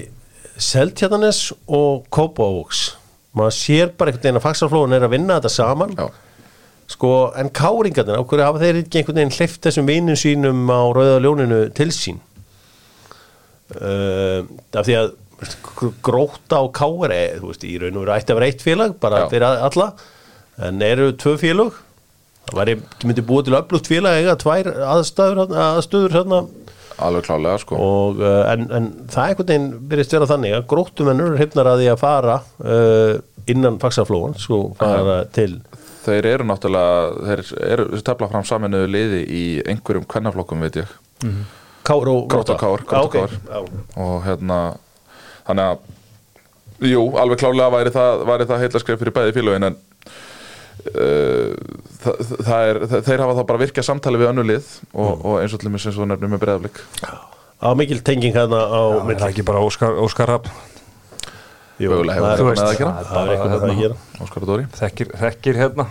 Seltjarnanes 0.54 1.48
og 1.66 2.04
Kópavóks 2.14 2.92
maður 3.34 3.56
sér 3.56 3.90
bara 3.98 4.12
einhvern 4.12 4.22
veginn 4.22 4.38
að 4.38 4.44
fagsarflóðun 4.44 4.94
er 4.94 5.06
að 5.06 5.14
vinna 5.16 5.38
þetta 5.40 5.50
saman. 5.50 5.96
Já, 5.98 6.06
sko, 6.94 7.10
en 7.40 7.50
káringarnir, 7.54 8.20
á 8.20 8.22
hverju 8.22 8.46
hafa 8.46 8.62
þeir 8.62 8.80
ekki 8.82 9.00
einhvern 9.00 9.20
veginn 9.20 9.34
hleyft 9.38 9.66
þessum 9.66 9.90
vinum 9.90 10.18
sínum 10.20 10.62
á 10.70 10.82
Rauða 10.94 11.20
ljóninu 11.24 11.60
til 11.74 11.90
sín? 11.94 12.20
Uh, 13.74 14.44
af 14.76 14.86
því 14.86 14.98
að 15.00 15.14
gróta 16.04 16.60
á 16.62 16.64
kári 16.70 17.22
þú 17.40 17.48
veist, 17.50 17.64
í 17.66 17.74
raun 17.80 17.96
og 17.96 18.04
veru 18.04 18.14
ætti 18.14 18.32
að 18.32 18.38
vera 18.38 18.50
eitt 18.52 18.62
félag 18.62 18.94
bara 19.02 19.24
Já. 19.24 19.30
fyrir 19.32 19.48
alla. 19.66 19.88
En 20.62 20.84
eru 20.86 21.10
tvö 21.18 21.34
félag 21.40 21.80
það 22.44 22.60
væri, 22.60 22.76
myndi 23.08 23.24
búið 23.26 23.48
til 23.48 23.56
öflugt 23.58 23.90
félag 23.90 24.20
eiga 24.20 24.36
tvær 24.38 24.70
aðstæður, 24.94 25.56
aðstöður 25.64 26.18
hérna 26.20 26.40
alveg 27.02 27.26
klálega 27.26 27.61
sko. 27.62 27.78
Og, 27.80 28.20
uh, 28.22 28.42
en, 28.52 28.66
en 28.74 28.90
það 29.11 29.30
einhvern 29.30 29.48
veginn 29.50 29.70
byrjast 29.90 30.16
vera 30.16 30.30
þannig 30.30 30.57
að 30.59 30.66
gróttumennur 30.70 31.35
er 31.35 31.42
hefnar 31.42 31.70
að 31.72 31.83
því 31.83 31.88
að 31.92 32.02
fara 32.02 32.37
uh, 32.64 33.14
innan 33.50 33.80
fagsaflóan 33.83 34.37
svo 34.40 34.66
fara 34.78 35.22
til 35.35 35.59
Þeir 36.04 36.26
eru 36.28 36.44
náttúrulega, 36.44 37.04
þeir 37.24 37.42
eru 37.72 38.00
tefla 38.04 38.26
fram 38.28 38.44
saminuðu 38.44 38.88
liði 38.92 39.20
í 39.24 39.44
einhverjum 39.72 40.04
kvennaflokkum 40.04 40.61
veit 40.61 40.83
ég. 40.83 40.90
Grótta 42.28 42.59
og 42.59 42.61
Kár, 42.61 42.85
og 43.00 43.09
Kár. 43.12 43.33
Já. 43.48 43.62
og 44.04 44.18
hérna 44.26 44.59
þannig 45.46 45.70
að 45.70 46.90
jú, 46.90 47.02
alveg 47.20 47.40
klálega 47.40 47.72
væri 47.72 47.94
það, 47.94 48.24
það 48.48 48.62
heitlaskref 48.64 49.00
fyrir 49.00 49.16
bæði 49.16 49.35
félögin 49.37 49.68
en 49.70 49.78
það, 52.04 52.20
það 52.48 52.68
er, 52.70 52.80
þeir 52.94 53.24
hafa 53.24 53.38
þá 53.38 53.42
bara 53.48 53.62
virkað 53.64 53.88
samtali 53.88 54.20
við 54.20 54.30
önnu 54.32 54.44
lið 54.50 54.68
og, 54.92 55.12
og 55.24 55.40
eins 55.40 55.54
og 55.56 55.62
til 55.62 55.72
mér 55.72 55.84
sem 55.84 55.94
svo 55.96 56.06
nefnum 56.08 56.34
með 56.34 56.44
breyðaflik 56.44 56.82
á 57.64 57.68
mikil 57.78 58.02
tenging 58.04 58.37
hérna 58.37 58.60
á 58.68 58.82
Já, 58.92 59.02
er 59.14 59.20
það 59.22 59.28
ekki 59.30 59.46
bara 59.48 59.64
Óskar, 59.64 59.96
Óskar 60.04 60.34
Rapp 60.34 60.50
Jú, 61.80 61.90
mögulega 61.90 62.34
hefur 62.37 62.52
með 62.52 62.60
það 62.60 62.66
að 62.70 63.30
eitthvað 63.34 63.50
með 63.50 63.60
það 63.60 63.70
að 63.72 63.78
gera. 63.80 63.94
Óskar 64.22 64.44
og 64.44 64.50
Dóri. 64.52 64.66
Þekkir, 64.78 65.08
þekkir 65.18 65.56
hérna 65.58 65.87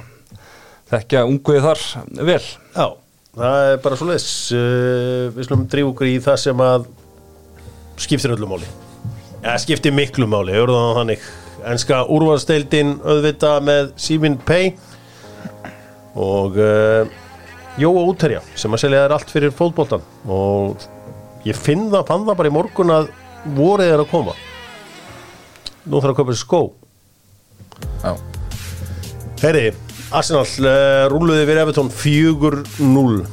þekkja 0.94 1.24
unguði 1.28 1.64
þar 1.64 1.84
vel. 2.30 2.42
Já, 2.76 2.86
það 3.40 3.68
er 3.68 3.80
bara 3.84 4.00
svo 4.00 4.10
leis 4.10 4.28
uh, 4.56 5.32
við 5.36 5.48
slum 5.50 5.66
drífa 5.72 5.92
okkur 5.92 6.10
í 6.10 6.18
það 6.24 6.40
sem 6.46 6.64
að 6.64 6.88
skiptir 8.04 8.36
öllu 8.36 8.50
máli. 8.50 8.70
Ja, 9.44 9.58
skiptir 9.60 9.96
miklu 9.96 10.28
máli, 10.30 10.56
það 10.56 11.00
þannig 11.02 11.26
enska 11.72 12.04
úrvalsteildin 12.12 12.98
auðvita 13.04 13.58
með 13.64 13.94
Simin 14.00 14.38
Pay 14.42 14.74
og 16.20 16.58
uh, 16.60 17.08
Jóa 17.82 18.04
Úterja 18.06 18.42
sem 18.60 18.74
að 18.74 18.84
selja 18.84 19.06
þær 19.06 19.16
allt 19.18 19.34
fyrir 19.34 19.54
fótboltan 19.56 20.04
og 20.30 20.84
ég 21.48 21.58
finn 21.58 21.88
það, 21.90 22.06
fann 22.10 22.28
það 22.28 22.40
bara 22.42 22.52
í 22.52 22.54
morgun 22.54 22.94
að 22.94 23.10
vorið 23.58 23.96
er 23.96 24.04
að 24.04 24.12
koma. 24.12 24.36
Nú 25.84 26.00
þarf 26.00 26.22
að 26.22 26.30
sér 26.32 26.40
skó. 26.40 26.62
Já, 28.04 28.14
Herri, 29.44 29.74
Arsenal 30.16 30.46
uh, 30.46 31.06
rúluði 31.12 31.48
við 31.50 31.60
Evertón 31.64 31.90
4-0 31.92 32.62
uh, 33.24 33.26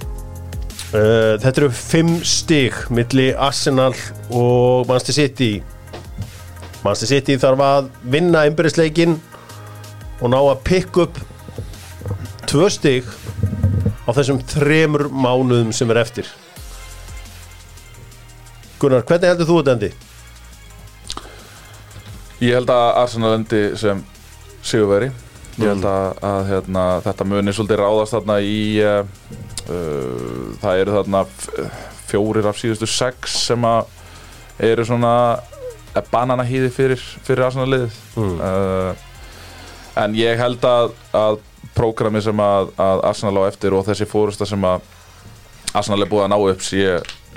Þetta 0.95 1.53
eru 1.53 1.69
5 1.77 2.15
stig 2.27 2.81
milli 2.91 3.29
Arsenal 3.37 3.93
og 4.33 4.89
Manchester 4.89 5.21
City 5.21 5.53
Manchester 6.85 7.11
City 7.11 7.37
þarf 7.41 7.63
að 7.65 7.89
vinna 8.13 8.45
einbyrðisleikin 8.49 9.19
og 10.21 10.33
ná 10.33 10.39
að 10.41 10.63
pick 10.65 11.01
up 11.01 11.19
2 12.51 12.69
stig 12.73 13.09
á 14.05 14.11
þessum 14.17 14.41
þremur 14.53 15.09
mánuðum 15.13 15.75
sem 15.77 15.91
er 15.93 16.03
eftir 16.03 16.31
Gunnar, 18.81 19.05
hvernig 19.05 19.29
heldur 19.29 19.49
þú 19.49 19.59
þetta 19.61 19.75
endi? 19.77 19.91
Ég 22.41 22.57
held 22.57 22.71
að 22.73 22.87
Arsenal 23.03 23.35
endi 23.37 23.65
sem 23.77 24.01
sigurveri 24.65 25.11
Ég 25.61 25.69
held 25.69 25.85
að, 25.85 26.21
að 26.25 26.43
hérna, 26.49 26.83
þetta 27.05 27.27
muni 27.29 27.53
svolítið 27.53 27.81
ráðast 27.83 28.15
þarna 28.17 28.37
í 28.41 28.61
uh, 28.81 29.01
uh, 29.69 30.45
það 30.63 30.83
eru 30.85 30.95
þarna 30.97 31.23
fjórir 32.09 32.49
af 32.49 32.61
síðustu 32.61 32.89
sex 32.89 33.35
sem 33.51 33.67
að 33.69 33.91
eru 34.71 34.87
svona 34.89 35.13
bananahýði 36.13 36.71
fyrir, 36.75 37.01
fyrir 37.27 37.45
Arsenal 37.47 37.69
liðið 37.73 37.97
Mm. 38.17 38.41
uh, 38.41 38.95
en 40.05 40.15
ég 40.15 40.39
held 40.39 40.63
að, 40.65 40.93
að 41.17 41.39
prógrami 41.77 42.21
sem 42.23 42.41
að, 42.43 42.71
að 42.81 43.03
Arsenal 43.11 43.43
á 43.43 43.49
eftir 43.51 43.75
og 43.77 43.87
þessi 43.87 44.07
fórusta 44.11 44.47
sem 44.49 44.63
að 44.65 44.81
Arsenal 45.75 46.03
er 46.03 46.11
búið 46.11 46.25
að 46.27 46.31
ná 46.33 46.39
upp 46.51 46.63
sé, 46.67 46.85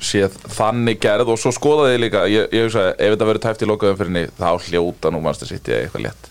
sé 0.02 0.24
þannig 0.58 1.00
gerð. 1.04 1.30
Og 1.34 1.38
svo 1.42 1.52
skoðaði 1.54 1.94
ég 1.98 2.02
líka 2.02 2.24
ég, 2.32 2.48
ég 2.54 2.66
hugsaði, 2.66 2.94
ef 2.98 3.14
þetta 3.14 3.28
verður 3.30 3.44
tæft 3.46 3.62
í 3.66 3.70
lokaðum 3.70 4.00
fyrir 4.00 4.12
henni 4.14 4.24
þá 4.40 4.50
hljóta 4.70 5.12
nú 5.14 5.22
mannstu 5.22 5.46
sitt 5.50 5.70
ég 5.70 5.86
eitthvað 5.86 6.08
létt. 6.08 6.30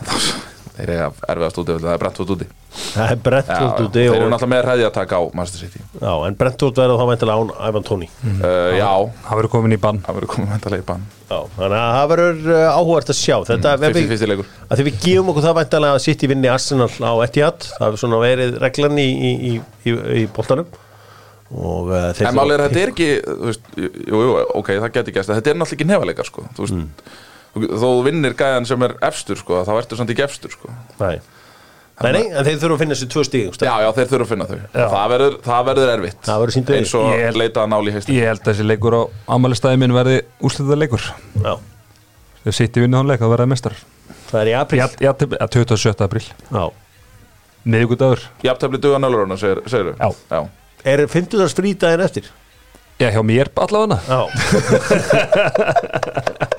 En 0.00 0.06
þá- 0.08 0.47
þeir 0.78 0.92
eru 0.94 1.08
erfiðast 1.34 1.58
úti 1.60 1.74
það 1.82 1.92
er 1.92 2.00
Brentford 2.02 2.32
úti. 2.34 2.46
Það 2.78 3.12
er 3.12 3.20
Brentford 3.26 3.80
úti 3.84 4.02
þeir 4.04 4.14
eru 4.14 4.28
náttúrulega 4.30 4.50
með 4.52 4.62
ræði 4.68 4.86
að 4.86 4.92
taka 4.94 5.18
á 5.18 5.22
Manchester 5.34 5.66
City. 5.66 5.82
Já, 5.98 6.12
en 6.28 6.38
Brentford 6.38 6.80
verður 6.80 7.00
þá 7.02 7.06
væntilega 7.10 7.42
án 7.42 7.52
Ivan 7.68 7.86
Tóni. 7.88 8.08
Uh, 8.22 8.72
Já, 8.78 8.90
hann 9.28 9.40
verður 9.40 9.52
komin 9.56 9.74
í 9.76 9.80
bann. 9.82 10.00
Það 10.06 10.18
verður 10.20 10.32
komið 10.34 10.50
mæntalega 10.54 10.84
í 10.84 10.88
bann. 10.88 11.06
Já, 11.28 11.38
þannig 11.58 11.78
að 11.82 11.94
það 11.98 12.10
verður 12.14 12.42
uh, 12.54 12.64
áhugart 12.78 13.12
að 13.14 13.18
sjá. 13.18 13.36
Þetta 13.50 13.72
mm, 13.74 13.84
Fyrsti 13.88 14.02
við, 14.04 14.10
fyrsti 14.14 14.28
leikur. 14.32 14.50
að 14.68 14.80
því 14.80 14.86
við 14.88 15.00
gefum 15.06 15.32
okkur 15.34 15.46
það 15.48 15.56
væntalega 15.60 15.98
að 15.98 16.04
City 16.06 16.30
vinni 16.30 16.52
Arsenal 16.52 16.90
á 16.94 17.12
Etihad. 17.26 17.70
Það 17.74 17.86
hefur 17.88 18.02
svona 18.04 18.20
verið 18.22 18.60
reglan 18.62 19.00
í, 19.02 19.08
í, 19.08 19.32
í, 19.34 19.54
í, 19.90 19.96
í 20.22 20.26
boltanum. 20.36 20.70
Og 21.48 21.88
uh, 21.88 22.10
þeir 22.12 22.28
En 22.28 22.36
málið 22.36 22.54
er 22.58 22.62
að 22.62 22.68
þetta 22.68 22.80
er 22.84 22.90
ekki 22.92 23.06
veist, 23.48 23.68
Jú, 23.80 24.18
jú, 24.20 24.32
ok, 24.58 24.66
það 24.82 24.90
geti 24.98 25.14
gæst 25.16 25.30
Þetta 25.32 25.48
er 25.48 25.56
náttúrulega 25.56 25.78
ekki 25.78 25.86
nefaleikar 25.88 26.28
sko. 26.28 26.42
Þó 27.54 27.86
þú 27.88 28.02
vinnir 28.06 28.34
gæðan 28.38 28.66
sem 28.68 28.82
er 28.86 28.92
efstur 29.08 29.36
sko, 29.40 29.62
þá 29.66 29.72
ertu 29.80 29.96
samt 29.98 30.10
ekki 30.12 30.22
efstur 30.26 30.52
sko. 30.54 30.68
Nei. 31.00 31.18
Nei, 31.98 32.12
nei, 32.14 32.20
en 32.30 32.44
þeir 32.46 32.58
þurfa 32.62 32.74
að 32.76 32.78
finna 32.84 32.94
þessi 32.94 33.06
tvö 33.10 33.22
stíg 33.26 33.56
Já, 33.58 33.72
já, 33.82 33.88
þeir 33.96 34.06
þurfa 34.12 34.22
að 34.22 34.28
finna 34.30 34.44
þau 34.46 34.58
það 34.92 35.06
verður, 35.10 35.32
það 35.42 35.64
verður 35.66 35.88
erfitt 35.96 36.20
Það 36.28 36.38
verður 36.44 36.54
sýnt 36.54 36.68
Eins 36.76 36.92
og 36.94 37.06
Ég 37.10 37.24
held- 37.26 37.38
leita 37.40 37.58
að 37.64 37.70
náli 37.72 37.90
í 37.90 37.94
heistin 37.96 38.14
ég 38.14 38.28
held 38.30 38.38
að 38.44 38.50
þessi 38.52 38.66
leikur 38.68 38.94
á 38.94 39.02
amalistæði 39.34 39.80
minn 39.82 39.94
verði 39.96 40.20
úslitað 40.46 40.78
leikur 40.78 41.02
Já, 41.42 41.54
þegar 42.44 42.56
sitt 42.60 42.78
í 42.78 42.84
vinnu 42.84 43.00
hann 43.00 43.10
leik 43.10 43.24
að 43.26 43.32
verða 43.34 43.48
mestar 43.50 43.74
það 44.30 44.38
er 44.44 44.50
í 44.52 44.54
apríl 44.60 44.78
Já, 44.78 44.86
já, 45.08 45.10
til- 45.18 45.34
ja, 45.40 45.48
27. 45.58 46.06
apríl 46.06 46.22
Já. 46.54 46.64
miðugudagur 47.74 48.22
Jafntefli 48.46 48.78
duga 48.86 49.02
nöluruna, 49.02 49.34
segir, 49.42 49.64
segir 49.66 49.96
Já. 49.98 50.08
já. 50.30 50.40
Er 50.94 51.02
50. 51.10 51.50
frídaginn 51.58 52.06
eftir? 52.06 52.30
já, 53.02 53.10
hjá 53.10 53.22
mér 53.26 53.50
allavega 53.58 53.98
Já, 54.06 54.22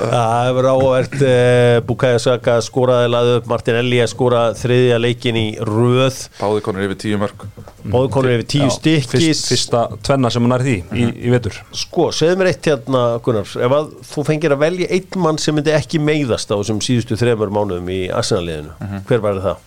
Það 0.00 0.46
hefur 0.46 0.66
áhvert 0.70 1.14
uh, 1.20 1.78
Bukayo 1.84 2.20
Saka 2.22 2.54
skoraði 2.64 3.08
laðu 3.12 3.32
upp 3.40 3.48
Martin 3.50 3.76
Eli 3.82 3.98
að 4.00 4.08
skora 4.14 4.42
þriðja 4.56 4.96
leikin 5.02 5.36
í 5.36 5.44
röð. 5.68 6.22
Báði 6.38 6.62
konur 6.64 6.86
yfir 6.86 6.98
tíu 7.02 7.18
mörg 7.20 7.44
Bóði 7.90 8.10
konur 8.14 8.32
yfir 8.38 8.46
tíu 8.54 8.68
stykkis 8.72 9.10
fyrst, 9.26 9.48
Fyrsta 9.50 9.82
tvenna 10.06 10.30
sem 10.32 10.44
hann 10.46 10.54
er 10.56 10.64
því 10.64 10.76
í, 10.96 11.04
í 11.28 11.32
vetur. 11.34 11.58
Sko, 11.76 12.06
segðu 12.16 12.38
mér 12.40 12.50
eitt 12.54 12.68
hérna 12.70 13.02
Gunnar. 13.24 13.48
Ef 13.68 13.74
að 13.76 13.90
þú 14.12 14.24
fengir 14.30 14.54
að 14.56 14.62
velja 14.64 14.88
einn 14.96 15.20
mann 15.26 15.40
sem 15.42 15.56
myndi 15.58 15.74
ekki 15.76 16.00
meiðast 16.04 16.48
á 16.52 16.56
þessum 16.56 16.80
síðustu 16.84 17.18
þremur 17.20 17.52
mánuðum 17.56 17.92
í 17.92 18.00
Arsenal-liðinu 18.08 19.02
Hver 19.08 19.24
var 19.24 19.42
það? 19.44 19.66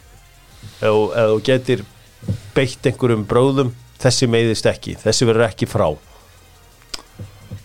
Ef, 0.73 0.89
þú- 0.89 1.11
ef 1.13 1.29
þú 1.35 1.39
getur 1.51 1.85
beitt 2.57 2.89
einhverjum 2.89 3.27
bróðum 3.29 3.73
þessi 4.03 4.27
meiðist 4.33 4.65
ekki, 4.73 4.97
þessi 4.99 5.29
verður 5.29 5.45
ekki 5.51 5.69
frá. 5.69 5.87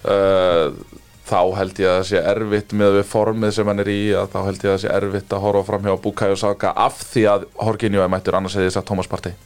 Uh, 0.08 0.70
Þá 1.28 1.40
held 1.58 1.80
ég 1.82 1.90
að 1.90 1.96
það 1.98 2.06
sé 2.08 2.20
erfitt 2.32 2.76
með 2.80 2.94
við 2.98 3.08
formið 3.10 3.56
sem 3.58 3.68
hann 3.68 3.82
er 3.84 3.90
í 3.92 3.98
að 4.16 4.30
þá 4.32 4.38
held 4.46 4.62
ég 4.62 4.68
að 4.68 4.76
það 4.76 4.84
sé 4.84 4.92
erfitt 4.98 5.34
að 5.36 5.42
horfa 5.44 5.64
fram 5.68 5.88
hjá 5.88 5.96
Bukayo 6.04 6.38
Saka 6.40 6.76
af 6.86 7.02
því 7.10 7.24
að 7.34 7.48
Horkinjó 7.60 8.04
er 8.04 8.14
mættur 8.14 8.38
annars 8.38 8.56
hefði 8.56 8.70
þess 8.70 8.80
að 8.80 8.86
Thomas 8.92 9.10
Partey. 9.10 9.36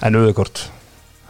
En 0.00 0.16
auðvitað 0.16 0.38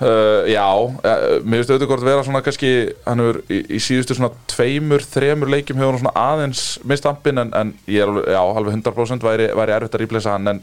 Uh, 0.03 0.49
já, 0.51 0.67
uh, 0.67 1.43
mér 1.47 1.61
finnst 1.61 1.71
auðvitað 1.71 1.91
hvort 1.93 2.05
vera 2.09 2.23
svona 2.27 2.41
kannski, 2.43 2.71
hann 3.05 3.21
hefur 3.23 3.37
í, 3.53 3.59
í 3.77 3.79
síðustu 3.79 4.17
svona 4.19 4.33
tveimur, 4.51 5.05
þremur 5.07 5.53
leikjum 5.53 5.79
hefur 5.79 5.93
hann 5.93 6.01
svona 6.01 6.15
aðeins 6.19 6.63
mist 6.91 7.07
ampin 7.07 7.39
en, 7.39 7.53
en 7.55 7.71
ég 7.87 8.03
er 8.03 8.11
alveg, 8.11 8.27
já, 8.33 8.41
alveg 8.41 8.75
100% 8.81 9.27
væri, 9.29 9.47
væri 9.61 9.75
erfitt 9.77 9.95
að 9.95 10.03
rýplesa 10.03 10.35
hann 10.35 10.55
en, 10.55 10.63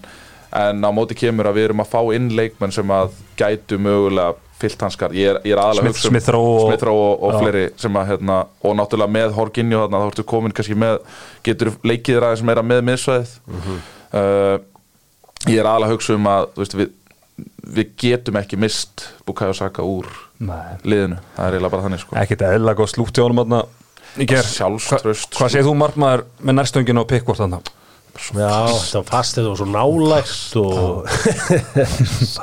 en 0.60 0.84
á 0.84 0.92
móti 0.92 1.16
kemur 1.22 1.48
að 1.48 1.56
við 1.56 1.70
erum 1.70 1.86
að 1.86 1.92
fá 1.94 2.02
inn 2.18 2.28
leikmenn 2.36 2.76
sem 2.76 2.92
að 2.92 3.16
gætu 3.40 3.80
mögulega 3.80 4.36
fyllt 4.60 4.82
hanskar, 4.84 5.14
ég 5.16 5.30
er, 5.34 5.40
ég 5.48 5.54
er 5.56 5.62
aðalega 5.64 5.94
Smith 5.96 6.30
Rowe 6.36 6.56
og- 6.60 6.68
Smith 6.68 6.84
Rowe 6.88 7.06
og, 7.14 7.24
og 7.24 7.34
Já. 7.34 7.40
fleiri 7.44 7.66
sem 7.80 7.96
að 8.02 8.08
hérna, 8.14 8.38
og 8.64 8.76
náttúrulega 8.80 9.14
með 9.16 9.34
þarna, 9.38 10.02
þá 10.04 10.08
ertu 10.12 10.26
komin 10.28 10.52
kannski 10.56 10.76
með, 10.76 11.00
getur 11.48 11.72
leikið 11.88 12.20
ræðis 12.26 12.44
meira 12.50 12.64
með 12.66 12.84
miðsvæðið? 12.90 13.36
Uh, 14.10 14.58
ég 15.48 15.60
er 15.62 15.66
aðalega 15.70 15.88
að 15.90 15.94
hugsa 15.96 16.16
um 16.18 16.28
að 16.28 16.48
veist, 16.60 16.74
við, 16.76 16.90
við 17.80 17.92
getum 18.04 18.40
ekki 18.42 18.58
mist 18.60 19.06
Bukayo 19.26 19.54
Saka 19.56 19.86
úr 19.86 20.08
Nei, 20.40 20.76
liðinu, 20.84 21.20
það 21.36 21.46
er 21.46 21.54
eiginlega 21.58 21.74
bara 21.76 21.86
þannig 21.88 22.02
sko. 22.04 22.16
ekkert 22.20 22.42
eðla 22.50 22.74
góð 22.80 22.90
slútt 22.94 23.20
í 23.20 23.24
honum 23.24 23.44
þarna 23.44 23.62
í 24.20 24.26
ger 24.28 24.44
Sjálfstraust, 24.50 25.36
Hvað 25.38 25.52
segir 25.54 25.68
þú 25.70 25.76
margmaður 25.80 26.26
með 26.42 26.58
nærstöngin 26.60 27.00
á 27.00 27.04
pikkvort 27.08 27.40
þarna? 27.44 27.60
Já, 28.20 28.50
þetta 28.74 29.00
var 29.00 29.06
fast, 29.08 29.38
þetta 29.38 29.52
var 29.54 29.60
svo 29.62 29.70
nálægt 29.70 30.56
og 30.60 31.06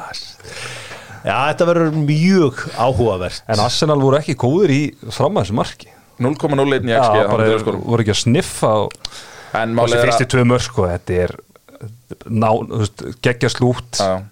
Já, 1.27 1.37
þetta 1.51 1.67
verður 1.73 1.97
mjög 2.07 2.61
áhugavert. 2.79 3.43
En 3.51 3.63
Arsenal 3.65 3.99
voru 3.99 4.21
ekki 4.21 4.37
góður 4.39 4.73
í 4.75 4.83
fram 5.11 5.35
að 5.37 5.49
þessu 5.49 5.57
marki. 5.59 5.89
0,01 6.23 6.87
í 6.87 6.95
Já, 6.95 7.01
XG 7.03 7.25
bara 7.29 7.49
bara, 7.61 7.81
voru 7.83 8.05
ekki 8.05 8.15
að 8.15 8.23
sniffa 8.23 8.71
og 8.87 8.95
en 9.57 9.75
þessi 9.77 10.25
að 10.25 10.31
tvö 10.33 10.45
mörg 10.49 10.65
sko, 10.65 10.87
þetta 10.89 11.19
er 11.27 11.35
ná, 12.31 12.49
þú 12.53 12.81
veist, 12.83 13.05
geggja 13.25 13.51
slútt 13.53 14.01
Já, 14.01 14.23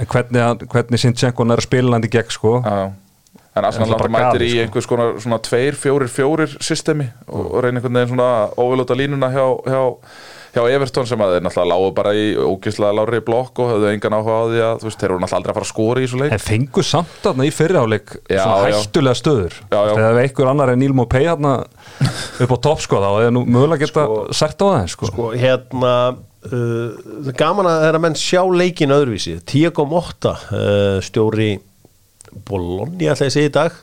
en 0.00 0.10
hvernig, 0.10 0.66
hvernig 0.72 1.00
Sinchenko 1.02 1.46
er 1.46 1.62
að 1.62 1.68
spila 1.68 1.96
hann 1.96 2.04
í 2.06 2.10
gegn 2.12 2.34
sko. 2.34 2.58
Já. 2.64 2.90
en 3.56 3.66
Arsenal 3.66 3.88
náttúrulega 3.90 4.16
mætir 4.16 4.44
í 4.46 4.50
sko. 4.50 4.64
einhvers 4.64 4.90
konar 4.90 5.14
svona 5.22 5.40
2, 5.46 5.62
4, 5.80 6.10
4 6.16 6.48
systemi 6.58 7.08
og, 7.26 7.46
og 7.46 7.64
reyna 7.64 7.80
einhvern 7.80 7.98
veginn 8.00 8.12
svona 8.14 8.30
óvilóta 8.60 8.98
línuna 8.98 9.32
hjá, 9.32 9.46
hjá, 9.64 9.82
hjá 10.54 10.62
Everton 10.74 11.08
sem 11.08 11.22
að 11.22 11.34
þeir 11.34 11.44
náttúrulega 11.46 11.70
lágu 11.70 11.90
bara 11.96 12.14
í 12.16 12.24
ógislega 12.38 12.96
lári 12.98 13.20
blokk 13.26 13.60
og 13.62 13.70
höfðu 13.74 13.90
engan 13.90 14.16
áhuga 14.18 14.38
á 14.40 14.44
því 14.50 14.62
að 14.66 14.80
þú 14.80 14.88
veist, 14.88 15.02
þeir 15.02 15.08
eru 15.10 15.20
náttúrulega 15.20 15.38
aldrei 15.40 15.52
að 15.52 15.58
fara 15.58 15.66
að 15.66 15.72
skora 15.72 16.00
í 16.00 16.06
þessu 16.06 16.20
leik. 16.22 16.34
En 16.36 16.42
fengu 16.44 16.84
samt 16.86 17.20
þarna 17.24 17.46
í 17.46 17.52
fyrirháleik 17.54 18.16
svona 18.26 18.56
já. 18.56 18.80
hættulega 18.80 19.20
stöður. 19.20 19.60
Þegar 19.70 20.20
einhver 20.24 20.50
annar 20.54 20.74
en 20.74 20.82
Níl 20.82 20.96
Mópei 20.96 21.24
þarna 21.28 21.54
upp 22.46 22.54
á 22.54 22.58
topp 22.66 22.84
sko 22.86 23.00
þá 23.04 23.10
er 23.26 23.32
nú 23.36 23.44
mögulega 23.46 23.86
geta 23.86 24.06
sært 24.36 24.60
á 24.62 24.66
það 24.66 24.90
sko. 24.96 25.10
Sko, 25.12 25.30
hérna 25.38 25.94
uh, 26.50 27.32
gaman 27.38 27.70
að 27.70 27.86
þeirra 27.86 28.04
menn 28.06 28.18
sjá 28.18 28.42
leikin 28.50 28.94
öðruvísi. 28.96 29.38
10.8 29.46 30.34
uh, 30.34 31.00
stjóri 31.04 31.52
Bologna 32.46 33.10
ætla 33.10 33.26
ég 33.26 33.30
að 33.30 33.34
segja 33.34 33.50
í 33.50 33.54
dag 33.54 33.82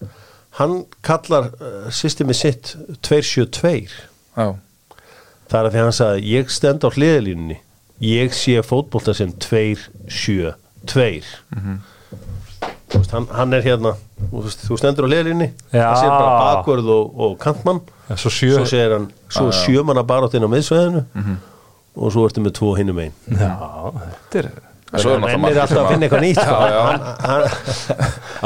hann 0.57 0.80
kallar 1.05 1.51
uh, 1.59 1.89
systemið 1.93 2.39
sitt 2.39 2.72
272 3.05 3.91
Já, 4.38 4.53
það 5.47 5.59
er 5.59 5.65
að 5.69 5.73
því 5.75 5.81
hann 5.83 5.95
sagði 5.99 6.31
ég 6.33 6.49
stend 6.53 6.83
á 6.83 6.89
hliðalínunni 6.93 7.57
ég 8.03 8.33
sé 8.37 8.57
fótbolta 8.65 9.13
sem 9.17 9.31
272 9.31 10.55
Mhm. 11.55 11.77
Þú 12.87 12.99
veist, 13.01 13.11
hann, 13.11 13.25
hann 13.35 13.53
er 13.53 13.61
hérna 13.65 13.91
veist, 14.31 14.61
þú 14.63 14.77
stendur 14.79 15.05
á 15.05 15.09
hliðalínunni 15.11 15.49
Já. 15.73 15.83
hann 15.89 15.97
sé 15.99 16.07
bara 16.07 16.37
bakvörð 16.63 16.87
og, 16.89 17.19
og 17.19 17.33
kantmann. 17.39 17.81
Ja, 18.09 18.15
svo 18.15 18.29
sjö. 18.31 18.53
Svo 18.65 18.79
hann, 18.93 19.09
svo 19.29 19.47
er 19.49 19.57
sjömanna 19.59 20.03
barátt 20.07 20.33
inn 20.39 20.45
á 20.47 20.49
miðsveðinu 20.53 21.01
og 21.97 22.11
svo 22.13 22.23
ertu 22.29 22.39
með 22.45 22.53
tvo 22.59 22.69
hinnum 22.77 22.99
einn 23.03 23.11
Já, 23.27 23.51
þetta 23.97 24.39
er 24.39 24.47
En 24.88 25.01
svo 25.03 25.13
er 25.17 25.57
alltaf 25.59 25.81
að 25.81 25.89
finna 25.91 26.07
eitthvað 26.07 26.21
nýtt 26.23 26.39
sko. 26.39 26.57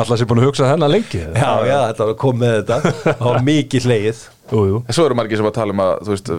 Alltaf 0.01 0.17
sem 0.17 0.27
búin 0.29 0.41
að 0.41 0.47
hugsa 0.49 0.69
þennan 0.71 0.89
lengi 0.91 1.19
já, 1.21 1.51
já, 1.67 1.77
þetta 1.91 2.07
var 2.09 2.15
komið 2.21 2.41
með 2.41 2.55
þetta. 2.59 3.15
Var 3.21 3.43
mikið 3.51 3.85
hleið. 3.89 4.21
En 4.51 4.95
svo 4.97 5.05
eru 5.07 5.15
margir 5.15 5.39
sem 5.39 5.47
að 5.47 5.53
tala 5.55 5.71
um 5.75 5.81
að 5.83 6.09
veist, 6.09 6.31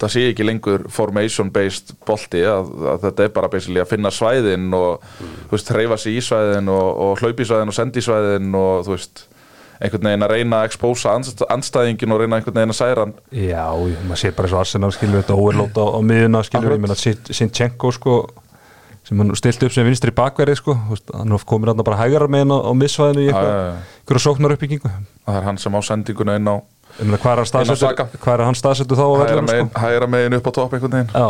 það 0.00 0.12
sé 0.14 0.22
ekki 0.30 0.46
lengur 0.46 0.84
formation-based 0.94 1.90
bolti 2.08 2.40
að, 2.48 2.70
að 2.94 3.02
þetta 3.08 3.26
er 3.26 3.34
bara 3.36 3.50
að 3.52 3.90
finna 3.90 4.12
svæðin 4.16 4.70
og 4.78 5.02
veist, 5.50 5.72
hreyfa 5.74 5.98
sig 6.00 6.16
í 6.16 6.22
svæðin 6.24 6.70
og, 6.72 6.88
og 7.04 7.20
hlaupi 7.20 7.44
svæðin 7.50 7.74
og 7.74 7.76
sendi 7.76 8.04
svæðin 8.06 8.48
og 8.56 8.86
þú 8.86 8.94
veist, 8.94 9.26
einhvern 9.80 10.08
veginn 10.08 10.24
að 10.24 10.32
reyna 10.38 10.62
að 10.62 10.70
expósa 10.70 11.12
andst, 11.18 11.44
andstæðingin 11.52 12.14
og 12.16 12.22
reyna 12.22 12.38
einhvern 12.40 12.56
veginn 12.62 12.72
að 12.72 12.80
særa 12.80 13.04
hann. 13.04 13.14
Já, 13.34 13.66
maður 14.08 14.22
sé 14.24 14.32
bara 14.40 14.52
svo 14.54 14.62
Arsenal 14.62 14.92
skilur 14.96 15.20
þetta 15.20 15.36
overlót 15.40 15.76
á, 15.76 15.84
á 15.84 16.00
miðuna 16.04 16.42
skilur, 16.48 16.76
ég 16.78 16.82
meina 16.86 16.96
Sin- 17.00 17.28
Sinchenko 17.28 17.92
sko 17.98 18.16
sem 19.10 19.18
hann 19.18 19.34
stilt 19.34 19.64
upp 19.66 19.74
sem 19.74 19.86
vinstri 19.88 20.14
bakverði 20.14 20.54
sko. 20.60 20.76
Hann 21.10 21.38
komin 21.48 21.72
hann 21.72 21.82
bara 21.82 21.98
hægara 21.98 22.30
með 22.30 22.44
hann 22.44 22.54
á, 22.54 22.58
á 22.62 22.72
miðsvæðinu 22.78 23.24
í 23.24 23.30
eitthvað, 23.32 24.20
sóknar 24.22 24.54
uppbyggingu 24.54 24.90
það 25.26 25.38
er 25.40 25.48
hann 25.48 25.58
sem 25.58 25.74
á 25.74 25.80
sendinguna 25.82 26.36
inn 26.38 26.46
á 26.46 26.56
hvað 27.18 27.32
er 27.32 27.42
hann 27.42 28.34
er 28.34 28.44
hann 28.46 28.58
staðsettur 28.58 28.98
þá 28.98 29.06
vellinum 29.22 29.48
megin, 29.50 29.70
sko? 29.72 30.10
megin 30.14 30.36
upp 30.38 30.50
á 30.50 30.52
topp 30.58 30.76
einhvern 30.76 30.96
veginn. 30.96 31.10
Já, 31.14 31.28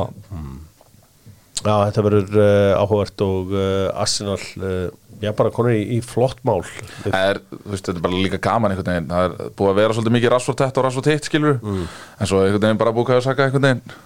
já, 1.60 1.74
þetta 1.86 2.04
verður 2.06 2.40
uh, 2.40 2.80
áhugavert 2.80 3.24
og 3.26 3.54
uh, 3.54 4.02
Arsenal 4.04 4.38
uh, 4.60 4.86
já, 5.20 5.32
bara 5.36 5.52
konur 5.54 5.76
í, 5.76 5.82
í 5.96 6.00
flott 6.04 6.40
mál. 6.48 6.60
Það 7.04 7.18
er, 7.32 7.42
þú 7.52 7.74
veist, 7.74 7.88
þetta 7.88 7.96
er 7.96 8.06
bara 8.08 8.22
líka 8.26 8.42
gaman 8.44 8.74
einhvern 8.74 8.92
veginn. 8.94 9.10
Það 9.12 9.26
er 9.26 9.56
búið 9.56 9.72
að 9.72 9.82
vera 9.82 9.98
svolítið 9.98 10.16
mikið 10.16 10.34
rassvort 10.36 10.62
tett 10.64 10.80
og 10.80 10.88
rassvort 10.88 11.10
hitt 11.12 11.28
skilur 11.28 11.60
en 11.60 12.30
svo 12.32 12.44
einhvern 12.44 12.66
veginn 12.66 12.80
bara 12.80 12.96
búið 12.96 13.18
að 13.18 13.26
saka 13.28 13.48
einhvern 13.48 13.68
veginn. 13.68 13.98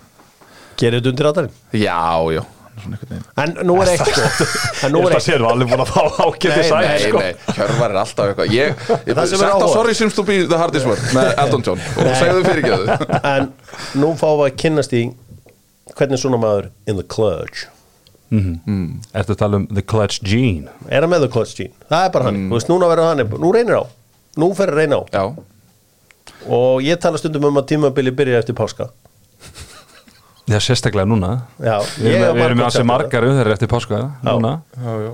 Gerir 0.74 0.98
þetta 0.98 1.12
undir 1.12 1.28
aðarinn 1.30 1.54
Já, 1.78 2.00
já, 2.34 2.42
en 3.44 3.52
nú 3.68 3.76
er 3.82 3.90
eitt 3.92 4.02
sko. 4.08 4.46
en 4.86 4.92
nú 4.94 5.02
er 5.06 5.16
eitt. 5.16 5.24
séu 5.26 5.38
allir 5.48 5.68
búin 5.70 5.82
að 5.84 5.90
fá 5.92 6.02
Nei, 6.04 6.64
sæl 6.68 6.86
Nei, 6.86 6.98
sko. 7.04 7.22
nei, 7.22 7.32
Hjörvar 7.56 7.94
er 7.94 8.00
alltaf 8.02 8.30
eitthvað. 8.32 8.54
Ég, 8.54 8.82
ég 9.08 9.14
Það 9.18 9.28
sem 9.30 9.38
er 9.38 9.42
sett 9.42 9.44
á 9.44 9.54
áhugavert. 9.54 9.76
Sorry 9.76 9.94
seems 9.98 10.16
to 10.18 10.24
be 10.26 10.40
the 10.50 10.58
hardest 10.60 10.88
word 10.88 11.04
með 11.16 11.30
Elton 11.44 11.64
John. 11.66 11.84
Og 12.02 12.10
segðu 12.20 12.42
fyrirgjöðu 12.48 12.98
en 13.34 13.48
nú 14.02 14.12
fáum 14.20 14.42
við 14.42 14.50
að 14.50 14.58
kynnast 14.64 14.96
í 14.98 15.04
hvernig 15.94 16.20
svona 16.22 16.40
maður? 16.42 16.70
In 16.90 17.00
the 17.00 17.06
clutch. 17.06 17.66
Ertu 18.34 19.34
að 19.36 19.38
tala 19.38 19.60
um 19.60 19.66
The 19.70 19.84
Clutch 19.86 20.24
Gene? 20.26 20.72
Er 20.90 21.04
hann 21.04 21.12
með 21.12 21.28
the 21.28 21.30
clutch 21.30 21.54
gene, 21.60 21.74
það 21.86 22.06
er 22.08 22.14
bara 22.16 22.26
hann. 22.26 22.40
Þú 22.50 22.56
veist, 22.56 22.70
núna 22.72 22.88
verður 22.90 23.12
hann, 23.12 23.22
nú 23.44 23.52
reynir 23.54 23.78
á. 23.78 23.84
Nú 24.42 24.48
fer 24.58 24.72
að 24.72 24.80
reyna 24.80 24.98
á. 24.98 25.02
Já, 25.14 25.24
og 26.50 26.82
ég 26.84 26.98
tala 27.00 27.20
stundum 27.20 27.46
um 27.48 27.60
að 27.60 27.68
tímabili 27.72 28.12
byrja 28.16 28.40
eftir 28.42 28.56
páska 28.58 28.90
Já, 30.50 30.58
sérstaklega 30.60 31.08
núna. 31.08 31.30
Já, 31.62 31.78
Við 31.96 32.18
erum, 32.18 32.36
við 32.36 32.44
erum 32.44 32.60
ansi 32.66 32.76
sagt 32.80 32.88
margar 32.90 33.24
umferðir 33.24 33.54
eftir 33.56 33.70
páska 33.72 34.00
núna. 34.26 34.50
já, 34.76 34.96
já. 35.06 35.12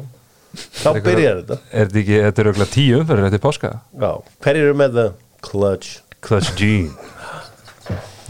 Þá 0.81 0.89
byrjar 1.05 1.37
þetta. 1.45 1.59
Er 1.70 1.87
þetta 1.87 2.01
ekki, 2.01 2.16
þetta 2.24 2.43
er 2.43 2.49
auðvitað 2.51 2.70
tíu 2.74 2.97
umferðir 3.01 3.26
eftir 3.28 3.43
páska? 3.45 3.70
Já, 4.03 4.11
hverjir 4.43 4.64
eru 4.66 4.78
með 4.81 4.97
the 4.99 5.05
clutch? 5.47 6.01
Clutch 6.20 6.51
Gene 6.59 6.91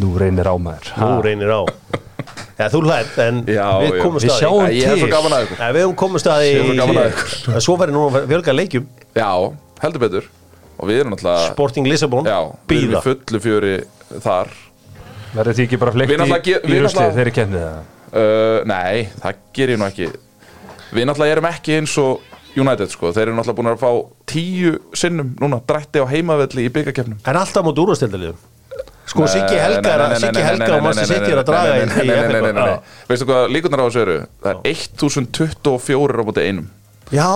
Nú 0.00 0.12
reynir 0.20 0.48
á 0.48 0.54
maður. 0.60 0.92
Nú 1.00 1.22
reynir 1.24 1.50
á. 1.52 1.60
Já, 2.60 2.66
þú 2.68 2.80
hlætt, 2.84 3.16
en 3.24 3.40
Já, 3.48 3.64
við 3.80 3.94
já. 3.96 4.02
komum 4.04 4.20
Við 4.20 4.28
staði 4.28 4.40
sjáum 4.44 4.66
Ég 4.68 4.84
hef 4.90 4.98
svo 5.00 5.06
til. 5.08 5.12
gaman 5.14 5.32
að 5.36 5.44
ykkur. 5.46 5.58
Ja, 5.60 5.68
við 5.72 6.76
gaman 6.76 7.00
að 7.00 7.08
ykkur. 7.10 7.60
svo 7.64 7.76
verður 7.80 7.96
nú 7.96 8.02
að 8.10 8.28
fjölga 8.28 8.54
leikjum. 8.56 8.86
Já, 9.16 9.30
heldur 9.80 10.04
betur. 10.04 10.28
Við 10.80 11.02
Sporting 11.52 11.86
Lisabon, 11.88 12.24
Já, 12.24 12.38
við 12.68 12.76
erum 12.84 12.92
býða 12.92 13.02
fullu 13.04 13.40
fjöri 13.40 13.74
þar 14.24 14.52
Verður 15.34 15.54
því 15.58 15.64
ekki 15.68 15.78
bara 15.78 15.92
fleikt 15.94 16.10
í, 16.10 16.14
í 16.14 16.18
náttúrulega- 16.20 17.14
þeirri 17.18 17.32
kemnið 17.36 17.64
það? 17.66 17.80
uh, 18.10 18.64
Nei, 18.66 19.08
það 19.22 19.34
ger 19.54 19.68
ég 19.74 19.78
nú 19.78 19.86
ekki. 19.86 20.08
Við 20.90 21.06
náttúrulega 21.06 21.36
erum 21.36 21.48
ekki 21.52 21.76
eins 21.78 21.96
og 22.02 22.20
United 22.58 22.90
sko, 22.90 23.12
þeir 23.14 23.28
eru 23.28 23.36
náttúrulega 23.38 23.58
búin 23.60 23.70
að 23.70 23.78
fá 23.78 23.90
tíu 24.26 24.72
sinnum 24.92 25.34
núna 25.38 25.60
drætti 25.66 26.02
á 26.02 26.06
heimavelli 26.10 26.64
í 26.66 26.72
byggakefnum 26.74 27.20
en 27.24 27.36
alltaf 27.38 27.62
mútu 27.62 27.84
úrvastildaliðum 27.86 28.34
sko 29.06 29.26
Siggi 29.30 29.54
Helga 29.58 29.92
er 29.94 30.02
að- 30.08 30.16
Siggi 30.18 30.42
Helga 30.42 30.74
og 30.76 30.82
Massi 30.82 31.06
Sitt 31.06 31.28
er 31.30 31.38
að 31.38 31.46
draga 31.46 31.76
inn 31.82 31.94
í 31.94 32.80
Veistu 33.08 33.26
hvað 33.30 33.46
líkunar 33.54 33.82
á 33.82 33.86
þessu 33.86 34.02
eru? 34.02 34.16
Það 34.42 34.50
er 34.50 34.60
1024 34.66 36.18
á 36.18 36.24
móti 36.26 36.42
einum. 36.46 36.66
Já, 37.14 37.30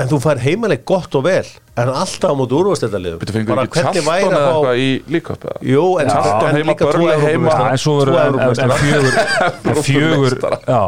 en 0.00 0.08
þú 0.10 0.18
fær 0.22 0.40
heimaleg 0.40 0.82
gott 0.88 1.14
og 1.18 1.24
vel 1.26 1.46
en 1.80 1.90
alltaf 1.92 2.32
á 2.32 2.34
móti 2.36 2.56
úrvastættaliðum 2.58 3.20
Býttu 3.22 3.34
fengur 3.36 3.60
ekki 3.62 3.80
Charlton 3.80 4.02
eða 4.02 4.40
eitthvað 4.40 4.80
í 4.80 4.88
líköp? 5.14 5.46
Jú, 5.64 5.84
en, 6.02 6.10
en 6.10 6.58
heima, 6.58 6.74
Burnley 6.80 7.22
heima. 7.24 7.54
Já, 7.54 7.62
en 7.74 7.80
svo 7.80 7.94
Evrópumeistara. 8.04 8.80
fjögur 8.80 9.14
en 9.70 9.80
fjögur 9.86 10.36
já, 10.66 10.80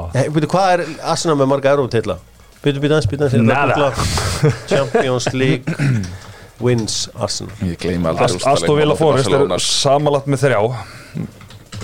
hvað 0.55 0.75
er 0.75 0.85
Arsenal 1.15 1.39
með 1.43 1.51
marga 1.55 1.75
Európa-titla? 1.77 2.19
Býtu, 2.63 2.79
býtu, 2.83 2.95
aðeins, 2.95 3.09
býtu, 3.11 3.27
aðeins 3.27 3.49
Nada. 3.49 3.89
Champions 4.71 5.31
League 5.35 5.79
wins 6.63 7.09
aldrei 7.19 8.29
Ast- 8.29 8.47
Aston 8.47 8.79
Villa 8.79 8.95
Forest 8.99 9.33
er 9.35 9.65
samanlagt 9.67 10.29
með 10.31 10.45
þrjá 10.47 10.61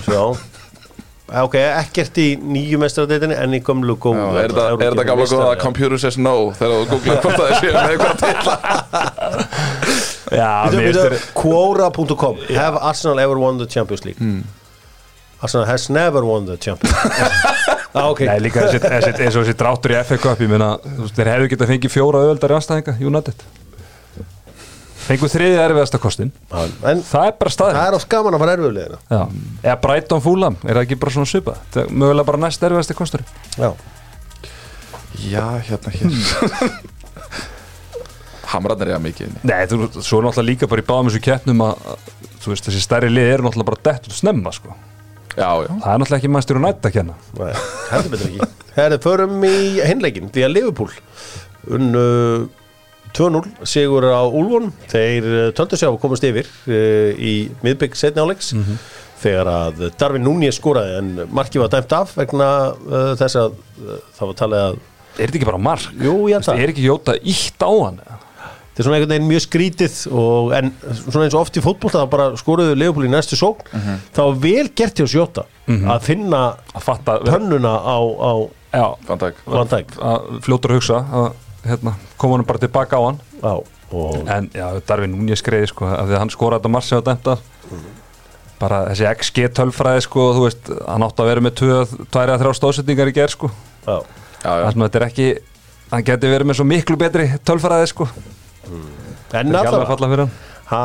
Eh, 0.09 0.37
Ok, 1.29 1.55
ekkert 1.61 2.17
í 2.23 2.27
nýju 2.41 2.79
mestradeitinni 2.81 3.37
en 3.37 3.53
í 3.53 3.61
gömlu 3.65 3.99
góðu 4.01 4.17
Já, 4.17 4.29
er 4.43 4.49
þetta- 4.55 4.69
er 4.73 4.95
þetta 4.95 5.05
gamla 5.11 5.27
góða 5.29 5.49
að 5.53 5.59
computer 5.61 5.99
says 6.01 6.17
no 6.17 6.37
þegar 6.57 6.73
þú 6.73 6.87
googlar 6.95 7.19
hvort 7.21 7.37
það 7.37 7.51
sé 7.61 7.69
með 7.75 7.91
eitthvað 7.93 8.15
til 10.89 10.95
þér 10.97 11.19
Quora.com 11.35 12.37
Have 12.57 12.79
Arsenal 12.81 13.19
ever 13.21 13.37
won 13.39 13.59
the 13.59 13.67
Champions 13.67 14.05
League? 14.07 14.19
Hmm. 14.19 14.43
Arsenal 15.43 15.67
has 15.67 15.89
never 15.91 16.25
won 16.25 16.47
the 16.47 16.57
Champions 16.57 16.95
League. 17.05 17.75
Ah, 17.99 18.11
ok. 18.13 18.21
Nei, 18.29 18.37
líka 18.45 18.61
eins 18.69 19.35
og 19.35 19.43
þessi 19.47 19.55
dráttur 19.59 19.91
í 19.95 19.97
FA 20.05 20.19
Cup 20.21 20.39
ég 20.45 20.51
meina, 20.53 20.67
þeir 21.17 21.31
hefðu 21.33 21.47
getað 21.55 21.71
fengið 21.73 21.91
fjóra 21.95 22.21
öðvöldar 22.21 22.53
í 22.53 22.57
anstæðinga, 22.59 22.93
United 23.01 23.41
fengu 25.09 25.29
þriðið 25.33 25.61
erfiðasta 25.65 26.01
kostin 26.03 26.31
En 26.53 27.01
það 27.09 27.29
er 27.31 27.37
bara 27.41 27.53
staðið 27.55 27.79
það 27.79 27.89
er 27.91 27.97
oft 27.99 28.09
gaman 28.13 28.37
að 28.37 28.43
fara 28.45 28.57
erfiðulegina 28.59 28.99
Já. 29.09 29.23
eða 29.65 29.77
Brighton 29.87 30.25
Fulham, 30.25 30.59
er 30.65 30.75
það 30.77 30.85
ekki 30.87 30.99
bara 31.05 31.15
svona 31.17 31.31
svipa 31.33 31.55
það 31.75 31.81
er 31.85 31.95
mögulega 32.03 32.29
bara 32.31 32.43
næst 32.45 32.67
erfiðasti 32.69 32.99
kostur 32.99 33.25
Já. 33.57 33.71
Já, 35.19 35.47
hérna 35.67 35.91
hér. 35.91 36.09
Hamrarnir 38.49 38.93
er 38.93 38.97
að 38.97 39.03
mikið 39.05 39.27
inni. 39.29 39.41
Nei, 39.49 39.65
þú, 39.69 39.79
svo 39.99 40.21
er 40.21 40.29
náttúrulega 40.29 40.47
líka 40.49 40.69
bara 40.71 40.85
í 40.85 40.87
báðum 40.89 41.11
þessu 41.11 41.23
keppnum 41.27 41.65
að, 41.67 41.83
þú 42.45 42.53
veist, 42.53 42.69
þessi 42.69 42.85
stærri 42.85 43.11
lið 43.13 43.33
eru 43.35 43.47
náttúrulega 43.49 43.71
bara 43.73 43.85
dett 43.91 44.09
út 44.09 44.17
snemma, 44.17 44.53
sko. 44.57 44.77
Já, 45.35 45.51
já. 45.67 45.69
Það 45.69 45.91
er 45.91 46.01
náttúrulega 46.03 46.21
ekki 46.23 46.31
mannstur 46.33 46.61
og 46.61 46.65
nætt 46.65 46.89
að 46.89 46.95
kenna. 46.97 47.19
Nei, 47.39 47.51
heldur 47.91 48.15
betur 48.15 48.31
ekki. 48.31 48.49
Herðu, 48.79 49.01
förum 49.05 49.45
í 49.49 49.53
hinleikin 49.83 50.31
Því 50.35 50.47
að 50.47 50.55
Liverpool 50.55 50.93
unnu 51.77 52.05
2-0 53.17 53.67
sigur 53.69 54.07
á 54.11 54.23
Úlfun 54.27 54.71
Þeir 54.91 55.29
eh, 55.29 55.49
töldu 55.57 55.79
sér 55.79 55.91
að 55.91 56.01
komast 56.03 56.27
yfir 56.29 56.49
uh, 56.49 57.11
í 57.17 57.35
miðbygg 57.65 57.97
setni 57.99 58.25
áleiks 58.25 58.53
þegar 59.19 59.51
að 59.51 59.83
Darvin 59.99 60.23
Núni 60.27 60.51
skoraði 60.55 61.01
en 61.01 61.09
markið 61.35 61.65
var 61.65 61.73
dæmt 61.75 61.95
af 61.97 62.15
vegna 62.19 62.51
uh, 62.77 63.13
þess 63.19 63.41
að 63.41 63.57
uh, 63.57 63.99
það 64.19 64.31
var 64.33 64.39
talið 64.45 64.65
að 64.69 64.81
Er 65.19 65.27
þetta 65.27 65.39
ekki 65.41 65.47
bara 65.49 65.59
mark? 65.59 65.87
Jú, 65.99 66.13
ég 66.31 66.37
held 66.37 66.47
það. 66.47 66.61
Er 66.63 66.71
ekki 66.71 66.83
Jóta 66.85 67.17
ítt 67.27 67.65
á 67.67 67.71
hann? 67.75 67.97
þetta 68.79 68.85
er 68.85 68.87
svona 68.87 68.99
einhvern 69.01 69.11
veginn 69.11 69.27
mjög 69.33 69.43
skrítið 69.43 69.95
og, 70.15 70.53
en 70.55 70.69
svona 71.01 71.25
eins 71.27 71.35
og 71.35 71.41
oft 71.41 71.57
í 71.59 71.63
fótbolta 71.65 72.05
þá 72.05 72.11
bara 72.13 72.27
skoruðu 72.39 72.77
Liverpool 72.79 73.09
í 73.09 73.11
næstu 73.11 73.35
sókn 73.35 73.67
þá 74.15 74.21
var 74.21 74.37
vel 74.45 74.69
gert 74.79 75.01
hjá 75.03 75.09
Sjóta 75.11 75.49
að 75.67 76.07
finna 76.07 76.43
Að 76.79 76.85
fatta 76.87 77.17
tönnuna 77.27 77.75
á, 77.75 77.99
á 77.99 78.33
Já, 78.79 78.87
Van 79.09 79.19
Dijk 79.25 79.43
Van 79.51 79.73
Dijk 79.73 79.97
að 79.99 80.31
fljótur 80.47 80.77
að 80.77 80.79
hugsa 80.79 81.01
að 81.11 81.27
hérna, 81.65 81.95
koma 82.21 82.37
hann 82.39 82.47
bara 82.49 82.59
tilbaka 82.63 82.97
á 82.99 83.03
hann. 83.09 83.19
Á, 83.43 83.55
og 83.93 84.29
En 84.29 84.51
já, 84.55 84.67
Darvin 84.87 85.15
Núñez 85.15 85.41
skreiði 85.43 85.71
sko 85.71 85.87
af 85.89 86.07
því 86.09 86.15
að 86.17 86.23
hann 86.23 86.31
skoraði 86.35 86.61
þetta 86.61 86.73
marg 86.75 86.85
sem 86.85 86.99
var 87.01 87.07
dæmt 87.09 87.31
af 87.33 87.39
bara 88.59 88.79
þessi 88.91 89.07
XG 89.15 89.45
tölfræði 89.55 90.03
sko 90.03 90.23
þú 90.35 90.41
veist, 90.49 90.71
hann 90.89 91.05
átti 91.07 91.23
að 91.23 91.29
vera 91.31 91.45
með 91.47 91.55
2-3 91.61 92.55
stóðsetningar 92.59 93.11
í 93.13 93.15
gerð 93.15 93.35
sko. 93.37 93.51
Já, 93.87 93.97
Já, 94.43 94.51
já. 94.51 94.65
Þannig 94.69 94.83
að 94.83 94.89
þetta 94.89 94.99
er 94.99 95.07
ekki 95.09 95.29
hann 95.93 96.05
geti 96.09 96.33
verið 96.33 96.49
með 96.51 96.59
svo 96.59 96.67
miklu 96.69 96.97
betri 97.01 97.29
tölfræði 97.47 97.87
sko. 97.93 98.09
En 98.69 98.83
ekki 99.31 99.39
alveg 99.39 99.47
að 99.47 99.55
náttúrulega 99.55 99.91
falla 99.93 100.11
fyrir 100.13 100.25
hann. 100.25 100.35
Ha, 100.69 100.83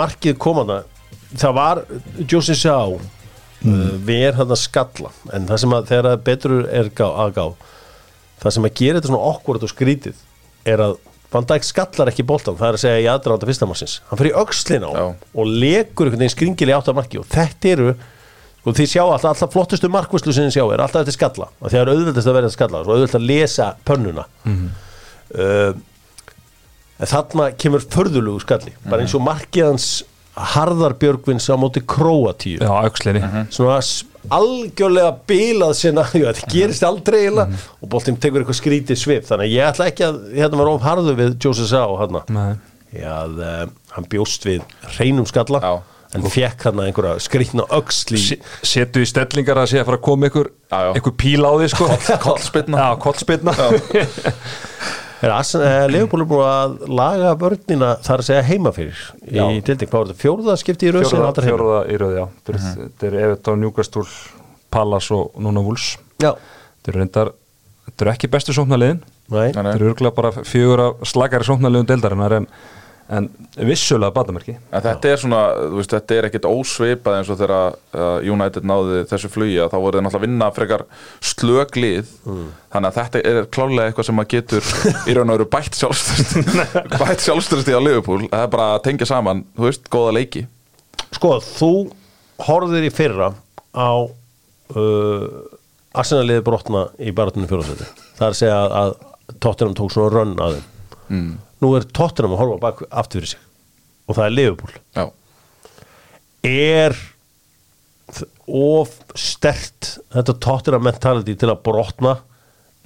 markið 0.00 0.38
komanda 0.40 0.78
það 1.36 1.54
var 1.60 1.84
Jose 2.30 2.54
Sá 2.58 2.78
Mm. 3.66 3.72
uh, 3.72 3.92
við 4.04 4.20
er 4.28 4.34
hann 4.36 4.50
að 4.52 4.58
skalla. 4.60 5.10
En 5.32 5.46
það 5.48 5.58
sem 5.62 5.72
að 5.74 5.86
þegar 5.88 6.16
betur 6.22 6.52
er 6.70 6.90
gá, 6.92 7.06
að 7.08 7.30
gá 7.34 7.44
það 8.42 8.56
sem 8.56 8.68
að 8.68 8.74
gera 8.80 8.98
þetta 9.00 9.12
svona 9.12 9.30
okkur 9.34 9.60
og 9.62 9.72
skrítið 9.72 10.24
er 10.66 10.82
að 10.88 10.98
Van 11.32 11.44
Dijk 11.44 11.64
skallar 11.66 12.08
ekki 12.12 12.24
boltan 12.24 12.54
það 12.56 12.68
er 12.68 12.76
að 12.76 12.82
segja 12.84 13.00
í 13.02 13.08
aðdraðanda 13.10 13.48
fyrsta 13.48 13.66
marsins 13.68 13.96
hann 14.08 14.20
fyrir 14.20 14.36
aukslin 14.38 14.84
á 14.86 14.90
Já. 14.94 15.06
og 15.10 15.48
lekur 15.50 16.06
einhvern 16.06 16.22
veginn 16.22 16.36
skringili 16.36 16.76
átt 16.76 16.90
af 16.92 16.96
marki 16.96 17.18
og 17.20 17.26
þetta 17.32 17.72
eru 17.72 17.88
og 18.66 18.74
þið 18.74 18.88
sjá 18.90 19.02
alltaf, 19.04 19.28
alltaf 19.30 19.52
flottustu 19.54 19.90
markvöslu 19.92 20.34
sem 20.34 20.48
þið 20.48 20.56
sjá 20.56 20.64
er 20.74 20.82
alltaf 20.82 21.04
þetta 21.04 21.14
skalla. 21.14 21.46
Og 21.60 21.70
það 21.70 21.80
er 21.80 21.90
auðvöldast 21.92 22.30
að 22.30 22.36
vera 22.36 22.48
að 22.48 22.54
skalla 22.56 22.80
og 22.80 22.88
auðvöldast 22.90 23.18
að 23.18 23.28
lesa 23.28 23.68
pönnuna. 23.86 24.24
Uh, 24.46 25.76
en 26.96 27.10
þarna 27.12 27.46
kemur 27.60 27.84
förðulugu 27.92 28.42
skalli 28.42 28.74
bara 28.86 29.04
eins 29.04 29.14
og 29.14 29.22
markið 29.26 29.68
hans 30.36 30.52
Harðar 30.54 30.94
Björgvins 31.00 31.46
á 31.48 31.56
móti 31.56 31.80
Króatíu. 31.88 32.58
Já, 32.60 32.68
aukslinni 32.84 33.22
svona 33.50 33.78
s- 33.80 34.04
algjörlega 34.30 35.12
bilað 35.30 35.74
sinna, 35.78 36.02
þetta 36.12 36.50
gerist 36.52 36.82
aldrei 36.84 37.20
eiginlega. 37.24 37.58
Og 37.80 37.88
boltinn 37.92 38.16
tekur 38.20 38.42
eitthvað 38.42 38.58
skrítið 38.60 38.98
svip 39.00 39.26
þannig 39.28 39.46
að 39.48 39.54
ég 39.56 39.68
ætla 39.70 39.86
ekki 39.92 40.06
að 40.08 40.16
hérna 40.36 40.60
var 40.60 40.70
of 40.74 40.82
harðu 40.86 41.14
við 41.18 41.36
Jose 41.44 41.66
Sá 41.70 41.82
hann 42.02 42.20
Nei. 42.34 42.56
Já, 42.96 43.12
að, 43.24 43.36
uh, 43.42 43.68
hann 43.96 44.08
bjóst 44.12 44.44
við 44.48 44.62
hreinum 44.96 45.26
skalla 45.28 45.58
Já. 45.62 45.72
en 46.16 46.22
fekk 46.32 46.62
hann 46.68 46.80
einhverja 46.84 47.18
skrítna 47.20 47.64
Se- 48.22 48.38
setu 48.66 49.02
í 49.04 49.08
stellingar 49.10 49.58
að 49.62 49.72
sé 49.72 49.80
að 49.82 49.88
fara 49.90 49.98
að 50.00 50.04
koma 50.06 50.28
já. 50.70 50.92
ykkur 51.00 51.16
píl 51.20 51.42
á 51.44 51.52
því 51.58 51.68
sko. 51.74 51.88
Kollspyrna. 52.26 52.78
já, 52.78 52.88
kollspilna 53.02 53.56
Er 55.22 55.30
Arsen- 55.32 55.62
eh, 55.64 55.86
er 55.86 56.26
búin 56.28 56.44
að 56.44 56.88
laga 56.92 57.30
vörnina 57.40 57.94
þar 58.04 58.18
að 58.20 58.26
segja 58.28 58.42
heima 58.44 58.72
fyrir 58.76 58.98
í 59.24 59.36
Já. 59.38 59.46
dilding, 59.64 59.88
hvað 59.88 59.98
var 60.02 60.06
þetta, 60.10 60.20
fjórða 60.24 60.56
skipti 60.60 60.88
í 60.88 60.92
sem 61.08 61.18
fjóruða, 61.18 61.26
fjóruða 61.48 61.78
í 61.88 61.96
röð, 62.02 62.14
já. 62.18 62.26
Þetta 62.44 62.58
Mhm. 62.58 62.82
er- 62.82 62.90
er 63.14 63.36
Evertón, 63.36 63.58
Newcastle, 63.60 64.04
Pallas 64.70 65.10
og 65.10 65.32
núna 65.40 65.62
Já, 66.20 66.32
þetta 66.34 66.88
eru 66.88 66.98
reyndar 67.00 67.32
þetta 67.86 68.00
eru 68.02 68.10
ekki 68.12 68.28
bestu 68.30 68.52
sóknarliðin. 68.52 69.00
Þetta 69.30 69.74
eru 69.74 69.94
örgulega 69.94 70.14
bara 70.14 70.30
fjögur 70.32 70.80
af 70.86 70.94
slagari 71.08 71.44
sóknarliðum 71.44 71.86
deildarinnar 71.86 72.32
en, 72.36 72.46
en 73.12 73.28
vissulega 73.68 74.10
batamerki 74.14 74.56
En 74.56 74.82
þetta 74.82 75.10
er 75.12 75.20
svona, 75.22 75.40
þú 75.70 75.78
veist, 75.78 75.92
þetta 75.94 76.16
er 76.16 76.28
ekkit 76.28 76.48
ósvipað 76.48 77.18
eins 77.18 77.30
og 77.30 77.38
þegar 77.40 77.76
uh, 77.94 78.32
United 78.34 78.66
náði 78.66 79.02
þessu 79.10 79.30
flugi 79.30 79.58
að 79.62 79.70
þá 79.72 79.76
voru 79.84 79.98
þeir 79.98 80.06
náttúrulega 80.06 80.22
að 80.22 80.26
vinna 80.26 80.48
frekar 80.56 80.84
slöglið 81.32 82.12
þannig 82.26 82.88
að 82.90 82.98
þetta 82.98 83.22
er 83.30 83.40
klálega 83.54 83.90
eitthvað 83.90 84.08
sem 84.10 84.22
að 84.22 84.30
getur 84.34 84.70
í 85.06 85.16
raun 85.16 85.30
og 85.30 85.38
veru 85.38 85.48
bætt 85.54 85.78
sjálfstyrst 85.78 86.56
bætt 87.02 87.26
sjálfstyrst 87.26 87.70
í 87.70 87.76
á 87.76 87.80
Liverpool. 87.80 88.26
Það 88.32 88.46
er 88.46 88.52
bara 88.56 88.70
að 88.74 88.82
tengja 88.88 89.08
saman, 89.08 89.44
þú 89.56 89.68
veist, 89.68 89.86
góða 89.92 90.16
leiki. 90.18 90.46
Sko, 91.14 91.36
þú 91.44 91.72
horfðir 92.46 92.88
í 92.88 92.92
fyrra 92.92 93.30
á 93.76 93.92
uh, 94.02 95.28
Arsenaliði 95.96 96.42
brotna 96.44 96.88
í 97.00 97.14
baratunum 97.16 97.48
fjóðarsæti 97.48 97.86
það 98.16 98.26
er 98.26 98.34
að 98.34 98.38
segja 98.40 98.56
að, 98.60 98.74
að 98.80 99.38
Tottenham 99.42 99.76
tók 99.76 99.92
svona 99.92 100.12
rönn 100.12 100.34
að 100.40 100.56
þeim. 100.56 100.66
Mm. 101.06 101.30
Nú 101.62 101.72
er 101.76 101.86
Tottenham 101.96 102.36
að 102.36 102.42
horfa 102.42 102.62
bak 102.62 102.82
aftur 102.90 103.22
fyrir 103.22 103.34
sig. 103.34 103.44
Og 104.06 104.18
það 104.18 104.28
er 104.28 104.36
Liverpool. 104.36 104.80
Já, 104.96 105.04
er 106.46 106.96
of 108.46 108.92
stert 109.18 109.96
þetta 110.14 110.36
Tottenham 110.38 110.86
mentality 110.86 111.34
til 111.38 111.50
að 111.50 111.62
brotna? 111.66 112.16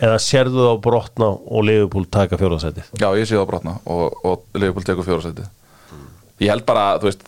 Eða 0.01 0.17
sérðu 0.25 0.63
það 0.63 0.71
að 0.73 0.85
brotna 0.87 1.27
og 1.29 1.65
Liverpool 1.69 2.07
taka 2.09 2.39
fjóðarsætið 2.41 2.87
já, 2.97 3.09
ég 3.21 3.27
sé 3.29 3.37
það 3.37 3.51
brotna 3.51 3.75
og, 3.85 4.15
og 4.25 4.47
Liverpool 4.57 4.87
tekur 4.89 5.05
fjórasæti 5.05 5.45
Ég 6.41 6.49
held 6.49 6.65
bara, 6.65 6.95
þú 6.97 7.11
veist, 7.11 7.27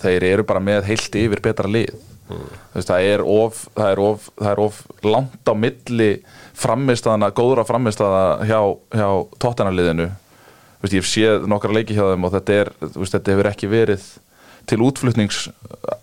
þeir 0.00 0.24
eru 0.24 0.44
bara 0.48 0.62
með 0.64 0.86
heilt 0.88 1.16
yfir 1.20 1.42
betra 1.44 1.68
lið. 1.68 1.90
Þú 2.30 2.38
veist, 2.78 2.88
það 2.88 3.08
er 3.10 3.22
of 3.28 3.58
það 3.76 3.90
er 3.90 4.00
of, 4.00 4.30
það 4.38 4.48
er 4.54 4.62
of 4.64 4.78
langt 5.04 5.50
á 5.52 5.54
milli 5.56 6.08
frammistaðana, 6.56 7.28
góðra 7.36 7.66
frammistaða 7.68 8.22
hjá, 8.48 8.60
hjá 8.96 9.08
tóttanarliðinu 9.44 10.08
þú 10.08 10.27
veist, 10.82 10.94
ég 10.94 11.02
hef 11.02 11.10
séð 11.10 11.48
nokkra 11.50 11.74
leiki 11.74 11.96
hjá 11.96 12.04
þeim 12.10 12.26
og 12.28 12.34
þetta 12.36 12.56
er, 12.62 12.72
veist, 12.94 13.14
þetta 13.16 13.34
hefur 13.34 13.50
ekki 13.50 13.70
verið 13.72 14.06
til 14.68 14.80
útflutnings 14.84 15.42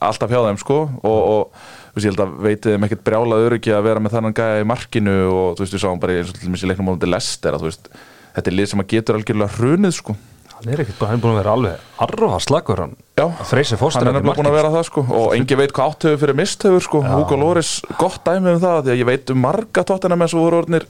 alltaf 0.01 0.31
hjá 0.33 0.41
þeim, 0.47 0.59
sko. 0.61 0.79
Og, 1.05 1.19
og 1.31 1.95
veist, 1.95 2.05
ég 2.05 2.11
held 2.11 2.23
að 2.25 2.37
veitið 2.47 2.75
þeim 2.75 2.87
ekkert 2.89 3.07
brjálað 3.07 3.47
öryggi 3.49 3.75
að 3.75 3.87
vera 3.89 4.03
með 4.03 4.17
þennan 4.17 4.37
gæja 4.41 4.61
í 4.61 4.69
markinu 4.73 5.17
og 5.31 5.49
þú 5.57 5.65
veist, 5.65 5.77
við 5.77 5.85
sáum 5.85 6.01
bara 6.03 6.19
eins 6.19 6.31
og 6.31 6.39
til 6.39 6.49
dæmis 6.49 6.65
í 6.65 6.71
leiknum 6.71 6.89
á 6.89 6.91
móti 6.93 7.11
Lester 7.11 7.55
að 7.57 7.65
þú 7.65 7.71
veist, 7.71 7.91
þetta 8.37 8.51
er 8.51 8.57
lið 8.59 8.71
sem 8.71 8.85
að 8.85 8.89
getur 8.95 9.19
algjörlega 9.19 9.59
hrunið, 9.59 9.99
sko. 9.99 10.17
Hann 10.55 10.71
er 10.71 10.81
ekkert 10.85 11.01
er 11.03 11.17
búin 11.19 11.33
að 11.33 11.39
vera 11.41 11.53
alveg 11.53 11.81
arfa 12.05 12.37
slagur 12.39 12.79
hann. 12.79 12.93
Já, 13.19 13.25
hann 13.27 14.07
er 14.07 14.23
búin 14.23 14.47
að 14.47 14.55
vera 14.55 14.69
það 14.71 14.85
sko. 14.87 15.01
Og 15.11 15.33
engi 15.35 15.57
veit 15.59 15.73
hvað 15.75 15.91
áttöfu 15.91 16.19
fyrir 16.21 16.37
mistöfur 16.39 16.85
sko. 16.85 17.01
Hugo 17.03 17.39
Loris 17.41 17.71
gott 17.99 18.21
dæmi 18.23 18.53
um 18.53 18.61
það 18.63 18.79
því 18.85 18.93
að 18.93 19.01
ég 19.01 19.09
veit 19.09 19.33
um 19.33 19.41
marga 19.43 19.83
tóttina 19.83 20.17
með 20.19 20.31
svo 20.31 20.45
voru 20.45 20.61
orðnir 20.61 20.87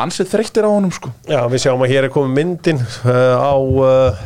ansið 0.00 0.30
þreyttir 0.32 0.66
á 0.66 0.70
honum 0.70 0.92
sko. 0.94 1.12
Já, 1.28 1.42
við 1.50 1.66
sjáum 1.66 1.84
að 1.84 1.92
hér 1.94 2.08
er 2.08 2.14
komið 2.14 2.32
myndin 2.38 2.80
uh, 2.82 3.36
á 3.38 3.54
uh, 3.54 4.24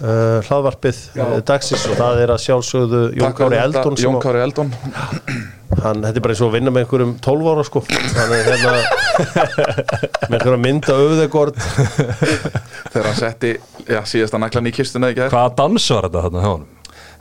uh, 0.00 0.38
hlaðvarpið 0.48 1.00
uh, 1.18 1.34
dagsins 1.46 1.84
og 1.90 1.98
það 1.98 2.22
er 2.24 2.32
að 2.34 2.40
sjálfsögðu 2.46 3.02
Jón 3.18 3.36
Kári 3.36 3.60
Eldon 3.60 4.00
Jón 4.00 4.18
Kári 4.22 4.42
Eldon. 4.44 4.72
Hann, 5.74 6.04
þetta 6.04 6.20
er 6.20 6.24
bara 6.24 6.34
eins 6.36 6.42
og 6.44 6.52
að 6.52 6.56
vinna 6.58 6.72
með 6.72 6.84
einhverjum 6.84 7.14
12 7.24 7.48
ára 7.50 7.64
sko. 7.66 7.82
Hann 7.90 8.34
er 8.36 8.50
hérna 8.52 8.74
með 10.30 10.36
einhverja 10.38 10.60
mynd 10.62 10.86
á 10.88 10.94
auðegord 10.94 11.58
þegar 11.58 13.08
hann 13.10 13.18
setti 13.18 13.56
já, 13.88 14.00
síðasta 14.08 14.40
naklan 14.40 14.70
í 14.70 14.74
kistuna 14.74 15.10
í 15.12 15.18
gær. 15.18 15.32
Hvaða 15.34 15.54
dans 15.58 15.90
var 15.90 16.08
þetta 16.08 16.24
þarna 16.28 16.44
hjá 16.44 16.50
honum? 16.52 16.70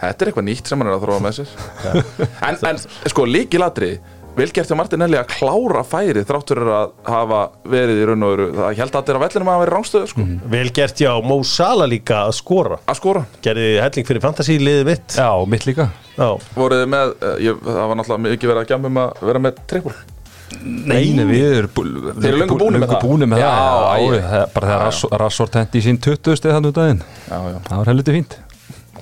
Þetta 0.03 0.25
er 0.25 0.29
eitthvað 0.29 0.47
nýtt 0.49 0.69
sem 0.69 0.81
hann 0.81 0.89
er 0.89 0.97
að 0.97 1.05
þróa 1.05 1.23
með 1.23 1.39
sér. 1.39 1.51
En, 2.47 2.57
en 2.69 2.81
sko 3.11 3.25
líkilatri 3.29 3.93
vel 4.37 4.49
gert 4.55 4.69
hjá 4.71 4.77
Martinelli 4.77 5.17
að 5.19 5.27
klára 5.35 5.83
færi 5.85 6.23
þrátt 6.25 6.53
fyrir 6.53 6.69
að 6.73 6.93
hafa 7.05 7.41
verið 7.69 7.99
í 8.01 8.07
raun 8.09 8.25
og 8.25 8.31
veru 8.33 8.47
það 8.57 8.79
held 8.81 8.95
allir 8.99 9.19
að 9.19 9.25
vellinum 9.27 9.51
að 9.53 9.59
verið 9.63 9.75
rángstöðu 9.77 10.09
sko. 10.13 10.25
vel 10.55 10.69
gert 10.79 11.03
já, 11.03 11.11
Mo 11.21 11.37
Salah 11.47 11.89
líka 11.91 12.23
að 12.27 12.33
skora. 12.39 12.79
Að 12.89 12.99
skora. 13.01 13.25
Gerði 13.45 13.67
helling 13.83 14.07
fyrir 14.09 14.23
fantasy 14.23 14.57
liðið 14.61 14.89
mitt. 14.89 15.17
Já, 15.19 15.29
mitt 15.53 15.67
líka. 15.69 15.89
Já, 16.17 16.29
voruð 16.57 16.81
þið 16.83 16.89
með, 16.93 17.13
eh, 17.21 17.37
ég, 17.47 17.61
það 17.67 17.87
var 17.91 17.99
náttúrulega 18.01 18.33
ekki 18.37 18.49
verið 18.51 18.63
að 18.63 18.73
gjamma 18.73 18.91
um 18.93 18.99
að 19.03 19.23
vera 19.29 19.43
með 19.47 19.61
trippul 19.69 19.95
Nei, 20.63 21.09
nei, 21.17 21.23
við 21.25 21.55
erum 21.57 21.71
eru 22.21 22.37
löngu 22.37 22.57
búnir 22.59 22.83
með 22.83 22.91
það? 22.91 22.99
búinir 23.01 23.29
með 23.31 23.39
Já, 23.41 23.47
það. 23.49 24.03
Já, 24.03 24.19
já, 24.21 24.43
bara 24.53 24.67
þegar 24.69 25.21
Rassort 25.23 25.55
hendi 25.57 25.79
í 25.79 25.85
sín 25.87 25.97
20 25.97 26.37
stið 26.37 26.53
þannig 26.53 26.69
út 26.69 26.77
daginn. 26.77 26.99
Það 27.25 27.79
var 27.79 27.89
helviti 27.89 28.13
fínt 28.19 28.35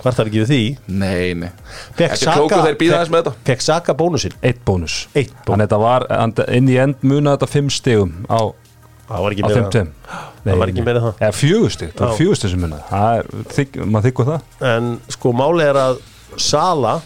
hvort 0.02 0.16
það 0.18 0.24
er 0.24 0.30
ekki 0.32 0.42
við 0.42 0.50
því? 0.52 0.62
Nei, 0.88 1.34
nei. 1.44 1.50
Fekk 3.46 3.62
Saka 3.62 3.94
bónusinn? 3.98 4.34
Eitt 4.44 4.64
bónus. 4.66 4.96
Eitt 5.16 5.32
bónus. 5.32 5.46
þannig 5.46 5.62
að 5.62 5.68
þetta 5.68 5.80
var 5.86 6.08
and- 6.18 6.44
inn 6.58 6.70
í 6.70 6.78
end 6.82 6.96
muna 7.06 7.36
þetta 7.38 7.50
fimm 7.54 7.70
stigum 7.70 8.14
á, 8.30 8.40
það 9.12 9.22
var 9.26 9.32
ekki 9.36 9.44
á 9.44 9.48
meira. 9.48 9.62
þeim 9.62 9.72
tveim 9.72 9.92
Það 10.44 10.58
var 10.58 10.68
ekki 10.74 10.84
meira 10.86 11.00
það. 11.06 11.16
eða 11.22 11.38
fjögur 11.38 11.72
stig, 11.72 11.94
það 11.94 12.02
Já. 12.02 12.08
var 12.10 12.18
fjögur 12.18 12.36
stig 12.42 12.50
sem 12.52 12.60
muna 12.66 12.80
er, 13.20 13.26
maður 13.86 14.06
þykku 14.10 14.26
það. 14.32 14.42
En 14.76 14.92
sko 15.10 15.34
máli 15.34 15.64
er 15.70 15.76
að 15.76 16.00
Sala 16.38 17.02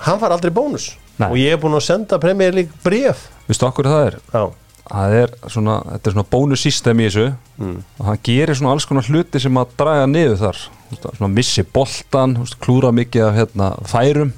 hann 0.00 0.18
far 0.18 0.30
aldrei 0.32 0.50
bónus. 0.50 0.96
Nei. 1.18 1.30
og 1.30 1.36
ég 1.40 1.52
er 1.52 1.56
búin 1.56 1.72
að 1.72 1.80
senda 1.86 2.18
League 2.52 2.72
bref 2.84 3.28
vistu 3.48 3.64
okkur 3.64 3.84
það 3.88 4.06
er? 4.06 4.16
já, 4.34 4.52
er 4.94 5.32
svona, 5.50 5.80
þetta 5.96 6.10
er 6.10 6.14
svona 6.14 6.28
bónussystem 6.30 7.00
í 7.02 7.08
þessu. 7.08 7.26
Mm. 7.56 7.76
og 7.98 8.08
hann 8.10 8.18
gerir 8.28 8.58
svona 8.58 8.74
alls 8.76 8.84
konar 8.86 9.06
hluti 9.08 9.40
sem 9.40 9.56
að 9.58 9.74
draga 9.80 10.06
niður 10.10 10.38
þar. 10.44 10.62
Svona 11.06 11.32
missi 11.32 11.64
boltan, 11.64 12.36
klúra 12.62 12.92
mikið 12.94 13.26
af 13.26 13.34
hérna, 13.40 13.70
færum. 13.90 14.32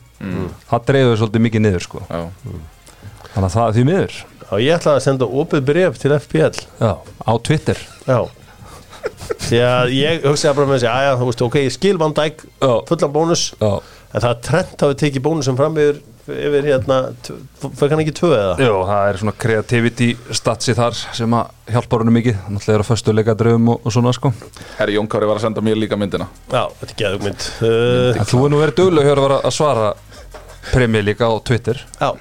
Það 0.71 0.89
dreifur 0.89 1.21
svolítið 1.21 1.45
mikið 1.45 1.65
niður 1.67 1.85
sko. 1.85 2.03
Já, 2.09 2.23
þannig 3.35 3.47
að 3.49 3.55
það 3.55 3.65
er 3.67 3.77
því 3.77 3.87
miður. 3.91 4.19
Já 4.49 4.53
ég 4.65 4.79
ætla 4.79 4.95
að 4.97 5.03
senda 5.05 5.27
opið 5.29 5.65
bref 5.69 5.99
til 6.01 6.15
FPL 6.17 6.63
Já, 6.81 6.93
á 7.05 7.33
Twitter. 7.45 7.81
Já. 8.09 8.21
Því 9.45 9.59
að 9.61 9.93
ég 9.93 10.25
hugsaði 10.25 10.57
bara 10.57 10.69
með 10.71 10.79
þessi 10.79 10.89
aðja, 10.91 11.17
þú 11.21 11.29
veist, 11.29 11.43
ok, 11.45 11.59
ég 11.67 11.75
skil 11.75 11.99
Van 12.01 12.15
Dijk. 12.17 12.45
Já. 12.63 12.73
fullan 12.89 13.13
bónus. 13.13 13.43
En 13.61 14.23
það 14.25 14.31
er 14.31 14.41
trend 14.47 14.85
hafi 14.87 14.99
tekið 15.03 15.25
bónusum 15.27 15.59
fram 15.59 15.77
yfir, 15.77 16.01
yfir 16.29 16.67
hérna, 16.69 16.99
fyrir 17.63 17.95
hann 17.95 18.03
ekki 18.05 18.15
tvö 18.19 18.33
eða? 18.37 18.57
Jó, 18.63 18.75
það 18.89 19.11
er 19.11 19.21
svona 19.23 19.35
creativity 19.45 20.09
statsi 20.37 20.75
þar 20.79 20.99
sem 21.17 21.39
að 21.39 21.73
hjálpa 21.75 22.01
honum 22.03 22.19
mikið. 22.19 22.43
Náttúrulega 22.49 22.79
er 22.79 22.85
að 22.85 22.91
föstu 22.91 23.15
leikadröfum 23.17 23.73
og, 23.75 23.81
og 23.85 23.95
svona 23.95 24.15
sko. 24.17 24.33
Herri 24.79 24.99
Jón 24.99 25.11
Kári 25.11 25.31
var 25.31 25.41
að 25.41 25.49
senda 25.49 25.65
mér 25.65 25.81
líka 25.81 25.99
myndina. 26.01 26.29
Já, 26.53 26.65
þetta 26.81 26.93
er 26.93 26.99
geðugmynd 27.03 27.49
uh, 27.63 28.21
En 28.21 28.29
þú 28.29 28.45
er 28.45 28.55
nú 28.55 28.63
verið 28.63 28.79
duglega 28.83 29.17
að 29.17 29.25
vera 29.25 29.41
að 29.45 29.57
svara 29.59 29.89
premjö 30.73 31.03
líka 31.03 31.25
á 31.25 31.33
Twitter. 31.41 31.87
Já, 32.01 32.13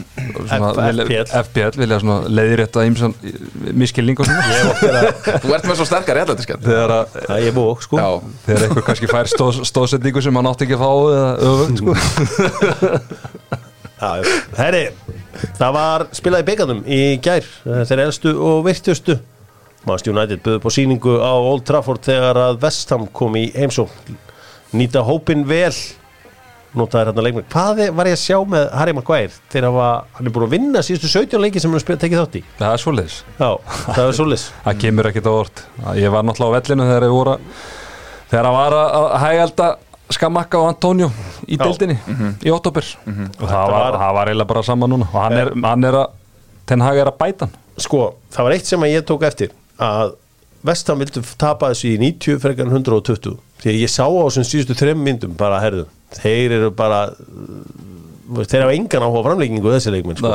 FPL 0.47 1.01
FPL 1.43 1.79
vilja 1.81 1.99
svona 2.01 2.17
leiðrétta 2.31 2.85
ímsan 2.87 3.15
miskilning 3.75 4.19
og 4.19 4.27
svona. 4.27 4.45
Ég 4.47 4.61
hef 4.61 4.69
okkar 4.71 4.97
að, 4.99 5.07
Þú 5.43 5.55
ert 5.57 5.67
með 5.67 5.79
svo 5.79 5.87
sterkar 5.89 6.19
réttlætiskend 6.21 6.63
þegar, 6.67 6.93
að, 6.95 7.17
ég 7.43 7.49
er 7.51 7.55
búið, 7.57 7.83
sko. 7.87 7.99
Já, 7.99 8.09
þegar 8.45 8.65
einhver 8.67 8.87
kannski 8.87 9.11
fær 9.11 9.31
stóð, 9.31 9.61
stóðsendingu 9.67 10.23
sem 10.23 10.39
hann 10.39 10.51
átti 10.51 10.67
ekki 10.67 10.77
að 10.77 10.83
fá 10.85 10.91
eða 11.17 11.31
öfugt 11.51 11.77
sko. 11.81 11.91
Herri, 13.97 14.83
það 15.57 15.73
var 15.73 16.05
spilað 16.13 16.43
í 16.43 16.47
byggarnum 16.51 16.81
í 16.85 17.01
gær 17.23 17.45
þeir 17.65 18.03
elstu 18.03 18.33
og 18.37 18.65
virtustu. 18.67 19.17
Manchester 19.87 20.13
United 20.13 20.41
buður 20.43 20.63
på 20.65 20.73
síningu 20.75 21.15
á 21.23 21.33
Old 21.33 21.63
Trafford 21.65 22.03
þegar 22.05 22.37
að 22.41 22.59
Vestham 22.65 23.07
kom 23.15 23.37
í 23.39 23.47
heimsó 23.55 23.87
nýta 24.75 25.01
hópin 25.07 25.45
vel 25.47 25.71
notaði 26.77 27.07
hérna 27.07 27.23
leikmenn. 27.25 27.47
Hvað 27.49 27.81
var 27.95 28.09
ég 28.09 28.17
að 28.17 28.21
sjá 28.21 28.37
með 28.51 28.67
Harry 28.75 28.93
Maguire 28.93 29.33
þegar 29.53 29.77
hann 30.17 30.29
er 30.29 30.35
búin 30.35 30.45
að 30.45 30.53
vinna 30.53 30.83
síðustu 30.85 31.09
17 31.13 31.41
leiki 31.41 31.63
sem 31.63 31.73
hann 31.73 31.81
spila 31.81 32.01
tekið 32.03 32.21
þátt 32.21 32.37
í? 32.37 32.43
Það 32.59 32.75
er 32.75 32.83
Já, 33.39 33.49
það 33.87 34.03
er 34.03 34.17
svolis 34.19 34.45
Það 34.67 34.79
kemur 34.83 35.09
ekkit 35.09 35.29
á 35.29 35.33
orð 35.33 35.63
Ég 35.97 36.13
var 36.13 36.27
náttúrulega 36.27 36.53
á 36.53 36.55
vellinu 36.59 36.89
þegar 36.91 37.07
ég 37.07 37.15
voru 37.15 37.37
þegar 38.27 38.49
hann 38.49 38.57
var 38.59 38.77
að 38.77 39.07
hægælda 39.23 39.69
Skamakka 40.09 40.59
og 40.61 40.69
Antonio 40.71 41.09
í 41.47 41.57
deildinni 41.59 41.97
í 42.47 42.51
oktober 42.53 42.85
og 43.07 43.47
það 43.49 43.71
var, 43.73 43.97
var- 43.97 44.13
var 44.15 44.27
eiginlega 44.31 44.47
bara 44.47 44.63
sama 44.63 44.87
núna. 44.87 45.07
Og 45.13 45.21
hann 45.21 45.33
er, 45.37 45.51
hann 45.63 45.83
er 45.83 45.93
að 45.93 46.07
Ten 46.67 46.81
Hag 46.81 46.97
er 46.97 47.05
að 47.11 47.17
bæta 47.19 47.45
hann. 47.47 47.53
Sko, 47.77 48.15
það 48.31 48.43
var 48.47 48.51
eitt 48.55 48.65
sem 48.65 48.81
ég 48.87 49.03
tók 49.07 49.23
eftir 49.27 49.51
að 49.79 50.15
Vestham 50.67 50.99
vildu 50.99 51.21
tapa 51.37 51.69
þessu 51.69 51.91
í 51.93 51.97
90 52.01 52.39
frekar 52.41 52.65
en 52.65 52.73
120 52.81 53.37
því 53.61 53.69
að 53.69 53.77
ég 53.83 53.91
sá 53.93 54.03
á 54.07 54.11
þessum 54.25 54.47
síðustu 54.49 54.75
þreim 54.79 55.03
myndum 55.05 55.35
bara, 55.37 55.59
herðu, 55.61 55.85
þeir 56.17 56.51
eru 56.57 56.71
bara 56.71 57.03
uh, 57.11 58.43
þeir 58.43 58.65
hafa 58.65 58.73
engan 58.75 59.05
áhuga 59.05 59.21
á 59.21 59.25
framleikingu 59.29 59.71
þessi 59.75 59.93
leikmenn 59.93 60.17
sko. 60.19 60.31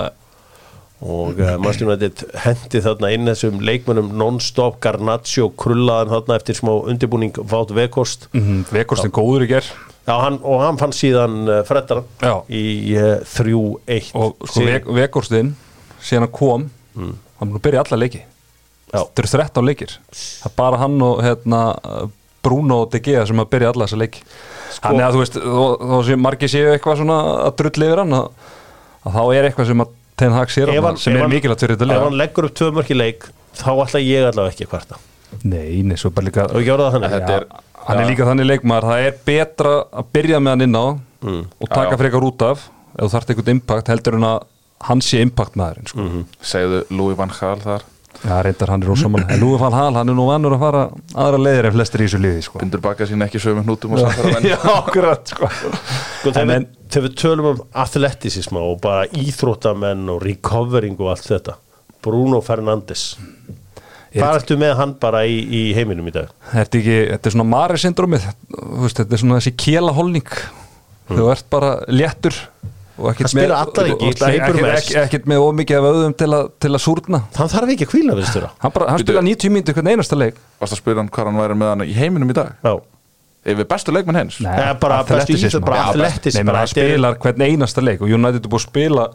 Og 1.03 1.41
uh, 1.43 1.55
Manchester 1.59 1.89
United 1.89 2.23
hendi 2.45 2.83
þarna 2.85 3.11
inn 3.15 3.31
þessum 3.31 3.63
leikmennum 3.67 4.13
non-stop 4.19 4.79
Garnaccio 4.85 5.49
krullaðan 5.59 6.13
þarna 6.15 6.39
eftir 6.39 6.59
smá 6.59 6.73
undirbúning 6.79 7.35
fát 7.51 7.73
vekost 7.75 8.29
mm, 8.37 8.69
Vekorstin 8.71 9.15
góður 9.15 9.47
í 9.49 9.51
ger 9.57 9.67
Já, 10.03 10.17
hann, 10.19 10.41
og 10.43 10.59
hann 10.63 10.79
fann 10.81 10.95
síðan 10.95 11.43
uh, 11.47 11.61
frettara 11.67 12.03
Já. 12.23 12.41
í 12.51 12.95
uh, 12.99 13.21
3-1 13.23 14.09
og 14.19 14.49
sko. 14.51 14.65
Vek, 14.67 14.89
Vekorstin 14.99 15.53
síðan 16.03 16.27
hann 16.27 16.35
kom 16.35 16.65
hann 16.97 17.13
er 17.15 17.53
búin 17.53 17.59
að 17.59 17.65
byrja 17.67 17.83
alla 17.85 17.99
leiki. 18.03 18.23
Þetta 18.93 19.23
eru 19.23 19.31
13 19.33 19.67
leikir. 19.67 19.95
Það 20.13 20.51
er 20.51 20.57
bara 20.59 20.81
hann 20.83 20.99
og 21.07 21.23
hérna, 21.25 21.61
Bruno 22.45 22.83
og 22.85 22.91
De 22.93 23.01
Gea 23.03 23.23
sem 23.29 23.41
að 23.41 23.49
byrja 23.55 23.71
alla 23.73 23.87
þessa 23.89 24.01
leiki. 24.03 24.25
Sko- 24.73 24.91
þannig 24.91 25.07
að 25.07 25.15
þú 25.17 25.23
veist 25.23 25.39
þó, 25.39 25.65
þó 25.93 25.97
sem 26.09 26.23
margir 26.27 26.53
séu 26.53 26.73
eitthvað 26.73 27.01
svona 27.01 27.19
að 27.47 27.57
drulli 27.61 27.89
yfir 27.89 28.03
hann 28.03 28.19
að, 28.19 28.29
að 29.07 29.17
þá 29.17 29.23
er 29.39 29.49
eitthvað 29.49 29.71
sem 29.71 29.85
að 29.85 29.95
Ten 30.23 30.33
Hag 30.37 30.49
sér 30.55 30.71
á 30.71 30.73
Ef 30.73 30.79
hann 30.79 30.87
hann- 30.93 31.01
sem 31.03 31.13
ef 31.13 31.19
er 31.19 31.23
hann- 31.27 31.35
mikilvægt 31.35 31.61
fyrir 31.67 31.75
þetta 31.77 31.87
ef 31.89 31.93
lega 31.93 32.05
hann 32.07 32.19
leggur 32.23 32.45
upp 32.49 32.55
tvö 32.61 32.67
mörki 32.79 32.95
leik 32.97 33.21
þá 33.59 33.71
ætla 33.85 34.01
ég 34.07 34.23
allavega 34.31 34.53
ekki 34.55 34.65
að 34.69 34.73
kvarta. 34.73 34.95
Nei, 35.45 35.83
nei, 35.83 35.97
svo 35.97 36.11
bara 36.15 36.27
líka 36.29 36.43
og 36.47 36.51
það 36.63 36.93
þannig. 36.95 37.11
Þetta 37.17 37.35
er- 37.41 37.47
hann 37.87 37.99
er 37.99 38.07
líka 38.11 38.25
þannig 38.29 38.47
leikmaður. 38.53 38.87
Það 38.93 39.01
er 39.09 39.15
betra 39.27 39.75
að 39.93 40.05
byrja 40.15 40.39
með 40.45 40.51
hann 40.55 40.63
inn 40.69 40.77
á 40.79 40.87
og 41.63 41.69
taka 41.69 41.97
frekar 41.97 42.23
út 42.29 42.43
af 42.51 42.59
ef 42.99 43.07
þú 43.07 43.11
þarft 43.17 43.29
eitthvað 43.33 43.49
impact 43.57 43.87
heldur 43.89 44.15
en 44.19 44.25
að 44.29 44.39
hann 44.83 45.01
sé 45.01 45.21
impact 45.23 45.55
maðurinn 45.57 45.89
sko. 45.89 46.01
segðu 46.43 46.85
Louis 46.91 47.17
van 47.17 47.29
Gaal 47.33 47.61
þar. 47.63 47.83
Já, 48.23 48.43
reyndar 48.45 48.69
hann 48.69 48.83
er 48.85 48.89
ósamal 48.93 49.25
En 49.31 49.41
Lúi 49.41 49.59
Van 49.59 49.73
Hal, 49.73 49.95
hann 49.95 50.09
er 50.09 50.15
nú 50.15 50.27
vannur 50.29 50.53
að 50.55 50.61
fara 50.61 50.83
aðra 51.17 51.39
leiðir 51.43 51.65
en 51.67 51.73
flestir 51.73 52.01
í 52.03 52.05
þessu 52.07 52.21
liði 52.21 52.43
sko. 52.45 52.59
bindur 52.61 52.81
baka 52.85 53.05
sín 53.09 53.23
ekki 53.25 53.41
sömu 53.41 53.63
hnútum 53.65 53.93
og 53.97 53.99
þegar, 56.93 57.07
við, 57.09 57.15
tölum 57.23 57.49
um 57.53 57.63
atletisisma 57.85 58.63
og 58.63 58.81
bara 58.85 59.07
íþróttamenn 59.19 60.09
og 60.13 60.23
recovering 60.27 60.99
og 61.01 61.13
allt 61.15 61.29
þetta 61.31 61.57
Bruno 62.03 62.41
Fernandes. 62.45 63.17
Er- 64.13 64.21
hvað 64.21 64.39
ertu 64.43 64.57
með 64.61 64.75
hann 64.77 64.95
bara 65.01 65.23
í, 65.25 65.39
í 65.41 65.61
heiminum 65.77 66.09
í 66.11 66.13
dag? 66.13 66.33
Þetta, 66.53 66.77
er 66.77 66.81
ekki, 66.83 66.97
þetta 67.15 67.31
er 67.31 67.35
svona 67.37 67.49
Mari 67.49 67.79
syndromið 67.81 68.27
Þetta 68.93 69.07
er 69.17 69.23
svona 69.23 69.39
þessi 69.41 69.53
kjela 69.57 69.95
holning 69.97 70.27
Þú 71.13 71.29
ert 71.33 71.47
bara 71.53 71.71
léttur 71.89 72.37
og 73.01 73.07
ekkert 73.09 73.25
Hann 73.25 73.33
spilar 73.33 73.55
með- 73.55 73.63
alla 73.63 73.85
leiki, 73.87 73.95
og- 73.97 74.03
og- 74.03 74.27
hleypur 74.29 75.01
ekkert- 75.07 75.25
með 75.33 75.41
ómikið 75.47 75.79
af 75.79 75.87
auðum 75.89 76.13
til, 76.21 76.35
til 76.61 76.71
að 76.77 76.83
súrna. 76.85 77.21
Hann 77.39 77.49
þarf 77.49 77.73
ekki 77.73 77.87
að 77.87 77.93
kvíla 77.95 78.17
við 78.19 78.27
störa 78.29 78.51
Hann, 78.61 78.73
bara, 78.77 78.91
hann 78.93 79.01
spila 79.01 79.23
90 79.25 79.51
mínútur 79.51 79.75
hvern 79.79 79.89
einasta 79.95 80.19
leik. 80.21 80.37
Varst 80.61 80.77
að 80.77 80.83
spyrja 80.83 81.01
hann 81.01 81.09
hvað 81.09 81.31
hann 81.31 81.41
væri 81.41 81.57
með 81.57 81.69
hann 81.73 81.87
í 81.89 81.95
heiminum 81.97 82.31
í 82.31 82.37
dag? 82.37 82.53
Já, 82.63 82.75
Yfir 83.43 83.67
bestu 83.67 83.95
leikmenn 83.95 84.21
hens 84.21 84.41
Nei, 84.45 84.73
bara 84.79 85.01
atletisma, 85.03 85.61
Nei, 85.67 86.45
menn 86.47 86.59
er- 86.61 86.71
spilar 86.71 87.17
hvern 87.23 87.43
einasta 87.49 87.83
leik 87.83 88.05
og 88.05 88.11
United 88.13 88.45
er 88.45 88.53
búið 88.53 88.61
að 88.63 88.69
spila 88.69 89.07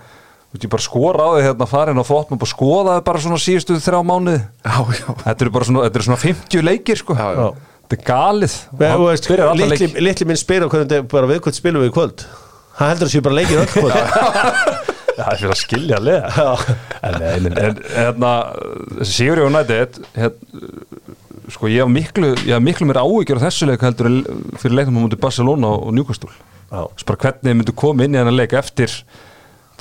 Þú 0.48 0.56
veist, 0.56 0.64
ég 0.64 0.72
bara 0.72 0.84
skora 0.84 1.24
á 1.28 1.30
þig 1.36 1.44
hérna 1.44 1.66
farin 1.68 1.98
og 2.00 2.06
fótt 2.08 2.30
maður 2.32 2.40
bara 2.40 2.52
skoðaði 2.54 3.02
bara 3.04 3.20
svona 3.20 3.40
síðustu 3.44 3.76
þrjá 3.84 3.98
mánuði. 4.08 4.38
Já, 4.64 4.78
já. 4.96 5.08
Þetta 5.26 5.44
eru 5.44 5.52
bara 5.58 5.68
svona, 5.68 5.82
þetta 5.84 6.00
eru 6.00 6.06
svona 6.08 6.20
50 6.22 6.64
leikir 6.64 7.02
sko. 7.02 7.18
Já, 7.20 7.26
já. 7.36 7.48
Þetta 7.84 7.98
er 7.98 8.06
galið. 8.08 8.56
Og 8.88 9.50
alla 9.50 9.68
litli, 9.74 10.28
minn 10.32 10.40
spyr 10.40 10.64
á 10.64 10.68
hvernig 10.72 10.88
þetta 10.88 11.02
er 11.02 11.10
bara 11.12 11.28
við 11.34 11.42
hvort 11.44 11.60
spilum 11.60 11.84
við 11.84 11.92
í 11.92 11.96
kvöld. 11.98 12.24
Hann 12.80 12.94
heldur 12.94 13.10
að 13.10 13.14
séu 13.18 13.26
bara 13.28 13.38
leikir 13.42 13.60
öll 13.60 13.68
kvöld. 13.76 13.92
Það 15.18 15.32
er 15.34 15.40
fyrir 15.42 15.52
að 15.52 15.58
skilja 15.58 15.98
lega 15.98 16.48
En, 17.02 17.16
en, 17.26 17.46
en, 17.50 17.56
en 17.58 17.80
hérna 17.90 18.34
Sigur 19.10 19.40
hérna, 19.42 19.64
Sko 21.48 21.70
ég 21.72 21.80
haf 21.80 21.92
miklu 21.92 22.34
miklu 22.60 22.88
mér 22.90 23.00
áhyggjur 23.00 23.40
á 23.40 23.46
þessu 23.48 23.70
leik 23.70 23.84
heldur 23.86 24.10
en 24.10 24.18
fyrir 24.60 24.76
leiknum 24.82 25.00
á 25.00 25.02
mútið 25.06 25.22
Barcelona 25.24 25.70
og 25.78 25.94
Newcastle. 25.96 26.32
Bara 26.70 27.20
hvernig 27.22 27.46
þið 27.48 27.58
myndu 27.62 27.76
koma 27.78 28.04
inn 28.04 28.18
í 28.18 28.20
þennan 28.20 28.36
leik 28.36 28.56
eftir 28.60 28.92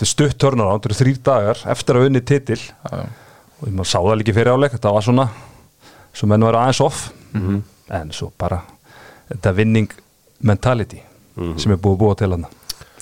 stutt 0.06 0.36
törnar 0.38 0.70
á, 0.70 0.74
þetta 0.76 0.90
eru 0.90 0.98
þrýr 1.00 1.20
dagar 1.24 1.62
eftir 1.72 1.98
að 1.98 2.06
unni 2.10 2.22
titil. 2.22 2.60
Já, 2.60 3.06
og 3.56 3.72
maður 3.72 3.90
sá 3.90 3.98
það 3.98 4.18
líki 4.20 4.36
fyrir 4.36 4.52
áleik 4.52 4.76
þetta 4.76 4.92
var 4.94 5.06
svona, 5.06 5.26
svo 6.14 6.28
menn 6.30 6.44
var 6.46 6.60
aðeins 6.60 6.82
off. 6.84 7.06
En 7.96 8.12
svo 8.14 8.30
bara 8.38 8.60
þetta 9.32 9.54
winning 9.56 9.90
mentality 10.40 11.02
sem 11.58 11.72
er 11.72 11.80
búið 11.80 11.96
að 11.96 12.00
búa 12.04 12.14
til 12.20 12.30
hann 12.34 12.46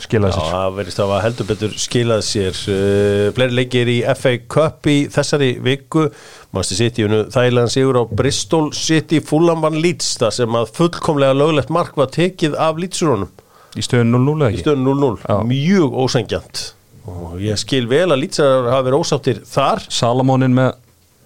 skilaði 0.02 0.34
Já, 0.34 0.40
sér. 0.40 0.54
það 0.54 0.76
verðist 0.78 1.00
að 1.04 1.12
heldur 1.24 1.48
betur 1.50 1.74
skilað 1.78 2.22
sér. 2.26 2.58
Uh, 2.66 3.28
fleiri 3.36 3.58
leikir 3.60 3.90
í 3.92 3.96
FA 4.18 4.32
Cup 4.50 4.88
í 4.90 4.96
þessari 5.14 5.52
viku. 5.64 6.08
Manchester 6.54 6.80
City 6.82 7.06
unnu 7.06 7.20
þægilegan 7.34 7.72
sigur 7.72 8.00
á 8.00 8.04
Bristol 8.10 8.68
City. 8.74 9.20
Fulhamvan 9.24 9.78
Leeds 9.82 10.14
það 10.20 10.34
sem 10.40 10.58
að 10.60 10.72
fullkomlega 10.76 11.36
löglegt 11.38 11.72
mark 11.74 11.96
var 11.98 12.10
tekið 12.14 12.56
af 12.58 12.78
Leedsurunum 12.82 13.30
í 13.74 13.82
stöðun 13.82 14.12
0-0 14.14 14.34
eða 14.38 14.50
í 14.50 14.54
ekki? 14.54 14.62
stöðun 14.62 14.84
0-0 14.86 15.24
Já. 15.26 15.36
mjög 15.50 15.96
ósengjant 16.04 16.60
og 17.10 17.40
ég 17.42 17.58
skil 17.60 17.88
vel 17.90 18.06
að 18.14 18.20
Leedsar 18.22 18.68
hafa 18.70 18.84
verið 18.86 19.02
ósáttir 19.02 19.40
þar. 19.50 19.82
Salamónin 19.92 20.54
með, 20.56 20.70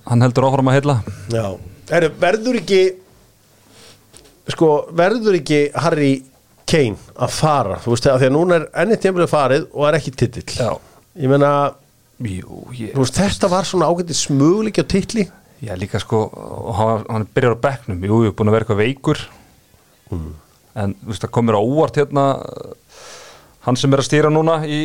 hann 0.09 0.25
heldur 0.25 0.49
áfram 0.49 0.71
að 0.73 0.79
heilla. 0.79 0.97
Já, 1.31 1.45
Heru, 1.93 2.09
verður 2.21 2.59
ekki 2.59 2.81
sko, 4.53 4.71
verður 4.97 5.39
ekki 5.39 5.61
Harry 5.77 6.11
Kane 6.69 6.99
að 7.17 7.35
fara 7.35 7.81
þú 7.83 7.95
veist, 7.95 8.09
að 8.11 8.23
því 8.23 8.29
að 8.29 8.35
núna 8.37 8.59
er 8.59 8.67
enni 8.83 8.99
tímlega 9.01 9.33
farið 9.33 9.69
og 9.73 9.89
er 9.89 9.99
ekki 9.99 10.15
titill. 10.17 10.49
Já. 10.59 10.73
ég 11.19 11.37
Jú, 12.19 12.65
ég, 12.75 12.97
þú 12.97 13.05
veist, 13.05 13.15
þetta 13.15 13.49
var 13.53 13.67
svona 13.69 13.87
ágætti 13.87 14.15
smugleiki 14.19 14.83
á 14.83 14.87
titli. 14.91 15.29
Ég 15.63 15.79
líka 15.79 16.01
sko 16.03 16.25
hann, 16.75 17.27
byrjar 17.35 17.55
á 17.55 17.63
bekknum, 17.63 18.01
jú, 18.03 18.25
ég 18.27 18.33
er 18.33 18.35
búin 18.39 18.51
að 18.51 18.57
vera 18.57 18.67
eitthvað 18.67 18.81
veikur. 18.83 19.21
En 20.11 20.97
þú 20.99 21.13
veist, 21.13 21.23
það 21.23 21.35
komur 21.37 21.59
á 21.59 21.63
óvart 21.63 22.01
hérna 22.01 22.25
hann 23.67 23.79
sem 23.79 23.95
er 23.95 24.03
að 24.03 24.09
stýra 24.09 24.33
núna 24.35 24.61
í, 24.67 24.81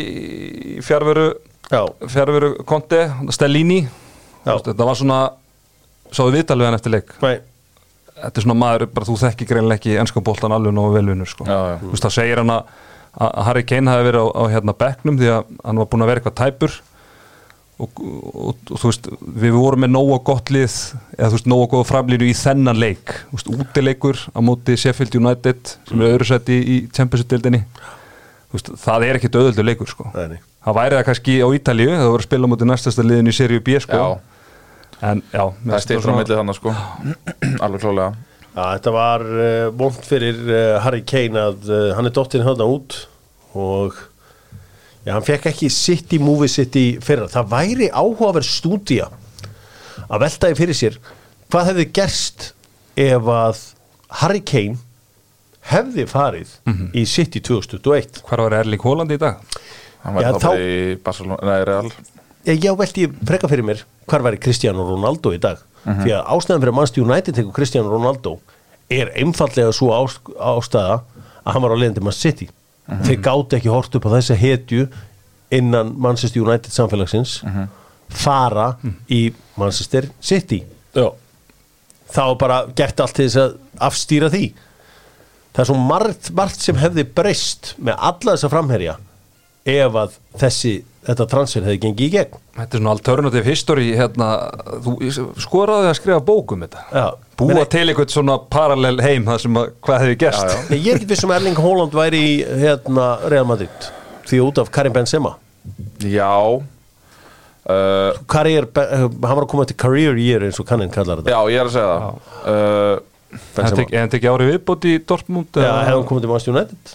í 0.78 0.86
fjárveru 0.86 1.32
Já, 1.72 1.88
fjárveru 2.12 2.52
konti, 2.70 3.00
Stellini. 3.34 3.80
Já. 4.44 4.58
Þetta 4.60 4.86
var 4.86 4.98
svona 5.00 5.20
sáðu 6.14 6.36
viðtalið 6.36 6.68
hann 6.68 6.78
eftir 6.78 6.94
leik? 6.94 7.14
Nei, 7.24 7.38
þetta 8.24 8.40
er 8.42 8.48
svona 8.48 8.60
maður, 8.60 8.88
bara 8.96 9.10
þú 9.10 9.20
þekki 9.26 9.50
greinlega 9.50 9.82
ekki 9.82 10.00
ennska 10.02 10.24
bóltan 10.26 10.56
alveg 10.56 10.74
nógu 10.76 10.96
velvinur 10.96 11.30
sko. 11.30 11.46
Þú 11.46 11.92
veist, 11.94 12.08
þá 12.08 12.18
segir 12.22 12.42
hann 12.42 12.56
að 12.56 12.74
að 13.14 13.44
Harry 13.46 13.64
Kane 13.68 13.92
hafi 13.92 14.08
verið 14.08 14.26
á, 14.26 14.28
á 14.34 14.44
hérna 14.50 14.74
bekknum 14.74 15.20
því 15.20 15.30
að 15.30 15.54
hann 15.62 15.82
var 15.82 15.90
búin 15.92 16.04
að 16.04 16.10
vera 16.10 16.22
eitthvað 16.22 16.38
tæpur 16.40 16.78
og, 17.84 18.00
og, 18.02 18.56
og 18.72 18.80
þú 18.82 18.90
veist 18.90 19.10
við 19.44 19.58
vorum 19.58 19.84
með 19.86 19.92
nógu 19.94 20.20
gott 20.26 20.54
lið 20.54 20.78
eða 21.18 21.30
þú 21.30 21.38
veist 21.38 21.50
nógu 21.54 21.68
góða 21.74 21.90
framlýru 21.92 22.30
í 22.30 22.38
þennan 22.38 22.80
leik 22.82 23.14
þú 23.28 23.38
veist, 23.38 23.52
útileikur 23.54 24.24
á 24.34 24.40
móti 24.46 24.78
Sheffield 24.82 25.20
United 25.20 25.76
sem 25.90 26.02
er 26.02 26.16
öðru 26.16 26.30
seti 26.32 26.58
í 26.58 26.80
Championship-dildinni 26.94 27.64
Þú 28.54 28.60
veist, 28.60 28.68
það 28.84 29.04
er 29.08 29.18
ekkit 29.18 29.36
auðvöldu 29.40 29.64
leikur 29.66 29.90
sko. 29.90 30.12
það 30.14 30.76
væri 30.78 30.98
það 31.00 31.08
kannski 31.08 31.38
á 31.42 31.48
Ítalíu 31.58 31.90
það 31.90 32.12
voru 32.12 32.22
að 32.22 32.28
spila 32.28 32.46
á 32.46 32.52
móti 32.52 32.68
næstasta 32.70 33.06
liðin 33.06 33.32
í 33.32 33.34
seríu 33.34 33.64
B 33.66 33.80
sko. 33.82 33.98
Já, 33.98 34.33
en 35.04 35.24
já, 35.34 35.44
það 35.64 35.76
er 35.78 35.84
stýttur 35.86 36.14
á 36.14 36.16
milli 36.20 36.38
þannig 36.38 36.60
sko 36.60 36.76
Alveg 37.66 37.84
klálega 37.84 38.12
Já, 38.54 38.66
þetta 38.76 38.92
var 38.94 39.24
uh, 39.26 39.68
vond 39.74 39.96
fyrir 40.06 40.38
uh, 40.46 40.58
Harry 40.84 41.02
Kane 41.10 41.42
að 41.42 41.70
uh, 41.72 41.88
hann 41.98 42.06
er 42.06 42.14
dottin 42.14 42.44
hana 42.46 42.68
út 42.70 43.00
og 43.58 43.98
já, 45.02 45.16
hann 45.16 45.26
fekk 45.26 45.48
ekki 45.50 45.72
sitt 45.74 46.14
í 46.14 46.20
múfi 46.22 46.52
sitt 46.54 46.78
í 46.78 46.86
fyrra. 47.02 47.26
Það 47.34 47.50
væri 47.50 47.90
áhugaverð 47.90 48.46
stúdía 48.46 49.10
að 50.06 50.22
veltaði 50.28 50.60
fyrir 50.60 50.78
sér 50.78 51.00
hvað 51.50 51.72
hefði 51.72 51.88
gerst 51.98 52.48
ef 53.02 53.32
að 53.34 53.66
Harry 54.22 54.44
Kane 54.46 54.78
hefði 55.74 56.06
farið 56.12 56.54
í 56.94 57.08
sitt 57.10 57.40
í 57.40 57.42
2021. 57.42 58.22
hvar 58.28 58.46
var 58.46 58.60
Erling 58.60 58.86
Haaland 58.86 59.16
í 59.16 59.18
dag? 59.22 59.42
Hann 60.04 60.20
væri 60.20 60.30
Já, 60.30 60.42
þá 60.44 60.50
í 60.62 60.74
Barcelona, 61.02 61.42
nei, 61.42 61.66
Real 61.66 61.90
Ég, 62.44 62.66
velti 62.78 63.06
ég 63.06 63.14
freka 63.24 63.48
fyrir 63.48 63.64
mér 63.64 63.84
hvar 64.10 64.24
væri 64.26 64.40
Cristiano 64.44 64.84
Ronaldo 64.88 65.32
í 65.36 65.40
dag. 65.42 65.62
Því 65.84 66.12
að 66.16 66.28
ástæðan 66.36 66.62
fyrir 66.64 66.72
að 66.74 66.78
Manchester 66.80 67.04
United 67.06 67.38
tekur 67.38 67.56
Cristiano 67.56 67.92
Ronaldo 67.92 68.38
er 68.92 69.12
einfallega 69.20 69.72
svo 69.76 69.92
ást, 69.96 70.20
ástæða 70.36 71.00
að 71.44 71.56
hann 71.56 71.64
var 71.64 71.76
á 71.76 71.78
leiðandi 71.80 72.04
Man 72.04 72.16
City. 72.16 72.50
Þeir 73.08 73.20
gátt 73.24 73.56
ekki 73.58 73.72
hort 73.72 73.96
upp 73.96 74.08
á 74.12 74.16
þessa 74.18 74.36
hetju 74.40 74.88
innan 75.56 75.94
Manchester 76.04 76.44
United 76.44 76.72
samfélagsins 76.76 77.38
fara 78.14 78.74
í 79.08 79.34
Manchester 79.60 80.10
City. 80.22 80.64
Já. 80.94 81.10
þá 82.14 82.38
bara 82.38 82.60
gert 82.76 83.00
allt 83.02 83.16
til 83.18 83.26
þess 83.26 83.40
að 83.42 83.56
afstýra 83.88 84.30
því. 84.30 84.54
Það 85.54 85.62
er 85.64 85.70
svo 85.70 85.78
margt, 85.80 86.30
margt 86.38 86.62
sem 86.62 86.78
hefði 86.78 87.06
breyst 87.16 87.74
með 87.78 87.98
alla 87.98 88.36
þessa 88.36 88.50
framherja 88.52 88.98
ef 89.66 89.96
að 90.04 90.18
þessi 90.42 90.74
þetta 91.08 91.26
transfer 91.32 91.66
hefði 91.66 91.80
gengið 91.84 92.06
í 92.06 92.10
gegn. 92.14 92.42
Þetta 92.58 92.78
er 92.78 92.82
svona 92.82 92.94
alternative 92.96 93.46
history 93.48 93.88
hérna, 93.98 94.28
þú 94.86 94.92
skoraði 95.42 95.90
að 95.90 95.98
skrifa 96.00 96.20
bók 96.26 96.54
um 96.56 96.64
þetta. 96.66 96.84
Já, 96.94 97.06
búa 97.40 97.50
Meni, 97.52 97.66
til 97.74 97.84
einhvern 97.86 98.14
svona 98.14 98.38
parallel 98.54 98.98
heim 99.04 99.28
það 99.28 99.42
sem 99.46 99.60
að, 99.62 99.72
hvað 99.88 100.04
hefði 100.04 100.20
gerst. 100.24 100.44
Já, 100.44 100.52
já. 100.54 100.78
ég 100.78 100.90
er 100.92 101.02
ekki 101.02 101.10
vissum 101.14 101.34
að 101.34 101.40
Erling 101.42 101.64
Haaland 101.66 101.98
væri 101.98 102.22
í 102.24 102.36
hérna, 102.64 103.08
Real 103.34 103.50
Madrid 103.50 103.90
því 104.30 104.44
út 104.46 104.62
af 104.64 104.72
Karim 104.74 104.96
Benzema. 104.96 105.36
Já 106.04 106.32
uh, 106.32 106.64
Career, 108.32 108.68
hann 108.76 109.20
var 109.24 109.44
að 109.46 109.52
koma 109.52 109.68
til 109.68 109.78
career 109.80 110.20
year 110.20 110.48
eins 110.48 110.60
og 110.60 110.68
kannin 110.70 110.92
kallar 110.94 111.22
þetta. 111.22 111.36
Já, 111.36 111.42
ég 111.54 111.64
er 111.64 111.72
að 111.72 111.76
segja 111.78 111.92
það. 111.92 112.08
Uh, 112.44 113.10
Þetta 113.34 113.64
Benzema. 113.64 113.86
er 113.98 114.18
ekki 114.20 114.30
ári 114.30 114.46
viðbót 114.52 114.84
í 114.86 114.92
Dortmund 115.10 115.58
Já, 115.58 115.72
hefði 115.88 115.96
hann 115.96 116.10
komið 116.10 116.26
til 116.26 116.30
Manchester 116.30 116.54
United. 116.54 116.92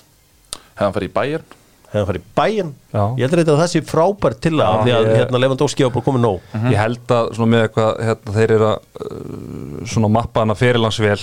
Hefði 0.69 0.85
hann 0.85 0.95
farið 0.95 1.09
í 1.09 1.17
Bayern 1.17 1.58
hefði 1.89 1.99
hann 2.01 2.09
farið 2.09 2.21
í 2.21 2.33
bæinn? 2.39 2.73
Já. 2.93 3.03
ég 3.17 3.23
heldur 3.25 3.41
þetta 3.43 3.53
að 3.55 3.61
það 3.63 3.71
sé 3.73 3.81
frábær 3.89 4.35
til 4.45 4.53
að 4.61 4.81
því 4.85 4.93
að 4.95 5.07
ég- 5.09 5.15
hérna, 5.19 5.41
Lewandowski 5.45 5.85
var 5.87 5.93
bara 5.95 6.07
komið 6.09 6.23
nóg. 6.25 6.41
Ég 6.69 6.77
held 6.83 7.15
að 7.19 7.31
svona 7.39 7.51
með 7.55 7.63
eitthvað 7.69 8.03
hérna, 8.09 8.35
þeir 8.39 8.53
eru 8.59 8.67
að 8.69 8.79
uh, 9.07 9.87
svona 9.95 10.11
mappa 10.19 10.45
hana 10.45 10.57
fyrirlandsvel 10.59 11.17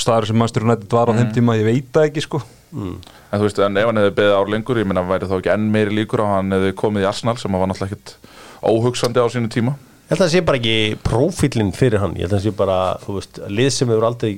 staður 0.00 0.26
sem 0.30 0.40
mannstur 0.40 0.64
United 0.68 0.88
var 0.96 1.12
á 1.12 1.18
þeim 1.20 1.32
tíma 1.36 1.56
ég 1.60 1.68
veit 1.68 1.90
það 1.92 2.08
ekki 2.10 2.24
sko. 2.24 2.40
En 2.70 3.38
þú 3.38 3.44
veist, 3.44 3.58
en 3.66 3.76
ef 3.76 3.86
hann 3.90 3.98
hefði 3.98 4.14
beðið 4.20 4.34
ár 4.40 4.50
lengur 4.54 4.78
Ég 4.78 4.86
meina, 4.86 5.02
væri 5.06 5.26
þá 5.26 5.36
ekki 5.40 5.52
enn 5.56 5.68
meiri 5.74 5.94
líkur 6.00 6.22
á 6.22 6.26
að 6.28 6.34
hann 6.38 6.52
hefði 6.54 6.72
komið 6.78 7.02
í 7.04 7.08
Arsenal 7.10 7.36
sem 7.42 7.52
var 7.58 7.66
náttúrulega 7.70 7.96
ekkit 7.98 8.16
óhugsandi 8.62 9.20
á 9.20 9.26
sínu 9.32 9.50
tíma? 9.52 9.74
Ég 10.10 10.14
held 10.14 10.20
að 10.20 10.26
það 10.26 10.32
sé 10.36 10.40
bara 10.46 10.58
ekki 10.60 10.76
prófílinn 11.06 11.72
fyrir 11.74 12.00
hann. 12.02 12.14
Ég 12.18 12.24
held 12.26 12.32
að 12.34 12.38
það 12.40 12.46
sé 12.48 12.52
bara, 12.58 12.78
þú 13.04 13.16
veist, 13.18 13.40
lið 13.50 13.70
sem 13.74 13.90
hefur 13.92 14.06
aldrei 14.08 14.32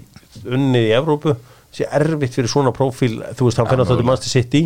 unnið 0.44 0.88
í 0.88 0.94
Evrópu 0.96 1.36
sé 1.72 1.86
erfitt 1.88 2.34
fyrir 2.36 2.50
svona 2.52 2.72
prófíl 2.76 3.14
þú 3.36 3.46
veist, 3.48 3.60
hann 3.60 3.68
fyrir 3.70 3.84
alltaf 3.84 3.96
til 4.00 4.04
Manchester 4.08 4.32
City 4.42 4.64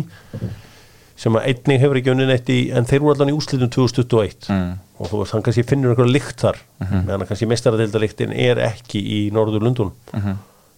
sem 1.17 1.33
að 1.37 1.47
einnig 1.49 1.79
hefur 1.81 1.97
ekki 1.99 2.11
unnið 2.13 2.27
neitt 2.31 2.49
í 2.53 2.57
en 2.77 2.85
þeir 2.85 3.01
voru 3.03 3.15
allan 3.17 3.31
í 3.33 3.37
úslitum 3.37 3.71
2021 3.73 4.49
Mm. 4.53 4.73
og 4.99 5.09
þú 5.11 5.19
veist, 5.21 5.33
hann 5.33 5.43
kannski 5.45 5.63
finnur 5.65 5.91
einhverja 5.95 6.13
lykt 6.13 6.41
þar 6.45 6.57
meðan 6.79 7.19
hann 7.19 7.27
kannski 7.29 7.47
mestaradeildalyktin 7.49 8.33
er 8.33 8.61
ekki 8.67 9.01
í 9.01 9.19
Norður 9.33 9.65
Lundun 9.65 9.91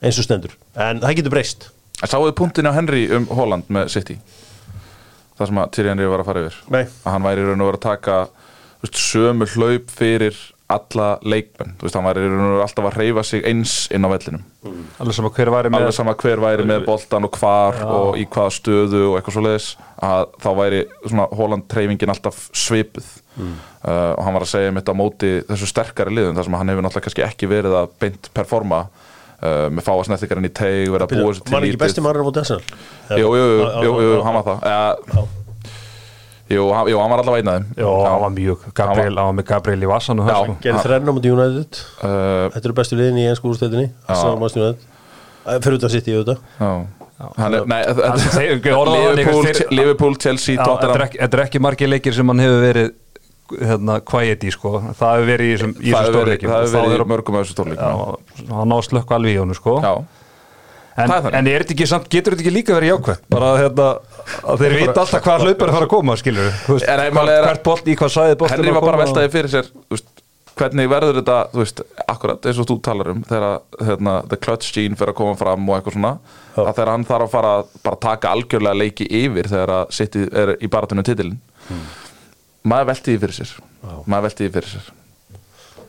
eins 0.02 0.18
og 0.20 0.24
stendur, 0.26 0.54
en 0.80 1.02
það 1.04 1.16
getur 1.20 1.34
breyst. 1.36 1.70
Sáuðu 2.08 2.32
punktin 2.40 2.68
á 2.68 2.72
Henry 2.72 3.10
um 3.12 3.26
Holland 3.36 3.68
með 3.68 3.90
City? 3.92 4.16
Það 5.40 5.48
sem 5.50 5.60
að 5.60 5.72
Thierry 5.76 5.90
Henry 5.92 6.08
var 6.12 6.20
að 6.24 6.28
fara 6.30 6.44
yfir. 6.48 6.56
Nei. 6.72 6.84
Að 7.04 7.12
hann 7.16 7.24
væri 7.28 7.44
raun 7.48 7.62
og 7.64 7.68
vera 7.70 7.80
að 7.80 7.84
taka 7.88 8.16
veist, 8.84 8.96
sömu 9.00 9.48
hlaup 9.56 9.92
fyrir 9.92 10.36
alla 10.70 11.08
leikmenn. 11.26 11.72
Þú 11.80 11.88
veist, 11.88 11.96
hann 11.98 12.06
vera 12.06 12.50
alltaf 12.64 12.88
að 12.92 12.98
reyfa 13.02 13.24
sig 13.26 13.46
eins 13.50 13.74
inn 13.96 14.06
á 14.06 14.10
vellinum. 14.12 14.44
Alveg 15.02 15.16
sem 15.18 15.26
að 15.30 15.40
hver 15.40 15.52
væri 15.56 15.72
með 15.74 15.80
Alveg 15.86 15.96
sama 15.98 16.14
hver 16.20 16.44
væri 16.44 16.68
með 16.70 16.86
boltan 16.86 17.26
og 17.26 17.40
hvar 17.40 17.80
og 17.90 18.20
í 18.22 18.28
hvaða 18.30 18.54
stöðu 18.54 19.02
og 19.08 19.18
eitthvað 19.18 19.38
svo 19.38 19.44
leiðis 19.48 19.70
að 20.10 20.26
þá 20.44 20.50
væri 20.60 20.82
svona 21.08 21.28
Holland 21.40 21.66
treyfingin 21.74 22.14
alltaf 22.14 22.44
svipuð. 22.54 23.10
Uh, 23.40 24.12
og 24.14 24.24
hann 24.26 24.36
var 24.36 24.44
að 24.44 24.52
segja 24.52 24.72
mitt 24.76 24.90
á 24.92 24.94
móti 25.00 25.30
þessu 25.48 25.70
sterkari 25.72 26.12
liðum 26.12 26.36
þar 26.36 26.50
sem 26.50 26.58
hann 26.60 26.72
hefur 26.74 26.84
náttúrulega 26.84 27.06
kannski 27.08 27.24
ekki 27.24 27.48
verið 27.48 27.78
að 27.80 27.94
beint 28.04 28.28
performa 28.36 28.82
uh, 28.90 29.68
með 29.72 29.86
fáa 29.88 30.04
snettingarinn 30.10 30.50
í 30.50 30.52
teig 30.52 30.92
verið 30.92 31.06
að 31.06 31.14
búa 31.16 31.34
sér 31.38 31.46
til 31.48 31.56
var 31.56 31.68
ekki 31.70 31.80
besti 31.86 32.04
maður 32.04 32.20
á 32.20 32.28
móti 32.28 32.42
Arsenal? 32.44 32.80
Jú, 33.16 33.30
jú, 33.40 33.46
jú, 33.48 33.62
Já, 33.64 33.88
já, 33.88 34.10
já. 34.10 34.18
hann 34.28 34.40
var 34.42 34.50
það 34.50 35.39
jú, 36.50 36.68
hann, 36.74 36.90
jú, 36.92 37.00
hann 37.02 37.12
var 37.14 37.24
allavega 37.24 37.42
einn 37.44 37.52
af 37.52 37.58
þeim. 37.60 37.68
Já, 37.78 37.90
hann 38.10 38.22
var 38.26 38.34
mjög, 38.36 38.68
Gabriel, 38.80 39.16
hann 39.20 39.30
var 39.30 39.36
með 39.40 39.48
Gabriel 39.50 39.84
í 39.86 39.90
vassan 39.90 40.22
og 40.24 40.30
það 40.30 40.54
gerði 40.66 40.86
þrenn 40.86 41.10
á 41.10 41.14
móti 41.16 41.34
United. 41.34 41.82
Uh, 42.02 42.46
þetta 42.56 42.66
eru 42.70 42.78
bestu 42.80 43.00
liðin 43.00 43.20
í 43.22 43.28
ennsku 43.32 43.52
og 43.52 43.60
Manchester 43.60 44.64
United. 44.66 44.88
Eh, 45.50 45.60
fyrir 45.64 45.78
út 45.80 45.86
að 45.88 45.94
sitt 45.96 46.10
í 46.10 46.16
auðvitað 46.18 46.40
er, 49.50 49.60
Liverpool, 49.76 50.16
Chelsea, 50.16 50.56
Tottenham. 50.56 51.10
þetta 51.16 51.38
er 51.40 51.44
ekki 51.46 51.62
margir 51.64 51.92
leikir 51.92 52.16
sem 52.16 52.32
hann 52.32 52.40
hefur 52.44 52.62
verið 52.64 52.92
hérna, 53.58 53.98
quiet 54.06 54.46
í 54.46 54.54
sko. 54.54 54.76
Það 55.00 55.16
hefur 55.16 55.28
verið 55.28 55.50
í 55.50 55.56
þessum 55.56 55.74
þessum 55.80 56.14
stórleikum 56.14 56.52
það 56.54 56.64
hefur 56.64 56.78
verið 56.78 56.96
er- 56.96 57.04
í 57.04 57.10
mörgum 57.12 57.40
af 57.40 57.46
þessu 57.46 57.56
stórleikum 57.58 58.54
hann 58.54 58.72
á 58.72 58.78
að 58.78 58.86
slökka 58.88 59.18
alveg 59.18 59.36
í 59.36 59.40
honum 59.42 59.58
sko. 59.58 59.76
Já, 59.84 59.94
en, 61.04 61.14
er 61.16 61.38
en 61.40 61.50
er 61.52 61.66
ekki 61.66 61.88
samt, 61.90 62.08
getur 62.12 62.36
þetta 62.36 62.46
ekki 62.46 62.56
líka 62.56 62.78
verið 62.78 62.94
jákvæmt 62.94 63.28
bara 63.34 63.52
hérna, 63.60 63.90
að 64.44 64.64
þeir 64.64 64.78
vita 64.78 64.96
alltaf 65.04 65.26
hvað 65.26 65.46
hlaupar 65.46 65.68
er 65.68 65.74
að 65.74 65.78
fara 65.78 65.90
að 65.90 65.94
koma 65.94 66.18
skilur 66.20 66.56
þú 66.66 66.80
er 66.84 67.04
hvert 67.18 67.64
bolt 67.68 67.88
í 67.88 68.00
hvað 68.00 68.16
sæði 68.16 68.40
bolt 68.42 68.56
Henry 68.56 68.74
var 68.76 68.88
bara 68.88 69.00
að 69.00 69.06
veltaði 69.06 69.32
fyrir 69.36 69.54
sér 69.54 69.72
veist, 69.94 70.10
hvernig 70.60 70.92
verður 70.92 71.22
þetta, 71.22 71.40
þú 71.54 71.64
veist, 71.64 71.82
akkurat 72.04 72.50
eins 72.50 72.60
og 72.60 72.68
þú 72.68 72.78
talar 72.84 73.14
um, 73.14 73.24
þegar 73.30 73.86
hérna, 73.88 74.18
the 74.28 74.40
clutch 74.42 74.76
gene 74.76 75.00
fyrir 75.00 75.14
að 75.14 75.20
koma 75.22 75.40
fram 75.40 75.70
og 75.70 75.78
eitthvað 75.78 75.96
svona 75.96 76.14
að 76.60 76.74
þegar 76.74 76.94
hann 76.94 77.08
þarf 77.08 77.28
að 77.28 77.34
fara 77.38 77.56
að 77.94 78.00
taka 78.04 78.36
algjörlega 78.36 78.82
leiki 78.82 79.08
yfir 79.22 79.48
þegar 79.48 79.76
að 79.78 79.96
sitt 79.96 80.20
er 80.20 80.58
í 80.60 80.72
baratunum 80.72 81.08
titilin 81.08 81.40
maður 82.68 82.90
velti 82.94 83.14
því 83.14 83.20
fyrir 83.24 83.38
sér. 83.40 83.54
Maður 84.06 84.26
velti 84.28 84.46
því 84.46 84.54
fyrir 84.58 84.74
sér. 84.74 84.90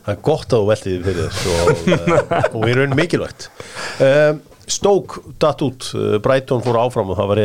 Það 0.01 0.13
er 0.13 0.21
gott 0.25 0.53
að 0.55 0.63
þú 0.63 0.69
veltið 0.71 0.93
því 0.93 1.01
fyrir 1.07 1.27
þess 1.27 1.41
og, 1.51 1.81
uh, 1.91 2.37
og 2.57 2.63
í 2.65 2.77
raun 2.77 2.95
mikilvægt. 2.97 3.49
Um, 4.01 4.39
Stók 4.69 5.17
datt 5.41 5.63
út, 5.65 5.89
uh, 5.97 6.17
Brighton 6.23 6.61
fór 6.65 6.79
áfram 6.83 7.11
og 7.11 7.17
það 7.19 7.31
var 7.31 7.41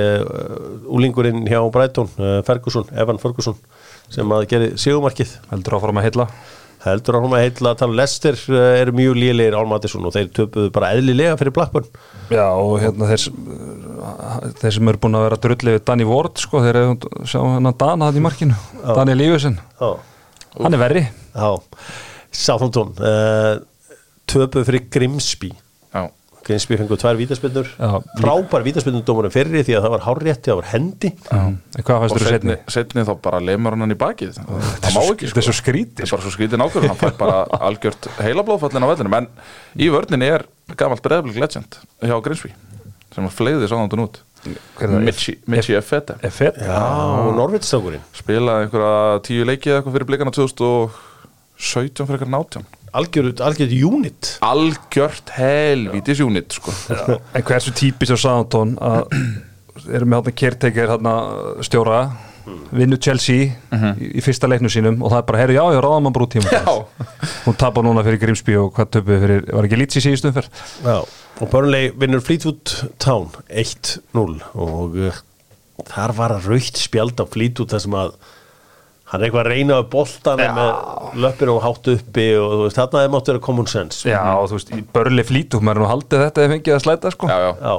úlingurinn 0.98 1.46
hjá 1.48 1.60
Brighton, 1.72 2.10
uh, 2.20 2.38
Ferguson, 2.46 2.86
Evan 2.96 3.20
Ferguson 3.22 3.56
sem 4.12 4.36
að 4.36 4.46
gera 4.52 4.70
sigumarkið 4.78 5.34
heldur 5.50 5.78
áfram 5.78 6.00
að 6.00 6.08
heilla. 6.08 6.30
Heldur 6.86 7.16
hann 7.18 7.32
að 7.34 7.42
heitla 7.42 7.72
að 7.72 7.78
tala 7.80 7.98
Lester 7.98 8.36
eru 8.54 8.92
mjög 8.94 9.16
lélegir 9.18 9.56
Álmatisson 9.58 10.04
og 10.06 10.12
þeir 10.14 10.28
töpuðu 10.36 10.70
bara 10.70 10.92
eðlilega 10.94 11.38
fyrir 11.40 11.54
Blackburn. 11.56 11.88
Já, 12.30 12.46
og 12.46 12.76
hérna 12.78 13.08
þeir, 13.10 13.24
þeir 14.60 14.76
sem 14.76 14.90
eru 14.92 15.00
búin 15.02 15.18
að 15.18 15.24
vera 15.26 15.40
drullið 15.48 15.78
við 15.78 15.86
Danny 15.88 16.06
Ward, 16.06 16.36
sko, 16.38 16.60
þeir 16.62 16.78
eru 16.84 17.24
sjá 17.26 17.40
hann 17.42 17.72
að 17.72 17.80
Dana 17.80 18.10
hann 18.10 18.20
í 18.20 18.22
markinu, 18.22 18.60
Daniel 18.86 19.18
Lífusson 19.18 19.58
hann 20.62 20.76
er 20.76 20.80
verri. 20.80 21.02
Já. 21.34 21.48
Southampton 22.36 22.92
uh, 23.00 23.56
töpuðu 24.28 24.66
fyrir 24.68 24.86
Grimsby. 24.92 25.50
Já, 25.92 26.06
Grimsby 26.46 26.76
fengur 26.78 27.00
tvær 27.00 27.16
vítaspinnur 27.18 27.68
Já. 27.74 27.88
frábær 28.20 28.62
vítaspinnundómurinn 28.66 29.34
fyrir 29.34 29.64
því 29.66 29.74
að 29.78 29.86
það 29.86 29.94
var 29.96 30.04
hárrétti, 30.04 30.50
það 30.52 30.60
var 30.60 30.68
hendi. 30.70 31.10
Og 31.96 32.12
þér 32.14 32.30
setni? 32.36 32.56
setni, 32.70 33.04
þá 33.08 33.12
bara 33.24 33.40
lemur 33.42 33.74
hann 33.74 33.94
í 33.94 33.98
bakið. 33.98 34.38
Það 34.38 34.94
má 34.94 35.00
ekki 35.02 35.26
er 35.26 35.32
sko. 35.34 35.56
skrítið 35.58 36.04
Þetta 36.04 36.06
er 36.06 36.14
bara 36.14 36.26
svo 36.28 36.34
skrítið 36.36 36.62
nákvæmur, 36.62 36.92
hann 36.92 37.00
fær 37.02 37.16
bara 37.18 37.40
algjört 37.70 38.08
heilablóðfallin 38.22 38.86
á 38.86 38.90
vellinum. 38.92 39.18
En 39.18 39.28
í 39.82 39.90
vörninni 39.90 40.30
er 40.36 40.46
gamalt 40.78 41.02
breyðablik 41.02 41.42
legend 41.42 41.80
hjá 42.06 42.16
Grimsby 42.22 42.54
sem 43.16 43.28
fleiði 43.32 43.66
sáðandun 43.70 44.04
út. 44.06 44.22
Hver 44.76 44.86
er 44.86 44.92
það? 44.92 45.04
Mitchi 45.08 45.32
Mitchi 45.50 45.74
Effete 45.74 46.14
Effet? 46.26 46.58
Já, 46.62 46.78
og 47.26 47.32
Norvitstákurinn 47.34 48.04
spilaði 48.14 48.66
einhverja 48.66 49.22
tíu 49.26 49.46
leikið 49.48 49.78
eitthvað 49.78 49.96
fyrir 49.96 50.08
blikana 50.10 50.34
2017 50.36 52.06
fyrir 52.06 52.20
eitthvað 52.20 52.34
nátján 52.34 52.66
algjörð, 52.96 53.42
algjörð 53.44 53.74
unit. 53.88 54.36
Algjört 54.46 55.34
helvítis 55.36 56.22
unit 56.24 56.56
sko. 56.56 56.74
En 57.36 57.44
hversu 57.46 57.74
típist 57.76 58.16
á 58.16 58.18
að 58.18 59.04
erum 59.92 60.10
með 60.10 60.22
hérna 60.22 60.38
kerteikir 60.40 60.90
hérna 60.90 61.14
stjóra 61.66 62.00
vinnu 62.76 62.98
Chelsea 63.02 63.46
í, 63.46 64.08
í 64.18 64.22
fyrsta 64.24 64.48
leiknu 64.48 64.70
sínum 64.70 65.00
og 65.02 65.12
það 65.12 65.18
er 65.18 65.26
bara, 65.28 65.40
herru, 65.42 65.56
já, 65.56 65.62
já, 65.74 65.80
ráðum 65.82 66.10
að 66.10 66.16
brú 66.16 66.28
tíma 66.30 66.74
hún 67.46 67.58
tapar 67.58 67.86
núna 67.86 68.04
fyrir 68.06 68.20
Grimsby 68.22 68.56
og 68.60 68.72
hvað 68.76 68.92
töpuð 68.96 69.24
fyrir, 69.24 69.46
var 69.50 69.68
ekki 69.68 69.80
lítið 69.80 70.00
í 70.00 70.04
síðustu 70.06 70.30
umferð? 70.30 70.62
Já, 70.86 70.96
og 71.42 71.52
Burnley 71.52 71.92
vinnur 71.98 72.22
Fleetwood 72.24 72.74
Town 73.02 73.28
1-0 73.50 74.26
og 74.54 74.98
uh, 75.08 75.20
þar 75.90 76.16
var 76.20 76.36
raukt 76.46 76.80
spjald 76.80 77.18
á 77.18 77.24
Fleetwood 77.26 77.74
þar 77.74 77.86
sem 77.86 77.98
að 77.98 78.16
hann 79.06 79.20
er 79.22 79.26
eitthvað 79.28 79.42
að 79.44 79.50
reyna 79.52 79.76
á 79.78 79.82
boltana 79.92 80.46
með 80.56 81.18
löppir 81.24 81.50
og 81.52 81.60
hátt 81.64 81.90
uppi 81.92 82.24
og 82.40 82.54
þú 82.56 82.62
veist, 82.64 82.78
þarna 82.80 83.02
er 83.06 83.12
mátt 83.14 83.28
vera 83.30 83.42
common 83.46 83.68
sense. 83.70 84.06
Já, 84.08 84.22
og 84.34 84.48
þú 84.50 84.58
veist, 84.58 84.72
í 84.74 84.80
börli 84.96 85.24
flítum 85.28 85.62
maður 85.66 85.84
nú 85.84 85.90
haldið 85.92 86.24
þetta 86.26 86.46
ef 86.46 86.54
fengið 86.56 86.76
að 86.78 86.82
slæta 86.86 87.12
sko. 87.14 87.28
Já, 87.30 87.36
já. 87.44 87.52
Já, 87.62 87.76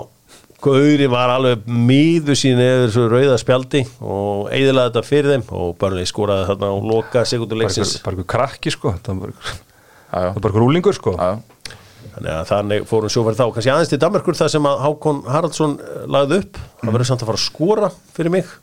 Gauri 0.64 1.06
var 1.12 1.30
alveg 1.36 1.68
miður 1.70 2.38
sín 2.40 2.58
eða 2.58 2.88
þessu 2.88 3.04
rauða 3.12 3.36
spjaldi 3.38 3.84
og 4.02 4.48
eiðilaði 4.56 4.90
þetta 4.90 5.04
fyrir 5.06 5.36
þeim 5.36 5.44
og 5.60 5.76
Burnley 5.78 6.08
skoraði 6.10 6.48
þarna 6.50 6.72
og 6.74 6.88
loka 6.90 7.20
bara 7.20 7.30
sekunduleiksins 7.30 7.92
ykkur, 8.00 8.06
bara 8.08 8.18
ykkur 8.18 8.30
krakki 8.34 8.74
sko 8.74 8.96
það 9.06 9.20
var 9.22 9.36
bara, 9.36 9.52
Já, 9.52 10.18
já. 10.18 10.32
það 10.32 10.34
var 10.34 10.42
bara 10.48 10.54
ykkur 10.56 10.66
úlingur 10.66 10.98
sko. 10.98 11.14
Já, 11.14 11.28
já. 11.30 11.76
Þannig 12.18 12.32
að 12.34 12.48
þannig 12.50 12.88
fórum 12.90 13.12
sjófæri 13.14 13.38
þá 13.38 13.44
kannski 13.54 13.70
aðeins 13.76 13.92
til 13.92 14.00
Danmarkur 14.02 14.38
þar 14.40 14.50
sem 14.56 14.66
að 14.72 14.80
Hákon 14.88 15.20
Haraldsson 15.30 15.76
eh, 15.78 16.00
lagði 16.10 16.40
upp, 16.42 16.58
það 16.82 16.96
verður 16.96 17.10
samt 17.12 17.22
að 17.22 17.30
fara 17.30 17.38
að 17.38 17.46
skora 17.46 17.90
fyrir 18.18 18.34
mig 18.34 18.56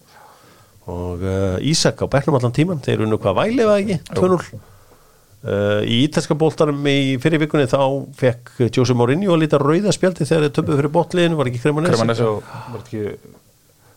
og 0.91 1.25
uh, 1.25 1.57
Ísak 1.65 2.03
á 2.05 2.07
bekknum 2.11 2.37
allan 2.39 2.55
tíman 2.55 2.83
þeir 2.85 3.05
unnu 3.07 3.19
hvað 3.23 3.39
væli 3.41 3.65
eða 3.65 3.77
ekki, 3.81 3.99
2-0 4.13 4.37
uh, 4.37 5.81
í 5.85 6.03
ítalska 6.05 6.37
bóltanum 6.39 6.85
í 6.91 7.17
fyrir 7.23 7.43
vikunni 7.45 7.71
þá 7.71 7.81
fekk 8.19 8.67
Jose 8.69 8.97
Mourinho 8.97 9.33
að 9.35 9.45
líta 9.45 9.61
rauða 9.63 9.95
spjaldi 9.97 10.29
þegar 10.29 10.49
þeir 10.49 10.55
töpuð 10.59 10.81
fyrir 10.83 10.95
botliðinu, 10.99 11.41
var 11.41 11.51
ekki 11.51 11.63
Kremunesi 11.65 11.97
Cremonese. 11.97 12.31
var 12.75 12.83
ekki 12.83 13.05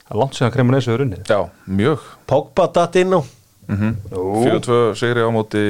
að 0.08 0.22
langt 0.22 0.38
séðan 0.38 0.54
kremur 0.56 0.78
nesu 0.78 0.96
unnið. 0.96 1.24
Já, 1.28 1.42
mjög. 1.68 2.04
Pogba 2.30 2.70
datt 2.72 2.96
inn 3.02 3.12
á. 3.12 3.22
Mm 3.68 3.96
4-2 4.16 4.96
sigri 4.96 5.24
á 5.24 5.30
móti 5.36 5.64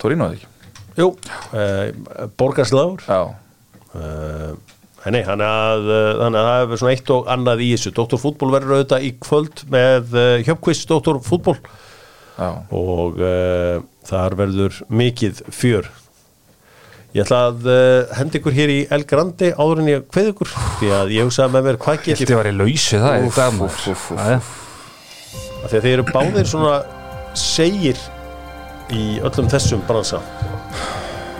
Torino 0.00 0.30
eða 0.30 0.38
ekki? 0.38 0.48
Jú, 0.96 1.10
uh, 1.52 2.28
borgarslagur 2.40 3.02
Já, 3.04 3.34
uh, 3.92 4.56
Nei, 5.06 5.20
þannig 5.22 5.46
að, 5.46 5.84
uh, 5.86 6.06
þannig 6.18 6.40
að 6.40 6.46
það 6.48 6.56
hefur 6.62 6.80
svona 6.80 6.94
eitt 6.96 7.10
og 7.14 7.28
annað 7.30 7.60
í 7.62 7.68
þessu 7.76 7.92
Dr. 7.94 8.18
Fútból 8.18 8.48
verður 8.54 8.78
auðvitað 8.78 9.04
í 9.06 9.10
kvöld 9.22 9.62
með 9.70 10.16
uh, 10.16 10.24
Hjöpkvist 10.46 10.88
Dr. 10.90 11.20
Fútból 11.22 11.58
og 12.36 13.20
uh, 13.22 13.78
þar 14.04 14.34
verður 14.36 14.80
mikið 14.92 15.44
fjör 15.54 15.86
Ég 17.16 17.22
ætla 17.24 17.38
að 17.48 17.68
uh, 17.70 18.16
henda 18.18 18.36
ykkur 18.36 18.52
hér 18.52 18.72
í 18.74 18.78
El 18.92 19.06
Grandi 19.08 19.52
áður 19.56 19.80
en 19.80 19.88
ég 19.88 20.02
kveð 20.12 20.32
ykkur 20.34 20.50
því 20.82 20.90
að 20.98 21.12
ég 21.14 21.28
hugsaði 21.28 21.54
með 21.54 21.68
mér 21.70 21.78
hvað 21.80 22.02
get 22.04 22.20
Þetta 22.20 22.36
ég 22.42 22.50
í 22.50 22.56
lausi 22.58 23.00
það 23.00 23.16
í 23.16 23.28
Úff, 23.30 23.38
dag 23.38 23.60
úff, 23.64 23.78
úff, 23.88 23.88
úff. 23.94 24.10
maður 24.18 24.50
af 25.66 25.70
því 25.70 25.78
að 25.78 25.86
þeir 25.86 25.92
eru 25.94 26.06
báðir 26.10 26.50
svona 26.50 26.74
segir 27.38 28.02
í 28.92 29.06
öllum 29.24 29.48
þessum 29.54 29.86
bransa 29.88 30.20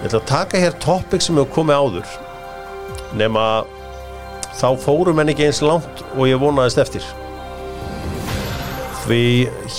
Ég 0.00 0.06
ætla 0.08 0.22
að 0.22 0.30
taka 0.30 0.62
hér 0.62 0.78
topic 0.80 1.26
sem 1.26 1.36
hefur 1.36 1.52
komið 1.58 1.82
áður 1.82 2.16
nema 3.16 3.64
þá 4.56 4.68
fórum 4.80 5.20
en 5.20 5.32
ekki 5.32 5.48
eins 5.48 5.62
langt 5.64 6.02
og 6.14 6.24
ég 6.28 6.40
vonaðist 6.40 6.80
eftir. 6.80 7.04
Því 9.06 9.22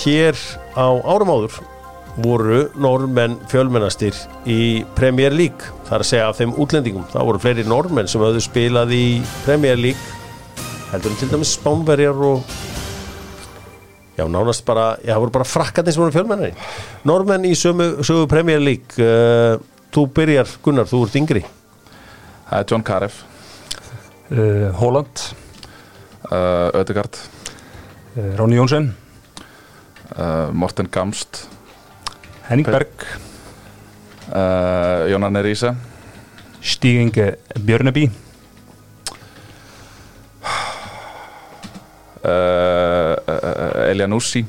hér 0.00 0.38
á 0.78 0.88
árum 1.04 1.34
áður 1.34 1.58
voru 2.18 2.64
normenn 2.80 3.36
fjölmennastir 3.50 4.16
í 4.48 4.84
Premier 4.98 5.34
League 5.34 5.68
þar 5.86 6.02
að 6.02 6.08
segja 6.10 6.30
af 6.30 6.38
þeim 6.40 6.54
útlendingum. 6.58 7.06
Það 7.12 7.28
voru 7.30 7.42
fleiri 7.42 7.66
normenn 7.68 8.10
sem 8.10 8.22
höfðu 8.22 8.42
spilað 8.42 8.94
í 8.96 9.04
Premier 9.44 9.78
League 9.78 10.16
heldur 10.92 11.12
en 11.12 11.20
til 11.20 11.30
dæmis 11.30 11.52
Spánverjar 11.58 12.22
og 12.30 12.56
já 14.18 14.24
nánast 14.26 14.64
bara 14.66 14.96
já 15.04 15.12
það 15.12 15.22
voru 15.22 15.36
bara 15.36 15.52
frakkarnir 15.52 15.94
sem 15.94 16.02
voru 16.02 16.16
fjölmennari. 16.16 16.54
Normenn 17.06 17.46
í 17.46 17.54
sömu, 17.54 17.90
sömu 18.02 18.26
Premier 18.30 18.62
League 18.62 18.98
uh, 18.98 19.60
þú 19.94 20.08
byrjar 20.16 20.58
Gunnar, 20.64 20.88
þú 20.90 21.04
ert 21.06 21.22
yngri. 21.22 21.44
Það 22.48 22.62
er 22.62 22.70
John 22.72 22.86
Caref 22.86 23.27
Holland. 24.30 25.22
Uh, 26.30 26.68
Ödegard 26.74 27.16
uh, 28.16 28.34
Ráni 28.36 28.56
Jónsson 28.58 28.90
Morten 30.52 30.88
Gamst. 30.90 31.46
Henning 32.48 32.66
Berg. 32.66 32.88
Uh, 34.28 35.08
Jónan 35.08 35.36
Eríse 35.36 35.74
Stig 36.60 37.00
Inge 37.00 37.38
Björnaby 37.64 38.10
uh, 42.24 43.16
uh, 43.28 43.88
Elja 43.90 44.06
Nussi 44.06 44.44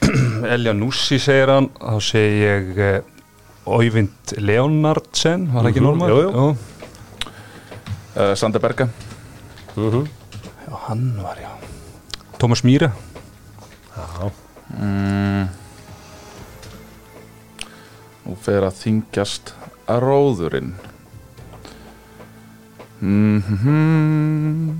Elja 0.54 0.72
Nussi 0.74 1.18
segir 1.20 1.52
hann. 1.52 1.68
Þá 1.78 1.98
segir 2.02 2.38
ég 2.42 3.10
Oyvind 3.70 4.32
Leonardsen 4.42 5.44
var 5.54 5.68
ekki 5.70 5.78
Mhm, 5.80 5.86
normal? 5.86 6.08
jú, 6.10 6.22
jú. 6.32 6.46
Uh, 8.16 8.34
Sander 8.34 8.60
Berge 8.62 8.88
Já, 9.76 10.76
hann 10.88 11.22
var 11.22 11.36
já 11.40 11.50
Tómas 12.38 12.62
Míra 12.64 12.92
mm. 14.78 15.48
Nú 18.22 18.36
fer 18.42 18.62
að 18.66 18.78
þingjast 18.82 19.54
að 19.90 20.02
róðurinn 20.06 20.74
mm 23.00 23.42
-hmm. 23.42 24.76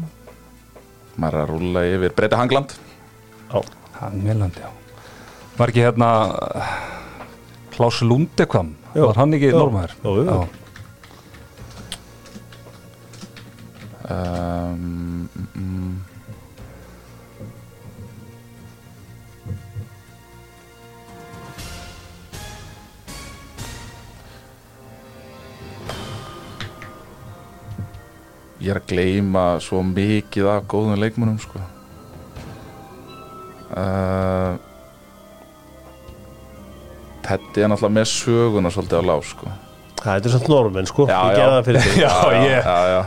Maður 1.16 1.40
að 1.42 1.50
rúlla 1.50 1.84
yfir 1.86 2.14
Breyta 2.16 2.36
Hangland 2.36 2.72
já, 3.52 3.60
Hann 4.00 4.22
Meland, 4.24 4.56
já 4.56 4.70
Var 5.56 5.68
ekki 5.68 5.84
hérna 5.84 6.10
uh, 6.32 6.92
Klaus 7.72 8.00
Lundekvam. 8.02 8.74
Var 8.94 9.16
hann 9.16 9.32
ekki? 9.36 9.50
Jú, 9.52 9.62
jú. 10.02 10.24
Já. 10.28 10.61
Um, 14.12 15.28
mm, 15.54 15.96
Ég 28.62 28.70
er 28.70 28.78
að 28.78 28.90
gleyma 28.92 29.44
svo 29.62 29.80
mikið 29.86 30.46
af 30.52 30.66
góðum 30.70 31.00
leikmunum 31.02 31.38
sko. 31.42 31.58
uh, 33.72 34.54
Teddy 37.22 37.62
er 37.64 37.70
náttúrulega 37.70 37.96
með 37.96 38.08
söguna 38.10 38.70
svolítið 38.74 39.02
á 39.02 39.04
lág 39.08 39.22
sko. 39.26 39.52
það 40.02 40.26
er 40.26 40.32
svona 40.34 40.50
normenn 40.50 40.88
sko 40.90 41.06
Já, 41.08 41.20
já. 41.38 41.46
Já, 41.96 42.14
já, 42.42 42.78
já. 42.92 43.02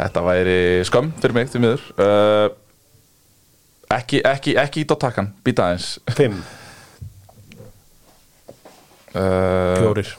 Þetta 0.00 0.24
væri 0.24 0.58
skömm 0.88 1.12
fyrir 1.20 1.36
mig 1.36 1.50
til 1.52 1.60
miður. 1.60 1.84
Uh, 2.00 2.48
ekki, 3.98 4.22
ekki, 4.24 4.56
ekki 4.60 4.84
ít 4.84 4.94
á 4.94 4.96
takkan 4.96 5.30
Býta 5.44 5.68
aðeins. 5.68 5.92
Fimm, 6.16 6.40
uh, 9.12 9.76
fjórir. 9.76 10.12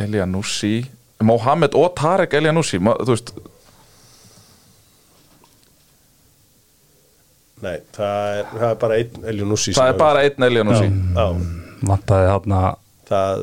Elianussi 0.00 0.74
Mohamed 1.20 1.74
og 1.76 1.90
Tarek 1.98 2.34
Elianussi 2.38 2.78
þú 2.80 3.10
veist, 3.12 3.32
Nei, 7.60 7.76
það 7.92 8.38
er, 8.38 8.46
það 8.54 8.68
er 8.70 8.76
bara 8.80 8.96
einn 8.96 9.26
Elionussi 9.32 9.74
það 9.76 9.90
er 9.92 9.98
bara 10.00 10.22
einn 10.24 10.46
Elianussi 10.48 10.86
Já, 10.88 11.26
Vantaði 11.90 12.30
hérna 12.30 12.60
það, 13.10 13.42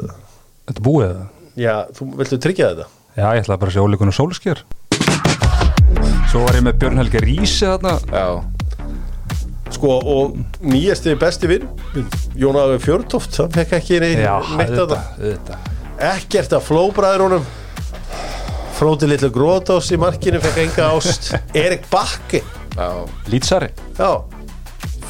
Þetta 0.70 0.86
búið 0.88 1.12
það? 1.12 1.26
Já, 1.58 1.74
þú 1.98 2.12
viltu 2.20 2.40
tryggja 2.42 2.72
þetta? 2.74 2.88
Já, 3.18 3.28
ég 3.34 3.42
ætlaði 3.44 3.62
bara 3.64 3.72
að 3.72 3.76
sjá 3.78 3.86
ólíkunum 3.88 4.16
sólskjör 4.16 4.62
Svo 6.28 6.44
var 6.44 6.58
ég 6.58 6.64
með 6.66 6.80
Björn 6.82 7.00
Helgi 7.00 7.20
Rísi 7.24 7.66
þarna. 7.66 7.94
Já, 8.12 8.44
Sko, 9.78 9.94
og 10.00 10.38
nýjasti 10.64 11.16
besti 11.20 11.50
vinn 11.50 11.66
Jón 12.40 12.60
Afi 12.60 12.78
Fjörtoft, 12.86 13.36
hann 13.42 13.52
fekk 13.56 13.76
ekki 13.80 14.00
Já, 14.00 14.36
neitt 14.60 14.76
að 14.76 14.94
þetta, 14.94 15.42
það. 15.50 15.74
Ekkert 16.12 16.56
að 16.56 16.66
flóbræður 16.68 17.26
honum. 17.26 17.50
Fróti 18.78 19.10
litlu 19.10 19.32
grótás 19.34 19.90
í 19.92 20.00
markinu 20.00 20.42
fekk 20.44 20.64
enga 20.68 20.92
ást. 20.94 21.32
Erik 21.66 21.88
Bakke 21.92 22.44
Lýtsari. 23.32 23.72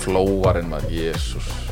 Flóvarinn 0.02 0.70
maður, 0.72 0.94
jésús 0.96 1.67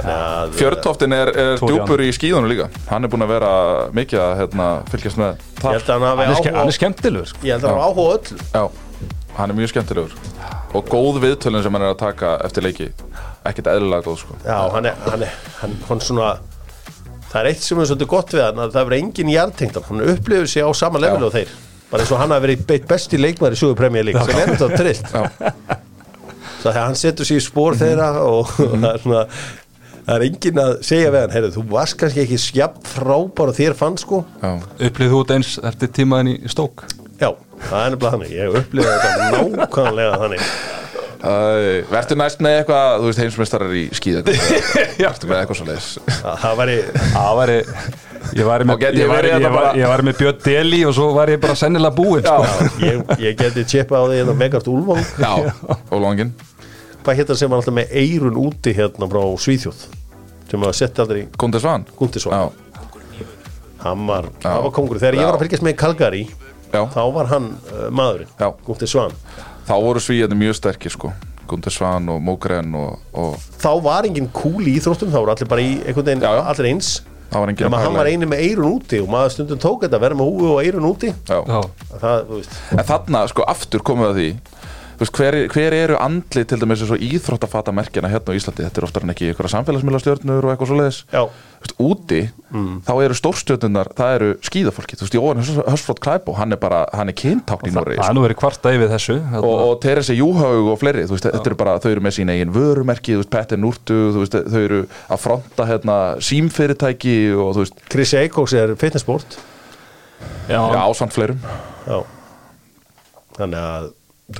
ja, 0.00 0.18
Fjörtoftin 0.58 1.14
er, 1.16 1.30
er 1.30 1.60
djúpur 1.62 2.02
í 2.04 2.08
skíðunum 2.14 2.50
líka. 2.50 2.68
Hann 2.90 3.06
er 3.06 3.12
búin 3.12 3.24
að 3.26 3.34
vera 3.34 3.52
mikið 3.96 4.22
að 4.24 4.32
hérna, 4.42 4.68
fylgjast 4.92 5.20
með 5.20 5.34
Ég 5.34 5.60
þar 5.60 5.76
held 5.76 5.84
að 5.84 5.92
hann 5.94 6.06
Hann 6.24 6.34
er, 6.34 6.56
áhuga 6.58 6.72
er 6.72 6.78
skemmtilegur 6.78 7.30
sko. 7.30 7.44
Ég 7.44 7.54
held 7.54 7.68
að 7.68 7.74
hann 7.74 7.84
hafi 7.84 7.90
áhuga 7.90 8.08
á 8.08 8.14
öllu. 8.16 8.40
Já, 8.54 9.12
hann 9.38 9.54
er 9.54 9.60
mjög 9.60 9.74
skemmtilegur. 9.74 10.16
Og 10.74 10.90
góð 10.90 11.20
viðtölun 11.22 11.66
sem 11.66 11.78
hann 11.78 11.86
er 11.86 11.94
að 11.94 12.00
taka 12.02 12.34
eftir 12.48 12.66
leiki. 12.66 12.90
Ekkert 13.46 13.70
eðlilega 13.74 14.08
góð 14.08 14.18
sko. 14.24 14.40
Já, 14.42 14.58
hann 14.74 14.90
er, 14.90 14.98
hann 15.06 15.26
er, 15.28 15.38
hann, 15.60 15.78
hann 15.88 16.02
svona 16.02 16.34
Það 17.34 17.40
er 17.40 17.50
eitt 17.50 17.64
sem 17.66 17.80
er 17.82 17.88
svolítið 17.90 18.08
gott 18.12 18.30
við 18.30 18.44
hann 18.44 18.58
að 18.62 18.74
það 18.76 18.84
verður 18.86 19.00
engin 19.00 19.30
jartengtan, 19.32 19.84
hann. 19.88 20.02
Upplifur 20.12 20.50
sig 20.52 20.62
á 20.62 20.70
sama 20.78 21.00
levelu 21.02 21.26
og 21.26 21.32
þeir, 21.34 21.48
bara 21.90 22.04
eins 22.04 22.12
og 22.14 22.20
hann 22.20 22.30
hafi 22.30 22.44
verið 22.44 22.60
beitt 22.68 22.84
besti 22.92 23.18
leikmaður 23.18 23.56
í 23.58 24.04
lík 24.06 24.18
sem 24.20 24.38
er 24.38 24.52
þetta 24.52 24.68
trillt. 24.78 25.08
Það 26.62 26.68
er 26.70 26.78
að 26.78 26.86
hann 26.86 26.94
setur 27.00 27.26
sig 27.26 27.40
í 27.40 27.42
spór 27.42 27.74
þeirra 27.80 28.06
og 28.22 28.52
það 28.54 28.86
er 28.92 29.02
svona 29.02 29.24
það 30.04 30.14
er 30.18 30.26
engin 30.28 30.60
að 30.64 30.74
segja 30.84 31.10
við 31.14 31.20
hann, 31.24 31.34
heyrðu, 31.36 31.52
þú 31.56 31.64
varst 31.72 31.98
kannski 32.00 32.22
ekki 32.24 32.38
skjapt 32.44 32.90
frábár 32.94 33.52
og 33.52 33.58
þér 33.58 33.76
fann 33.78 33.96
sko. 34.00 34.22
Já, 34.42 34.52
Upplýð 34.88 35.12
þú 35.14 35.22
út 35.24 35.34
eins 35.38 35.54
eftir 35.70 35.92
tímaðin 36.00 36.34
í 36.34 36.52
stók 36.52 36.84
já, 37.20 37.30
það 37.70 37.80
er 37.80 37.92
nefnilega 37.94 38.14
þannig, 38.16 38.32
ég 38.34 38.56
upplifði 38.60 38.94
þetta 39.00 39.28
nákvæmlega 39.34 40.16
þannig. 40.24 40.48
Æ, 41.24 41.84
Vertu 41.88 42.16
næst 42.20 42.42
með 42.44 42.58
eitthvað, 42.58 42.88
þú 43.00 43.06
veist, 43.08 43.20
heimsmeistarar 43.22 43.70
í 43.80 43.84
skíðum 43.96 44.26
Vertu 45.06 45.30
með 45.30 45.38
eitthvað 45.38 45.56
svo 45.60 45.68
leis 45.70 45.86
að 46.20 46.34
það 46.42 46.58
væri, 46.60 46.74
Það 47.14 47.38
væri 47.40 47.58
Ég 48.34 48.46
var 48.48 48.64
með, 48.64 48.82
ég 48.96 49.08
var, 49.08 49.26
ég 49.28 49.42
var, 49.52 49.66
ég 49.78 49.88
var 49.88 50.02
með 50.04 50.18
Björn 50.20 50.38
Deli 50.44 50.78
og 50.88 50.94
svo 50.96 51.10
var 51.16 51.28
ég 51.32 51.40
bara 51.42 51.54
sennilega 51.60 51.92
búinn 51.96 52.24
sko. 52.24 52.68
ég, 52.82 53.02
ég 53.20 53.36
geti 53.38 53.64
tjeppað 53.68 54.00
á 54.00 54.04
því 54.10 54.20
hérna 54.20 54.36
Megart 54.40 54.68
Úlfang, 54.72 55.04
Já, 55.20 55.52
Ólangin 55.92 56.32
hvað 57.04 57.20
hétt 57.20 57.30
það 57.32 57.40
sem 57.40 57.52
var 57.52 57.60
alltaf 57.62 57.76
með 57.76 57.94
eirun 58.00 58.40
úti 58.40 58.74
hérna 58.76 59.08
frá 59.10 59.22
Svíþjóð? 59.44 59.84
Sem 60.50 60.64
að 60.64 60.74
setja 60.78 61.04
aldrei 61.04 61.24
Já, 62.34 62.42
hann 63.84 64.06
var, 64.08 64.30
var 64.44 64.72
kongur 64.74 65.00
þegar 65.00 65.18
ég 65.18 65.24
Já. 65.24 65.28
var 65.28 65.38
að 65.38 65.44
fylgjast 65.44 65.66
með 65.66 65.78
Kalgari 65.80 66.24
já. 66.72 66.82
þá 66.94 67.02
var 67.14 67.30
hann 67.32 67.52
uh, 67.70 67.86
maðurinn, 67.94 68.30
Svan. 68.90 69.14
Þá 69.64 69.74
voru 69.80 70.02
svíjarnir 70.04 70.40
mjög 70.40 70.58
sterkir 70.58 70.92
sko. 70.92 71.12
Gundi 71.48 71.72
Svan 71.72 72.08
og 72.12 72.22
Mógren 72.24 72.72
og, 72.76 73.00
og 73.16 73.34
þá 73.60 73.70
var 73.84 74.08
engin 74.08 74.30
kúl 74.32 74.64
í 74.64 74.78
íþróttum 74.78 75.12
þá 75.12 75.18
voru 75.20 75.34
allir 75.34 75.50
bara 75.50 75.64
í 75.64 75.74
einhvern 75.84 76.08
veginn, 76.08 76.24
allir 76.24 76.70
eins. 76.70 76.94
Var 77.34 77.50
enginn 77.50 77.66
en 77.68 77.76
að 77.76 77.84
hann 77.84 77.96
var 77.98 78.08
eini 78.08 78.28
með 78.30 78.44
eirun 78.46 78.76
úti 78.78 79.00
og 79.02 79.08
maður 79.12 79.34
stundum 79.34 79.60
tók 79.60 79.84
þetta, 79.84 80.00
vera 80.00 80.16
með 80.18 80.30
húfu 80.30 80.50
og 80.54 80.60
eirun 80.62 80.88
úti. 80.88 81.10
Já. 81.28 81.40
Já. 81.40 81.60
það, 82.00 82.34
En 82.76 82.84
þarna, 82.90 83.24
sko, 83.32 83.46
aftur 83.50 83.84
komum 83.84 84.06
við 84.06 84.12
að 84.12 84.20
því 84.20 84.28
veist, 85.00 85.16
hver, 85.18 85.36
hver 85.52 85.76
eru 85.76 85.96
andli 86.00 86.44
til 86.48 86.60
dæmis 86.60 86.84
og 86.86 87.02
íþróttafata 87.02 87.74
merkjana 87.74 88.12
hérna 88.12 88.34
á 88.34 88.38
Íslandi? 88.38 88.66
Þetta 88.66 88.80
er 88.80 88.86
oftar 88.88 89.06
en 89.06 89.14
ekki 89.14 89.32
ykkur 89.32 89.50
samfélagsmiðlastjörnur 89.52 90.46
og 90.46 90.54
eitthvað 90.54 90.72
svoleiðis. 90.72 91.02
Já, 91.14 91.24
Þú 91.64 91.70
veist, 91.70 91.78
úti, 91.80 92.18
þá 92.84 92.90
eru 93.00 93.14
stórstjörnunar 93.16 93.88
það 93.96 94.14
eru 94.18 94.26
skíðafólki, 94.44 94.98
þú 95.00 95.06
veist, 95.06 95.14
Jóhann 95.16 95.38
Hörsflót 95.64 96.02
Klæbó, 96.04 96.34
hann 96.36 96.52
er 96.52 96.60
bara, 96.60 96.82
hann 96.92 97.08
er 97.08 97.16
kyntákn 97.16 97.70
í 97.70 97.72
Norri 97.72 97.96
er 97.96 98.12
nú 98.12 98.20
verið 98.26 98.36
kvarta 98.42 98.74
yfir 98.76 98.92
þessu 98.92 99.16
og, 99.40 99.46
og 99.48 99.72
Teresa 99.80 100.12
Júhaug 100.12 100.68
og 100.74 100.76
fleiri 100.82 101.06
þú 101.08 101.16
veist, 101.16 101.30
þetta 101.30 101.50
eru 101.54 101.58
bara, 101.62 101.78
þau 101.80 101.88
eru 101.94 102.04
með 102.04 102.16
sín 102.18 102.34
eigin 102.34 102.52
vörumerki 102.52 103.16
þú 103.16 103.22
veist, 103.22 103.32
Petter 103.32 103.62
Núrtu, 103.62 103.96
veist, 104.18 104.36
þau 104.36 104.60
eru 104.60 104.82
að 105.08 105.24
fronta 105.24 105.68
hérna 105.72 105.96
símfyrirtæki 106.28 107.16
og 107.32 107.56
þú 107.56 107.64
veist, 107.64 107.82
Chris 107.88 108.12
Eikóks 108.20 108.58
er 108.60 108.76
fitnessport 108.76 109.40
Já, 110.48 110.60
já, 110.60 110.80
ásamt 110.84 111.12
fleirum. 111.16 111.40
Já. 111.88 112.04
Þannig 113.34 113.60
að 113.60 113.86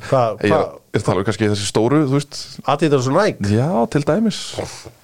hvað, 0.08 0.40
ég 0.46 0.54
hva, 0.54 0.62
er 0.94 1.02
að 1.02 1.04
tala 1.08 1.20
um 1.20 1.26
kannski 1.28 1.50
þessi 1.50 1.68
stóru, 1.68 2.00
þú 2.08 2.16
veist. 2.18 2.40
Adidas 2.70 3.10
og 3.10 3.18
Nike 3.18 3.52
já, 3.52 3.68
til 3.92 4.02
dæmis. 4.08 4.40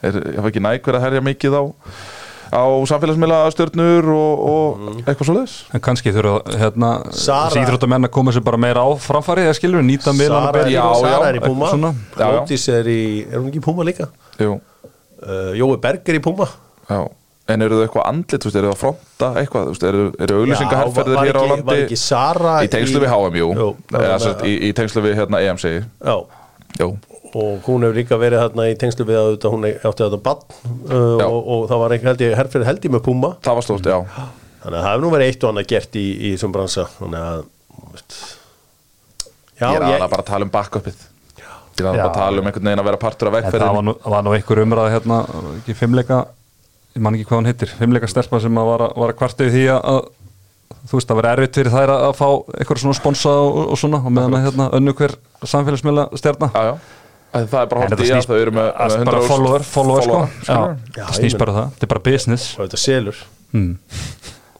Er, 0.01 0.16
ég 0.16 0.41
hafa 0.41 0.51
ekki 0.53 0.64
næg 0.64 0.83
verið 0.87 0.99
að 1.01 1.07
herja 1.09 1.22
mikið 1.28 1.59
á 1.61 1.62
á 2.51 2.66
samfélagsmiðla 2.91 3.37
stjörnur 3.55 4.09
og, 4.11 4.41
og 4.51 4.87
eitthvað 5.05 5.28
svoleiðis. 5.28 5.53
En 5.76 5.85
kannski 5.85 6.11
þurfa 6.16 6.57
hérna 6.59 6.89
síþróttamenn 7.14 8.09
að 8.09 8.14
koma 8.16 8.35
sér 8.35 8.43
bara 8.47 8.59
meira 8.59 8.83
á 8.83 8.91
framfæri 8.99 9.45
eða 9.47 9.55
skilur, 9.61 9.85
nýta 9.87 10.11
miðlana 10.16 10.51
Sara, 10.51 10.64
Já, 10.72 10.83
Sara 10.99 11.12
já, 11.12 11.28
er 11.28 11.39
í 11.39 11.45
Puma. 11.45 11.93
Lótis 12.18 12.66
er 12.74 12.91
í, 12.91 13.01
er 13.28 13.39
hún 13.39 13.53
ekki 13.53 13.62
í 13.62 13.66
Puma 13.68 13.87
líka? 13.87 14.11
Jú, 14.41 14.59
Uh, 15.20 15.51
Jói 15.53 15.76
Berg 15.76 16.07
er 16.09 16.16
í 16.16 16.20
Puma. 16.24 16.47
Já 16.89 17.03
En 17.51 17.64
eru 17.66 17.78
þau 17.78 17.84
eitthvað 17.86 18.09
andlit, 18.11 18.46
eru 18.51 18.68
þau 18.68 18.74
að 18.74 18.80
fronta 18.80 19.30
eitthvað, 19.40 19.70
eru, 19.90 20.05
auglýsingaherferðir 20.40 21.18
var 21.18 21.30
hér 21.30 21.38
á 21.40 21.44
landi? 21.51 21.66
Var 21.70 21.84
ekki 21.84 22.01
Sara 22.01 22.57
í 22.64 22.70
tengslu 22.72 23.03
við 23.03 23.12
HM, 23.14 23.38
jú, 23.40 23.48
Jú, 23.59 23.68
Eða, 23.94 24.18
sett, 24.24 24.44
í, 24.46 24.57
í 24.68 24.74
tengslu 24.76 25.05
við 25.07 25.16
hérna 25.20 25.42
EM 25.44 25.61
segi 25.61 25.80
Já, 25.82 26.16
Jú, 26.80 26.90
og 27.34 27.66
hún 27.66 27.86
hefur 27.86 27.96
líka 27.98 28.18
verið 28.20 28.44
hérna 28.44 28.66
í 28.70 28.76
tengslu 28.78 29.07
við 29.09 29.20
að 29.20 29.48
hún 29.53 29.66
átti 29.70 30.03
þetta 30.03 30.20
bann 30.24 30.44
uh, 30.46 31.20
Já. 31.20 31.26
og, 31.26 31.40
og 31.40 31.64
það 31.70 31.82
var 31.84 31.96
ég 31.96 32.36
herfyrir 32.38 32.68
held 32.68 32.86
ég 32.86 32.94
með 32.94 33.05
Puma. 33.07 33.32
Það 33.44 33.59
var 33.59 33.66
stórt, 33.66 33.90
já. 33.90 33.98
Þannig 34.61 34.76
að 34.76 34.82
það 34.84 34.90
hefur 34.90 35.05
nú 35.05 35.12
verið 35.14 35.30
eitt 35.30 35.44
og 35.44 35.53
annað 35.53 35.70
gert 35.70 35.96
í, 35.96 36.07
í 36.16 36.32
þessum 36.34 36.55
bransa. 36.57 36.86
Þannig 36.98 37.28
að 37.28 37.44
veist, 37.94 38.18
já, 39.57 39.64
Ég 39.64 39.78
er 39.78 39.86
aðalega 39.86 40.11
bara 40.14 40.24
að 40.24 40.30
tala 40.32 40.48
um 40.48 40.53
backupið. 40.57 41.07
Ég 41.80 41.86
er 41.86 41.86
Já. 41.86 42.03
bara 42.03 42.09
að 42.11 42.18
tala 42.18 42.42
um 42.42 42.51
einhvern 42.51 42.68
veginn 42.68 42.82
að 42.82 42.90
vera 42.90 43.01
partur 43.01 43.30
af 43.30 43.38
En 43.40 43.55
það 43.55 43.76
var 43.78 43.86
nú, 43.86 43.94
var 44.14 44.26
nú 44.26 44.34
einhver 44.36 44.62
umræða 44.64 44.92
hérna, 44.96 45.20
ekki 45.61 45.76
fimmleika 45.78 46.18
ég 46.97 47.03
man 47.05 47.14
ekki 47.16 47.26
hvað 47.28 47.38
hann 47.41 47.51
heitir, 47.51 47.72
fimmleika 47.78 48.09
stelpa 48.11 48.41
sem 48.43 48.59
að 48.61 48.70
var, 48.72 48.84
að- 48.88 48.97
var 49.03 49.12
að 49.14 49.18
kvarta 49.20 49.45
við 49.47 49.53
því 49.57 49.64
að, 49.76 50.01
þú 50.91 50.97
veist, 50.99 51.09
það 51.11 51.18
var 51.20 51.28
erfitt 51.34 51.59
fyrir 51.61 51.74
þær 51.74 51.93
að, 51.97 52.07
fá 52.18 52.26
eitthvað 52.59 52.80
svona 52.84 52.99
sponsa 52.99 53.34
og, 53.45 53.61
og 53.74 53.78
svona 53.78 54.01
og 54.03 54.11
meðan 54.16 54.38
að 54.38 54.45
hérna 54.49 54.70
önnu 54.78 54.95
hver 54.99 55.14
samfélagsmiðla 55.45 56.09
stjarna. 56.18 56.51
Já, 56.55 56.62
já. 56.70 56.74
Að 57.30 57.45
Það 57.47 57.61
er 57.62 57.68
bara 57.70 57.80
hótt 57.86 58.01
í 58.03 58.09
að 58.11 58.24
þau 58.26 58.38
eru 58.43 58.51
með 58.57 58.64
með 58.66 58.72
snýst 58.74 58.97
100.000 58.99 59.07
bara 59.07 59.20
follower, 59.30 59.62
follower 59.62 60.03
sko. 60.03 60.20
follower, 60.49 60.72
Já? 60.74 60.95
Já, 60.97 61.05
það 61.07 61.18
snýst 61.20 61.38
bara 61.38 61.53
það, 61.55 61.68
þetta 61.76 61.86
er 61.86 61.91
bara 61.93 62.03
business. 62.09 62.47
Og 62.59 62.64
þetta 62.64 62.80
selur. 62.82 63.20
Hmm. 63.53 63.68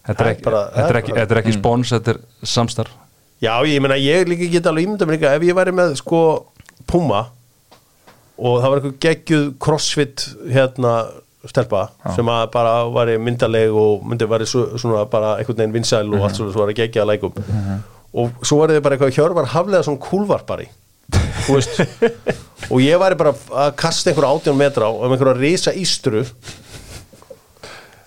Þetta 0.07 0.23
er 0.25 0.31
ekki, 0.31 0.45
bara- 0.47 0.61
þetta 0.77 0.93
er 0.95 0.99
ekki, 1.01 1.15
þetta 1.19 1.35
er 1.37 1.41
ekki 1.43 1.55
spons, 1.57 1.91
þetta 1.97 2.15
er 2.15 2.21
samstarf. 2.47 2.93
Já, 3.43 3.53
ég 3.67 3.81
meina 3.83 3.97
ég 3.99 4.29
líka 4.31 4.47
geta 4.53 4.71
alveg 4.71 4.87
ímynda 4.87 5.07
mér 5.09 5.27
ef 5.35 5.43
ég 5.49 5.57
væri 5.59 5.73
með 5.75 5.97
sko 5.99 6.21
Puma 6.87 7.25
og 8.41 8.61
það 8.63 8.69
var 8.71 8.79
eitthvað 8.81 8.99
geggjuð 9.05 9.45
crossfit 9.61 10.25
hérna 10.53 10.93
stelpa 11.49 11.87
sem 12.15 12.29
að 12.29 12.43
bara 12.53 12.75
var 12.93 13.11
myndaleg 13.23 13.73
og 13.73 14.05
myndi 14.05 14.29
var 14.29 14.45
svona 14.45 15.07
bara 15.09 15.37
einhvern 15.39 15.63
veginn 15.63 15.77
vinsæl 15.79 16.11
og 16.13 16.27
allt 16.27 16.37
svona 16.37 16.53
svo 16.53 16.65
var 16.65 16.73
að 16.75 16.83
geggja 16.83 17.05
að 17.05 17.13
lækum 17.15 17.41
og 18.21 18.45
svo 18.45 18.61
var 18.61 18.75
þið 18.75 18.85
bara 18.85 18.99
eitthvað 18.99 19.17
hjörvar 19.17 19.51
haflega 19.55 19.87
svona 19.87 20.05
kúlvarpari 20.05 20.69
og 22.71 22.83
ég 22.85 23.01
væri 23.01 23.19
bara 23.19 23.33
að 23.65 23.73
kasta 23.81 24.11
einhverja 24.13 24.35
átján 24.37 24.59
metra 24.61 24.91
á 24.91 24.93
um 24.93 25.15
einhverja 25.15 25.39
risa 25.41 25.73
ístru 25.75 26.27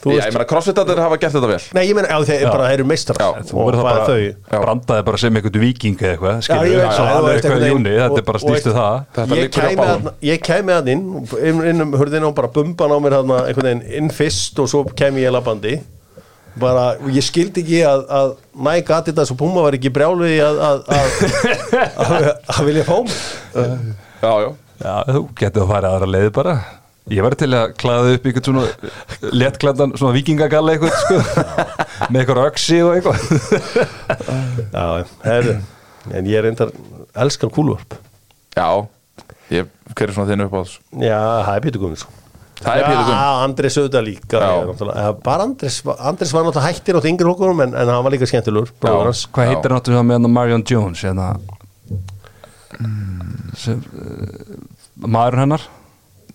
Já, 0.03 0.15
veist 0.17 0.27
ég 0.27 0.35
meina 0.35 0.47
crossfitatir 0.49 0.99
hafa 1.03 1.17
gert 1.21 1.33
þetta 1.37 1.49
vel. 1.53 1.59
Nei, 1.77 1.83
ég 1.87 1.95
meina, 1.97 2.09
já, 2.11 2.17
þeir 2.27 2.45
bara 2.51 2.67
eru 2.75 2.85
meistrar 2.89 3.21
Já, 3.23 3.29
Þú 3.47 3.57
verður 3.59 3.79
það 3.79 3.87
bara 3.87 4.05
þau? 4.09 4.59
Brandaði 4.65 5.05
bara 5.09 5.21
sem 5.23 5.39
einhvern 5.39 5.63
viking 5.63 5.95
eða 6.03 6.11
eitthvað, 6.13 6.35
Já, 6.35 6.45
skilur 6.47 6.67
ég 6.73 6.93
svo 6.93 7.05
er 7.07 7.23
veist, 7.23 7.37
eitthvað 7.37 7.63
veginn- 7.63 7.73
júni, 7.77 7.95
þetta 8.01 8.21
er 8.23 8.27
bara 8.29 8.43
eitt- 8.43 8.69
það. 8.73 8.95
Þetta 9.15 9.39
ég 9.39 9.47
ég 10.33 10.43
kæmi 10.47 10.75
að 10.77 10.91
inn 10.93 11.03
inn, 11.49 11.63
inn 11.73 11.81
um 11.87 11.93
hurðin 11.99 12.27
og 12.27 12.35
bara 12.35 12.47
bumban 12.53 12.91
á 12.91 12.97
mér 12.99 13.17
þarna, 13.19 13.39
einhvern 13.47 13.69
veginn 13.71 13.85
inn 14.03 14.09
fyrst 14.13 14.59
og 14.59 14.67
svo 14.69 14.83
kæmi 14.93 15.23
ég 15.23 15.31
labandi. 15.31 15.77
Bara, 16.59 16.97
ég 17.09 17.23
skildi 17.25 17.63
ekki 17.63 17.79
að, 17.81 18.03
að 18.13 18.35
Nike 18.61 18.93
Adidas 18.93 19.31
og 19.33 19.39
Puma 19.39 19.63
var 19.65 19.73
ekki 19.73 19.89
brjálu 19.89 20.27
í 20.29 20.37
að 20.37 20.59
að, 20.61 20.83
að, 20.85 21.15
að, 21.97 22.27
að 22.53 22.67
vilja 22.67 22.83
fá 22.85 22.97
Já, 24.21 24.33
já. 24.43 24.49
Já, 24.83 24.93
þú 25.09 25.21
getur 25.39 25.63
að 25.65 25.71
fara 25.73 25.89
aðra 25.95 26.09
leiði 26.13 26.31
bara 26.35 26.53
Ég 27.11 27.19
væri 27.25 27.35
til 27.35 27.51
að 27.51 27.73
klæða 27.81 28.13
upp 28.15 28.27
einhvern 28.29 28.45
svona 28.47 29.31
léttklæðan, 29.35 29.95
svona 29.99 30.15
vikingagalla 30.15 30.75
eitthvað 30.77 30.93
sko, 31.01 31.17
með 32.13 32.21
eitthvað 32.21 32.45
öksi 32.47 32.79
og 32.85 32.93
eitthvað. 32.95 33.17
Já, 34.71 34.85
herru 35.25 35.57
en 36.11 36.27
ég 36.27 36.39
er 36.39 36.47
reyndar 36.47 36.73
elskan 37.23 37.51
kúlvarp 37.53 37.95
Já, 38.57 38.67
ég, 39.53 39.69
hver 39.93 40.09
er 40.09 40.15
svona 40.15 40.29
þinn 40.29 40.45
upp 40.45 40.57
á 40.57 40.59
þessu? 40.61 40.83
Já, 40.99 41.19
það 41.47 41.55
er 41.55 41.63
Pítur 41.65 41.81
Guðmundsson. 41.83 42.19
Það 42.59 42.79
er 42.79 42.83
Pétur 42.85 43.07
Gunn 43.07 43.17
Já, 43.17 43.29
Andres 43.43 43.77
auðvitað 43.79 44.05
líka 44.07 44.41
ég, 44.43 44.73
eða 44.83 45.13
Bara 45.25 45.47
Andres, 45.47 45.79
Andres 45.95 46.33
var 46.35 46.45
náttúrulega 46.45 46.67
hættir 46.69 46.99
átt 46.99 47.07
yngri 47.09 47.29
hókunum 47.31 47.63
en, 47.65 47.73
en 47.79 47.91
hann 47.93 48.05
var 48.05 48.13
líka 48.13 48.29
skemmtilegur. 48.29 48.73
Hvað 48.83 49.49
heitir 49.49 49.73
náttúrulega 49.73 50.05
með 50.09 50.19
hann 50.19 50.35
Marion 50.35 50.65
Jones 50.69 51.01
hérna? 51.07 51.31
Sem, 53.57 53.81
uh, 53.97 54.53
maður 55.01 55.39
hennar 55.43 55.65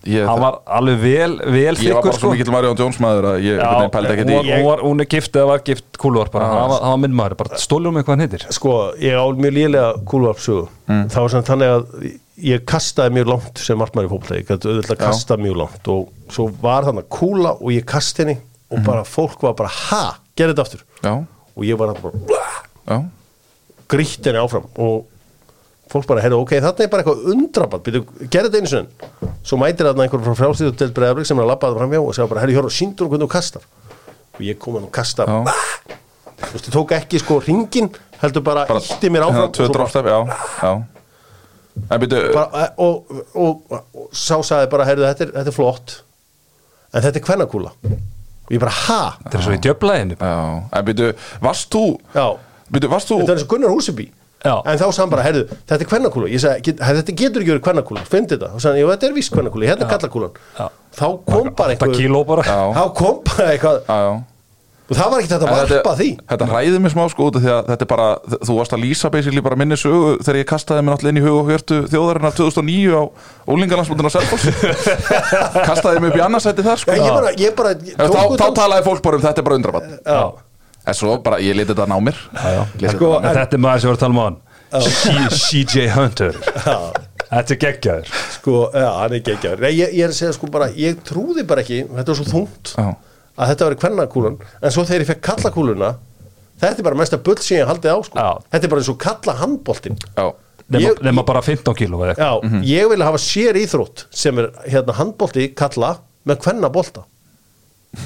hann 0.09 0.41
var 0.43 0.59
alveg 0.79 1.01
vel, 1.03 1.35
vel 1.45 1.59
ég 1.59 1.69
var 1.69 1.81
þykkur 1.83 2.07
bara 2.09 2.21
svo 2.21 2.31
mikill 2.33 2.53
Marjón 2.55 2.81
Jones 2.81 3.01
maður 3.03 3.29
að 3.33 3.43
ég 3.45 3.61
pældi 3.95 4.15
ekkert 4.15 4.33
hún, 4.33 4.49
í 4.49 4.55
hún, 4.55 4.65
var, 4.69 4.85
hún 4.87 5.05
er 5.05 5.11
gift 5.13 5.37
eða 5.37 5.51
var 5.53 5.65
gift 5.67 6.01
kúluvarpar 6.01 6.45
Já. 6.45 6.49
hann 6.55 6.73
var, 6.73 6.81
hann 6.87 6.95
var 6.95 7.03
minn 7.05 7.19
maður, 7.19 7.37
bara 7.43 7.61
stólum 7.61 7.99
með 7.99 8.07
hvað 8.07 8.17
hann 8.17 8.25
heitir. 8.27 8.47
Sko, 8.57 8.77
ég 9.03 9.19
á 9.21 9.25
mjög 9.37 9.57
lélega 9.59 9.93
kúluvarpsögu 10.09 10.67
Mm. 10.89 11.09
Það 11.13 11.21
var 11.21 11.33
samt 11.35 11.49
þannig 11.51 11.71
að 11.75 12.05
ég 12.49 12.63
kastaði 12.69 13.13
mjög 13.19 13.27
langt 13.29 13.59
sem 13.61 13.83
í 13.83 13.85
fótbolta. 13.85 14.39
Ég 14.39 14.47
gæti 14.49 14.71
auðvitað 14.71 14.95
að 14.95 15.03
kasta 15.03 15.37
mjög 15.37 15.59
langt 15.61 15.91
og 15.93 16.33
svo 16.33 16.47
var 16.63 16.87
þannig 16.87 17.11
kúla 17.13 17.53
og 17.59 17.75
ég 17.75 17.85
kasti 17.89 18.25
henni 18.25 18.39
og 18.73 18.81
bara 18.87 19.05
fólk 19.05 19.45
var 19.45 19.53
bara, 19.59 19.69
ha, 19.91 20.01
gerði 20.33 20.55
þetta 20.55 20.65
aftur. 20.65 20.87
Já, 21.05 21.13
og 21.59 21.67
ég 21.67 21.77
var 21.81 21.93
bara, 21.99 22.23
blah, 22.31 22.59
já, 22.89 22.99
grýtt 23.93 24.29
henni 24.29 24.41
áfram 24.41 24.69
og 24.81 25.07
fólk 25.93 26.09
bara, 26.09 26.25
heyrðu, 26.25 26.43
ok, 26.45 26.57
þarna 26.65 26.85
er 26.85 26.93
bara 26.93 27.05
eitthvað 27.05 27.31
undraband 27.35 27.87
byrju, 27.87 28.05
gerði 28.29 28.49
þetta 28.49 28.61
einu 28.63 28.73
sinni 28.73 29.28
svo 29.49 29.59
mætir 29.61 29.89
þarna 29.89 30.05
einhver 30.05 30.25
frá 30.27 30.37
frjálstíðu 30.43 30.75
til 30.77 30.91
Breiðablik 30.97 31.29
sem 31.29 31.39
er 31.41 31.47
að 31.47 31.53
labbaði 31.55 31.81
framjá 31.81 32.03
og 32.03 32.17
segja 32.17 32.29
bara, 32.31 32.43
heyrðu, 32.45 32.59
hjóra, 32.59 32.75
síndur 32.75 33.09
hvernig 33.09 33.29
þú 33.29 33.33
kastar. 33.33 33.65
Og 34.37 34.45
ég 34.45 34.59
kom 34.61 34.77
hann 34.77 34.87
og 34.89 34.93
kasta 34.95 35.25
þú 36.39 36.53
veist, 36.55 36.69
ég 36.69 36.75
tók 36.75 36.95
ekki 36.97 37.21
sko 37.23 37.39
ringin 37.43 37.89
heldur 38.23 38.45
bara, 38.47 38.67
bara 38.69 38.83
ítti 38.83 39.11
mér 39.11 39.27
áfram 39.27 39.49
hérna, 39.49 39.65
og, 39.65 39.73
drófstef, 39.75 40.07
já, 40.07 40.19
já. 40.63 40.73
Byrju, 41.99 42.21
bara, 42.35 42.63
eh, 42.63 42.71
og, 42.83 43.11
og, 43.35 43.65
og, 43.71 43.83
og 43.95 44.13
sá 44.13 44.37
sagði 44.43 44.71
bara, 44.73 44.87
heyrðu, 44.89 45.07
þetta 45.09 45.31
þetta 45.37 45.53
er 45.53 45.57
flott. 45.57 45.97
En 46.93 47.05
þetta 47.05 47.21
er 47.21 47.25
kvennakúla. 47.27 47.73
Og 48.49 48.55
ég 48.55 48.63
bara, 48.63 48.75
ha? 48.87 49.01
þetta 49.25 49.39
er 49.39 49.47
svo 49.47 49.57
í 49.57 49.63
djöflæðinu 49.67 50.19
já. 50.19 50.37
En 50.79 50.87
byrju, 50.89 51.11
varst 51.45 51.75
þú 51.75 51.85
Já, 52.15 52.27
Byrju, 52.69 52.93
varst 52.93 53.11
þú 53.11 53.21
þetta 53.23 53.35
er 53.35 53.39
eins 53.39 53.47
og 53.47 53.53
Gunnar 53.55 53.75
Húseby 53.75 54.09
Já. 54.45 54.55
en 54.63 54.79
þá 54.79 54.85
sagði 54.87 55.03
hann 55.03 55.13
bara, 55.17 55.27
heyrðu, 55.27 55.45
þetta 55.67 55.83
er 55.83 55.91
kvennakúla 55.91 56.31
ég 56.31 56.43
sagði, 56.45 56.65
get, 56.69 56.83
þetta 56.89 57.15
getur 57.19 57.43
ekki 57.43 57.55
verið 57.57 57.65
kvennakúla, 57.67 58.05
finnst 58.07 58.35
þetta. 58.37 58.51
Og 58.55 58.63
sagði, 58.63 58.85
jú, 58.85 58.91
þetta 58.95 59.09
er 59.09 59.17
víst 59.19 59.35
kvennakúla, 59.35 59.71
hérna 59.73 59.87
er 59.87 59.93
kallakúlan 59.97 60.41
þá 60.99 61.07
kom 61.27 61.53
bara 61.59 61.75
8 61.75 61.79
eitthvað 61.79 61.95
þá 62.79 62.85
kom 63.03 63.23
bara 63.27 63.53
eitthvað 63.57 63.81
og 64.89 64.97
það 64.97 65.11
var 65.13 65.21
ekki 65.21 65.29
þetta 65.35 65.49
að 65.49 65.59
varpa 65.69 65.93
því. 65.99 66.07
Þetta 66.31 66.47
hræði 66.49 66.79
mig 66.81 66.93
smá 66.95 67.03
sko 67.13 67.27
út 67.29 67.37
af 67.37 67.43
því 67.45 67.51
að 67.53 67.67
þetta 67.69 67.85
er 67.85 67.91
bara 67.91 68.07
Þú 68.49 68.55
varst 68.57 68.73
að 68.73 68.81
lýsa 68.87 69.11
basically 69.13 69.43
bara 69.45 69.59
minni 69.61 69.77
sögu 69.77 70.15
Þegar 70.23 70.39
ég 70.41 70.49
kastaði 70.49 70.85
mér 70.87 70.95
náttúrulega 70.95 71.13
inn 71.13 71.21
í 71.21 71.25
hug 71.27 71.37
og 71.43 71.51
hjörtu 71.53 71.81
þjóðarinnar 71.93 72.37
2009 72.39 72.97
á 72.97 73.03
Ólingarlandsbúndin 73.53 74.09
á 74.09 74.13
Selfoss. 74.17 74.49
Kastaði 75.69 76.01
mig 76.01 76.15
upp 76.15 76.21
í 76.21 76.25
annarsæti 76.25 76.65
þar 76.65 76.81
sko. 76.81 76.97
Já, 76.97 77.05
ég 77.05 77.13
bara, 77.19 77.35
ég 77.37 77.57
bara 77.59 77.75
ég 77.77 78.01
Þá, 78.01 78.33
þá 78.41 78.47
talaði 78.63 78.87
fólk 78.89 79.05
bara 79.05 79.21
um 79.21 79.27
þetta 79.29 79.43
er 79.45 79.49
bara 79.51 79.61
undrabann 79.61 79.93
Já. 80.01 80.21
En 80.89 80.97
svo 80.97 81.19
bara, 81.25 81.39
ég 81.45 81.57
leti 81.59 81.75
þetta 81.75 81.89
ná 81.91 81.99
mér. 82.01 82.17
Sko. 82.95 83.19
En 83.21 83.35
þetta 83.37 83.59
er 83.59 83.63
maður 83.63 83.85
sem 83.85 83.91
var 83.91 83.99
að 83.99 84.05
tala 84.05 84.15
um 84.15 84.23
hann. 84.23 84.39
CJ 84.73 85.89
Hunter. 85.95 86.39
Þetta 87.29 87.55
er 87.55 87.61
geggjaður. 87.61 88.11
Sko, 88.39 88.57
já, 88.73 88.89
hann 89.03 89.13
er 89.13 89.19
ekki 89.19 89.35
ekki 89.35 89.51
ég, 89.77 89.93
ég 89.99 90.03
er 90.07 90.13
að 90.13 90.17
segja 90.17 90.35
sko 90.37 90.49
bara, 90.53 90.71
ég 90.73 91.01
trúði 91.05 91.45
bara 91.49 91.61
ekki 91.65 91.83
þetta 91.85 92.13
var 92.15 92.19
svo 92.19 92.27
þungt 92.31 92.73
Já. 92.73 92.87
að 93.37 93.51
þetta 93.53 93.69
var 93.69 93.77
kvennakúlan. 93.83 94.39
En 94.63 94.73
svo 94.73 94.85
þegar 94.89 95.05
ég 95.05 95.11
fekk 95.11 95.25
kallakúluna 95.29 95.91
þetta 96.63 96.81
er 96.81 96.87
bara 96.89 97.01
mesta 97.03 97.21
bull 97.21 97.37
sem 97.45 97.61
ég 97.61 97.69
haldið 97.69 97.93
á 97.93 97.99
sko. 98.07 98.17
Já. 98.17 98.31
þetta 98.55 98.65
er 98.69 98.73
bara 98.73 98.85
eins 98.85 98.93
og 98.95 99.01
kalla 99.03 99.37
handboltin 99.43 100.01
Já, 100.17 100.27
Nefna, 100.69 101.25
bara 101.25 101.41
15 101.45 101.77
kíló 101.77 102.01
eða 102.05 102.15
eitthvað. 102.15 102.49
Já, 102.49 102.65
ég 102.69 102.91
vil 102.93 103.05
hafa 103.05 103.21
sér 103.25 103.57
íþrótt 103.61 104.07
sem 104.25 104.41
er 104.41 104.51
hérna 104.67 104.97
handbolti 104.99 105.47
kalla 105.57 105.95
með 106.29 106.43
kvennabolta. 106.45 107.05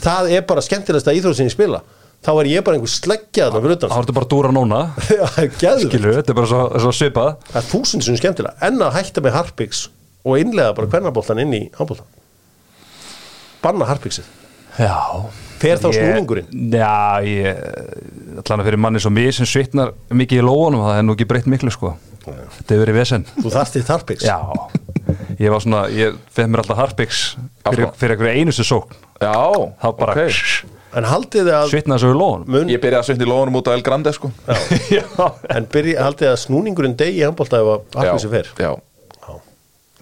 Það 0.03 0.29
er 0.37 0.45
bara 0.47 0.63
skemmtilegsta 0.63 1.15
íþrótt 1.15 1.41
sem 1.41 1.49
ég 1.49 1.55
spila 1.57 1.81
þá 2.23 2.33
er 2.33 2.51
ég 2.53 2.65
bara 2.67 2.79
einhver 2.79 2.93
sleggjaðan 2.93 3.65
fyrir 3.67 3.79
Þá 3.83 3.87
er 3.89 3.99
þetta 3.99 4.17
bara 4.21 4.31
dúra 4.31 4.55
núna. 4.55 4.81
Já, 5.11 5.27
geðveikt. 5.37 5.89
Skilu, 5.89 6.17
þetta 6.19 6.35
er 6.35 6.41
bara 6.41 6.51
svo, 6.55 6.63
svo 6.87 6.95
svipað. 6.97 7.35
Það 7.51 7.61
er 7.63 7.71
þúsund 7.75 8.07
sem 8.07 8.19
skemmtilega. 8.21 8.59
En 8.69 8.83
að 8.83 8.97
hætta 8.99 9.25
með 9.25 9.39
harpiks 9.41 9.87
og 10.23 10.39
innlega 10.39 10.75
bara 10.79 10.91
kvennaboltan 10.93 11.43
inn 11.43 11.57
í 11.59 11.63
handbolta 11.79 12.07
banna 13.63 13.87
harpiksið. 13.87 14.27
Já. 14.81 14.97
Fer 15.63 15.79
þá 15.79 15.91
snúningurinn? 15.95 16.49
Já, 16.73 17.23
ég 17.23 18.41
Allan 18.43 18.63
að 18.63 18.69
fyrir 18.71 18.81
manni 18.83 19.03
svo 19.03 19.13
mig 19.15 19.31
sem 19.37 19.47
svitnar 19.47 19.93
mikið 20.11 20.41
í 20.41 20.47
lóanum 20.47 20.83
það 20.83 20.99
er 20.99 21.07
nú 21.07 21.15
ekki 21.15 21.29
breytt 21.31 21.47
miklu 21.51 21.71
sko. 21.75 21.93
Þetta 22.23 22.75
hefur 22.75 22.83
verið 22.83 22.99
vesen. 22.99 23.27
Þú 23.37 23.53
þarft 23.53 23.77
þitt 23.79 23.93
harpiks. 23.93 24.27
Já. 24.27 24.39
Ég 25.39 25.53
var 25.53 25.63
svona, 25.63 25.85
ég 25.93 26.19
fekk 26.35 26.51
mér 26.51 26.63
alltaf 26.65 26.81
harpiks 26.81 27.23
fyrir, 27.67 27.91
fyrir 27.99 28.17
einhverju 28.17 28.43
einustu 28.43 28.67
sókn. 28.67 28.99
Já 29.23 29.35
þá 29.83 29.89
bara 30.01 30.17
ok. 30.17 30.73
En 30.99 31.07
haldið 31.09 31.47
þið 31.49 31.57
að 31.59 31.69
svitnaði 31.73 32.03
svo 32.05 32.13
í 32.13 32.17
lóanum 32.21 32.49
mun, 32.57 32.71
Ég 32.73 32.81
byrjaði 32.83 33.01
að 33.03 33.09
svitna 33.11 33.27
í 33.27 33.31
lóðunum 33.33 33.59
út 33.61 33.69
á 33.69 33.73
El 33.77 33.83
Grande 33.87 34.13
sko. 34.17 34.31
Já. 34.93 35.05
En 35.57 35.69
byrja, 35.73 36.03
haldið 36.07 36.27
þið 36.27 36.33
að 36.33 36.41
snúningurinn 36.47 36.97
degi 37.01 37.21
í 37.23 37.27
handbolta 37.27 37.61
ef 37.63 37.71
að 37.73 38.01
harpiksin 38.03 38.33
fer 38.35 38.51
Já, 38.61 38.73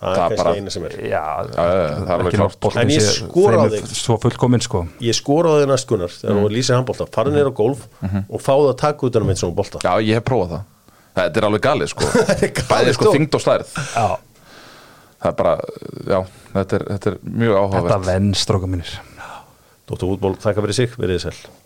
það 0.01 0.11
er 0.11 0.17
kannski 0.17 0.39
bara- 0.41 0.55
eina 0.57 0.71
sem 0.73 0.85
er. 0.89 0.95
Já, 1.05 1.21
já, 1.21 1.55
það 1.61 1.71
er 2.01 2.13
alveg 2.15 2.57
boltinn 2.65 2.81
En 2.83 2.93
ég 2.95 3.03
sé 3.05 3.15
skora 3.19 3.59
á 3.61 3.65
þig. 3.75 3.91
Svo 4.01 4.17
fullkominn 4.23 4.63
sko. 4.65 4.81
Ég 5.05 5.17
skoraði 5.19 5.65
þið 5.67 5.71
næst 5.75 5.89
gunnar 5.91 6.15
þegar 6.15 6.39
þú 6.41 6.51
lýsir 6.55 6.79
handbolta. 6.79 7.07
Farið 7.13 7.37
neyra 7.37 7.53
á 7.53 7.55
golf 7.61 7.83
og 8.09 8.41
fáðu 8.41 8.71
að 8.73 8.79
taka 8.81 9.07
út 9.11 9.21
um 9.21 9.29
einn 9.35 9.41
svona 9.43 9.57
bolta. 9.61 9.83
Já, 9.85 9.93
ég 10.01 10.17
hef 10.17 10.25
prófað 10.31 10.55
það. 10.57 10.65
Þetta 11.21 11.41
er 11.43 11.47
alveg 11.51 11.63
galið 11.67 11.89
sko. 11.93 12.09
Er 12.31 12.49
galið, 12.49 12.67
Bæði 12.71 12.93
sko 12.97 13.05
sko. 13.05 13.13
þyngd 13.19 13.37
og 13.37 13.45
stærð. 13.45 13.77
Já. 13.77 14.09
Það 15.21 15.29
er 15.29 15.37
bara, 15.37 15.55
já, 16.09 16.19
þetta 16.55 16.77
er, 16.79 16.85
þetta 16.95 17.11
er 17.11 17.17
mjög 17.45 17.57
áhugavert. 17.61 17.91
Þetta 17.91 17.99
venn 18.09 18.29
stróka 18.41 18.69
mínir 18.73 18.93
Dóttur 19.91 20.15
útból, 20.15 20.37
þakka 20.39 20.63
fyrir 20.63 20.79
sig, 20.79 20.95
verið 20.97 21.19
þið 21.19 21.27
sæl 21.27 21.60